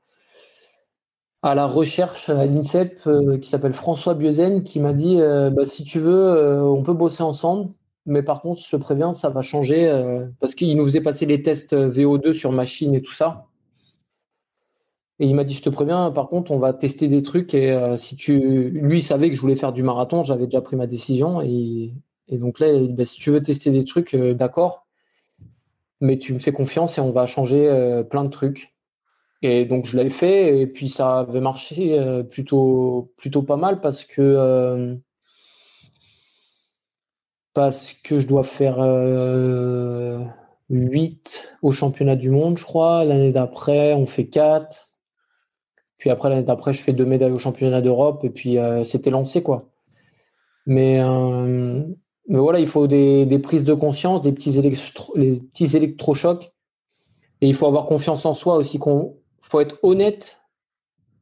à 1.44 1.56
la 1.56 1.66
recherche 1.66 2.28
à 2.28 2.46
l'INSEP 2.46 3.08
qui 3.40 3.50
s'appelle 3.50 3.72
François 3.72 4.14
Bieuzen 4.14 4.62
qui 4.62 4.78
m'a 4.78 4.92
dit 4.92 5.18
bah, 5.18 5.66
si 5.66 5.84
tu 5.84 5.98
veux, 5.98 6.62
on 6.62 6.82
peut 6.82 6.92
bosser 6.92 7.22
ensemble. 7.22 7.72
Mais 8.06 8.22
par 8.22 8.40
contre, 8.42 8.62
je 8.62 8.70
te 8.70 8.76
préviens, 8.76 9.14
ça 9.14 9.30
va 9.30 9.42
changer 9.42 9.88
euh, 9.88 10.28
parce 10.40 10.54
qu'il 10.54 10.76
nous 10.76 10.84
faisait 10.84 11.00
passer 11.00 11.26
les 11.26 11.40
tests 11.42 11.72
euh, 11.72 11.90
VO2 11.90 12.32
sur 12.32 12.50
machine 12.50 12.94
et 12.94 13.02
tout 13.02 13.12
ça. 13.12 13.46
Et 15.20 15.26
il 15.26 15.34
m'a 15.36 15.44
dit, 15.44 15.54
je 15.54 15.62
te 15.62 15.70
préviens, 15.70 16.10
par 16.10 16.28
contre, 16.28 16.50
on 16.50 16.58
va 16.58 16.72
tester 16.72 17.06
des 17.06 17.22
trucs. 17.22 17.54
Et 17.54 17.70
euh, 17.70 17.96
si 17.96 18.16
tu, 18.16 18.70
lui, 18.70 18.98
il 18.98 19.02
savait 19.02 19.30
que 19.30 19.36
je 19.36 19.40
voulais 19.40 19.54
faire 19.54 19.72
du 19.72 19.84
marathon, 19.84 20.24
j'avais 20.24 20.46
déjà 20.46 20.60
pris 20.60 20.74
ma 20.74 20.88
décision. 20.88 21.40
Et, 21.42 21.92
donc 22.28 22.58
là, 22.58 22.66
bah, 22.90 23.04
si 23.04 23.20
tu 23.20 23.30
veux 23.30 23.42
tester 23.42 23.70
des 23.70 23.84
trucs, 23.84 24.16
d'accord. 24.16 24.86
Mais 26.00 26.18
tu 26.18 26.32
me 26.32 26.38
fais 26.38 26.52
confiance 26.52 26.98
et 26.98 27.00
on 27.00 27.12
va 27.12 27.26
changer 27.26 28.02
plein 28.10 28.24
de 28.24 28.30
trucs. 28.30 28.74
Et 29.42 29.64
donc 29.64 29.86
je 29.86 29.96
l'avais 29.96 30.10
fait 30.10 30.60
et 30.60 30.66
puis 30.66 30.88
ça 30.88 31.20
avait 31.20 31.40
marché 31.40 32.00
plutôt 32.30 33.12
plutôt 33.16 33.42
pas 33.42 33.56
mal 33.56 33.80
parce 33.80 34.04
que 34.04 34.96
parce 37.54 37.92
que 37.92 38.20
je 38.20 38.26
dois 38.26 38.44
faire 38.44 38.76
8 38.76 38.80
euh, 38.80 40.20
au 41.62 41.72
championnat 41.72 42.16
du 42.16 42.30
monde, 42.30 42.58
je 42.58 42.64
crois. 42.64 43.04
L'année 43.04 43.32
d'après, 43.32 43.94
on 43.94 44.06
fait 44.06 44.26
4. 44.26 44.90
Puis 45.98 46.10
après, 46.10 46.30
l'année 46.30 46.42
d'après, 46.42 46.72
je 46.72 46.82
fais 46.82 46.92
deux 46.92 47.04
médailles 47.04 47.32
au 47.32 47.38
championnat 47.38 47.82
d'Europe. 47.82 48.24
Et 48.24 48.30
puis, 48.30 48.58
euh, 48.58 48.84
c'était 48.84 49.10
lancé, 49.10 49.42
quoi. 49.42 49.68
Mais, 50.66 51.00
euh, 51.00 51.82
mais 52.28 52.38
voilà, 52.38 52.60
il 52.60 52.66
faut 52.66 52.86
des, 52.86 53.40
prises 53.42 53.64
de 53.64 53.74
conscience, 53.74 54.22
des 54.22 54.32
petits, 54.32 54.52
les 55.14 55.36
petits 55.36 55.76
électrochocs. 55.76 56.52
Et 57.40 57.48
il 57.48 57.54
faut 57.54 57.66
avoir 57.66 57.86
confiance 57.86 58.24
en 58.24 58.34
soi 58.34 58.56
aussi. 58.56 58.78
Il 58.78 59.12
faut 59.40 59.60
être 59.60 59.78
honnête 59.82 60.40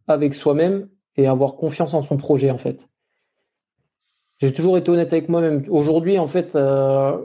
avec 0.07 0.35
soi-même 0.35 0.89
et 1.17 1.27
avoir 1.27 1.57
confiance 1.57 1.95
en 1.95 2.03
son 2.03 2.17
projet, 2.17 2.51
en 2.51 2.59
fait. 2.59 2.89
J'ai 4.41 4.55
toujours 4.55 4.79
été 4.79 4.91
honnête 4.91 5.13
avec 5.13 5.29
moi-même. 5.29 5.65
Aujourd'hui, 5.69 6.19
en 6.19 6.27
fait, 6.27 6.57
euh, 6.57 7.19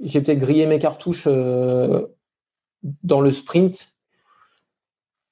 j'ai 0.00 0.20
peut-être 0.20 0.38
grillé 0.38 0.66
mes 0.66 0.78
cartouches 0.78 1.26
euh, 1.26 2.06
dans 3.02 3.20
le 3.20 3.32
sprint. 3.32 3.90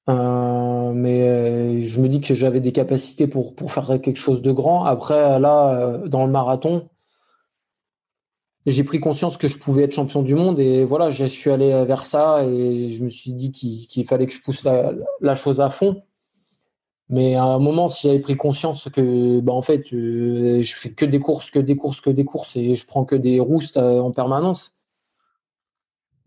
Euh, 0.08 0.92
mais 0.92 1.80
je 1.82 2.00
me 2.00 2.08
dis 2.08 2.20
que 2.20 2.34
j'avais 2.34 2.60
des 2.60 2.72
capacités 2.72 3.28
pour, 3.28 3.54
pour 3.54 3.72
faire 3.72 4.00
quelque 4.02 4.16
chose 4.16 4.42
de 4.42 4.50
grand. 4.50 4.84
Après, 4.84 5.38
là, 5.38 5.98
dans 6.06 6.26
le 6.26 6.32
marathon, 6.32 6.88
j'ai 8.66 8.82
pris 8.82 8.98
conscience 8.98 9.36
que 9.36 9.46
je 9.46 9.58
pouvais 9.58 9.84
être 9.84 9.92
champion 9.92 10.22
du 10.22 10.34
monde 10.34 10.58
et 10.58 10.84
voilà, 10.84 11.10
je 11.10 11.24
suis 11.24 11.50
allé 11.50 11.84
vers 11.84 12.04
ça 12.04 12.44
et 12.44 12.90
je 12.90 13.04
me 13.04 13.10
suis 13.10 13.32
dit 13.32 13.52
qu'il 13.52 14.06
fallait 14.06 14.26
que 14.26 14.32
je 14.32 14.42
pousse 14.42 14.64
la, 14.64 15.34
chose 15.36 15.60
à 15.60 15.68
fond. 15.68 16.02
Mais 17.12 17.34
à 17.34 17.44
un 17.44 17.58
moment, 17.58 17.90
si 17.90 18.08
j'avais 18.08 18.20
pris 18.20 18.36
conscience 18.38 18.88
que, 18.90 19.40
bah, 19.40 19.52
en 19.52 19.60
fait, 19.60 19.92
euh, 19.92 20.62
je 20.62 20.74
fais 20.76 20.92
que 20.92 21.04
des 21.04 21.20
courses, 21.20 21.50
que 21.50 21.58
des 21.58 21.76
courses, 21.76 22.00
que 22.00 22.08
des 22.08 22.24
courses 22.24 22.56
et 22.56 22.74
je 22.74 22.86
prends 22.86 23.04
que 23.04 23.14
des 23.14 23.38
roustes 23.38 23.76
euh, 23.76 24.00
en 24.00 24.12
permanence, 24.12 24.72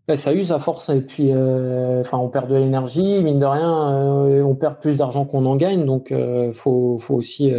bah, 0.06 0.16
ça 0.16 0.32
use 0.32 0.52
à 0.52 0.60
force 0.60 0.88
et 0.90 1.00
puis, 1.02 1.32
euh, 1.32 2.02
enfin, 2.02 2.18
on 2.18 2.28
perd 2.28 2.48
de 2.48 2.54
l'énergie, 2.54 3.20
mine 3.24 3.40
de 3.40 3.46
rien, 3.46 4.44
on 4.44 4.54
perd 4.54 4.78
plus 4.80 4.94
d'argent 4.94 5.24
qu'on 5.24 5.44
en 5.46 5.56
gagne, 5.56 5.84
donc 5.84 6.14
faut, 6.52 6.98
faut 7.00 7.14
aussi, 7.16 7.52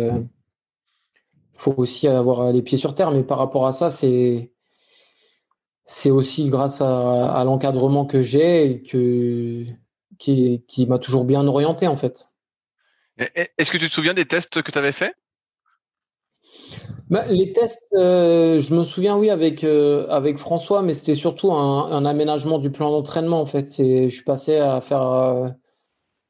faut 1.53 1.73
aussi 1.75 2.07
avoir 2.07 2.53
les 2.53 2.61
pieds 2.61 2.77
sur 2.77 2.95
terre. 2.95 3.11
Mais 3.11 3.23
par 3.23 3.39
rapport 3.39 3.67
à 3.67 3.73
ça, 3.73 3.91
c'est 3.91 4.51
c'est 5.85 6.11
aussi 6.11 6.49
grâce 6.49 6.81
à, 6.81 7.43
l'encadrement 7.45 8.05
que 8.05 8.23
j'ai 8.23 8.71
et 8.71 8.81
que, 8.83 9.65
qui, 10.17 10.63
qui 10.67 10.87
m'a 10.87 10.99
toujours 10.99 11.25
bien 11.25 11.45
orienté 11.47 11.87
en 11.87 11.97
fait. 11.97 12.29
Est-ce 13.17 13.71
que 13.71 13.77
tu 13.77 13.89
te 13.89 13.93
souviens 13.93 14.13
des 14.13 14.25
tests 14.25 14.61
que 14.61 14.71
tu 14.71 14.77
avais 14.77 14.91
faits? 14.91 15.13
Bah, 17.09 17.25
les 17.27 17.53
tests, 17.53 17.87
euh, 17.93 18.59
je 18.59 18.73
me 18.73 18.83
souviens, 18.83 19.17
oui, 19.17 19.29
avec, 19.29 19.63
euh, 19.63 20.35
François, 20.35 20.81
mais 20.81 20.93
c'était 20.93 21.15
surtout 21.15 21.53
un, 21.53 22.05
aménagement 22.05 22.59
du 22.59 22.69
plan 22.69 22.91
d'entraînement, 22.91 23.39
en 23.39 23.45
fait. 23.45 23.69
Je 23.77 24.09
suis 24.09 24.23
passé 24.23 24.57
à 24.57 24.81
faire. 24.81 25.03
Euh, 25.03 25.49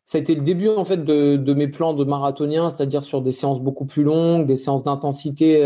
ça 0.06 0.20
a 0.20 0.22
été 0.22 0.36
le 0.36 0.42
début, 0.42 0.70
en 0.70 0.86
fait, 0.86 1.04
de, 1.04 1.54
mes 1.54 1.68
plans 1.68 1.94
de 1.94 2.04
marathonien, 2.06 2.70
c'est-à-dire 2.70 3.04
sur 3.04 3.22
des 3.22 3.32
séances 3.32 3.60
beaucoup 3.60 3.86
plus 3.86 4.04
longues, 4.04 4.46
des 4.46 4.56
séances 4.56 4.84
d'intensité 4.84 5.62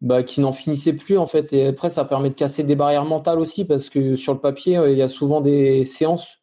bah, 0.00 0.24
qui 0.24 0.40
n'en 0.40 0.52
finissait 0.52 0.94
plus 0.94 1.16
en 1.16 1.26
fait. 1.26 1.52
Et 1.52 1.66
après, 1.68 1.90
ça 1.90 2.04
permet 2.04 2.30
de 2.30 2.34
casser 2.34 2.64
des 2.64 2.74
barrières 2.74 3.04
mentales 3.04 3.38
aussi 3.38 3.64
parce 3.64 3.88
que 3.88 4.16
sur 4.16 4.34
le 4.34 4.40
papier, 4.40 4.80
il 4.88 4.96
y 4.96 5.02
a 5.02 5.08
souvent 5.08 5.40
des 5.40 5.84
séances 5.84 6.41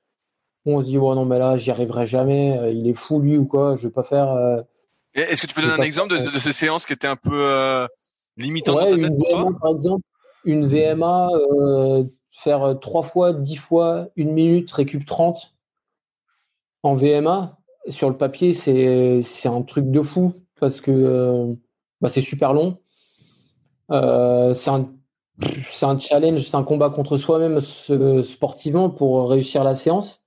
on 0.65 0.81
se 0.81 0.85
dit 0.85 0.97
oh 0.97 1.15
non 1.15 1.25
mais 1.25 1.39
là, 1.39 1.57
j'y 1.57 1.71
arriverai 1.71 2.05
jamais. 2.05 2.57
Euh, 2.57 2.71
il 2.71 2.87
est 2.87 2.93
fou 2.93 3.19
lui 3.19 3.37
ou 3.37 3.45
quoi. 3.45 3.75
Je 3.75 3.87
vais 3.87 3.93
pas 3.93 4.03
faire. 4.03 4.31
Euh, 4.31 4.61
est-ce 5.13 5.41
que 5.41 5.47
tu 5.47 5.55
peux 5.55 5.61
donner 5.61 5.73
un 5.73 5.83
exemple 5.83 6.13
de, 6.13 6.39
ces 6.39 6.53
séances 6.53 6.85
qui 6.85 6.93
étaient 6.93 7.07
un 7.07 7.15
peu 7.15 7.31
euh, 7.33 7.87
limitantes 8.37 8.77
ouais, 8.77 8.93
une 8.93 9.09
VMA, 9.09 9.57
par 9.59 9.71
exemple, 9.71 10.03
une 10.45 10.65
VMA, 10.65 11.29
faire 12.31 12.75
trois 12.79 13.03
fois, 13.03 13.33
dix 13.33 13.55
fois, 13.55 14.07
une 14.15 14.31
minute, 14.31 14.71
récup 14.71 15.05
30 15.05 15.55
en 16.83 16.93
VMA. 16.93 17.57
Sur 17.89 18.09
le 18.09 18.17
papier, 18.17 18.53
c'est 18.53 19.47
un 19.47 19.61
truc 19.63 19.89
de 19.89 20.01
fou 20.01 20.33
parce 20.59 20.79
que 20.79 21.51
bah, 22.01 22.09
c'est 22.09 22.21
super 22.21 22.53
long. 22.53 22.77
Euh, 23.91 24.53
c'est 24.53 24.69
un, 24.69 24.89
un, 25.81 25.99
challenge, 25.99 26.41
c'est 26.41 26.55
un 26.55 26.63
combat 26.63 26.89
contre 26.89 27.17
soi-même 27.17 27.61
sportivement 27.61 28.89
pour 28.89 29.29
réussir 29.29 29.63
la 29.63 29.75
séance. 29.75 30.23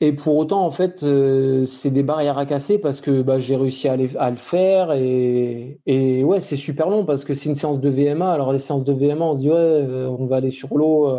Et 0.00 0.12
pour 0.12 0.36
autant, 0.36 0.64
en 0.64 0.70
fait, 0.70 1.02
euh, 1.02 1.64
c'est 1.64 1.90
des 1.90 2.04
barrières 2.04 2.38
à 2.38 2.46
casser 2.46 2.78
parce 2.78 3.00
que 3.00 3.22
bah, 3.22 3.40
j'ai 3.40 3.56
réussi 3.56 3.88
à, 3.88 3.96
le 3.96 4.36
faire. 4.36 4.92
Et, 4.92 5.80
et 5.86 6.22
ouais, 6.22 6.38
c'est 6.38 6.56
super 6.56 6.88
long 6.88 7.04
parce 7.04 7.24
que 7.24 7.34
c'est 7.34 7.48
une 7.48 7.56
séance 7.56 7.80
de 7.80 7.88
VMA. 7.88 8.32
Alors, 8.32 8.52
les 8.52 8.60
séances 8.60 8.84
de 8.84 8.92
VMA, 8.92 9.24
on 9.24 9.36
se 9.36 9.40
dit, 9.40 9.48
ouais, 9.48 9.56
euh, 9.56 10.08
on 10.08 10.26
va 10.26 10.36
aller 10.36 10.50
sur 10.50 10.76
l'eau, 10.76 11.12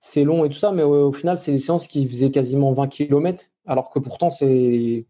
c'est 0.00 0.24
long 0.24 0.44
et 0.44 0.48
tout 0.48 0.58
ça. 0.58 0.72
Mais 0.72 0.82
au 0.82 1.12
final, 1.12 1.36
c'est 1.36 1.52
des 1.52 1.58
séances 1.58 1.86
qui 1.86 2.08
faisaient 2.08 2.32
quasiment 2.32 2.72
20 2.72 2.88
km. 2.88 3.44
Alors 3.66 3.90
que 3.90 4.00
pourtant, 4.00 4.30
c'est 4.30 5.06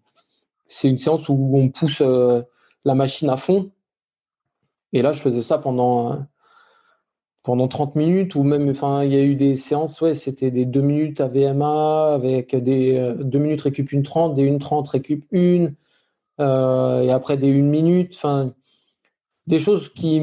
une 0.85 0.99
séance 0.99 1.29
où 1.31 1.53
on 1.55 1.71
pousse 1.71 2.01
la 2.01 2.95
machine 2.95 3.31
à 3.31 3.39
fond. 3.39 3.71
Et 4.93 5.01
là, 5.01 5.13
je 5.13 5.23
faisais 5.23 5.43
ça 5.43 5.57
pendant, 5.57 6.27
pendant 7.51 7.67
30 7.67 7.97
minutes, 7.97 8.37
ou 8.37 8.45
même, 8.45 8.71
enfin, 8.71 9.03
il 9.03 9.13
y 9.13 9.17
a 9.17 9.25
eu 9.25 9.35
des 9.35 9.57
séances, 9.57 10.01
ouais, 10.01 10.15
c'était 10.15 10.53
des 10.53 10.67
2 10.67 10.83
minutes 10.83 11.21
à 11.21 11.27
VMA, 11.27 12.15
avec 12.15 12.55
des 12.55 12.93
2 13.19 13.39
euh, 13.39 13.43
minutes 13.43 13.63
récup 13.63 13.93
1 13.93 14.03
30, 14.03 14.37
des 14.37 14.49
1 14.49 14.59
30 14.59 14.87
récup 14.87 15.25
1, 15.35 15.71
euh, 16.39 17.03
et 17.03 17.11
après 17.11 17.37
des 17.39 17.51
1 17.51 17.63
minute, 17.63 18.15
enfin, 18.15 18.55
des 19.49 19.59
choses 19.59 19.93
qui, 19.93 20.23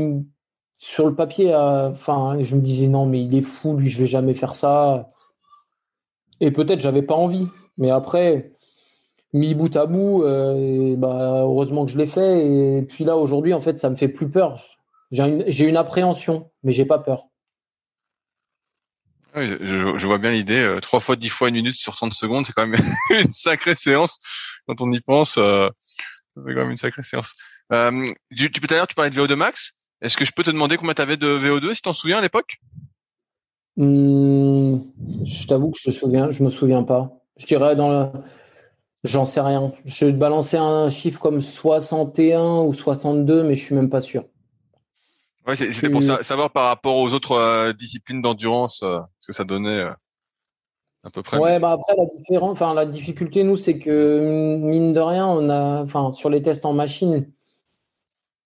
sur 0.77 1.05
le 1.05 1.15
papier, 1.15 1.53
enfin, 1.53 2.37
je 2.39 2.55
me 2.55 2.61
disais 2.61 2.87
non, 2.87 3.05
mais 3.05 3.21
il 3.21 3.35
est 3.35 3.41
fou, 3.41 3.75
lui, 3.75 3.89
je 3.89 3.99
vais 3.99 4.07
jamais 4.07 4.33
faire 4.33 4.55
ça. 4.55 5.11
Et 6.39 6.51
peut-être 6.51 6.79
j'avais 6.79 7.01
pas 7.01 7.15
envie, 7.15 7.49
mais 7.77 7.89
après, 7.89 8.53
mis 9.33 9.53
bout 9.53 9.75
à 9.75 9.85
bout, 9.85 10.23
euh, 10.23 10.95
bah, 10.95 11.41
heureusement 11.41 11.85
que 11.85 11.91
je 11.91 11.97
l'ai 11.97 12.05
fait. 12.05 12.77
Et 12.77 12.83
puis 12.83 13.03
là, 13.03 13.17
aujourd'hui, 13.17 13.53
en 13.53 13.59
fait, 13.59 13.79
ça 13.79 13.89
me 13.89 13.95
fait 13.97 14.07
plus 14.07 14.29
peur. 14.29 14.76
J'ai 15.11 15.23
une, 15.23 15.69
une, 15.69 15.77
appréhension, 15.77 16.51
mais 16.63 16.71
j'ai 16.71 16.85
pas 16.85 16.99
peur. 16.99 17.27
Oui, 19.35 19.47
je, 19.61 20.05
vois 20.07 20.17
bien 20.17 20.31
l'idée. 20.31 20.61
Euh, 20.61 20.79
trois 20.79 20.99
fois, 20.99 21.15
dix 21.15 21.29
fois 21.29 21.49
une 21.49 21.55
minute 21.55 21.75
sur 21.75 21.95
30 21.95 22.13
secondes, 22.13 22.45
c'est 22.45 22.53
quand 22.53 22.67
même 22.67 22.81
une 23.11 23.31
sacrée 23.31 23.75
séance. 23.75 24.19
Quand 24.67 24.81
on 24.81 24.91
y 24.91 24.99
pense, 24.99 25.37
euh, 25.37 25.69
c'est 26.35 26.53
quand 26.53 26.61
même 26.61 26.71
une 26.71 26.77
sacrée 26.77 27.03
séance. 27.03 27.35
Euh, 27.71 28.13
tu, 28.35 28.51
tout 28.51 28.73
à 28.73 28.75
l'heure, 28.75 28.87
tu 28.87 28.95
parlais 28.95 29.11
de 29.11 29.15
VO2 29.15 29.35
max. 29.35 29.73
Est-ce 30.01 30.17
que 30.17 30.25
je 30.25 30.31
peux 30.31 30.43
te 30.43 30.51
demander 30.51 30.77
combien 30.77 30.93
tu 30.93 31.01
avais 31.01 31.17
de 31.17 31.27
VO2, 31.39 31.69
si 31.69 31.75
tu 31.75 31.81
t'en 31.83 31.93
souviens 31.93 32.17
à 32.17 32.21
l'époque? 32.21 32.57
Mmh, 33.77 34.79
Je 35.23 35.47
t'avoue 35.47 35.71
que 35.71 35.79
je 35.79 35.89
me 35.89 35.93
souviens, 35.93 36.31
je 36.31 36.43
me 36.43 36.49
souviens 36.49 36.83
pas. 36.83 37.11
Je 37.37 37.45
dirais 37.45 37.75
dans 37.75 37.89
le 37.89 38.09
J'en 39.03 39.25
sais 39.25 39.41
rien. 39.41 39.71
Je 39.85 40.07
balancer 40.07 40.57
un 40.57 40.89
chiffre 40.89 41.19
comme 41.19 41.41
61 41.41 42.63
ou 42.63 42.73
62, 42.73 43.43
mais 43.43 43.55
je 43.55 43.63
suis 43.63 43.75
même 43.75 43.89
pas 43.89 44.01
sûr. 44.01 44.25
Ouais, 45.47 45.55
c'était 45.55 45.89
pour 45.89 46.03
savoir 46.03 46.51
par 46.51 46.65
rapport 46.65 46.97
aux 46.97 47.13
autres 47.13 47.31
euh, 47.31 47.71
disciplines 47.71 48.21
d'endurance 48.21 48.83
euh, 48.83 48.99
ce 49.21 49.27
que 49.27 49.33
ça 49.33 49.45
donnait 49.45 49.79
euh, 49.79 49.91
à 51.05 51.09
peu 51.09 51.23
près. 51.23 51.37
Ouais, 51.37 51.57
bah 51.57 51.71
après 51.71 51.95
la 51.95 52.05
différence, 52.05 52.51
enfin 52.51 52.73
la 52.73 52.85
difficulté 52.85 53.43
nous, 53.43 53.55
c'est 53.55 53.79
que 53.79 54.57
mine 54.59 54.93
de 54.93 54.99
rien, 54.99 55.25
on 55.25 55.49
a, 55.49 55.81
enfin 55.81 56.11
sur 56.11 56.29
les 56.29 56.41
tests 56.41 56.65
en 56.65 56.73
machine, 56.73 57.31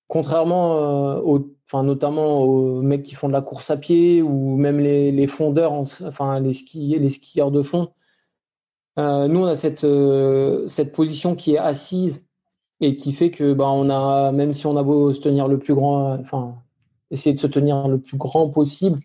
contrairement 0.07 0.75
aux, 1.25 1.51
enfin 1.65 1.81
notamment 1.81 2.43
aux 2.43 2.83
mecs 2.83 3.01
qui 3.01 3.15
font 3.15 3.29
de 3.29 3.33
la 3.33 3.41
course 3.41 3.71
à 3.71 3.77
pied 3.77 4.21
ou 4.21 4.55
même 4.57 4.79
les, 4.79 5.11
les 5.11 5.25
fondeurs, 5.25 5.71
enfin 5.73 6.39
les 6.39 6.53
skieurs, 6.53 7.01
les 7.01 7.09
skieurs 7.09 7.49
de 7.49 7.63
fond, 7.63 7.93
nous, 8.97 9.39
on 9.39 9.45
a 9.45 9.55
cette, 9.55 9.87
cette 10.67 10.91
position 10.91 11.35
qui 11.35 11.55
est 11.55 11.57
assise 11.57 12.27
et 12.79 12.95
qui 12.95 13.13
fait 13.13 13.31
que 13.31 13.53
bah, 13.53 13.69
on 13.69 13.89
a, 13.89 14.31
même 14.31 14.53
si 14.53 14.67
on 14.67 14.77
a 14.77 14.83
beau 14.83 15.11
se 15.13 15.19
tenir 15.19 15.47
le 15.47 15.57
plus 15.57 15.73
grand, 15.73 16.19
enfin, 16.19 16.61
essayer 17.11 17.33
de 17.33 17.39
se 17.39 17.47
tenir 17.47 17.87
le 17.87 17.99
plus 17.99 18.17
grand 18.17 18.49
possible, 18.49 18.99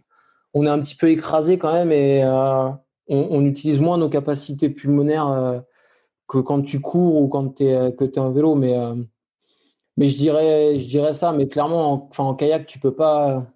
on 0.55 0.65
est 0.65 0.70
un 0.70 0.81
petit 0.81 0.95
peu 0.95 1.11
écrasé 1.11 1.59
quand 1.59 1.73
même 1.73 1.93
et 1.93 2.24
euh, 2.24 2.69
on, 3.09 3.45
utilise 3.45 3.78
moins 3.78 3.99
nos 3.99 4.09
capacités 4.09 4.70
pulmonaires 4.70 5.62
que 6.27 6.39
quand 6.39 6.62
tu 6.62 6.81
cours 6.81 7.20
ou 7.20 7.28
quand 7.28 7.57
tu 7.57 7.65
es, 7.65 7.95
es 7.99 8.19
en 8.19 8.31
vélo. 8.31 8.55
Mais, 8.55 8.74
je, 9.99 10.16
dirais, 10.16 11.15
ça, 11.15 11.33
mais 11.33 11.49
clairement, 11.49 12.09
en, 12.16 12.35
kayak, 12.35 12.66
tu 12.66 12.78
peux 12.78 12.95
pas, 12.95 13.47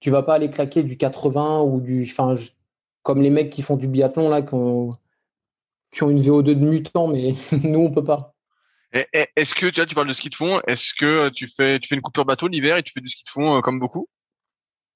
tu 0.00 0.10
vas 0.10 0.22
pas 0.22 0.34
aller 0.34 0.50
claquer 0.50 0.82
du 0.82 0.96
80 0.96 1.62
ou 1.62 1.80
du, 1.80 2.02
enfin, 2.10 2.34
comme 3.02 3.22
les 3.22 3.30
mecs 3.30 3.50
qui 3.50 3.62
font 3.62 3.76
du 3.76 3.88
biathlon 3.88 4.28
là, 4.28 4.42
qui 4.42 4.54
ont 4.54 4.90
une 6.02 6.20
VO2 6.20 6.42
de 6.42 6.64
mutant, 6.64 7.08
mais 7.08 7.34
nous, 7.62 7.80
on 7.80 7.90
peut 7.90 8.04
pas. 8.04 8.34
Est-ce 8.92 9.54
que 9.54 9.66
tu, 9.66 9.80
vois, 9.80 9.86
tu 9.86 9.94
parles 9.94 10.08
de 10.08 10.12
ski 10.12 10.30
de 10.30 10.34
fond 10.34 10.60
Est-ce 10.66 10.94
que 10.94 11.28
tu 11.30 11.46
fais, 11.46 11.78
tu 11.78 11.88
fais 11.88 11.94
une 11.94 12.00
coupure 12.00 12.24
bateau 12.24 12.48
l'hiver 12.48 12.76
et 12.76 12.82
tu 12.82 12.92
fais 12.92 13.00
du 13.00 13.08
ski 13.08 13.22
de 13.24 13.30
fond 13.30 13.56
euh, 13.56 13.60
comme 13.60 13.78
beaucoup? 13.78 14.08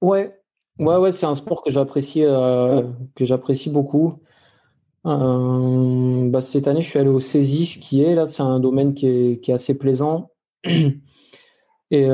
Ouais, 0.01 0.37
ouais, 0.79 0.97
ouais, 0.97 1.12
c'est 1.12 1.27
un 1.27 1.35
sport 1.35 1.62
que 1.62 1.71
j'apprécie, 1.71 2.25
euh, 2.25 2.83
que 3.15 3.25
j'apprécie 3.25 3.71
beaucoup. 3.71 4.21
Euh, 5.07 6.29
bah, 6.29 6.41
cette 6.41 6.66
année, 6.66 6.83
je 6.83 6.91
suis 6.91 6.99
allé 6.99 7.09
au 7.09 7.21
Saisy 7.21 7.79
qui 7.81 8.03
est 8.03 8.15
là, 8.15 8.27
c'est 8.27 8.43
un 8.43 8.59
domaine 8.59 8.95
qui 8.95 9.07
est, 9.07 9.51
assez 9.51 9.79
plaisant. 9.79 10.31
Et 11.91 12.09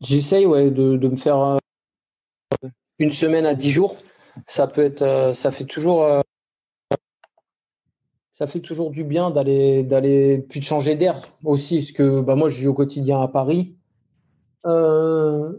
j'essaye 0.00 0.46
ouais, 0.46 0.70
de, 0.70 0.96
de, 0.96 1.08
me 1.08 1.16
faire 1.16 1.58
une 2.98 3.10
semaine 3.10 3.44
à 3.44 3.54
dix 3.54 3.70
jours 3.70 3.96
ça 4.46 4.66
peut 4.66 4.84
être, 4.84 5.02
euh, 5.02 5.32
ça 5.32 5.50
fait 5.50 5.64
toujours, 5.64 6.02
euh, 6.02 6.20
ça 8.36 8.46
fait 8.46 8.60
toujours 8.60 8.90
du 8.90 9.02
bien 9.02 9.30
d'aller, 9.30 9.82
d'aller, 9.82 10.44
puis 10.50 10.60
de 10.60 10.64
changer 10.66 10.94
d'air 10.94 11.22
aussi, 11.42 11.78
parce 11.78 11.92
que 11.92 12.20
bah, 12.20 12.34
moi 12.34 12.50
je 12.50 12.60
vis 12.60 12.66
au 12.66 12.74
quotidien 12.74 13.18
à 13.18 13.28
Paris. 13.28 13.74
Euh, 14.66 15.54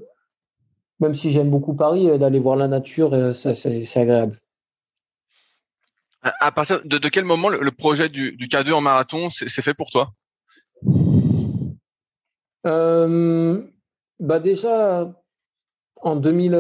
même 0.99 1.15
si 1.15 1.31
j'aime 1.31 1.49
beaucoup 1.49 1.73
Paris, 1.73 2.19
d'aller 2.19 2.37
voir 2.37 2.55
la 2.55 2.67
nature, 2.67 3.33
ça, 3.33 3.55
c'est, 3.55 3.97
agréable. 3.97 4.39
À 6.21 6.51
partir 6.51 6.81
de, 6.85 7.09
quel 7.09 7.25
moment 7.25 7.49
le, 7.49 7.71
projet 7.71 8.09
du, 8.09 8.33
du, 8.33 8.45
K2 8.47 8.71
en 8.73 8.81
marathon 8.81 9.31
c'est, 9.31 9.49
fait 9.49 9.73
pour 9.73 9.89
toi? 9.89 10.11
Bah 12.63 14.39
déjà 14.39 15.15
en 15.95 16.15
2000, 16.15 16.51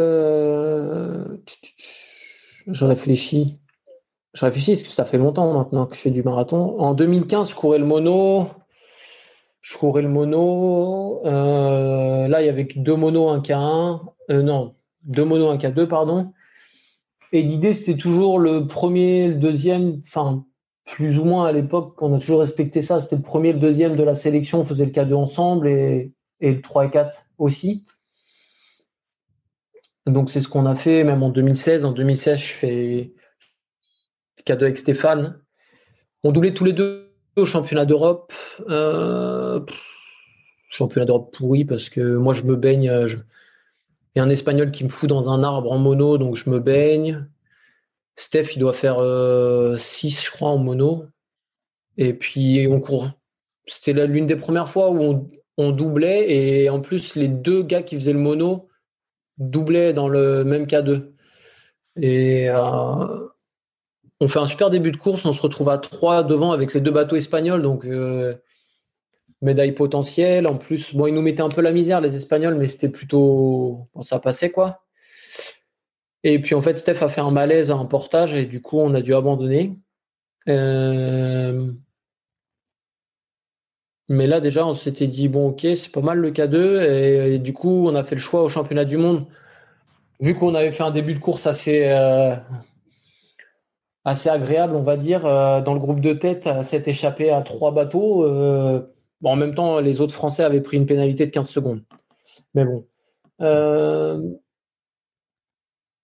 je 2.67 2.85
réfléchis. 2.85 3.59
Je 4.37 4.45
réfléchis 4.45 4.73
parce 4.73 4.83
que 4.83 4.89
ça 4.89 5.03
fait 5.03 5.17
longtemps 5.17 5.51
maintenant 5.51 5.87
que 5.87 5.95
je 5.95 6.01
fais 6.01 6.11
du 6.11 6.21
marathon. 6.21 6.79
En 6.79 6.93
2015, 6.93 7.49
je 7.49 7.55
courais 7.55 7.79
le 7.79 7.85
mono. 7.85 8.45
je 9.61 9.75
courais 9.79 10.03
le 10.03 10.09
mono. 10.09 11.23
là, 11.23 12.39
il 12.43 12.45
y 12.45 12.49
avait 12.49 12.67
deux 12.75 12.95
monos, 12.95 13.29
un 13.29 13.39
K1. 13.39 13.99
non, 14.43 14.75
deux 15.01 15.25
monos, 15.25 15.49
un 15.49 15.57
K2, 15.57 15.87
pardon. 15.87 16.33
Et 17.31 17.41
l'idée, 17.41 17.73
c'était 17.73 17.97
toujours 17.97 18.37
le 18.37 18.67
premier, 18.67 19.29
le 19.29 19.33
deuxième, 19.33 20.01
enfin, 20.05 20.45
plus 20.85 21.17
ou 21.17 21.25
moins 21.25 21.47
à 21.47 21.51
l'époque, 21.51 21.99
on 22.03 22.13
a 22.13 22.19
toujours 22.19 22.41
respecté 22.41 22.83
ça. 22.83 22.99
C'était 22.99 23.15
le 23.15 23.23
premier, 23.23 23.53
le 23.53 23.59
deuxième 23.59 23.95
de 23.95 24.03
la 24.03 24.13
sélection, 24.13 24.59
on 24.59 24.63
faisait 24.63 24.85
le 24.85 24.91
K2 24.91 25.15
ensemble 25.15 25.67
et, 25.67 26.13
et 26.41 26.51
le 26.51 26.61
3 26.61 26.85
et 26.85 26.89
4 26.91 27.25
aussi. 27.39 27.85
Donc, 30.05 30.29
c'est 30.29 30.41
ce 30.41 30.47
qu'on 30.47 30.67
a 30.67 30.75
fait, 30.75 31.03
même 31.03 31.23
en 31.23 31.29
2016. 31.29 31.85
En 31.85 31.91
2016, 31.91 32.37
je 32.37 32.53
fais 32.53 33.13
K2 34.47 34.61
avec 34.63 34.77
Stéphane. 34.77 35.39
On 36.23 36.31
doublait 36.31 36.53
tous 36.53 36.65
les 36.65 36.73
deux 36.73 37.11
au 37.35 37.45
championnat 37.45 37.85
d'Europe. 37.85 38.33
Euh, 38.69 39.59
championnat 40.69 41.05
d'Europe 41.05 41.35
pourri 41.35 41.65
parce 41.65 41.89
que 41.89 42.15
moi, 42.15 42.33
je 42.33 42.43
me 42.43 42.55
baigne. 42.55 42.83
Il 42.83 44.19
y 44.19 44.19
a 44.19 44.23
un 44.23 44.29
Espagnol 44.29 44.71
qui 44.71 44.83
me 44.83 44.89
fout 44.89 45.09
dans 45.09 45.29
un 45.29 45.43
arbre 45.43 45.71
en 45.71 45.77
mono, 45.77 46.17
donc 46.17 46.35
je 46.35 46.49
me 46.49 46.59
baigne. 46.59 47.27
Steph, 48.15 48.55
il 48.55 48.59
doit 48.59 48.73
faire 48.73 48.95
6, 48.95 48.99
euh, 48.99 49.77
je 49.77 50.31
crois, 50.31 50.49
en 50.49 50.57
mono. 50.57 51.05
Et 51.97 52.13
puis, 52.13 52.67
on 52.69 52.79
court. 52.79 53.11
C'était 53.67 54.07
l'une 54.07 54.27
des 54.27 54.35
premières 54.35 54.69
fois 54.69 54.89
où 54.91 55.29
on, 55.57 55.71
doublait. 55.71 56.31
Et 56.31 56.69
en 56.69 56.81
plus, 56.81 57.15
les 57.15 57.27
deux 57.27 57.63
gars 57.63 57.83
qui 57.83 57.95
faisaient 57.95 58.13
le 58.13 58.19
mono 58.19 58.69
doublaient 59.37 59.93
dans 59.93 60.07
le 60.07 60.43
même 60.43 60.65
K2. 60.65 61.11
Et 62.01 62.49
euh, 62.49 63.27
on 64.19 64.27
fait 64.27 64.39
un 64.39 64.47
super 64.47 64.69
début 64.69 64.91
de 64.91 64.97
course. 64.97 65.25
On 65.25 65.33
se 65.33 65.41
retrouve 65.41 65.69
à 65.69 65.77
3 65.77 66.23
devant 66.23 66.51
avec 66.51 66.73
les 66.73 66.81
deux 66.81 66.91
bateaux 66.91 67.15
espagnols. 67.15 67.61
Donc, 67.61 67.85
euh, 67.85 68.35
médaille 69.41 69.73
potentielle. 69.73 70.47
En 70.47 70.57
plus, 70.57 70.95
bon, 70.95 71.07
ils 71.07 71.13
nous 71.13 71.21
mettaient 71.21 71.41
un 71.41 71.49
peu 71.49 71.61
la 71.61 71.71
misère, 71.71 72.01
les 72.01 72.15
Espagnols, 72.15 72.55
mais 72.55 72.67
c'était 72.67 72.89
plutôt. 72.89 73.87
Bon, 73.93 74.01
ça 74.01 74.19
passait, 74.19 74.51
quoi. 74.51 74.83
Et 76.23 76.39
puis, 76.39 76.55
en 76.55 76.61
fait, 76.61 76.77
Steph 76.77 77.03
a 77.03 77.09
fait 77.09 77.21
un 77.21 77.31
malaise 77.31 77.71
à 77.71 77.75
un 77.75 77.85
portage 77.85 78.33
et 78.33 78.45
du 78.45 78.61
coup, 78.61 78.79
on 78.79 78.93
a 78.93 79.01
dû 79.01 79.13
abandonner. 79.13 79.77
Euh, 80.49 81.71
mais 84.09 84.27
là, 84.27 84.39
déjà, 84.39 84.65
on 84.65 84.73
s'était 84.73 85.07
dit, 85.07 85.27
bon, 85.27 85.49
ok, 85.49 85.61
c'est 85.61 85.91
pas 85.91 86.01
mal 86.01 86.17
le 86.19 86.31
K2. 86.31 87.33
Et, 87.33 87.39
du 87.39 87.53
coup, 87.53 87.87
on 87.87 87.95
a 87.95 88.03
fait 88.03 88.15
le 88.15 88.21
choix 88.21 88.43
au 88.43 88.49
championnat 88.49 88.85
du 88.85 88.97
monde. 88.97 89.25
Vu 90.19 90.33
qu'on 90.33 90.55
avait 90.55 90.71
fait 90.71 90.83
un 90.83 90.91
début 90.91 91.13
de 91.13 91.19
course 91.19 91.45
assez, 91.45 91.85
euh, 91.85 92.35
assez 94.07 94.29
agréable, 94.29 94.75
on 94.75 94.81
va 94.81 94.97
dire, 94.97 95.25
euh, 95.25 95.61
dans 95.61 95.73
le 95.73 95.79
groupe 95.79 95.99
de 95.99 96.13
tête, 96.13 96.49
s'est 96.63 96.83
échappé 96.85 97.29
à 97.29 97.41
trois 97.41 97.71
bateaux 97.71 98.23
en 99.23 99.35
même 99.35 99.55
temps, 99.55 99.79
les 99.79 100.01
autres 100.01 100.13
Français 100.13 100.43
avaient 100.43 100.61
pris 100.61 100.77
une 100.77 100.85
pénalité 100.85 101.25
de 101.25 101.31
15 101.31 101.49
secondes. 101.49 101.81
Mais 102.53 102.65
bon. 102.65 102.85
Euh, 103.41 104.21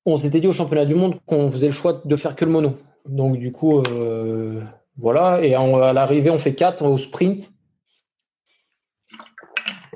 on 0.06 0.18
s'était 0.18 0.40
dit 0.40 0.48
au 0.48 0.54
championnat 0.54 0.86
du 0.86 0.96
monde 0.96 1.20
qu'on 1.26 1.50
faisait 1.50 1.68
le 1.68 1.74
choix 1.74 2.02
de 2.04 2.16
faire 2.16 2.36
que 2.36 2.46
le 2.46 2.52
mono. 2.52 2.74
Donc 3.06 3.38
du 3.38 3.52
coup, 3.52 3.80
euh, 3.80 4.62
voilà. 4.98 5.44
Et 5.44 5.56
à 5.56 5.94
l'arrivée, 5.94 6.30
on 6.30 6.38
fait 6.38 6.56
4 6.56 6.86
au 6.86 6.98
sprint. 6.98 7.52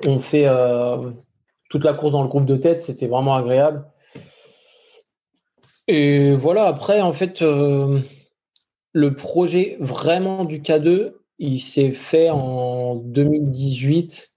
On 0.06 0.18
fait 0.18 0.46
euh, 0.46 1.10
toute 1.68 1.84
la 1.84 1.92
course 1.92 2.12
dans 2.12 2.22
le 2.22 2.28
groupe 2.28 2.46
de 2.46 2.56
tête. 2.56 2.80
C'était 2.80 3.08
vraiment 3.08 3.34
agréable. 3.34 3.84
Et 5.88 6.32
voilà, 6.34 6.66
après, 6.66 7.00
en 7.00 7.12
fait, 7.12 7.40
le 7.40 9.16
projet 9.16 9.76
vraiment 9.80 10.44
du 10.44 10.60
K2, 10.60 11.14
il 11.38 11.60
s'est 11.60 11.92
fait 11.92 12.30
en 12.30 12.96
2018 12.96 14.34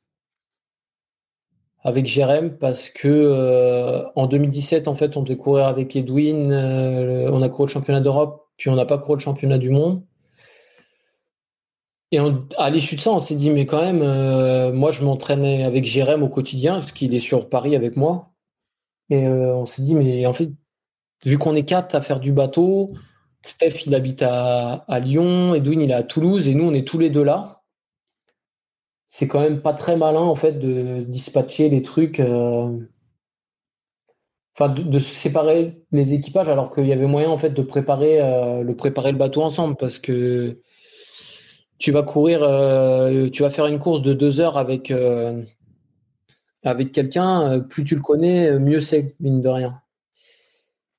avec 1.84 2.06
Jérém 2.06 2.58
parce 2.58 2.90
que 2.90 3.08
euh, 3.08 4.04
en 4.16 4.28
2017 4.28 4.88
en 4.88 4.94
fait 4.94 5.18
on 5.18 5.24
devait 5.24 5.38
courir 5.38 5.66
avec 5.66 5.96
Edwin, 5.96 6.52
euh, 6.52 7.32
on 7.32 7.42
a 7.42 7.50
couru 7.50 7.68
le 7.68 7.74
championnat 7.74 8.02
d'Europe, 8.02 8.48
puis 8.58 8.70
on 8.70 8.76
n'a 8.76 8.86
pas 8.86 9.00
couru 9.00 9.16
le 9.16 9.22
championnat 9.22 9.58
du 9.58 9.70
monde. 9.72 10.04
Et 12.14 12.20
à 12.58 12.70
l'issue 12.70 12.98
de 12.98 13.02
ça, 13.02 13.12
on 13.12 13.20
s'est 13.20 13.36
dit 13.36 13.50
mais 13.50 13.66
quand 13.66 13.82
même, 13.82 14.02
euh, 14.02 14.72
moi 14.74 14.92
je 14.92 15.04
m'entraînais 15.04 15.64
avec 15.64 15.86
Jérém 15.86 16.22
au 16.24 16.30
quotidien 16.30 16.74
parce 16.74 16.92
qu'il 16.92 17.16
est 17.16 17.20
sur 17.20 17.50
Paris 17.50 17.76
avec 17.76 17.96
moi. 17.96 18.32
Et 19.10 19.28
on 19.28 19.66
s'est 19.66 19.82
dit 19.82 19.96
mais 19.96 20.26
en 20.26 20.34
fait 20.34 20.52
vu 21.26 21.38
qu'on 21.38 21.56
est 21.56 21.66
quatre 21.66 21.96
à 21.96 22.02
faire 22.02 22.20
du 22.20 22.32
bateau, 22.32 22.92
Steph, 23.46 23.86
il 23.86 23.96
habite 23.96 24.22
à, 24.22 24.86
Lyon, 25.00 25.56
Edwin, 25.56 25.82
il 25.82 25.92
est 25.92 25.96
à 25.96 26.04
Toulouse, 26.04 26.48
et 26.48 26.54
nous, 26.54 26.66
on 26.66 26.74
est 26.74 26.88
tous 26.88 27.00
les 27.00 27.10
deux 27.10 27.24
là. 27.24 27.62
C'est 29.08 29.28
quand 29.28 29.42
même 29.42 29.62
pas 29.62 29.74
très 29.74 29.98
malin, 29.98 30.22
en 30.22 30.36
fait, 30.36 30.54
de 30.54 31.04
dispatcher 31.04 31.70
les 31.70 31.82
trucs. 31.82 32.20
Euh, 32.20 32.78
enfin, 34.56 34.70
de, 34.70 35.00
séparer 35.00 35.84
les 35.92 36.14
équipages, 36.14 36.50
alors 36.50 36.74
qu'il 36.74 36.86
y 36.86 36.94
avait 36.94 37.08
moyen, 37.08 37.30
en 37.30 37.38
fait, 37.38 37.50
de 37.50 37.62
préparer, 37.62 38.22
euh, 38.22 38.64
le 38.64 38.76
préparer 38.76 39.12
le 39.12 39.18
bateau 39.18 39.42
ensemble, 39.42 39.76
parce 39.76 40.00
que 40.00 40.60
tu 41.80 41.92
vas 41.92 42.04
courir, 42.04 42.44
euh, 42.44 43.30
tu 43.30 43.42
vas 43.44 43.50
faire 43.50 43.66
une 43.66 43.80
course 43.80 44.02
de 44.04 44.14
deux 44.14 44.40
heures 44.40 44.58
avec, 44.58 44.94
avec 46.64 46.92
quelqu'un, 46.92 47.60
plus 47.62 47.84
tu 47.84 47.96
le 47.96 48.02
connais, 48.02 48.60
mieux 48.60 48.82
c'est, 48.82 49.16
mine 49.20 49.42
de 49.42 49.50
rien. 49.50 49.82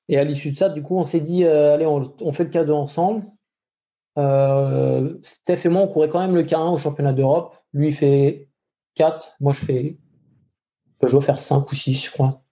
Et 0.09 0.17
à 0.17 0.23
l'issue 0.23 0.51
de 0.51 0.55
ça, 0.55 0.69
du 0.69 0.81
coup, 0.81 0.97
on 0.97 1.03
s'est 1.03 1.21
dit, 1.21 1.43
euh, 1.43 1.73
allez, 1.73 1.85
on, 1.85 2.31
fait 2.31 2.43
le 2.43 2.49
K2 2.49 2.71
ensemble. 2.71 3.25
Euh, 4.17 5.17
Steph 5.21 5.65
et 5.65 5.69
moi, 5.69 5.81
on 5.81 5.87
courait 5.87 6.09
quand 6.09 6.19
même 6.19 6.35
le 6.35 6.43
K1 6.43 6.73
au 6.73 6.77
championnat 6.77 7.13
d'Europe. 7.13 7.55
Lui, 7.73 7.87
il 7.87 7.93
fait 7.93 8.49
4. 8.95 9.35
Moi, 9.39 9.53
je 9.53 9.63
fais. 9.63 9.97
Je 11.01 11.11
dois 11.11 11.21
faire 11.21 11.39
5 11.39 11.69
ou 11.71 11.75
6, 11.75 12.05
je 12.05 12.11
crois. 12.11 12.43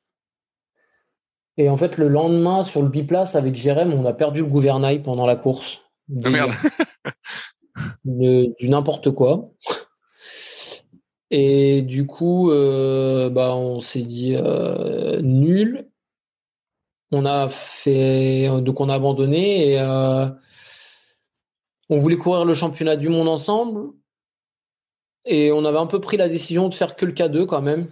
Et 1.58 1.70
en 1.70 1.78
fait, 1.78 1.98
le 1.98 2.08
lendemain, 2.08 2.64
sur 2.64 2.82
le 2.82 2.90
biplace 2.90 3.36
avec 3.36 3.56
Jérém, 3.56 3.94
on 3.94 4.06
a 4.06 4.14
perdu 4.14 4.42
le 4.42 4.48
gouvernail 4.48 5.02
pendant 5.02 5.26
la 5.26 5.36
course. 5.36 5.80
Oh 6.10 6.30
merde 6.30 6.52
Du 8.04 8.70
n'importe 8.70 9.12
quoi. 9.12 9.52
Et 11.30 11.82
du 11.82 12.08
coup, 12.08 12.52
euh, 12.52 13.30
bah, 13.30 13.56
on 13.56 13.80
s'est 13.80 14.02
dit 14.02 14.36
nul. 15.22 15.91
On 17.12 17.26
a 17.26 17.50
fait, 17.50 18.48
donc 18.62 18.80
on 18.80 18.88
a 18.88 18.96
abandonné 18.96 19.72
et 19.72 19.80
euh, 19.80 20.28
on 21.90 21.98
voulait 21.98 22.16
courir 22.16 22.46
le 22.46 22.56
championnat 22.56 22.96
du 22.96 23.10
monde 23.10 23.28
ensemble. 23.28 23.92
Et 25.26 25.52
on 25.52 25.66
avait 25.66 25.78
un 25.78 25.88
peu 25.88 26.00
pris 26.00 26.18
la 26.18 26.30
décision 26.30 26.70
de 26.70 26.74
faire 26.74 26.96
que 26.96 27.06
le 27.06 27.12
K2 27.12 27.46
quand 27.46 27.62
même. 27.62 27.90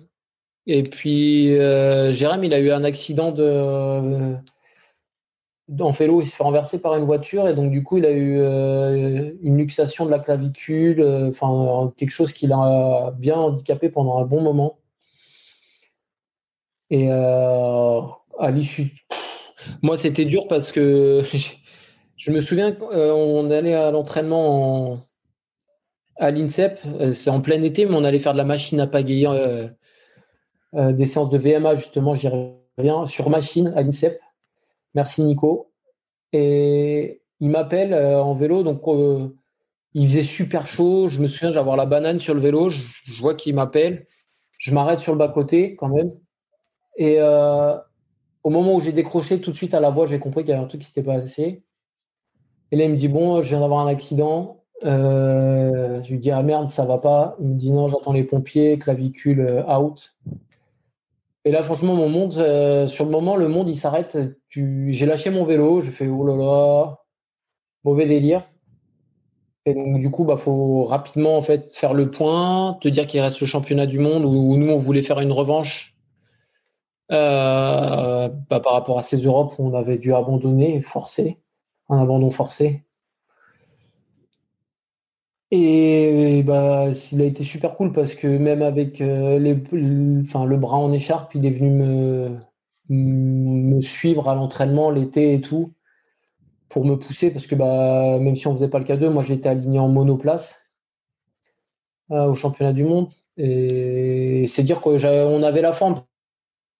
Et 0.65 0.83
puis, 0.83 1.57
euh, 1.57 2.13
Jérém, 2.13 2.43
il 2.43 2.53
a 2.53 2.59
eu 2.59 2.71
un 2.71 2.83
accident 2.83 3.31
de, 3.31 4.35
en 5.79 5.89
vélo, 5.91 6.21
il 6.21 6.25
s'est 6.25 6.37
fait 6.37 6.43
renverser 6.43 6.81
par 6.81 6.95
une 6.95 7.03
voiture 7.05 7.47
et 7.47 7.55
donc 7.55 7.71
du 7.71 7.83
coup 7.83 7.97
il 7.97 8.05
a 8.05 8.11
eu 8.11 8.39
euh, 8.39 9.31
une 9.41 9.57
luxation 9.57 10.05
de 10.05 10.11
la 10.11 10.19
clavicule, 10.19 11.03
enfin 11.27 11.91
quelque 11.97 12.09
chose 12.09 12.33
qui 12.33 12.47
l'a 12.47 13.13
bien 13.17 13.35
handicapé 13.35 13.89
pendant 13.89 14.17
un 14.17 14.25
bon 14.25 14.41
moment. 14.41 14.79
Et 16.89 17.09
à 18.39 18.51
l'issue. 18.51 19.05
Moi, 19.81 19.97
c'était 19.97 20.25
dur 20.25 20.47
parce 20.47 20.71
que 20.71 21.23
je 22.17 22.31
me 22.31 22.39
souviens 22.39 22.71
qu'on 22.71 23.49
allait 23.49 23.75
à 23.75 23.91
l'entraînement 23.91 24.99
à 26.19 26.31
l'INSEP, 26.31 26.79
euh, 26.85 27.13
c'est 27.13 27.29
en 27.29 27.41
plein 27.41 27.63
été, 27.63 27.85
mais 27.85 27.95
on 27.95 28.03
allait 28.03 28.19
faire 28.19 28.33
de 28.33 28.37
la 28.37 28.45
machine 28.45 28.79
à 28.81 28.87
pagayer, 28.87 29.27
euh, 29.27 29.67
euh, 30.75 30.91
des 30.91 31.05
séances 31.05 31.29
de 31.29 31.37
VMA, 31.37 31.75
justement, 31.75 32.13
j'y 32.13 32.27
reviens, 32.27 33.05
sur 33.07 33.29
machine 33.29 33.73
à 33.75 33.81
l'INSEP. 33.81 34.19
Merci 34.95 35.23
Nico. 35.23 35.71
Et 36.33 37.21
il 37.39 37.49
m'appelle 37.49 37.93
en 37.93 38.33
vélo, 38.33 38.63
donc 38.63 38.83
il 39.93 40.07
faisait 40.07 40.23
super 40.23 40.67
chaud. 40.67 41.07
Je 41.07 41.21
me 41.21 41.27
souviens, 41.27 41.51
j'avais 41.51 41.75
la 41.75 41.85
banane 41.85 42.19
sur 42.19 42.33
le 42.33 42.41
vélo, 42.41 42.69
je, 42.69 42.81
je 43.05 43.21
vois 43.21 43.33
qu'il 43.33 43.55
m'appelle. 43.55 44.05
Je 44.57 44.73
m'arrête 44.73 44.99
sur 44.99 45.13
le 45.13 45.17
bas-côté 45.17 45.75
quand 45.75 45.89
même. 45.89 46.11
Et 46.97 47.19
au 48.43 48.49
moment 48.49 48.75
où 48.75 48.79
j'ai 48.79 48.91
décroché, 48.91 49.41
tout 49.41 49.51
de 49.51 49.55
suite 49.55 49.73
à 49.73 49.79
la 49.79 49.89
voix, 49.89 50.05
j'ai 50.05 50.19
compris 50.19 50.43
qu'il 50.43 50.51
y 50.51 50.53
avait 50.53 50.63
un 50.63 50.67
truc 50.67 50.81
qui 50.81 50.87
s'était 50.87 51.03
passé. 51.03 51.63
Et 52.71 52.75
là, 52.75 52.85
il 52.85 52.91
me 52.91 52.95
dit 52.95 53.07
Bon, 53.07 53.41
je 53.41 53.49
viens 53.49 53.59
d'avoir 53.59 53.85
un 53.85 53.87
accident. 53.87 54.63
Euh, 54.85 56.01
je 56.03 56.11
lui 56.11 56.19
dis 56.19 56.31
Ah 56.31 56.43
merde, 56.43 56.69
ça 56.69 56.85
va 56.85 56.97
pas. 56.97 57.35
Il 57.39 57.49
me 57.49 57.55
dit 57.55 57.71
Non, 57.71 57.87
j'entends 57.87 58.13
les 58.13 58.23
pompiers, 58.23 58.77
clavicule 58.77 59.41
euh, 59.41 59.77
out. 59.77 60.15
Et 61.45 61.51
là, 61.51 61.63
franchement, 61.63 61.95
mon 61.95 62.09
monde, 62.09 62.35
euh, 62.37 62.87
sur 62.87 63.05
le 63.05 63.11
moment, 63.11 63.35
le 63.35 63.47
monde, 63.47 63.69
il 63.69 63.75
s'arrête. 63.77 64.17
J'ai 64.49 65.05
lâché 65.05 65.29
mon 65.29 65.43
vélo, 65.43 65.81
je 65.81 65.89
fais 65.89 66.07
Oh 66.07 66.25
là 66.25 66.35
là, 66.35 66.99
mauvais 67.83 68.05
délire. 68.05 68.43
Et 69.65 69.73
donc, 69.73 69.99
du 69.99 70.09
coup, 70.09 70.25
bah, 70.25 70.37
faut 70.37 70.83
rapidement 70.85 71.37
en 71.37 71.41
fait 71.41 71.73
faire 71.75 71.93
le 71.93 72.09
point, 72.09 72.77
te 72.81 72.87
dire 72.87 73.07
qu'il 73.07 73.19
reste 73.21 73.41
le 73.41 73.47
championnat 73.47 73.85
du 73.85 73.99
monde 73.99 74.25
où 74.25 74.57
nous, 74.57 74.69
on 74.69 74.77
voulait 74.77 75.01
faire 75.01 75.19
une 75.19 75.31
revanche 75.31 75.98
bah, 77.09 78.29
par 78.49 78.73
rapport 78.73 78.99
à 78.99 79.01
ces 79.01 79.17
Europes 79.17 79.55
où 79.57 79.67
on 79.67 79.73
avait 79.73 79.97
dû 79.97 80.13
abandonner, 80.13 80.81
forcer, 80.81 81.39
un 81.89 81.99
abandon 81.99 82.29
forcé. 82.29 82.83
Et 85.51 86.43
bah, 86.43 86.89
il 87.11 87.21
a 87.21 87.25
été 87.25 87.43
super 87.43 87.75
cool 87.75 87.91
parce 87.91 88.13
que 88.13 88.27
même 88.27 88.61
avec 88.61 89.01
euh, 89.01 89.39
les, 89.39 89.57
enfin, 90.21 90.45
le 90.45 90.57
bras 90.57 90.77
en 90.77 90.91
écharpe, 90.91 91.33
il 91.33 91.45
est 91.45 91.49
venu 91.49 91.71
me, 91.71 92.39
me 92.89 93.81
suivre 93.81 94.29
à 94.29 94.35
l'entraînement 94.35 94.91
l'été 94.91 95.33
et 95.33 95.41
tout 95.41 95.73
pour 96.69 96.85
me 96.85 96.95
pousser 96.97 97.31
parce 97.31 97.47
que 97.47 97.55
bah, 97.55 98.19
même 98.19 98.35
si 98.35 98.47
on 98.47 98.53
faisait 98.53 98.69
pas 98.69 98.79
le 98.79 98.85
K2, 98.85 99.09
moi 99.09 99.23
j'étais 99.23 99.49
aligné 99.49 99.79
en 99.79 99.87
monoplace 99.87 100.69
euh, 102.11 102.25
au 102.27 102.35
championnat 102.35 102.73
du 102.73 102.83
monde. 102.83 103.09
Et 103.37 104.45
c'est 104.47 104.63
dire 104.63 104.81
qu'on 104.81 105.43
avait 105.43 105.61
la 105.61 105.73
forme 105.73 106.03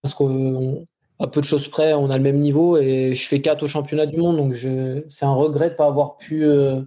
parce 0.02 0.16
qu'à 0.16 1.28
peu 1.28 1.42
de 1.42 1.46
choses 1.46 1.68
près, 1.68 1.94
on 1.94 2.10
a 2.10 2.18
le 2.18 2.24
même 2.24 2.40
niveau 2.40 2.78
et 2.78 3.14
je 3.14 3.28
fais 3.28 3.42
4 3.42 3.64
au 3.64 3.68
championnat 3.68 4.06
du 4.06 4.18
monde. 4.18 4.38
Donc 4.38 4.56
c'est 4.56 5.26
un 5.26 5.34
regret 5.34 5.68
de 5.68 5.74
ne 5.74 5.78
pas 5.78 5.88
avoir 5.88 6.18
pu 6.18 6.46
euh, 6.46 6.82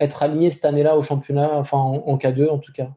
être 0.00 0.22
aligné 0.22 0.50
cette 0.50 0.64
année-là 0.64 0.96
au 0.96 1.02
championnat, 1.02 1.50
enfin 1.54 1.78
en, 1.78 2.16
K2 2.16 2.48
en 2.48 2.58
tout 2.58 2.72
cas. 2.72 2.90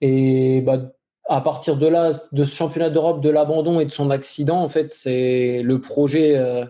Et 0.00 0.60
bah, 0.60 0.92
à 1.28 1.40
partir 1.40 1.76
de 1.76 1.86
là, 1.86 2.12
de 2.32 2.44
ce 2.44 2.54
championnat 2.54 2.90
d'Europe, 2.90 3.20
de 3.20 3.30
l'abandon 3.30 3.80
et 3.80 3.86
de 3.86 3.90
son 3.90 4.10
accident, 4.10 4.62
en 4.62 4.68
fait, 4.68 4.90
c'est 4.90 5.62
le 5.62 5.80
projet 5.80 6.36
euh, 6.36 6.66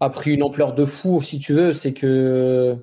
a 0.00 0.10
pris 0.10 0.32
une 0.32 0.42
ampleur 0.42 0.74
de 0.74 0.84
fou, 0.84 1.20
si 1.20 1.38
tu 1.38 1.52
veux. 1.52 1.72
C'est 1.72 1.92
que 1.92 2.76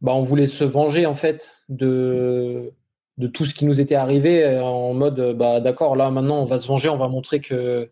bah, 0.00 0.12
on 0.14 0.22
voulait 0.22 0.46
se 0.46 0.64
venger 0.64 1.06
en 1.06 1.14
fait 1.14 1.64
de 1.68 2.72
de 3.20 3.26
tout 3.26 3.44
ce 3.44 3.54
qui 3.54 3.66
nous 3.66 3.80
était 3.80 3.94
arrivé 3.94 4.42
euh, 4.44 4.64
en 4.64 4.94
mode 4.94 5.36
bah 5.36 5.60
d'accord 5.60 5.94
là 5.94 6.10
maintenant 6.10 6.40
on 6.40 6.46
va 6.46 6.58
se 6.58 6.66
venger 6.66 6.88
on 6.88 6.96
va 6.96 7.08
montrer 7.08 7.40
que 7.40 7.90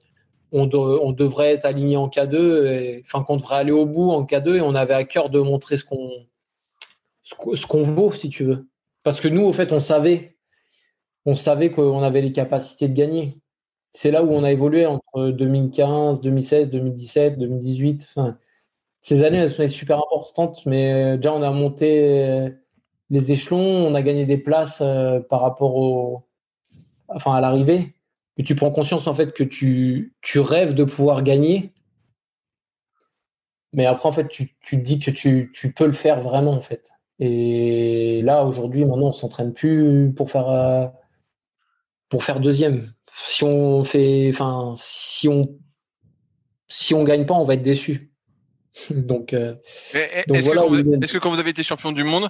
on, 0.51 0.67
devrait 1.13 1.53
être 1.53 1.67
aligné 1.67 1.99
en 1.99 2.09
K2 2.09 2.67
et, 2.67 3.03
enfin 3.05 3.23
qu'on 3.23 3.37
devrait 3.37 3.57
aller 3.57 3.71
au 3.71 3.85
bout 3.85 4.11
en 4.11 4.25
K2 4.25 4.57
et 4.57 4.61
on 4.63 4.75
avait 4.75 4.95
à 4.95 5.05
cœur 5.05 5.29
de 5.29 5.41
montrer 5.41 5.77
ce 5.77 5.85
qu'on 5.85 6.11
ce 7.23 7.67
qu'on 7.67 7.83
vaut 7.83 8.13
si 8.13 8.31
tu 8.31 8.45
veux. 8.45 8.67
Parce 9.03 9.21
que 9.21 9.29
nous 9.29 9.45
au 9.45 9.53
fait 9.53 9.73
on 9.73 9.81
savait. 9.81 10.39
On 11.27 11.37
savait 11.37 11.71
qu'on 11.71 12.03
avait 12.03 12.23
les 12.23 12.33
capacités 12.33 12.89
de 12.89 12.95
gagner. 12.95 13.39
C'est 13.93 14.11
là 14.11 14.25
où 14.25 14.31
on 14.33 14.43
a 14.43 14.51
évolué 14.51 14.87
entre 14.87 15.29
2015 15.29 16.23
2016 16.23 16.71
2017 16.71 17.39
2018 17.39 18.15
ces 19.03 19.23
années 19.23 19.39
elles 19.39 19.53
sont 19.53 19.69
super 19.69 19.99
importantes 19.99 20.65
mais 20.65 21.17
déjà 21.17 21.35
on 21.35 21.43
a 21.43 21.51
monté 21.51 22.55
les 23.11 23.33
échelons, 23.33 23.87
on 23.87 23.95
a 23.95 24.03
gagné 24.03 24.27
des 24.27 24.39
places 24.39 24.81
euh, 24.81 25.21
par 25.21 25.41
rapport 25.41 25.77
au, 25.77 26.29
enfin 27.09 27.35
à 27.35 27.41
l'arrivée. 27.41 27.95
Mais 28.37 28.45
tu 28.45 28.55
prends 28.55 28.71
conscience 28.71 29.07
en 29.07 29.15
fait 29.15 29.33
que 29.33 29.45
tu, 29.45 30.15
tu 30.23 30.39
rêves 30.39 30.75
de 30.75 30.85
pouvoir 30.85 31.23
gagner. 31.23 31.73
Mais 33.73 33.87
après, 33.87 34.09
en 34.09 34.13
fait, 34.13 34.29
tu, 34.29 34.57
tu 34.61 34.79
te 34.79 34.83
dis 34.83 34.99
que 34.99 35.11
tu, 35.11 35.51
tu, 35.53 35.73
peux 35.73 35.87
le 35.87 35.93
faire 35.93 36.21
vraiment, 36.21 36.53
en 36.53 36.61
fait. 36.61 36.91
Et 37.19 38.23
là, 38.23 38.45
aujourd'hui, 38.45 38.85
maintenant, 38.85 39.09
on 39.09 39.13
s'entraîne 39.13 39.53
plus 39.53 40.13
pour 40.17 40.31
faire, 40.31 40.49
euh, 40.49 40.87
pour 42.09 42.25
faire 42.25 42.41
deuxième. 42.41 42.93
Si 43.11 43.45
on 43.45 43.85
fait, 43.85 44.31
enfin, 44.31 44.75
si 44.77 45.29
on, 45.29 45.59
si 46.69 46.95
on 46.95 47.03
gagne 47.03 47.27
pas, 47.27 47.35
on 47.35 47.45
va 47.45 47.55
être 47.55 47.63
déçu. 47.63 48.13
donc, 48.91 49.33
euh, 49.33 49.55
est-ce 49.93 51.13
que 51.13 51.19
quand 51.19 51.31
vous 51.31 51.39
avez 51.39 51.51
été 51.51 51.63
champion 51.63 51.93
du 51.93 52.05
monde, 52.05 52.29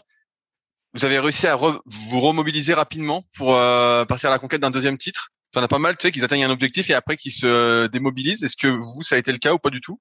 vous 0.95 1.05
avez 1.05 1.19
réussi 1.19 1.47
à 1.47 1.57
vous 1.57 2.21
remobiliser 2.21 2.75
rapidement 2.75 3.25
pour 3.37 3.55
euh, 3.55 4.05
partir 4.05 4.31
à 4.31 4.33
la 4.33 4.39
conquête 4.39 4.61
d'un 4.61 4.71
deuxième 4.71 4.99
titre. 4.99 5.29
Tu 5.53 5.59
en 5.59 5.63
as 5.63 5.69
pas 5.69 5.79
mal, 5.79 5.97
tu 5.97 6.07
sais, 6.07 6.13
qu'ils 6.13 6.25
atteignent 6.25 6.45
un 6.45 6.51
objectif 6.51 6.91
et 6.91 6.95
après 6.95 7.17
qu'ils 7.17 7.33
se 7.33 7.87
démobilisent. 7.89 8.43
Est-ce 8.43 8.57
que 8.57 8.69
vous, 8.69 9.03
ça 9.03 9.15
a 9.15 9.19
été 9.19 9.33
le 9.33 9.39
cas 9.39 9.53
ou 9.53 9.59
pas 9.59 9.71
du 9.71 9.81
tout? 9.81 10.01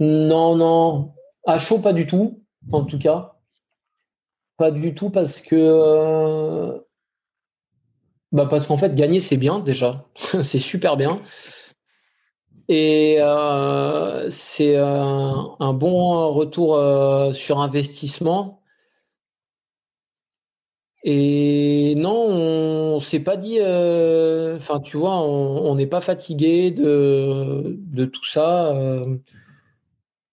Non, 0.00 0.56
non. 0.56 1.14
À 1.46 1.58
chaud, 1.58 1.78
pas 1.78 1.92
du 1.92 2.06
tout, 2.06 2.42
en 2.72 2.84
tout 2.84 2.98
cas. 2.98 3.34
Pas 4.56 4.70
du 4.70 4.94
tout 4.94 5.10
parce 5.10 5.40
que... 5.40 5.56
Euh, 5.56 6.78
bah 8.32 8.46
parce 8.46 8.66
qu'en 8.66 8.76
fait, 8.76 8.94
gagner, 8.94 9.20
c'est 9.20 9.38
bien 9.38 9.60
déjà. 9.60 10.06
c'est 10.42 10.58
super 10.58 10.96
bien. 10.96 11.22
Et 12.68 13.16
euh, 13.18 14.28
c'est 14.28 14.76
un, 14.76 15.72
bon 15.72 16.34
retour 16.34 16.76
sur 17.34 17.60
investissement 17.60 18.57
et 21.04 21.94
non, 21.96 22.12
on 22.96 23.00
s'est 23.00 23.20
pas 23.20 23.36
dit, 23.36 23.58
euh, 23.60 24.56
enfin, 24.56 24.80
tu 24.80 24.96
vois, 24.96 25.16
on 25.20 25.74
n'est 25.76 25.86
pas 25.86 26.00
fatigué 26.00 26.70
de, 26.72 28.04
tout 28.06 28.24
ça. 28.24 28.74
Euh. 28.74 29.16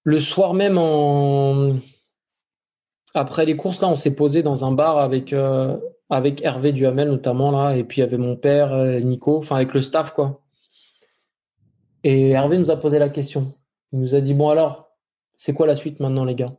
le 0.04 0.20
soir 0.20 0.54
même, 0.54 0.80
après 3.14 3.46
les 3.46 3.56
courses, 3.56 3.82
là, 3.82 3.90
on 3.90 3.96
s'est 3.96 4.16
posé 4.16 4.44
dans 4.44 4.66
un 4.66 4.72
bar 4.72 4.98
avec, 4.98 5.34
euh, 5.34 5.78
Hervé 6.10 6.72
Duhamel 6.72 7.10
notamment, 7.10 7.52
là, 7.52 7.76
et 7.78 7.84
puis 7.84 8.02
il 8.02 8.04
avait 8.04 8.18
mon 8.18 8.36
père, 8.36 8.76
Nico, 9.02 9.38
enfin, 9.38 9.58
avec 9.58 9.74
le 9.74 9.82
staff, 9.82 10.14
quoi. 10.14 10.42
Et 12.04 12.30
Hervé 12.32 12.58
nous 12.58 12.72
a 12.72 12.78
posé 12.78 13.00
la 13.00 13.10
question. 13.10 13.54
Il 13.92 14.00
nous 14.00 14.16
a 14.16 14.22
dit, 14.22 14.34
bon 14.34 14.50
alors, 14.50 14.90
c'est 15.38 15.54
quoi 15.54 15.68
la 15.68 15.76
suite 15.76 16.00
maintenant, 16.00 16.26
les 16.26 16.36
gars? 16.36 16.56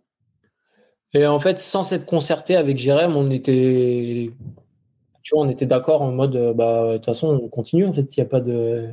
Et 1.15 1.27
en 1.27 1.41
fait, 1.41 1.59
sans 1.59 1.83
s'être 1.83 2.07
concerté 2.07 2.57
avec 2.57 2.79
Jérém, 2.79 3.17
on 3.17 3.31
était, 3.31 4.31
tu 5.23 5.35
vois, 5.35 5.45
on 5.45 5.49
était 5.49 5.67
d'accord 5.67 6.03
en 6.03 6.13
mode, 6.13 6.37
euh, 6.37 6.53
bah, 6.53 6.93
de 6.93 6.97
toute 6.97 7.07
façon, 7.07 7.29
on 7.43 7.49
continue. 7.49 7.87
En 7.87 7.93
fait, 7.93 8.17
il 8.17 8.21
n'y 8.21 8.27
a 8.27 8.29
pas 8.29 8.41
de. 8.41 8.89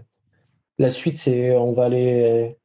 La 0.79 0.89
suite, 0.89 1.17
c'est, 1.17 1.55
on 1.55 1.73
va 1.73 1.85
aller, 1.85 2.57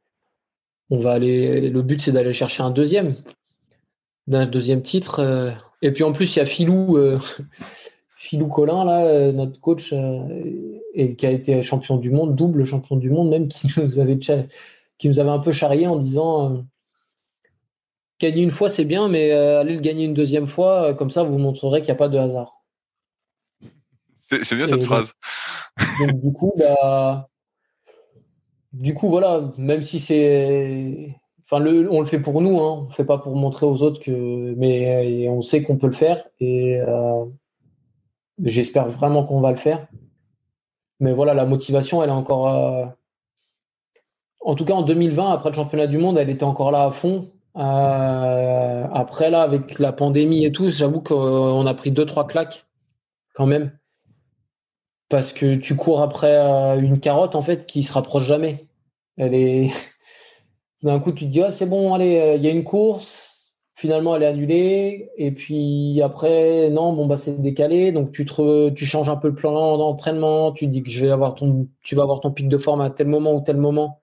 on 0.90 0.98
va 0.98 1.12
aller. 1.12 1.68
Le 1.70 1.82
but, 1.82 2.02
c'est 2.02 2.12
d'aller 2.12 2.32
chercher 2.32 2.62
un 2.62 2.70
deuxième, 2.70 3.16
d'un 4.26 4.46
deuxième 4.46 4.82
titre. 4.82 5.20
Euh. 5.20 5.50
Et 5.82 5.92
puis 5.92 6.04
en 6.04 6.12
plus, 6.12 6.34
il 6.36 6.38
y 6.38 6.42
a 6.42 6.46
Filou, 6.46 6.96
euh, 6.96 7.18
Collin 8.50 8.84
là, 8.84 9.32
notre 9.32 9.60
coach, 9.60 9.94
et 10.94 11.16
qui 11.16 11.26
a 11.26 11.30
été 11.30 11.62
champion 11.62 11.96
du 11.96 12.10
monde, 12.10 12.34
double 12.34 12.64
champion 12.64 12.96
du 12.96 13.10
monde, 13.10 13.30
même 13.30 13.48
qui 13.48 13.68
nous 13.80 13.98
avait, 13.98 14.18
qui 14.18 15.08
nous 15.08 15.20
avait 15.20 15.30
un 15.30 15.38
peu 15.38 15.52
charrié 15.52 15.86
en 15.86 15.96
disant 15.96 16.64
gagner 18.20 18.42
une 18.42 18.50
fois, 18.50 18.68
c'est 18.68 18.84
bien, 18.84 19.08
mais 19.08 19.32
euh, 19.32 19.60
allez 19.60 19.74
le 19.74 19.80
gagner 19.80 20.04
une 20.04 20.14
deuxième 20.14 20.48
fois, 20.48 20.90
euh, 20.90 20.94
comme 20.94 21.10
ça, 21.10 21.22
vous 21.22 21.38
montrerez 21.38 21.80
qu'il 21.80 21.88
n'y 21.88 21.92
a 21.92 21.96
pas 21.96 22.08
de 22.08 22.18
hasard. 22.18 22.62
C'est 24.42 24.56
bien 24.56 24.66
cette 24.66 24.84
phrase. 24.84 25.14
Donc, 26.00 26.20
du 26.20 26.32
coup, 26.32 26.52
bah, 26.58 27.28
du 28.72 28.92
coup, 28.92 29.08
voilà, 29.08 29.50
même 29.56 29.82
si 29.82 30.00
c'est. 30.00 31.16
Enfin, 31.44 31.60
le, 31.60 31.90
on 31.90 32.00
le 32.00 32.06
fait 32.06 32.18
pour 32.20 32.42
nous, 32.42 32.60
hein, 32.60 32.80
on 32.80 32.84
ne 32.84 32.90
fait 32.90 33.06
pas 33.06 33.16
pour 33.16 33.34
montrer 33.36 33.64
aux 33.64 33.80
autres 33.80 34.00
que. 34.00 34.54
Mais 34.56 35.26
on 35.30 35.40
sait 35.40 35.62
qu'on 35.62 35.78
peut 35.78 35.86
le 35.86 35.94
faire 35.94 36.24
et 36.40 36.78
euh, 36.78 37.24
j'espère 38.44 38.86
vraiment 38.86 39.24
qu'on 39.24 39.40
va 39.40 39.50
le 39.50 39.56
faire. 39.56 39.86
Mais 41.00 41.14
voilà, 41.14 41.32
la 41.32 41.46
motivation, 41.46 42.02
elle 42.02 42.10
est 42.10 42.12
encore. 42.12 42.92
En 44.40 44.54
tout 44.54 44.66
cas, 44.66 44.74
en 44.74 44.82
2020, 44.82 45.30
après 45.30 45.48
le 45.48 45.54
championnat 45.54 45.86
du 45.86 45.96
monde, 45.96 46.18
elle 46.18 46.28
était 46.28 46.44
encore 46.44 46.70
là 46.70 46.84
à 46.84 46.90
fond. 46.90 47.30
Euh, 47.58 48.86
après, 48.92 49.30
là, 49.30 49.42
avec 49.42 49.78
la 49.78 49.92
pandémie 49.92 50.44
et 50.44 50.52
tout, 50.52 50.68
j'avoue 50.70 51.00
qu'on 51.00 51.66
a 51.66 51.74
pris 51.74 51.90
deux, 51.90 52.06
trois 52.06 52.26
claques 52.26 52.66
quand 53.34 53.46
même. 53.46 53.72
Parce 55.08 55.32
que 55.32 55.56
tu 55.56 55.74
cours 55.76 56.02
après 56.02 56.36
euh, 56.36 56.78
une 56.80 57.00
carotte, 57.00 57.34
en 57.34 57.42
fait, 57.42 57.66
qui 57.66 57.82
se 57.82 57.92
rapproche 57.92 58.24
jamais. 58.24 58.68
Elle 59.16 59.34
est. 59.34 59.70
D'un 60.82 61.00
coup, 61.00 61.12
tu 61.12 61.26
te 61.26 61.30
dis, 61.30 61.42
ah, 61.42 61.50
c'est 61.50 61.66
bon, 61.66 61.94
allez, 61.94 62.18
euh, 62.18 62.36
il 62.36 62.44
y 62.44 62.48
a 62.48 62.50
une 62.50 62.64
course. 62.64 63.56
Finalement, 63.74 64.16
elle 64.16 64.22
est 64.24 64.26
annulée. 64.26 65.10
Et 65.16 65.32
puis 65.32 66.00
après, 66.02 66.70
non, 66.70 66.92
bon, 66.92 67.06
bah, 67.06 67.16
c'est 67.16 67.40
décalé. 67.42 67.92
Donc, 67.92 68.12
tu, 68.12 68.24
te 68.24 68.70
tu 68.70 68.86
changes 68.86 69.08
un 69.08 69.16
peu 69.16 69.28
le 69.28 69.34
plan 69.34 69.78
d'entraînement. 69.78 70.52
Tu 70.52 70.66
dis 70.68 70.82
que 70.82 70.90
je 70.90 71.04
vais 71.04 71.12
avoir 71.12 71.34
ton... 71.34 71.68
tu 71.82 71.94
vas 71.94 72.02
avoir 72.02 72.20
ton 72.20 72.32
pic 72.32 72.48
de 72.48 72.58
forme 72.58 72.80
à 72.82 72.90
tel 72.90 73.08
moment 73.08 73.34
ou 73.34 73.40
tel 73.40 73.56
moment. 73.56 73.97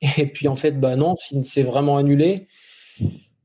Et 0.00 0.26
puis 0.26 0.48
en 0.48 0.56
fait, 0.56 0.72
bah 0.72 0.96
non, 0.96 1.14
c'est 1.16 1.62
vraiment 1.62 1.96
annulé. 1.96 2.48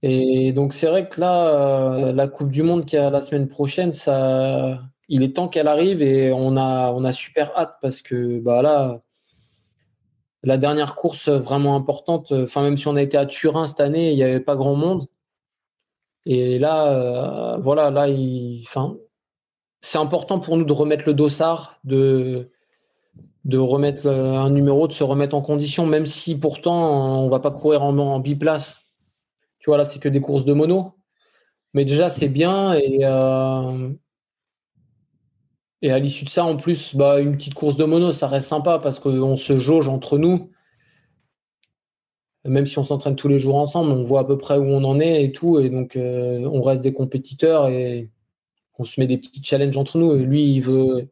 Et 0.03 0.51
donc 0.53 0.73
c'est 0.73 0.87
vrai 0.87 1.07
que 1.09 1.19
là, 1.19 2.07
euh, 2.09 2.13
la 2.13 2.27
Coupe 2.27 2.51
du 2.51 2.63
Monde 2.63 2.85
qui 2.85 2.97
a 2.97 3.09
la 3.09 3.21
semaine 3.21 3.47
prochaine, 3.47 3.93
ça, 3.93 4.81
il 5.09 5.23
est 5.23 5.35
temps 5.35 5.47
qu'elle 5.47 5.67
arrive 5.67 6.01
et 6.01 6.31
on 6.33 6.57
a, 6.57 6.91
on 6.93 7.03
a 7.03 7.11
super 7.13 7.55
hâte 7.57 7.75
parce 7.81 8.01
que 8.01 8.39
bah 8.39 8.61
là, 8.61 9.01
la 10.43 10.57
dernière 10.57 10.95
course 10.95 11.29
vraiment 11.29 11.75
importante, 11.75 12.31
enfin 12.31 12.63
même 12.63 12.77
si 12.77 12.87
on 12.87 12.95
a 12.95 13.01
été 13.01 13.17
à 13.17 13.25
Turin 13.25 13.65
cette 13.67 13.79
année, 13.79 14.11
il 14.11 14.15
n'y 14.15 14.23
avait 14.23 14.39
pas 14.39 14.55
grand 14.55 14.75
monde. 14.75 15.07
Et 16.25 16.59
là, 16.59 16.87
euh, 16.93 17.57
voilà, 17.57 17.89
là, 17.89 18.07
c'est 19.81 19.97
important 19.97 20.39
pour 20.39 20.57
nous 20.57 20.65
de 20.65 20.73
remettre 20.73 21.05
le 21.07 21.13
dossard, 21.13 21.79
de 21.83 22.51
de 23.45 23.57
remettre 23.57 24.07
un 24.07 24.49
numéro, 24.49 24.87
de 24.87 24.93
se 24.93 25.03
remettre 25.03 25.35
en 25.35 25.41
condition, 25.41 25.85
même 25.85 26.05
si 26.05 26.39
pourtant 26.39 27.23
on 27.23 27.29
va 27.29 27.39
pas 27.39 27.51
courir 27.51 27.83
en, 27.83 27.97
en 27.97 28.19
biplace. 28.19 28.91
Tu 29.59 29.69
vois, 29.69 29.77
là, 29.77 29.85
c'est 29.85 29.99
que 29.99 30.09
des 30.09 30.21
courses 30.21 30.45
de 30.45 30.53
mono. 30.53 30.95
Mais 31.73 31.85
déjà, 31.85 32.09
c'est 32.09 32.29
bien. 32.29 32.73
Et, 32.73 32.99
euh, 33.03 33.89
et 35.81 35.91
à 35.91 35.99
l'issue 35.99 36.25
de 36.25 36.29
ça, 36.29 36.45
en 36.45 36.57
plus, 36.57 36.95
bah, 36.95 37.19
une 37.19 37.37
petite 37.37 37.53
course 37.53 37.77
de 37.77 37.85
mono, 37.85 38.11
ça 38.11 38.27
reste 38.27 38.47
sympa 38.49 38.79
parce 38.79 38.99
qu'on 38.99 39.37
se 39.37 39.59
jauge 39.59 39.87
entre 39.87 40.17
nous. 40.17 40.51
même 42.45 42.65
si 42.65 42.77
on 42.79 42.83
s'entraîne 42.83 43.15
tous 43.15 43.27
les 43.27 43.39
jours 43.39 43.55
ensemble, 43.55 43.91
on 43.91 44.03
voit 44.03 44.21
à 44.21 44.23
peu 44.23 44.37
près 44.37 44.57
où 44.57 44.65
on 44.65 44.83
en 44.83 44.99
est 44.99 45.23
et 45.23 45.31
tout. 45.31 45.59
Et 45.59 45.69
donc, 45.69 45.93
on 45.97 46.61
reste 46.61 46.81
des 46.81 46.93
compétiteurs 46.93 47.67
et 47.69 48.11
on 48.79 48.83
se 48.83 48.99
met 48.99 49.07
des 49.07 49.17
petits 49.17 49.43
challenges 49.43 49.77
entre 49.77 49.97
nous. 49.97 50.15
lui, 50.15 50.53
il 50.55 50.61
veut, 50.61 51.09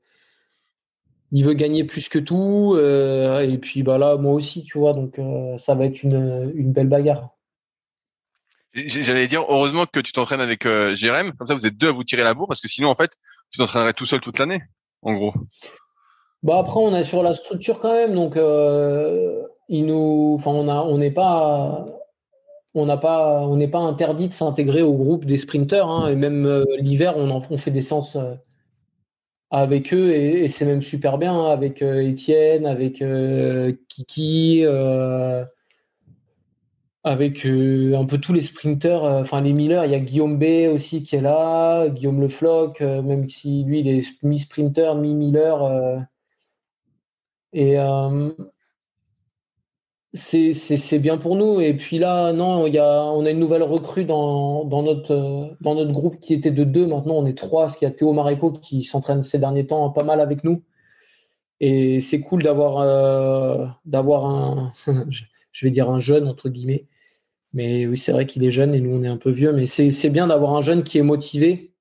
il 1.31 1.45
veut 1.45 1.53
gagner 1.53 1.83
plus 1.83 2.09
que 2.09 2.19
tout. 2.19 2.77
et 2.77 3.57
puis, 3.59 3.83
bah 3.83 3.97
là, 3.97 4.17
moi 4.17 4.33
aussi, 4.33 4.63
tu 4.63 4.77
vois. 4.77 4.93
Donc, 4.93 5.19
ça 5.57 5.75
va 5.75 5.85
être 5.85 6.03
une, 6.03 6.51
une 6.55 6.71
belle 6.71 6.87
bagarre. 6.87 7.29
J'allais 8.73 9.27
dire, 9.27 9.43
heureusement 9.49 9.85
que 9.85 9.99
tu 9.99 10.11
t'entraînes 10.11 10.41
avec 10.41 10.65
euh, 10.65 10.93
Jérém, 10.93 11.31
comme 11.33 11.47
ça 11.47 11.55
vous 11.55 11.65
êtes 11.65 11.77
deux 11.77 11.89
à 11.89 11.91
vous 11.91 12.03
tirer 12.03 12.23
la 12.23 12.33
bourre, 12.33 12.47
parce 12.47 12.61
que 12.61 12.67
sinon, 12.67 12.89
en 12.89 12.95
fait, 12.95 13.11
tu 13.49 13.57
t'entraînerais 13.57 13.93
tout 13.93 14.05
seul 14.05 14.21
toute 14.21 14.37
l'année, 14.37 14.61
en 15.01 15.13
gros. 15.13 15.33
Bah 16.43 16.59
après, 16.59 16.79
on 16.79 16.93
est 16.93 17.03
sur 17.03 17.23
la 17.23 17.33
structure 17.33 17.79
quand 17.79 17.93
même, 17.93 18.13
donc 18.13 18.37
euh, 18.37 19.41
il 19.69 19.87
nous, 19.87 20.35
enfin, 20.37 20.51
on 20.51 20.67
a, 20.67 20.83
on 20.83 20.99
n'est 20.99 21.11
pas, 21.11 21.85
on 22.75 22.85
n'a 22.85 22.97
pas, 22.97 23.41
on 23.41 23.55
n'est 23.55 23.67
pas 23.67 23.79
interdit 23.79 24.29
de 24.29 24.33
s'intégrer 24.33 24.83
au 24.83 24.93
groupe 24.93 25.25
des 25.25 25.37
sprinteurs, 25.37 25.89
hein, 25.89 26.07
et 26.07 26.15
même 26.15 26.45
euh, 26.45 26.63
l'hiver, 26.77 27.17
on, 27.17 27.31
en, 27.31 27.41
on 27.49 27.57
fait 27.57 27.71
des 27.71 27.81
séances 27.81 28.15
euh, 28.15 28.35
avec 29.51 29.93
eux, 29.93 30.11
et, 30.11 30.47
c'est 30.47 30.65
même 30.65 30.81
super 30.81 31.17
bien 31.17 31.33
hein, 31.33 31.51
avec 31.51 31.81
Étienne, 31.81 32.65
avec 32.65 33.03
Kiki 33.87 34.65
avec 37.03 37.45
euh, 37.45 37.97
un 37.97 38.05
peu 38.05 38.17
tous 38.17 38.33
les 38.33 38.41
sprinteurs, 38.41 39.05
euh, 39.05 39.21
enfin 39.21 39.41
les 39.41 39.53
Miller, 39.53 39.85
il 39.85 39.91
y 39.91 39.95
a 39.95 39.99
Guillaume 39.99 40.37
B 40.37 40.69
aussi 40.73 41.03
qui 41.03 41.15
est 41.15 41.21
là, 41.21 41.87
Guillaume 41.89 42.19
Le 42.21 42.27
Floch, 42.27 42.81
euh, 42.81 43.01
même 43.01 43.29
si 43.29 43.63
lui 43.63 43.79
il 43.79 43.87
est 43.87 44.23
mi-sprinter, 44.23 44.95
mi-Miller. 44.95 46.05
et 47.53 47.77
c'est 50.13 50.99
bien 50.99 51.17
pour 51.17 51.35
nous. 51.35 51.59
Et 51.61 51.75
puis 51.75 51.99
là, 51.99 52.33
non, 52.33 52.65
y 52.67 52.77
a, 52.77 53.03
on 53.03 53.25
a 53.25 53.31
une 53.31 53.39
nouvelle 53.39 53.63
recrue 53.63 54.05
dans, 54.05 54.65
notre, 54.65 55.55
dans 55.61 55.75
notre 55.75 55.91
groupe 55.91 56.19
qui 56.19 56.33
était 56.33 56.51
de 56.51 56.63
deux. 56.63 56.87
Maintenant, 56.87 57.15
on 57.15 57.25
est 57.25 57.37
trois, 57.37 57.65
parce 57.65 57.77
qu'il 57.77 57.87
y 57.87 57.91
a 57.91 57.93
Théo 57.93 58.13
Maréco 58.13 58.51
qui 58.51 58.83
s'entraîne 58.83 59.23
ces 59.23 59.39
derniers 59.39 59.67
temps 59.67 59.89
pas 59.91 60.03
mal 60.03 60.21
avec 60.21 60.43
nous. 60.43 60.63
Et 61.59 61.99
c'est 61.99 62.21
cool 62.21 62.41
d'avoir 62.43 63.77
d'avoir 63.85 64.25
un, 64.25 64.71
je 65.51 65.65
vais 65.65 65.71
dire 65.71 65.89
un 65.89 65.99
jeune, 65.99 66.27
entre 66.27 66.49
guillemets. 66.49 66.87
Mais 67.53 67.87
oui, 67.87 67.97
c'est 67.97 68.11
vrai 68.11 68.25
qu'il 68.25 68.43
est 68.43 68.51
jeune 68.51 68.75
et 68.75 68.79
nous, 68.79 68.95
on 68.95 69.03
est 69.03 69.07
un 69.07 69.17
peu 69.17 69.31
vieux. 69.31 69.53
Mais 69.53 69.65
c'est 69.65 70.09
bien 70.09 70.27
d'avoir 70.27 70.55
un 70.55 70.61
jeune 70.61 70.83
qui 70.83 70.97
est 70.97 71.03
motivé, 71.03 71.73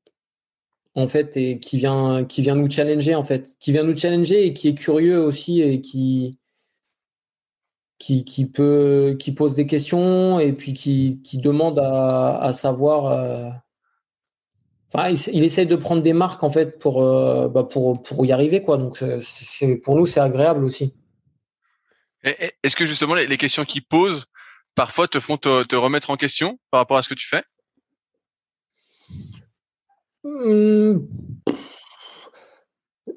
en 0.94 1.08
fait, 1.08 1.36
et 1.36 1.58
qui 1.60 1.78
vient, 1.78 2.24
qui 2.24 2.42
vient 2.42 2.56
nous 2.56 2.70
challenger, 2.70 3.14
en 3.14 3.22
fait. 3.22 3.56
Qui 3.60 3.72
vient 3.72 3.84
nous 3.84 3.96
challenger 3.96 4.46
et 4.46 4.54
qui 4.54 4.68
est 4.68 4.74
curieux 4.74 5.22
aussi 5.22 5.62
et 5.62 5.80
qui, 5.80 6.38
qui, 7.98 8.24
qui 8.24 8.46
peut, 8.46 9.16
qui 9.18 9.32
pose 9.32 9.54
des 9.54 9.66
questions 9.66 10.38
et 10.38 10.52
puis 10.52 10.72
qui, 10.72 11.20
qui 11.24 11.38
demande 11.38 11.78
à, 11.78 12.38
à 12.38 12.52
savoir. 12.52 13.06
Euh, 13.06 13.50
enfin, 14.92 15.10
il, 15.32 15.44
essaie 15.44 15.66
de 15.66 15.76
prendre 15.76 16.02
des 16.02 16.12
marques, 16.12 16.42
en 16.42 16.50
fait, 16.50 16.78
pour, 16.78 17.02
euh, 17.02 17.48
bah 17.48 17.64
pour, 17.64 18.02
pour 18.02 18.24
y 18.24 18.32
arriver, 18.32 18.62
quoi. 18.62 18.76
Donc, 18.76 19.04
c'est 19.20 19.76
pour 19.76 19.96
nous, 19.96 20.06
c'est 20.06 20.20
agréable 20.20 20.64
aussi. 20.64 20.94
Est-ce 22.22 22.76
que 22.76 22.84
justement 22.84 23.14
les, 23.14 23.36
questions 23.36 23.64
qu'il 23.64 23.84
pose 23.84 24.26
parfois 24.74 25.08
te 25.08 25.20
font 25.20 25.36
te, 25.36 25.76
remettre 25.76 26.10
en 26.10 26.16
question 26.16 26.58
par 26.70 26.80
rapport 26.80 26.96
à 26.96 27.02
ce 27.02 27.08
que 27.08 27.14
tu 27.14 27.28
fais? 27.28 27.44
Mmh. 30.24 30.98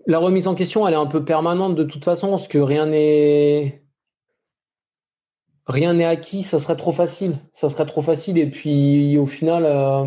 La 0.07 0.19
remise 0.19 0.47
en 0.47 0.55
question, 0.55 0.87
elle 0.87 0.93
est 0.93 0.97
un 0.97 1.07
peu 1.07 1.25
permanente 1.25 1.75
de 1.75 1.83
toute 1.83 2.05
façon, 2.05 2.29
parce 2.29 2.47
que 2.47 2.57
rien 2.57 2.85
n'est 2.85 3.80
rien 5.71 5.93
n'est 5.95 6.05
acquis, 6.05 6.43
ça 6.43 6.59
serait 6.59 6.77
trop 6.77 6.91
facile. 6.91 7.37
Ça 7.53 7.69
serait 7.69 7.85
trop 7.85 8.01
facile. 8.01 8.37
Et 8.37 8.49
puis 8.49 9.17
au 9.17 9.25
final, 9.25 9.65
euh, 9.65 10.05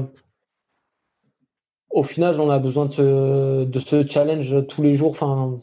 au 1.90 2.02
final, 2.02 2.40
on 2.40 2.50
a 2.50 2.58
besoin 2.58 2.86
de 2.86 2.92
ce, 2.92 3.80
ce 3.86 4.06
challenge 4.06 4.66
tous 4.68 4.82
les 4.82 4.94
jours. 4.94 5.12
Enfin, 5.12 5.58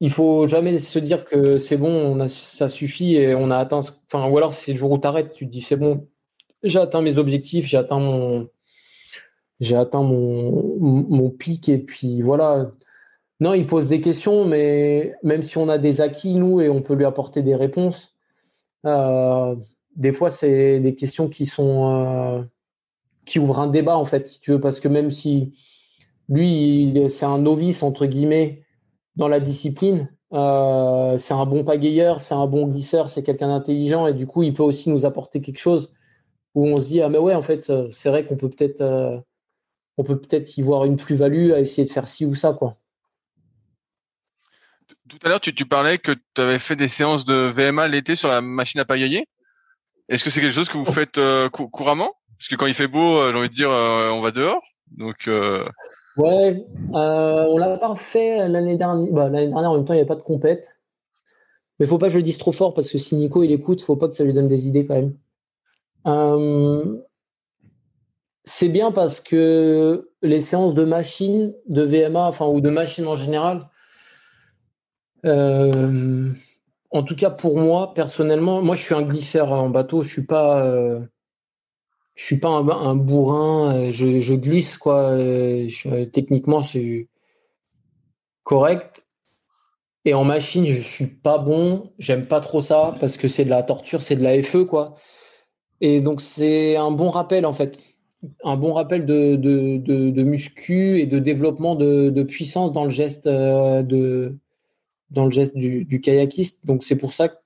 il 0.00 0.10
faut 0.10 0.46
jamais 0.46 0.78
se 0.78 0.98
dire 0.98 1.24
que 1.24 1.58
c'est 1.58 1.76
bon, 1.76 2.26
ça 2.28 2.68
suffit 2.68 3.16
et 3.16 3.34
on 3.34 3.50
a 3.50 3.58
atteint. 3.58 3.80
Enfin, 4.12 4.28
ou 4.28 4.36
alors 4.38 4.54
c'est 4.54 4.72
le 4.72 4.78
jour 4.78 4.90
où 4.90 4.98
tu 4.98 5.06
arrêtes, 5.06 5.32
tu 5.32 5.46
te 5.46 5.50
dis 5.50 5.60
c'est 5.62 5.76
bon, 5.76 6.06
j'ai 6.62 6.78
atteint 6.78 7.02
mes 7.02 7.18
objectifs, 7.18 7.66
j'ai 7.66 7.78
atteint 7.78 7.98
mon, 7.98 8.48
j'ai 9.60 9.76
atteint 9.76 10.02
mon, 10.02 11.30
pic 11.30 11.68
et 11.68 11.78
puis 11.78 12.22
voilà. 12.22 12.72
Non, 13.40 13.54
il 13.54 13.66
pose 13.66 13.88
des 13.88 14.00
questions, 14.00 14.44
mais 14.46 15.14
même 15.22 15.42
si 15.42 15.58
on 15.58 15.68
a 15.68 15.78
des 15.78 16.00
acquis 16.00 16.34
nous 16.34 16.60
et 16.60 16.68
on 16.70 16.82
peut 16.82 16.94
lui 16.94 17.04
apporter 17.04 17.42
des 17.42 17.54
réponses, 17.54 18.15
des 18.84 20.12
fois 20.12 20.30
c'est 20.30 20.80
des 20.80 20.94
questions 20.94 21.28
qui 21.28 21.46
sont 21.46 22.40
euh, 22.40 22.42
qui 23.24 23.38
ouvrent 23.38 23.60
un 23.60 23.66
débat 23.66 23.96
en 23.96 24.04
fait, 24.04 24.28
si 24.28 24.40
tu 24.40 24.52
veux, 24.52 24.60
parce 24.60 24.80
que 24.80 24.88
même 24.88 25.10
si 25.10 25.58
lui 26.28 27.06
c'est 27.10 27.26
un 27.26 27.38
novice 27.38 27.82
entre 27.82 28.06
guillemets 28.06 28.64
dans 29.16 29.28
la 29.28 29.40
discipline. 29.40 30.10
Euh, 30.32 31.16
c'est 31.18 31.34
un 31.34 31.46
bon 31.46 31.64
pagayeur, 31.64 32.20
c'est 32.20 32.34
un 32.34 32.46
bon 32.46 32.66
glisseur, 32.66 33.08
c'est 33.10 33.22
quelqu'un 33.22 33.48
d'intelligent 33.48 34.06
et 34.08 34.12
du 34.12 34.26
coup, 34.26 34.42
il 34.42 34.52
peut 34.52 34.64
aussi 34.64 34.90
nous 34.90 35.04
apporter 35.06 35.40
quelque 35.40 35.60
chose 35.60 35.92
où 36.54 36.66
on 36.66 36.78
se 36.78 36.86
dit 36.86 37.02
ah 37.02 37.08
mais 37.08 37.18
ouais 37.18 37.34
en 37.34 37.42
fait 37.42 37.70
euh, 37.70 37.88
c'est 37.92 38.08
vrai 38.08 38.24
qu'on 38.26 38.36
peut 38.36 38.48
peut-être 38.48 38.80
euh, 38.80 39.18
on 39.98 40.04
peut 40.04 40.18
peut-être 40.18 40.56
y 40.58 40.62
voir 40.62 40.84
une 40.84 40.96
plus-value 40.96 41.52
à 41.52 41.60
essayer 41.60 41.84
de 41.84 41.92
faire 41.92 42.08
ci 42.08 42.26
ou 42.26 42.34
ça 42.34 42.54
quoi. 42.54 42.78
Tout 45.08 45.18
à 45.24 45.28
l'heure 45.28 45.40
tu, 45.40 45.54
tu, 45.54 45.66
parlais 45.66 45.98
que 45.98 46.12
tu 46.34 46.40
avais 46.40 46.58
fait 46.58 46.76
des 46.76 46.88
séances 46.88 47.24
de 47.24 47.52
VMA 47.54 47.88
l'été 47.88 48.14
sur 48.14 48.28
la 48.28 48.40
machine 48.40 48.80
à 48.80 48.84
pagayer. 48.84 49.26
Est-ce 50.08 50.24
que 50.24 50.30
c'est 50.30 50.40
quelque 50.40 50.52
chose 50.52 50.68
que 50.68 50.78
vous 50.78 50.84
faites 50.84 51.20
couramment? 51.72 52.14
Parce 52.38 52.48
que 52.48 52.56
quand 52.56 52.66
il 52.66 52.74
fait 52.74 52.88
beau, 52.88 53.30
j'ai 53.30 53.38
envie 53.38 53.48
de 53.48 53.54
dire 53.54 53.70
on 53.70 54.20
va 54.20 54.30
dehors. 54.30 54.62
Donc 54.96 55.28
Ouais, 56.16 56.66
euh, 56.94 57.44
on 57.48 57.58
l'a 57.58 57.76
pas 57.76 57.94
fait 57.94 58.48
l'année 58.48 58.78
dernière. 58.78 59.12
Bah, 59.12 59.28
l'année 59.28 59.48
dernière, 59.48 59.70
en 59.70 59.76
même 59.76 59.84
temps, 59.84 59.92
il 59.92 59.96
n'y 59.96 60.00
avait 60.00 60.08
pas 60.08 60.16
de 60.16 60.22
compète. 60.22 60.68
Mais 61.78 61.86
faut 61.86 61.98
pas 61.98 62.06
que 62.06 62.12
je 62.12 62.18
le 62.18 62.22
dise 62.22 62.38
trop 62.38 62.52
fort 62.52 62.72
parce 62.72 62.90
que 62.90 62.96
si 62.96 63.16
Nico 63.16 63.42
il 63.42 63.52
écoute, 63.52 63.82
faut 63.82 63.96
pas 63.96 64.08
que 64.08 64.14
ça 64.14 64.24
lui 64.24 64.32
donne 64.32 64.48
des 64.48 64.66
idées 64.66 64.86
quand 64.86 64.94
même. 64.94 65.14
Euh, 66.06 67.02
c'est 68.44 68.70
bien 68.70 68.92
parce 68.92 69.20
que 69.20 70.10
les 70.22 70.40
séances 70.40 70.72
de 70.72 70.84
machine, 70.84 71.54
de 71.68 71.82
VMA, 71.82 72.26
enfin 72.26 72.46
ou 72.46 72.62
de 72.62 72.70
machine 72.70 73.06
en 73.06 73.16
général, 73.16 73.68
euh, 75.26 76.30
en 76.90 77.02
tout 77.02 77.16
cas 77.16 77.30
pour 77.30 77.58
moi 77.58 77.94
personnellement, 77.94 78.62
moi 78.62 78.76
je 78.76 78.82
suis 78.82 78.94
un 78.94 79.02
glisseur 79.02 79.52
en 79.52 79.68
bateau, 79.68 80.02
je 80.02 80.12
suis 80.12 80.26
pas 80.26 80.64
euh, 80.64 81.00
je 82.14 82.24
suis 82.24 82.38
pas 82.38 82.48
un, 82.48 82.96
bourrin, 82.96 83.90
je, 83.90 84.34
glisse 84.34 84.78
quoi. 84.78 85.10
Euh, 85.10 85.68
techniquement, 86.12 86.62
c'est 86.62 87.08
correct. 88.42 89.06
Et 90.06 90.14
en 90.14 90.24
machine, 90.24 90.64
je 90.64 90.80
suis 90.80 91.06
pas 91.06 91.36
bon. 91.38 91.92
J'aime 91.98 92.26
pas 92.26 92.40
trop 92.40 92.62
ça 92.62 92.94
parce 93.00 93.18
que 93.18 93.28
c'est 93.28 93.44
de 93.44 93.50
la 93.50 93.62
torture, 93.62 94.02
c'est 94.02 94.16
de 94.16 94.22
la 94.22 94.42
FE 94.42 94.64
quoi. 94.64 94.94
Et 95.82 96.00
donc 96.00 96.22
c'est 96.22 96.76
un 96.76 96.90
bon 96.90 97.10
rappel 97.10 97.44
en 97.44 97.52
fait, 97.52 97.82
un 98.44 98.56
bon 98.56 98.72
rappel 98.72 99.04
de, 99.04 99.36
de, 99.36 100.22
muscu 100.22 101.00
et 101.00 101.06
de 101.06 101.18
développement 101.18 101.74
de, 101.74 102.22
puissance 102.22 102.72
dans 102.72 102.84
le 102.84 102.90
geste 102.90 103.28
de 103.28 104.38
dans 105.10 105.24
le 105.24 105.30
geste 105.30 105.56
du, 105.56 105.84
du 105.84 106.00
kayakiste. 106.00 106.64
Donc 106.66 106.84
c'est 106.84 106.96
pour 106.96 107.12
ça 107.12 107.28
que 107.28 107.36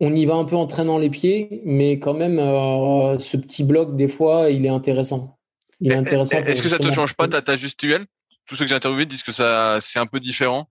on 0.00 0.14
y 0.14 0.24
va 0.24 0.34
un 0.34 0.44
peu 0.44 0.56
en 0.56 0.66
traînant 0.66 0.96
les 0.96 1.10
pieds, 1.10 1.60
mais 1.64 1.98
quand 1.98 2.14
même, 2.14 2.38
euh, 2.38 3.18
ce 3.18 3.36
petit 3.36 3.64
bloc, 3.64 3.96
des 3.96 4.08
fois, 4.08 4.50
il 4.50 4.64
est 4.64 4.70
intéressant. 4.70 5.36
Il 5.78 5.92
est 5.92 5.96
intéressant. 5.96 6.38
Est-ce 6.38 6.62
que 6.62 6.70
ça 6.70 6.78
te 6.78 6.90
change 6.90 7.14
pas 7.14 7.28
ta, 7.28 7.42
ta 7.42 7.56
gestuelle? 7.56 8.06
Tous 8.46 8.56
ceux 8.56 8.64
que 8.64 8.70
j'ai 8.70 8.74
interviewés 8.74 9.04
disent 9.04 9.22
que 9.22 9.32
ça, 9.32 9.78
c'est 9.80 9.98
un 9.98 10.06
peu 10.06 10.18
différent 10.18 10.68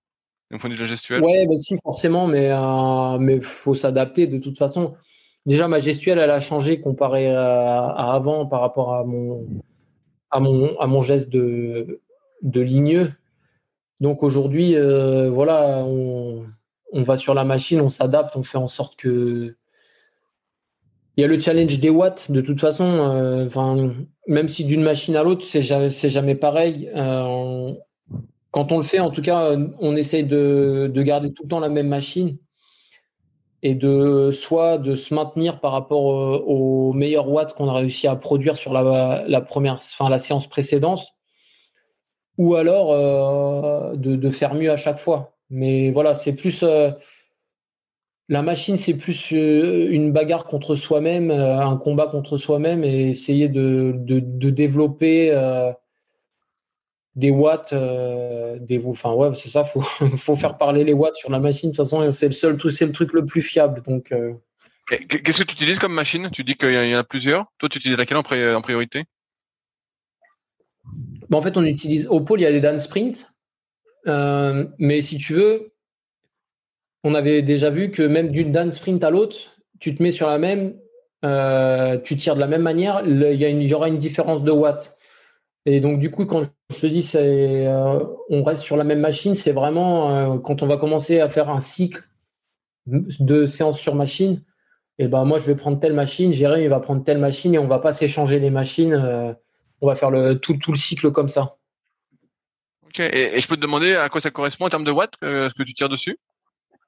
d'un 0.50 0.58
point 0.58 0.68
de 0.68 0.74
vue 0.74 0.84
gestuelle. 0.84 1.22
Ouais, 1.22 1.46
bah 1.46 1.56
si, 1.56 1.76
forcément, 1.82 2.26
mais 2.26 2.50
euh, 2.50 3.18
mais 3.18 3.40
faut 3.40 3.74
s'adapter 3.74 4.26
de 4.26 4.38
toute 4.38 4.58
façon. 4.58 4.96
Déjà, 5.46 5.68
ma 5.68 5.78
gestuelle, 5.78 6.18
elle 6.18 6.30
a 6.30 6.40
changé 6.40 6.80
comparé 6.80 7.28
à, 7.28 7.86
avant 7.86 8.46
par 8.46 8.60
rapport 8.60 8.94
à 8.94 9.04
mon 9.04 9.46
à 10.30 10.40
mon 10.40 10.76
à 10.80 10.88
mon 10.88 11.02
geste 11.02 11.30
de 11.30 12.00
de 12.42 12.60
ligneux. 12.60 13.12
Donc 14.00 14.22
aujourd'hui, 14.22 14.76
euh, 14.76 15.30
voilà, 15.30 15.84
on 15.84 17.02
va 17.02 17.16
sur 17.16 17.34
la 17.34 17.44
machine, 17.44 17.80
on 17.80 17.90
s'adapte, 17.90 18.36
on 18.36 18.42
fait 18.42 18.58
en 18.58 18.66
sorte 18.66 18.96
que. 18.96 19.54
Il 21.16 21.22
y 21.22 21.24
a 21.24 21.26
le 21.26 21.38
challenge 21.38 21.78
des 21.80 21.90
watts, 21.90 22.30
de 22.30 22.40
toute 22.40 22.60
façon. 22.60 22.84
Euh, 22.86 23.48
même 24.26 24.48
si 24.48 24.64
d'une 24.64 24.82
machine 24.82 25.16
à 25.16 25.22
l'autre, 25.22 25.44
c'est 25.44 25.60
jamais, 25.60 26.34
pareil. 26.34 26.88
Euh, 26.94 27.74
quand 28.52 28.72
on 28.72 28.78
le 28.78 28.82
fait, 28.82 29.00
en 29.00 29.10
tout 29.10 29.20
cas, 29.20 29.54
on 29.80 29.96
essaye 29.96 30.24
de, 30.24 30.90
garder 30.96 31.32
tout 31.32 31.42
le 31.42 31.48
temps 31.48 31.60
la 31.60 31.68
même 31.68 31.88
machine 31.88 32.38
et 33.62 33.74
de 33.74 34.30
soit 34.32 34.78
de 34.78 34.94
se 34.94 35.12
maintenir 35.12 35.60
par 35.60 35.72
rapport 35.72 36.04
aux 36.04 36.92
meilleurs 36.94 37.28
watts 37.28 37.52
qu'on 37.52 37.68
a 37.68 37.74
réussi 37.74 38.06
à 38.06 38.16
produire 38.16 38.56
sur 38.56 38.72
la, 38.72 39.40
première, 39.42 39.80
la 40.08 40.18
séance 40.18 40.48
précédente, 40.48 41.02
ou 42.40 42.54
alors 42.54 42.90
euh, 42.92 43.96
de, 43.96 44.30
faire 44.30 44.54
mieux 44.54 44.70
à 44.70 44.78
chaque 44.78 44.98
fois. 44.98 45.36
Mais 45.50 45.90
voilà, 45.90 46.14
c'est 46.14 46.34
plus. 46.34 46.62
Euh, 46.62 46.90
la 48.30 48.40
machine, 48.40 48.78
c'est 48.78 48.94
plus 48.94 49.32
une 49.32 50.12
bagarre 50.12 50.44
contre 50.44 50.74
soi-même, 50.74 51.30
un 51.32 51.76
combat 51.76 52.06
contre 52.06 52.38
soi-même 52.38 52.82
et 52.84 53.10
essayer 53.10 53.48
de, 53.48 53.92
développer 53.96 55.32
des 57.16 57.32
watts, 57.32 57.74
des, 57.74 58.80
enfin 58.86 59.12
ouais, 59.14 59.34
c'est 59.34 59.48
ça, 59.48 59.64
faut, 59.64 59.80
faut 60.16 60.36
faire 60.36 60.58
parler 60.58 60.84
les 60.84 60.92
watts 60.92 61.16
sur 61.16 61.30
la 61.30 61.40
machine. 61.40 61.72
De 61.72 61.76
toute 61.76 61.84
façon, 61.84 62.08
c'est 62.12 62.26
le 62.26 62.32
seul 62.32 62.56
truc, 62.56 62.72
c'est 62.72 62.86
le 62.86 62.92
truc 62.92 63.12
le 63.14 63.26
plus 63.26 63.42
fiable. 63.42 63.82
Donc, 63.84 64.14
qu'est-ce 64.86 65.38
que 65.38 65.46
tu 65.48 65.54
utilises 65.54 65.80
comme 65.80 65.92
machine? 65.92 66.30
Tu 66.32 66.44
dis 66.44 66.54
qu'il 66.54 66.72
y 66.72 66.94
en 66.94 66.98
a 66.98 67.04
plusieurs. 67.04 67.46
Toi, 67.58 67.68
tu 67.68 67.78
utilises 67.78 67.98
laquelle 67.98 68.16
en 68.16 68.22
priorité? 68.62 69.06
Bah, 71.28 71.38
En 71.38 71.40
fait, 71.40 71.56
on 71.56 71.64
utilise 71.64 72.06
au 72.08 72.20
pôle, 72.20 72.40
il 72.40 72.44
y 72.44 72.46
a 72.46 72.52
des 72.52 72.60
Dan 72.60 72.78
Sprint, 72.78 73.32
mais 74.06 75.02
si 75.02 75.18
tu 75.18 75.34
veux, 75.34 75.72
on 77.04 77.14
avait 77.14 77.42
déjà 77.42 77.70
vu 77.70 77.90
que 77.90 78.02
même 78.02 78.30
d'une 78.30 78.52
Dan 78.52 78.72
sprint 78.72 79.02
à 79.04 79.10
l'autre, 79.10 79.36
tu 79.78 79.94
te 79.94 80.02
mets 80.02 80.10
sur 80.10 80.26
la 80.26 80.38
même, 80.38 80.74
euh, 81.24 81.98
tu 81.98 82.16
tires 82.16 82.34
de 82.34 82.40
la 82.40 82.46
même 82.46 82.62
manière, 82.62 83.02
il 83.06 83.22
y, 83.22 83.74
aura 83.74 83.88
une 83.88 83.98
différence 83.98 84.44
de 84.44 84.50
watts. 84.50 84.96
Et 85.66 85.80
donc 85.80 85.98
du 85.98 86.10
coup, 86.10 86.26
quand 86.26 86.42
je 86.70 86.80
te 86.80 86.86
dis 86.86 87.02
c'est, 87.02 87.66
euh, 87.66 88.04
on 88.28 88.42
reste 88.42 88.62
sur 88.62 88.76
la 88.76 88.84
même 88.84 89.00
machine, 89.00 89.34
c'est 89.34 89.52
vraiment 89.52 90.14
euh, 90.14 90.38
quand 90.38 90.62
on 90.62 90.66
va 90.66 90.76
commencer 90.76 91.20
à 91.20 91.28
faire 91.28 91.50
un 91.50 91.58
cycle 91.58 92.02
de 92.86 93.46
séance 93.46 93.78
sur 93.78 93.94
machine. 93.94 94.42
Et 94.98 95.08
ben 95.08 95.24
moi, 95.24 95.38
je 95.38 95.46
vais 95.46 95.56
prendre 95.56 95.80
telle 95.80 95.94
machine, 95.94 96.32
Jérémy 96.32 96.66
va 96.66 96.80
prendre 96.80 97.02
telle 97.02 97.18
machine 97.18 97.54
et 97.54 97.58
on 97.58 97.66
va 97.66 97.78
pas 97.78 97.94
s'échanger 97.94 98.38
les 98.38 98.50
machines. 98.50 99.34
On 99.80 99.86
va 99.86 99.94
faire 99.94 100.10
le, 100.10 100.34
tout, 100.38 100.54
tout 100.54 100.72
le 100.72 100.78
cycle 100.78 101.10
comme 101.10 101.28
ça. 101.28 101.56
Ok. 102.86 103.00
Et, 103.00 103.36
et, 103.36 103.40
je 103.40 103.48
peux 103.48 103.56
te 103.56 103.60
demander 103.60 103.94
à 103.94 104.08
quoi 104.08 104.20
ça 104.20 104.30
correspond 104.30 104.66
en 104.66 104.70
termes 104.70 104.84
de 104.84 104.90
watts, 104.90 105.14
ce 105.22 105.54
que 105.54 105.62
tu 105.62 105.74
tires 105.74 105.88
dessus? 105.88 106.18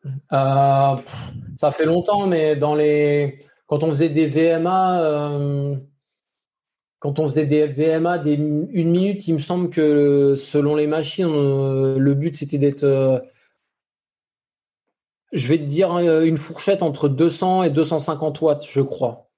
Euh, 0.05 0.97
ça 1.59 1.71
fait 1.71 1.85
longtemps, 1.85 2.27
mais 2.27 2.57
dans 2.57 2.75
les 2.75 3.45
quand 3.67 3.83
on 3.83 3.89
faisait 3.91 4.09
des 4.09 4.27
VMA, 4.27 5.03
euh, 5.03 5.77
quand 6.99 7.19
on 7.19 7.29
faisait 7.29 7.47
des 7.47 7.67
VMA 7.69 8.19
des 8.19 8.35
une 8.35 8.91
minute, 8.91 9.27
il 9.29 9.35
me 9.35 9.39
semble 9.39 9.71
que 9.71 10.35
selon 10.37 10.77
les 10.77 10.87
machines, 10.87 11.27
euh, 11.31 11.99
le 11.99 12.15
but 12.15 12.37
c'était 12.37 12.59
d'être, 12.59 13.23
je 15.33 15.49
vais 15.49 15.59
te 15.59 15.65
dire 15.65 15.97
une 15.99 16.37
fourchette 16.37 16.83
entre 16.83 17.09
200 17.09 17.63
et 17.65 17.71
250 17.71 18.41
watts, 18.41 18.67
je 18.67 18.81
crois. 18.81 19.31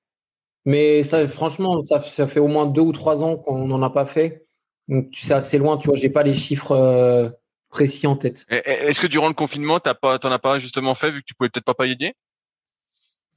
Mais 0.65 1.03
ça, 1.03 1.27
franchement, 1.29 1.83
ça, 1.83 2.01
ça 2.01 2.27
fait 2.27 2.41
au 2.41 2.49
moins 2.49 2.67
deux 2.67 2.83
ou 2.83 2.93
trois 2.93 3.23
ans 3.23 3.37
qu'on 3.37 3.67
n'en 3.67 3.83
a 3.83 3.91
pas 3.91 4.07
fait. 4.07 4.47
Donc 4.89 5.09
c'est 5.13 5.35
assez 5.35 5.59
loin, 5.59 5.77
tu 5.77 5.89
vois. 5.89 5.97
J'ai 5.97 6.11
pas 6.11 6.23
les 6.23 6.35
chiffres 6.35 7.33
précis 7.75 8.07
en 8.07 8.17
tête. 8.17 8.47
Est-ce 8.49 9.01
que 9.01 9.07
durant 9.07 9.29
le 9.29 9.35
confinement, 9.35 9.81
tu 9.81 9.91
pas, 10.01 10.19
as 10.23 10.39
pas 10.39 10.59
justement 10.59 10.95
fait 10.95 11.11
vu 11.11 11.21
que 11.21 11.27
tu 11.27 11.35
pouvais 11.35 11.51
peut-être 11.51 11.65
pas 11.65 11.75
payer 11.75 12.15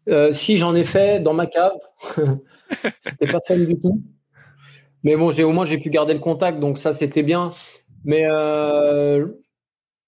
euh, 0.08 0.32
Si 0.32 0.58
j'en 0.58 0.76
ai 0.76 0.86
fait 0.86 1.20
dans 1.20 1.34
ma 1.34 1.48
cave, 1.48 1.74
c'était 3.00 3.32
pas 3.32 3.40
fun 3.46 3.58
du 3.58 3.78
tout. 3.80 4.02
Mais 5.04 5.16
bon, 5.18 5.32
j'ai 5.32 5.44
au 5.44 5.52
moins 5.52 5.66
j'ai 5.66 5.80
pu 5.80 5.90
garder 5.90 6.14
le 6.14 6.20
contact, 6.20 6.60
donc 6.60 6.78
ça 6.78 6.94
c'était 6.94 7.24
bien. 7.24 7.52
Mais 8.06 8.28
euh, 8.30 9.28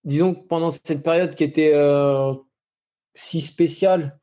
disons 0.04 0.36
que 0.36 0.48
pendant 0.48 0.70
cette 0.70 1.04
période 1.04 1.36
qui 1.36 1.44
était 1.44 1.74
euh, 1.74 2.32
si 3.16 3.42
spéciale, 3.42 4.19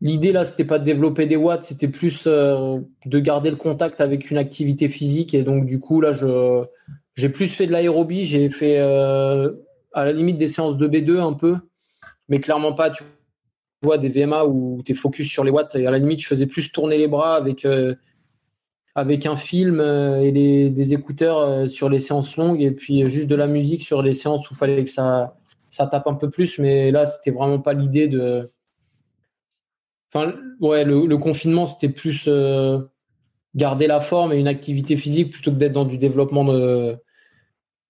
l'idée 0.00 0.32
là 0.32 0.44
c'était 0.44 0.64
pas 0.64 0.78
de 0.78 0.84
développer 0.84 1.26
des 1.26 1.36
watts, 1.36 1.64
c'était 1.64 1.88
plus 1.88 2.26
de 2.26 3.18
garder 3.18 3.50
le 3.50 3.56
contact 3.56 4.00
avec 4.00 4.30
une 4.30 4.38
activité 4.38 4.88
physique. 4.88 5.34
Et 5.34 5.42
donc 5.42 5.66
du 5.66 5.78
coup 5.78 6.00
là 6.00 6.12
j'ai 7.14 7.28
plus 7.28 7.48
fait 7.48 7.66
de 7.66 7.72
l'aérobie, 7.72 8.24
j'ai 8.24 8.48
fait 8.48 8.78
euh, 8.78 9.52
à 9.92 10.04
la 10.04 10.12
limite 10.12 10.38
des 10.38 10.48
séances 10.48 10.76
de 10.76 10.88
B2 10.88 11.18
un 11.18 11.34
peu, 11.34 11.56
mais 12.28 12.40
clairement 12.40 12.72
pas, 12.72 12.90
tu 12.90 13.02
vois, 13.82 13.98
des 13.98 14.08
VMA 14.08 14.46
où 14.46 14.82
tu 14.84 14.92
es 14.92 14.94
focus 14.94 15.28
sur 15.28 15.44
les 15.44 15.50
watts. 15.50 15.74
Et 15.74 15.86
à 15.86 15.90
la 15.90 15.98
limite, 15.98 16.20
je 16.20 16.26
faisais 16.26 16.46
plus 16.46 16.72
tourner 16.72 16.98
les 16.98 17.08
bras 17.08 17.36
avec, 17.36 17.64
euh, 17.64 17.94
un 18.96 19.36
film 19.36 19.80
euh, 19.80 20.20
et 20.22 20.32
des 20.70 20.94
écouteurs 20.94 21.68
sur 21.70 21.88
les 21.88 22.00
séances 22.00 22.36
longues 22.36 22.60
et 22.60 22.70
puis 22.70 23.08
juste 23.08 23.28
de 23.28 23.36
la 23.36 23.46
musique 23.46 23.82
sur 23.82 24.02
les 24.02 24.14
séances 24.14 24.50
où 24.50 24.54
il 24.54 24.56
fallait 24.56 24.84
que 24.84 24.90
ça, 24.90 25.36
ça 25.70 25.86
tape 25.86 26.06
un 26.06 26.14
peu 26.14 26.30
plus. 26.30 26.58
Mais 26.58 26.90
là, 26.90 27.06
c'était 27.06 27.30
vraiment 27.30 27.60
pas 27.60 27.72
l'idée 27.72 28.08
de. 28.08 28.50
Enfin, 30.12 30.34
ouais, 30.60 30.84
le, 30.84 31.06
le 31.06 31.18
confinement, 31.18 31.66
c'était 31.66 31.88
plus 31.88 32.28
garder 33.54 33.86
la 33.86 34.00
forme 34.00 34.32
et 34.32 34.36
une 34.36 34.48
activité 34.48 34.96
physique 34.96 35.32
plutôt 35.32 35.50
que 35.50 35.56
d'être 35.56 35.72
dans 35.72 35.84
du 35.84 35.98
développement 35.98 36.44
de, 36.44 36.96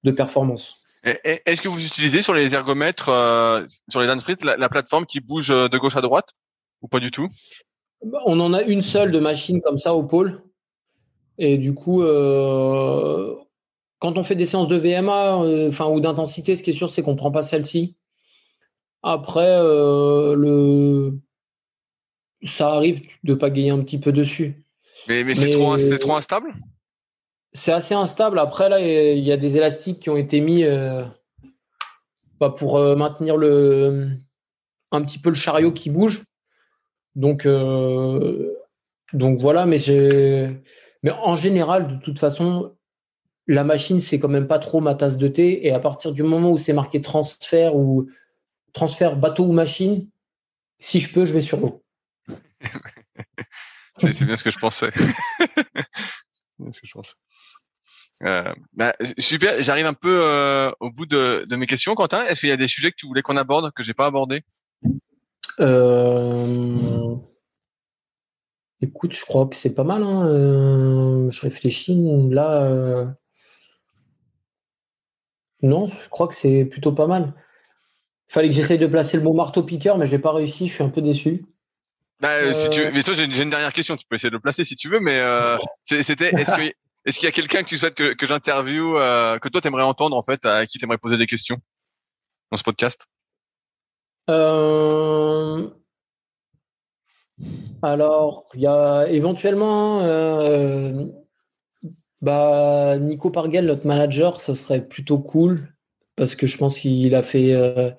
de 0.04 0.10
performance. 0.10 0.76
Est-ce 1.02 1.62
que 1.62 1.68
vous 1.68 1.84
utilisez 1.84 2.20
sur 2.20 2.34
les 2.34 2.54
ergomètres, 2.54 3.08
euh, 3.08 3.66
sur 3.88 4.00
les 4.00 4.06
Danfrit, 4.06 4.36
la, 4.42 4.56
la, 4.56 4.68
plateforme 4.68 5.06
qui 5.06 5.20
bouge 5.20 5.50
euh, 5.50 5.68
de 5.68 5.78
gauche 5.78 5.96
à 5.96 6.02
droite? 6.02 6.30
Ou 6.82 6.88
pas 6.88 7.00
du 7.00 7.10
tout? 7.10 7.28
Bah, 8.04 8.18
On 8.26 8.38
en 8.38 8.52
a 8.52 8.62
une 8.62 8.82
seule 8.82 9.10
de 9.10 9.18
machine 9.18 9.62
comme 9.62 9.78
ça 9.78 9.94
au 9.94 10.02
pôle. 10.02 10.42
Et 11.38 11.56
du 11.56 11.72
coup, 11.72 12.02
euh, 12.02 13.34
quand 13.98 14.18
on 14.18 14.22
fait 14.22 14.34
des 14.34 14.44
séances 14.44 14.68
de 14.68 14.76
VMA 14.76 15.36
enfin 15.68 15.86
ou 15.86 16.00
d'intensité, 16.00 16.54
ce 16.54 16.62
qui 16.62 16.70
est 16.70 16.74
sûr, 16.74 16.90
c'est 16.90 17.02
qu'on 17.02 17.12
ne 17.12 17.16
prend 17.18 17.30
pas 17.30 17.42
celle-ci. 17.42 17.96
Après, 19.02 19.58
le... 19.62 21.18
ça 22.44 22.70
arrive 22.70 23.02
de 23.24 23.34
pagayer 23.34 23.70
un 23.70 23.80
petit 23.80 23.98
peu 23.98 24.12
dessus. 24.12 24.64
Mais, 25.08 25.24
mais 25.24 25.34
c'est 25.34 25.50
trop, 25.50 25.76
trop 25.76 26.16
instable? 26.16 26.54
C'est 27.52 27.72
assez 27.72 27.94
instable. 27.94 28.38
Après, 28.38 28.68
là, 28.68 28.80
il 28.80 29.24
y 29.24 29.32
a 29.32 29.36
des 29.36 29.56
élastiques 29.56 30.00
qui 30.00 30.10
ont 30.10 30.16
été 30.16 30.40
mis 30.40 30.64
euh, 30.64 31.04
bah, 32.38 32.50
pour 32.50 32.78
euh, 32.78 32.96
maintenir 32.96 33.36
le, 33.36 34.08
un 34.92 35.02
petit 35.02 35.18
peu 35.18 35.30
le 35.30 35.36
chariot 35.36 35.72
qui 35.72 35.90
bouge. 35.90 36.22
Donc, 37.16 37.44
euh, 37.46 38.52
donc 39.12 39.40
voilà, 39.40 39.66
mais, 39.66 39.78
mais 41.02 41.10
en 41.10 41.36
général, 41.36 41.98
de 41.98 42.02
toute 42.02 42.18
façon, 42.18 42.76
la 43.48 43.64
machine, 43.64 44.00
c'est 44.00 44.20
quand 44.20 44.28
même 44.28 44.46
pas 44.46 44.60
trop 44.60 44.80
ma 44.80 44.94
tasse 44.94 45.18
de 45.18 45.26
thé. 45.26 45.66
Et 45.66 45.72
à 45.72 45.80
partir 45.80 46.12
du 46.12 46.22
moment 46.22 46.52
où 46.52 46.58
c'est 46.58 46.72
marqué 46.72 47.02
transfert 47.02 47.74
ou 47.74 48.08
transfert 48.72 49.16
bateau 49.16 49.44
ou 49.46 49.52
machine, 49.52 50.08
si 50.78 51.00
je 51.00 51.12
peux, 51.12 51.24
je 51.24 51.32
vais 51.32 51.40
sur 51.40 51.58
l'eau. 51.58 51.82
C'est 53.98 54.24
bien 54.24 54.36
ce 54.36 54.44
que 54.44 54.50
je 54.50 54.58
pensais. 54.58 54.90
ce 56.72 56.80
que 56.80 56.86
je 56.86 56.92
pensais. 56.92 57.14
Euh, 58.22 58.52
bah, 58.74 58.94
super, 59.18 59.62
j'arrive 59.62 59.86
un 59.86 59.94
peu 59.94 60.20
euh, 60.22 60.70
au 60.80 60.90
bout 60.90 61.06
de, 61.06 61.46
de, 61.48 61.56
mes 61.56 61.66
questions, 61.66 61.94
Quentin. 61.94 62.24
Est-ce 62.24 62.40
qu'il 62.40 62.50
y 62.50 62.52
a 62.52 62.56
des 62.56 62.66
sujets 62.66 62.90
que 62.90 62.96
tu 62.96 63.06
voulais 63.06 63.22
qu'on 63.22 63.36
aborde 63.36 63.72
que 63.72 63.82
j'ai 63.82 63.94
pas 63.94 64.06
abordé? 64.06 64.42
Euh... 65.58 67.16
Écoute, 68.82 69.14
je 69.14 69.24
crois 69.24 69.46
que 69.46 69.56
c'est 69.56 69.74
pas 69.74 69.84
mal. 69.84 70.02
Hein. 70.02 70.26
Euh, 70.26 71.30
je 71.30 71.40
réfléchis 71.42 71.98
là. 72.30 72.62
Euh, 72.62 73.06
non, 75.62 75.88
je 75.88 76.08
crois 76.08 76.28
que 76.28 76.34
c'est 76.34 76.64
plutôt 76.64 76.92
pas 76.92 77.06
mal. 77.06 77.34
Il 78.30 78.32
fallait 78.32 78.48
que 78.48 78.54
j'essaye 78.54 78.78
de 78.78 78.86
placer 78.86 79.16
le 79.16 79.22
mot 79.22 79.34
marteau 79.34 79.62
piqueur, 79.62 79.98
mais 79.98 80.06
je 80.06 80.12
n'ai 80.12 80.18
pas 80.18 80.32
réussi. 80.32 80.66
Je 80.66 80.74
suis 80.74 80.84
un 80.84 80.88
peu 80.88 81.02
déçu. 81.02 81.44
Bah, 82.20 82.52
si 82.52 82.68
tu 82.70 82.90
Mais 82.92 83.02
toi, 83.02 83.14
j'ai 83.14 83.24
une, 83.24 83.50
dernière 83.50 83.72
question. 83.72 83.96
Tu 83.96 84.04
peux 84.08 84.16
essayer 84.16 84.30
de 84.30 84.34
le 84.34 84.40
placer 84.40 84.64
si 84.64 84.76
tu 84.76 84.88
veux, 84.88 85.00
mais 85.00 85.20
c'était 85.84 86.30
est-ce 86.34 86.52
que 86.52 86.72
est-ce 87.06 87.18
qu'il 87.18 87.26
y 87.26 87.28
a 87.28 87.32
quelqu'un 87.32 87.62
que 87.62 87.68
tu 87.68 87.76
souhaites 87.76 87.94
que, 87.94 88.12
que 88.14 88.26
j'interviewe, 88.26 88.96
euh, 88.96 89.38
que 89.38 89.48
toi 89.48 89.60
t'aimerais 89.60 89.82
entendre 89.82 90.16
en 90.16 90.22
fait, 90.22 90.44
à 90.44 90.66
qui 90.66 90.78
t'aimerais 90.78 90.98
poser 90.98 91.16
des 91.16 91.26
questions 91.26 91.58
dans 92.50 92.58
ce 92.58 92.62
podcast? 92.62 93.06
Euh... 94.28 95.70
Alors, 97.80 98.46
il 98.52 98.60
y 98.60 98.66
a 98.66 99.06
éventuellement 99.08 100.02
euh... 100.02 101.06
bah, 102.20 102.98
Nico 102.98 103.30
Pargel, 103.30 103.64
notre 103.64 103.86
manager, 103.86 104.40
ça 104.42 104.54
serait 104.54 104.86
plutôt 104.86 105.18
cool 105.18 105.72
parce 106.16 106.34
que 106.34 106.46
je 106.46 106.58
pense 106.58 106.80
qu'il 106.80 107.14
a 107.14 107.22
fait, 107.22 107.54
euh... 107.54 107.90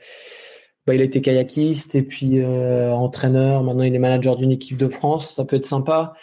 bah, 0.88 0.96
il 0.96 1.02
a 1.02 1.04
été 1.04 1.22
kayakiste 1.22 1.94
et 1.96 2.02
puis 2.02 2.40
euh, 2.40 2.92
entraîneur. 2.92 3.64
Maintenant, 3.64 3.84
il 3.84 3.94
est 3.94 4.00
manager 4.00 4.36
d'une 4.36 4.52
équipe 4.52 4.78
de 4.78 4.88
France. 4.88 5.36
Ça 5.36 5.46
peut 5.46 5.58
être 5.58 5.66
sympa. 5.66 6.14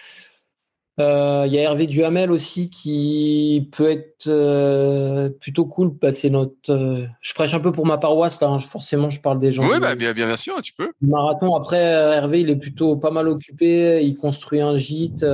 Euh, 0.98 1.44
il 1.47 1.52
y 1.52 1.59
a 1.59 1.62
Hervé 1.62 1.86
Duhamel 1.86 2.32
aussi 2.32 2.70
qui 2.70 3.68
peut 3.70 3.89
être 3.89 4.26
euh, 4.26 5.28
plutôt 5.28 5.64
cool. 5.64 5.90
Bah, 5.90 6.10
c'est 6.10 6.30
notre. 6.30 7.06
Je 7.20 7.35
prêche 7.35 7.55
un 7.55 7.60
peu 7.60 7.70
pour 7.70 7.86
ma 7.86 7.98
paroisse 7.98 8.40
là. 8.40 8.48
Hein. 8.48 8.59
Forcément, 8.59 9.10
je 9.10 9.20
parle 9.20 9.39
des 9.39 9.52
gens. 9.52 9.62
Oui, 9.62 9.78
bah, 9.78 9.94
bien, 9.94 10.12
bien, 10.12 10.36
sûr, 10.36 10.60
tu 10.60 10.72
peux. 10.72 10.90
Marathon. 11.02 11.55
Après, 11.55 11.78
Hervé, 11.78 12.40
il 12.40 12.51
est 12.51 12.56
plutôt 12.59 12.97
pas 12.97 13.12
mal 13.12 13.28
occupé. 13.28 14.02
Il 14.02 14.16
construit 14.16 14.60
un 14.60 14.74
gîte. 14.74 15.24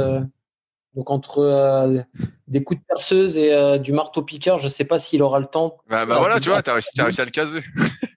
donc 0.94 1.10
entre 1.10 2.04
des 2.46 2.62
coups 2.62 2.78
de 2.78 2.84
perceuse 2.86 3.38
et 3.38 3.78
du 3.78 3.92
marteau 3.92 4.20
piqueur, 4.20 4.58
je 4.58 4.68
sais 4.68 4.84
pas 4.84 4.98
s'il 4.98 5.22
aura 5.22 5.40
le 5.40 5.46
temps. 5.46 5.78
Bah, 5.88 6.04
bah 6.04 6.18
voilà, 6.18 6.40
tu 6.40 6.50
vois, 6.50 6.62
t'as 6.62 6.74
réussi, 6.74 6.90
as 7.00 7.04
réussi 7.04 7.22
à 7.22 7.24
le 7.24 7.30
caser. 7.30 7.60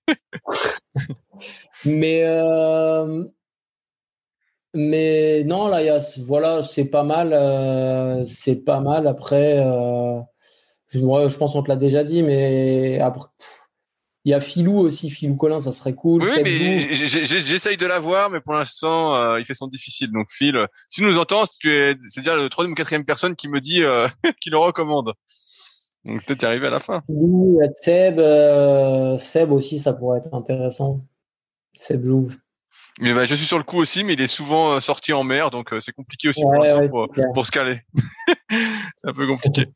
Mais 1.88 2.24
mais 4.78 5.44
non, 5.44 5.68
là, 5.68 5.82
y 5.82 5.90
a, 5.90 6.00
voilà, 6.20 6.62
c'est 6.62 6.86
pas 6.86 7.04
mal. 7.04 7.34
Euh, 7.34 8.26
c'est 8.28 8.58
pas 8.58 8.80
mal. 8.80 9.08
Après, 9.08 9.58
euh, 9.58 10.20
je, 10.90 11.00
je, 11.00 11.38
pense 11.38 11.54
qu'on 11.54 11.64
te 11.64 11.70
l'a 11.70 11.78
déjà 11.78 12.04
dit, 12.04 12.22
mais 12.22 13.00
après, 13.00 13.28
Il 14.24 14.32
y 14.32 14.34
a 14.36 14.40
Philou 14.40 14.78
aussi, 14.78 15.10
Philou 15.10 15.36
Colin, 15.36 15.62
ça 15.62 15.72
serait 15.72 15.96
cool. 15.96 16.24
Oui, 16.24 16.42
mais 16.44 16.80
j'essaye 16.94 17.78
de 17.78 17.88
l'avoir, 17.88 18.30
mais 18.30 18.40
pour 18.40 18.54
l'instant, 18.54 19.16
euh, 19.16 19.40
il 19.40 19.46
fait 19.46 19.56
son 19.56 19.68
difficile. 19.68 20.12
Donc 20.12 20.28
Phil, 20.30 20.68
si 20.90 21.02
nous 21.02 21.14
tu 21.60 21.74
es, 21.74 21.96
c'est 22.10 22.22
déjà 22.22 22.36
le 22.36 22.48
troisième 22.50 22.74
ou 22.74 22.76
quatrième 22.76 23.06
personne 23.06 23.36
qui 23.36 23.48
me 23.48 23.62
dit 23.62 23.84
euh, 23.84 24.08
qu'il 24.42 24.52
le 24.52 24.60
recommande. 24.60 25.14
Donc 26.06 26.24
peut-être 26.26 26.44
y 26.44 26.46
arriver 26.46 26.68
à 26.68 26.72
la 26.72 26.80
fin. 26.80 27.02
Philou, 27.08 27.60
Seb, 27.82 28.20
euh, 28.20 29.18
Seb 29.18 29.52
aussi, 29.52 29.80
ça 29.80 29.94
pourrait 29.94 30.20
être 30.20 30.34
intéressant. 30.34 31.02
Seb 31.78 32.06
Jouve. 32.06 32.36
Mais 33.00 33.14
bah, 33.14 33.26
je 33.26 33.36
suis 33.36 33.46
sur 33.46 33.58
le 33.58 33.64
coup 33.64 33.78
aussi, 33.78 34.04
mais 34.04 34.14
il 34.14 34.22
est 34.22 34.28
souvent 34.28 34.74
euh, 34.74 34.80
sorti 34.80 35.14
en 35.14 35.24
mer, 35.24 35.52
donc 35.52 35.74
c'est 35.80 35.92
compliqué 35.92 36.30
aussi 36.30 36.42
pour, 36.42 37.08
pour, 37.14 37.32
pour, 37.34 37.46
se 37.46 37.52
caler. 37.52 37.82
c'est 38.50 39.08
un 39.08 39.14
peu 39.14 39.28
compliqué. 39.28 39.68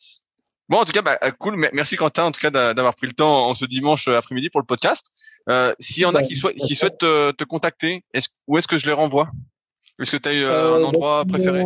Bon, 0.72 0.78
en 0.78 0.86
tout 0.86 0.94
cas, 0.94 1.02
bah, 1.02 1.20
euh, 1.22 1.32
cool. 1.32 1.58
Merci 1.74 1.98
Quentin, 1.98 2.24
en 2.24 2.32
tout 2.32 2.40
cas, 2.40 2.50
d'avoir 2.50 2.96
pris 2.96 3.06
le 3.06 3.12
temps 3.12 3.50
en 3.50 3.56
ce 3.56 3.66
dimanche 3.66 4.08
euh, 4.08 4.16
après-midi 4.16 4.50
pour 4.50 4.62
le 4.62 4.66
podcast. 4.66 5.12
Euh, 5.50 5.76
S'il 5.82 6.04
y 6.04 6.06
en 6.06 6.16
a 6.16 6.24
qui, 6.24 6.38
souhaitent, 6.38 6.56
qui 6.56 6.76
souhaitent 6.76 6.98
te, 6.98 7.44
contacter, 7.44 8.06
est 8.14 8.26
où 8.48 8.58
est-ce 8.58 8.70
que 8.70 8.78
je 8.78 8.86
les 8.86 8.94
renvoie? 8.94 9.30
Est-ce 10.00 10.12
que 10.12 10.16
tu 10.16 10.30
as 10.30 10.34
eu 10.34 10.46
euh, 10.46 10.78
un 10.78 10.84
endroit 10.86 11.26
préféré? 11.26 11.66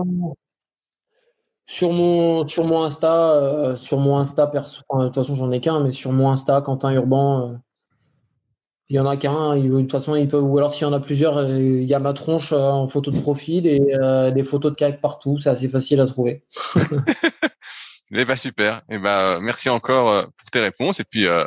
sur 1.67 1.91
mon 1.91 2.47
sur 2.47 2.65
mon 2.65 2.81
Insta, 2.81 3.75
sur 3.75 3.99
mon 3.99 4.17
Insta 4.17 4.47
perso. 4.47 4.81
de 4.91 5.05
toute 5.05 5.15
façon, 5.15 5.35
j'en 5.35 5.51
ai 5.51 5.61
qu'un, 5.61 5.81
mais 5.81 5.91
sur 5.91 6.11
mon 6.11 6.31
Insta, 6.31 6.61
Quentin 6.61 6.91
Urban, 6.91 7.59
il 8.89 8.95
y 8.95 8.99
en 8.99 9.07
a 9.07 9.17
qu'un. 9.17 9.57
De 9.57 9.79
toute 9.81 9.91
façon, 9.91 10.15
il 10.15 10.27
peut. 10.27 10.39
Ou 10.39 10.57
alors, 10.57 10.73
s'il 10.73 10.83
y 10.83 10.85
en 10.85 10.93
a 10.93 10.99
plusieurs, 10.99 11.43
il 11.49 11.83
y 11.83 11.93
a 11.93 11.99
ma 11.99 12.13
tronche 12.13 12.53
en 12.53 12.87
photo 12.87 13.11
de 13.11 13.19
profil 13.19 13.65
et 13.67 13.79
des 14.33 14.43
photos 14.43 14.71
de 14.71 14.75
kayak 14.75 15.01
partout. 15.01 15.39
C'est 15.39 15.49
assez 15.49 15.67
facile 15.67 16.01
à 16.01 16.05
trouver. 16.05 16.43
Eh 18.11 18.25
ben 18.25 18.35
super. 18.35 18.77
Et 18.89 18.95
eh 18.95 18.97
ben 18.97 19.39
merci 19.39 19.69
encore 19.69 20.09
euh, 20.09 20.23
pour 20.37 20.49
tes 20.51 20.59
réponses 20.59 20.99
et 20.99 21.03
puis 21.03 21.27
euh, 21.27 21.45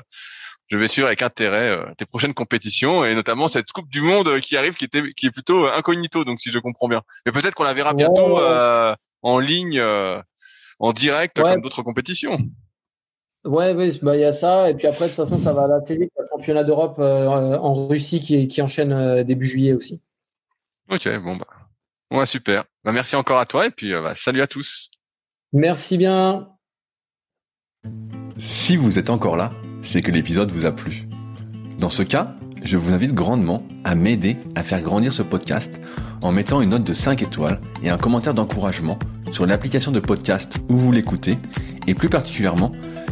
je 0.66 0.76
vais 0.76 0.88
suivre 0.88 1.06
avec 1.06 1.22
intérêt 1.22 1.68
euh, 1.68 1.84
tes 1.96 2.04
prochaines 2.04 2.34
compétitions 2.34 3.04
et 3.04 3.14
notamment 3.14 3.48
cette 3.48 3.70
Coupe 3.72 3.88
du 3.88 4.02
Monde 4.02 4.40
qui 4.40 4.56
arrive 4.56 4.74
qui 4.74 4.84
était 4.84 5.02
qui 5.16 5.26
est 5.26 5.30
plutôt 5.30 5.66
incognito 5.66 6.24
donc 6.24 6.40
si 6.40 6.50
je 6.50 6.58
comprends 6.58 6.88
bien. 6.88 7.02
Mais 7.26 7.32
peut-être 7.32 7.54
qu'on 7.54 7.64
la 7.64 7.74
verra 7.74 7.94
bientôt 7.94 8.38
en 9.22 9.38
ligne 9.38 9.80
en 10.80 10.92
direct 10.92 11.40
comme 11.40 11.60
d'autres 11.60 11.82
compétitions. 11.82 12.38
Ouais, 13.44 13.72
oui, 13.72 13.98
bah 14.02 14.16
il 14.16 14.20
y 14.20 14.24
a 14.24 14.32
ça 14.32 14.68
et 14.68 14.74
puis 14.74 14.86
après 14.86 15.04
de 15.04 15.10
toute 15.10 15.16
façon 15.16 15.38
ça 15.38 15.52
va 15.52 15.64
aller 15.64 15.74
assez 15.74 15.96
vite 15.96 16.12
le 16.18 16.24
championnat 16.28 16.64
d'Europe 16.64 16.98
en 16.98 17.86
Russie 17.86 18.20
qui, 18.20 18.48
qui 18.48 18.60
enchaîne 18.62 19.22
début 19.22 19.46
juillet 19.46 19.74
aussi. 19.74 20.00
Ok, 20.90 21.08
bon 21.22 21.36
bah 21.36 21.46
ouais 22.12 22.26
super. 22.26 22.64
Bah, 22.84 22.92
merci 22.92 23.16
encore 23.16 23.38
à 23.38 23.46
toi 23.46 23.66
et 23.66 23.70
puis 23.70 23.92
bah, 23.92 24.14
salut 24.14 24.42
à 24.42 24.46
tous. 24.46 24.90
Merci 25.52 25.96
bien. 25.96 26.48
Si 28.38 28.76
vous 28.76 28.98
êtes 28.98 29.10
encore 29.10 29.36
là, 29.36 29.50
c'est 29.82 30.00
que 30.00 30.10
l'épisode 30.10 30.50
vous 30.50 30.66
a 30.66 30.72
plu. 30.72 31.08
Dans 31.78 31.90
ce 31.90 32.02
cas, 32.02 32.34
je 32.62 32.76
vous 32.76 32.92
invite 32.92 33.12
grandement 33.12 33.62
à 33.84 33.94
m'aider 33.94 34.36
à 34.54 34.62
faire 34.62 34.82
grandir 34.82 35.12
ce 35.12 35.22
podcast 35.22 35.72
en 36.22 36.32
mettant 36.32 36.60
une 36.60 36.70
note 36.70 36.84
de 36.84 36.92
5 36.92 37.22
étoiles 37.22 37.60
et 37.82 37.90
un 37.90 37.98
commentaire 37.98 38.34
d'encouragement 38.34 38.98
sur 39.32 39.46
l'application 39.46 39.92
de 39.92 40.00
podcast 40.00 40.56
où 40.68 40.76
vous 40.76 40.92
l'écoutez 40.92 41.38
et 41.86 41.94
plus 41.94 42.08
particulièrement 42.08 42.72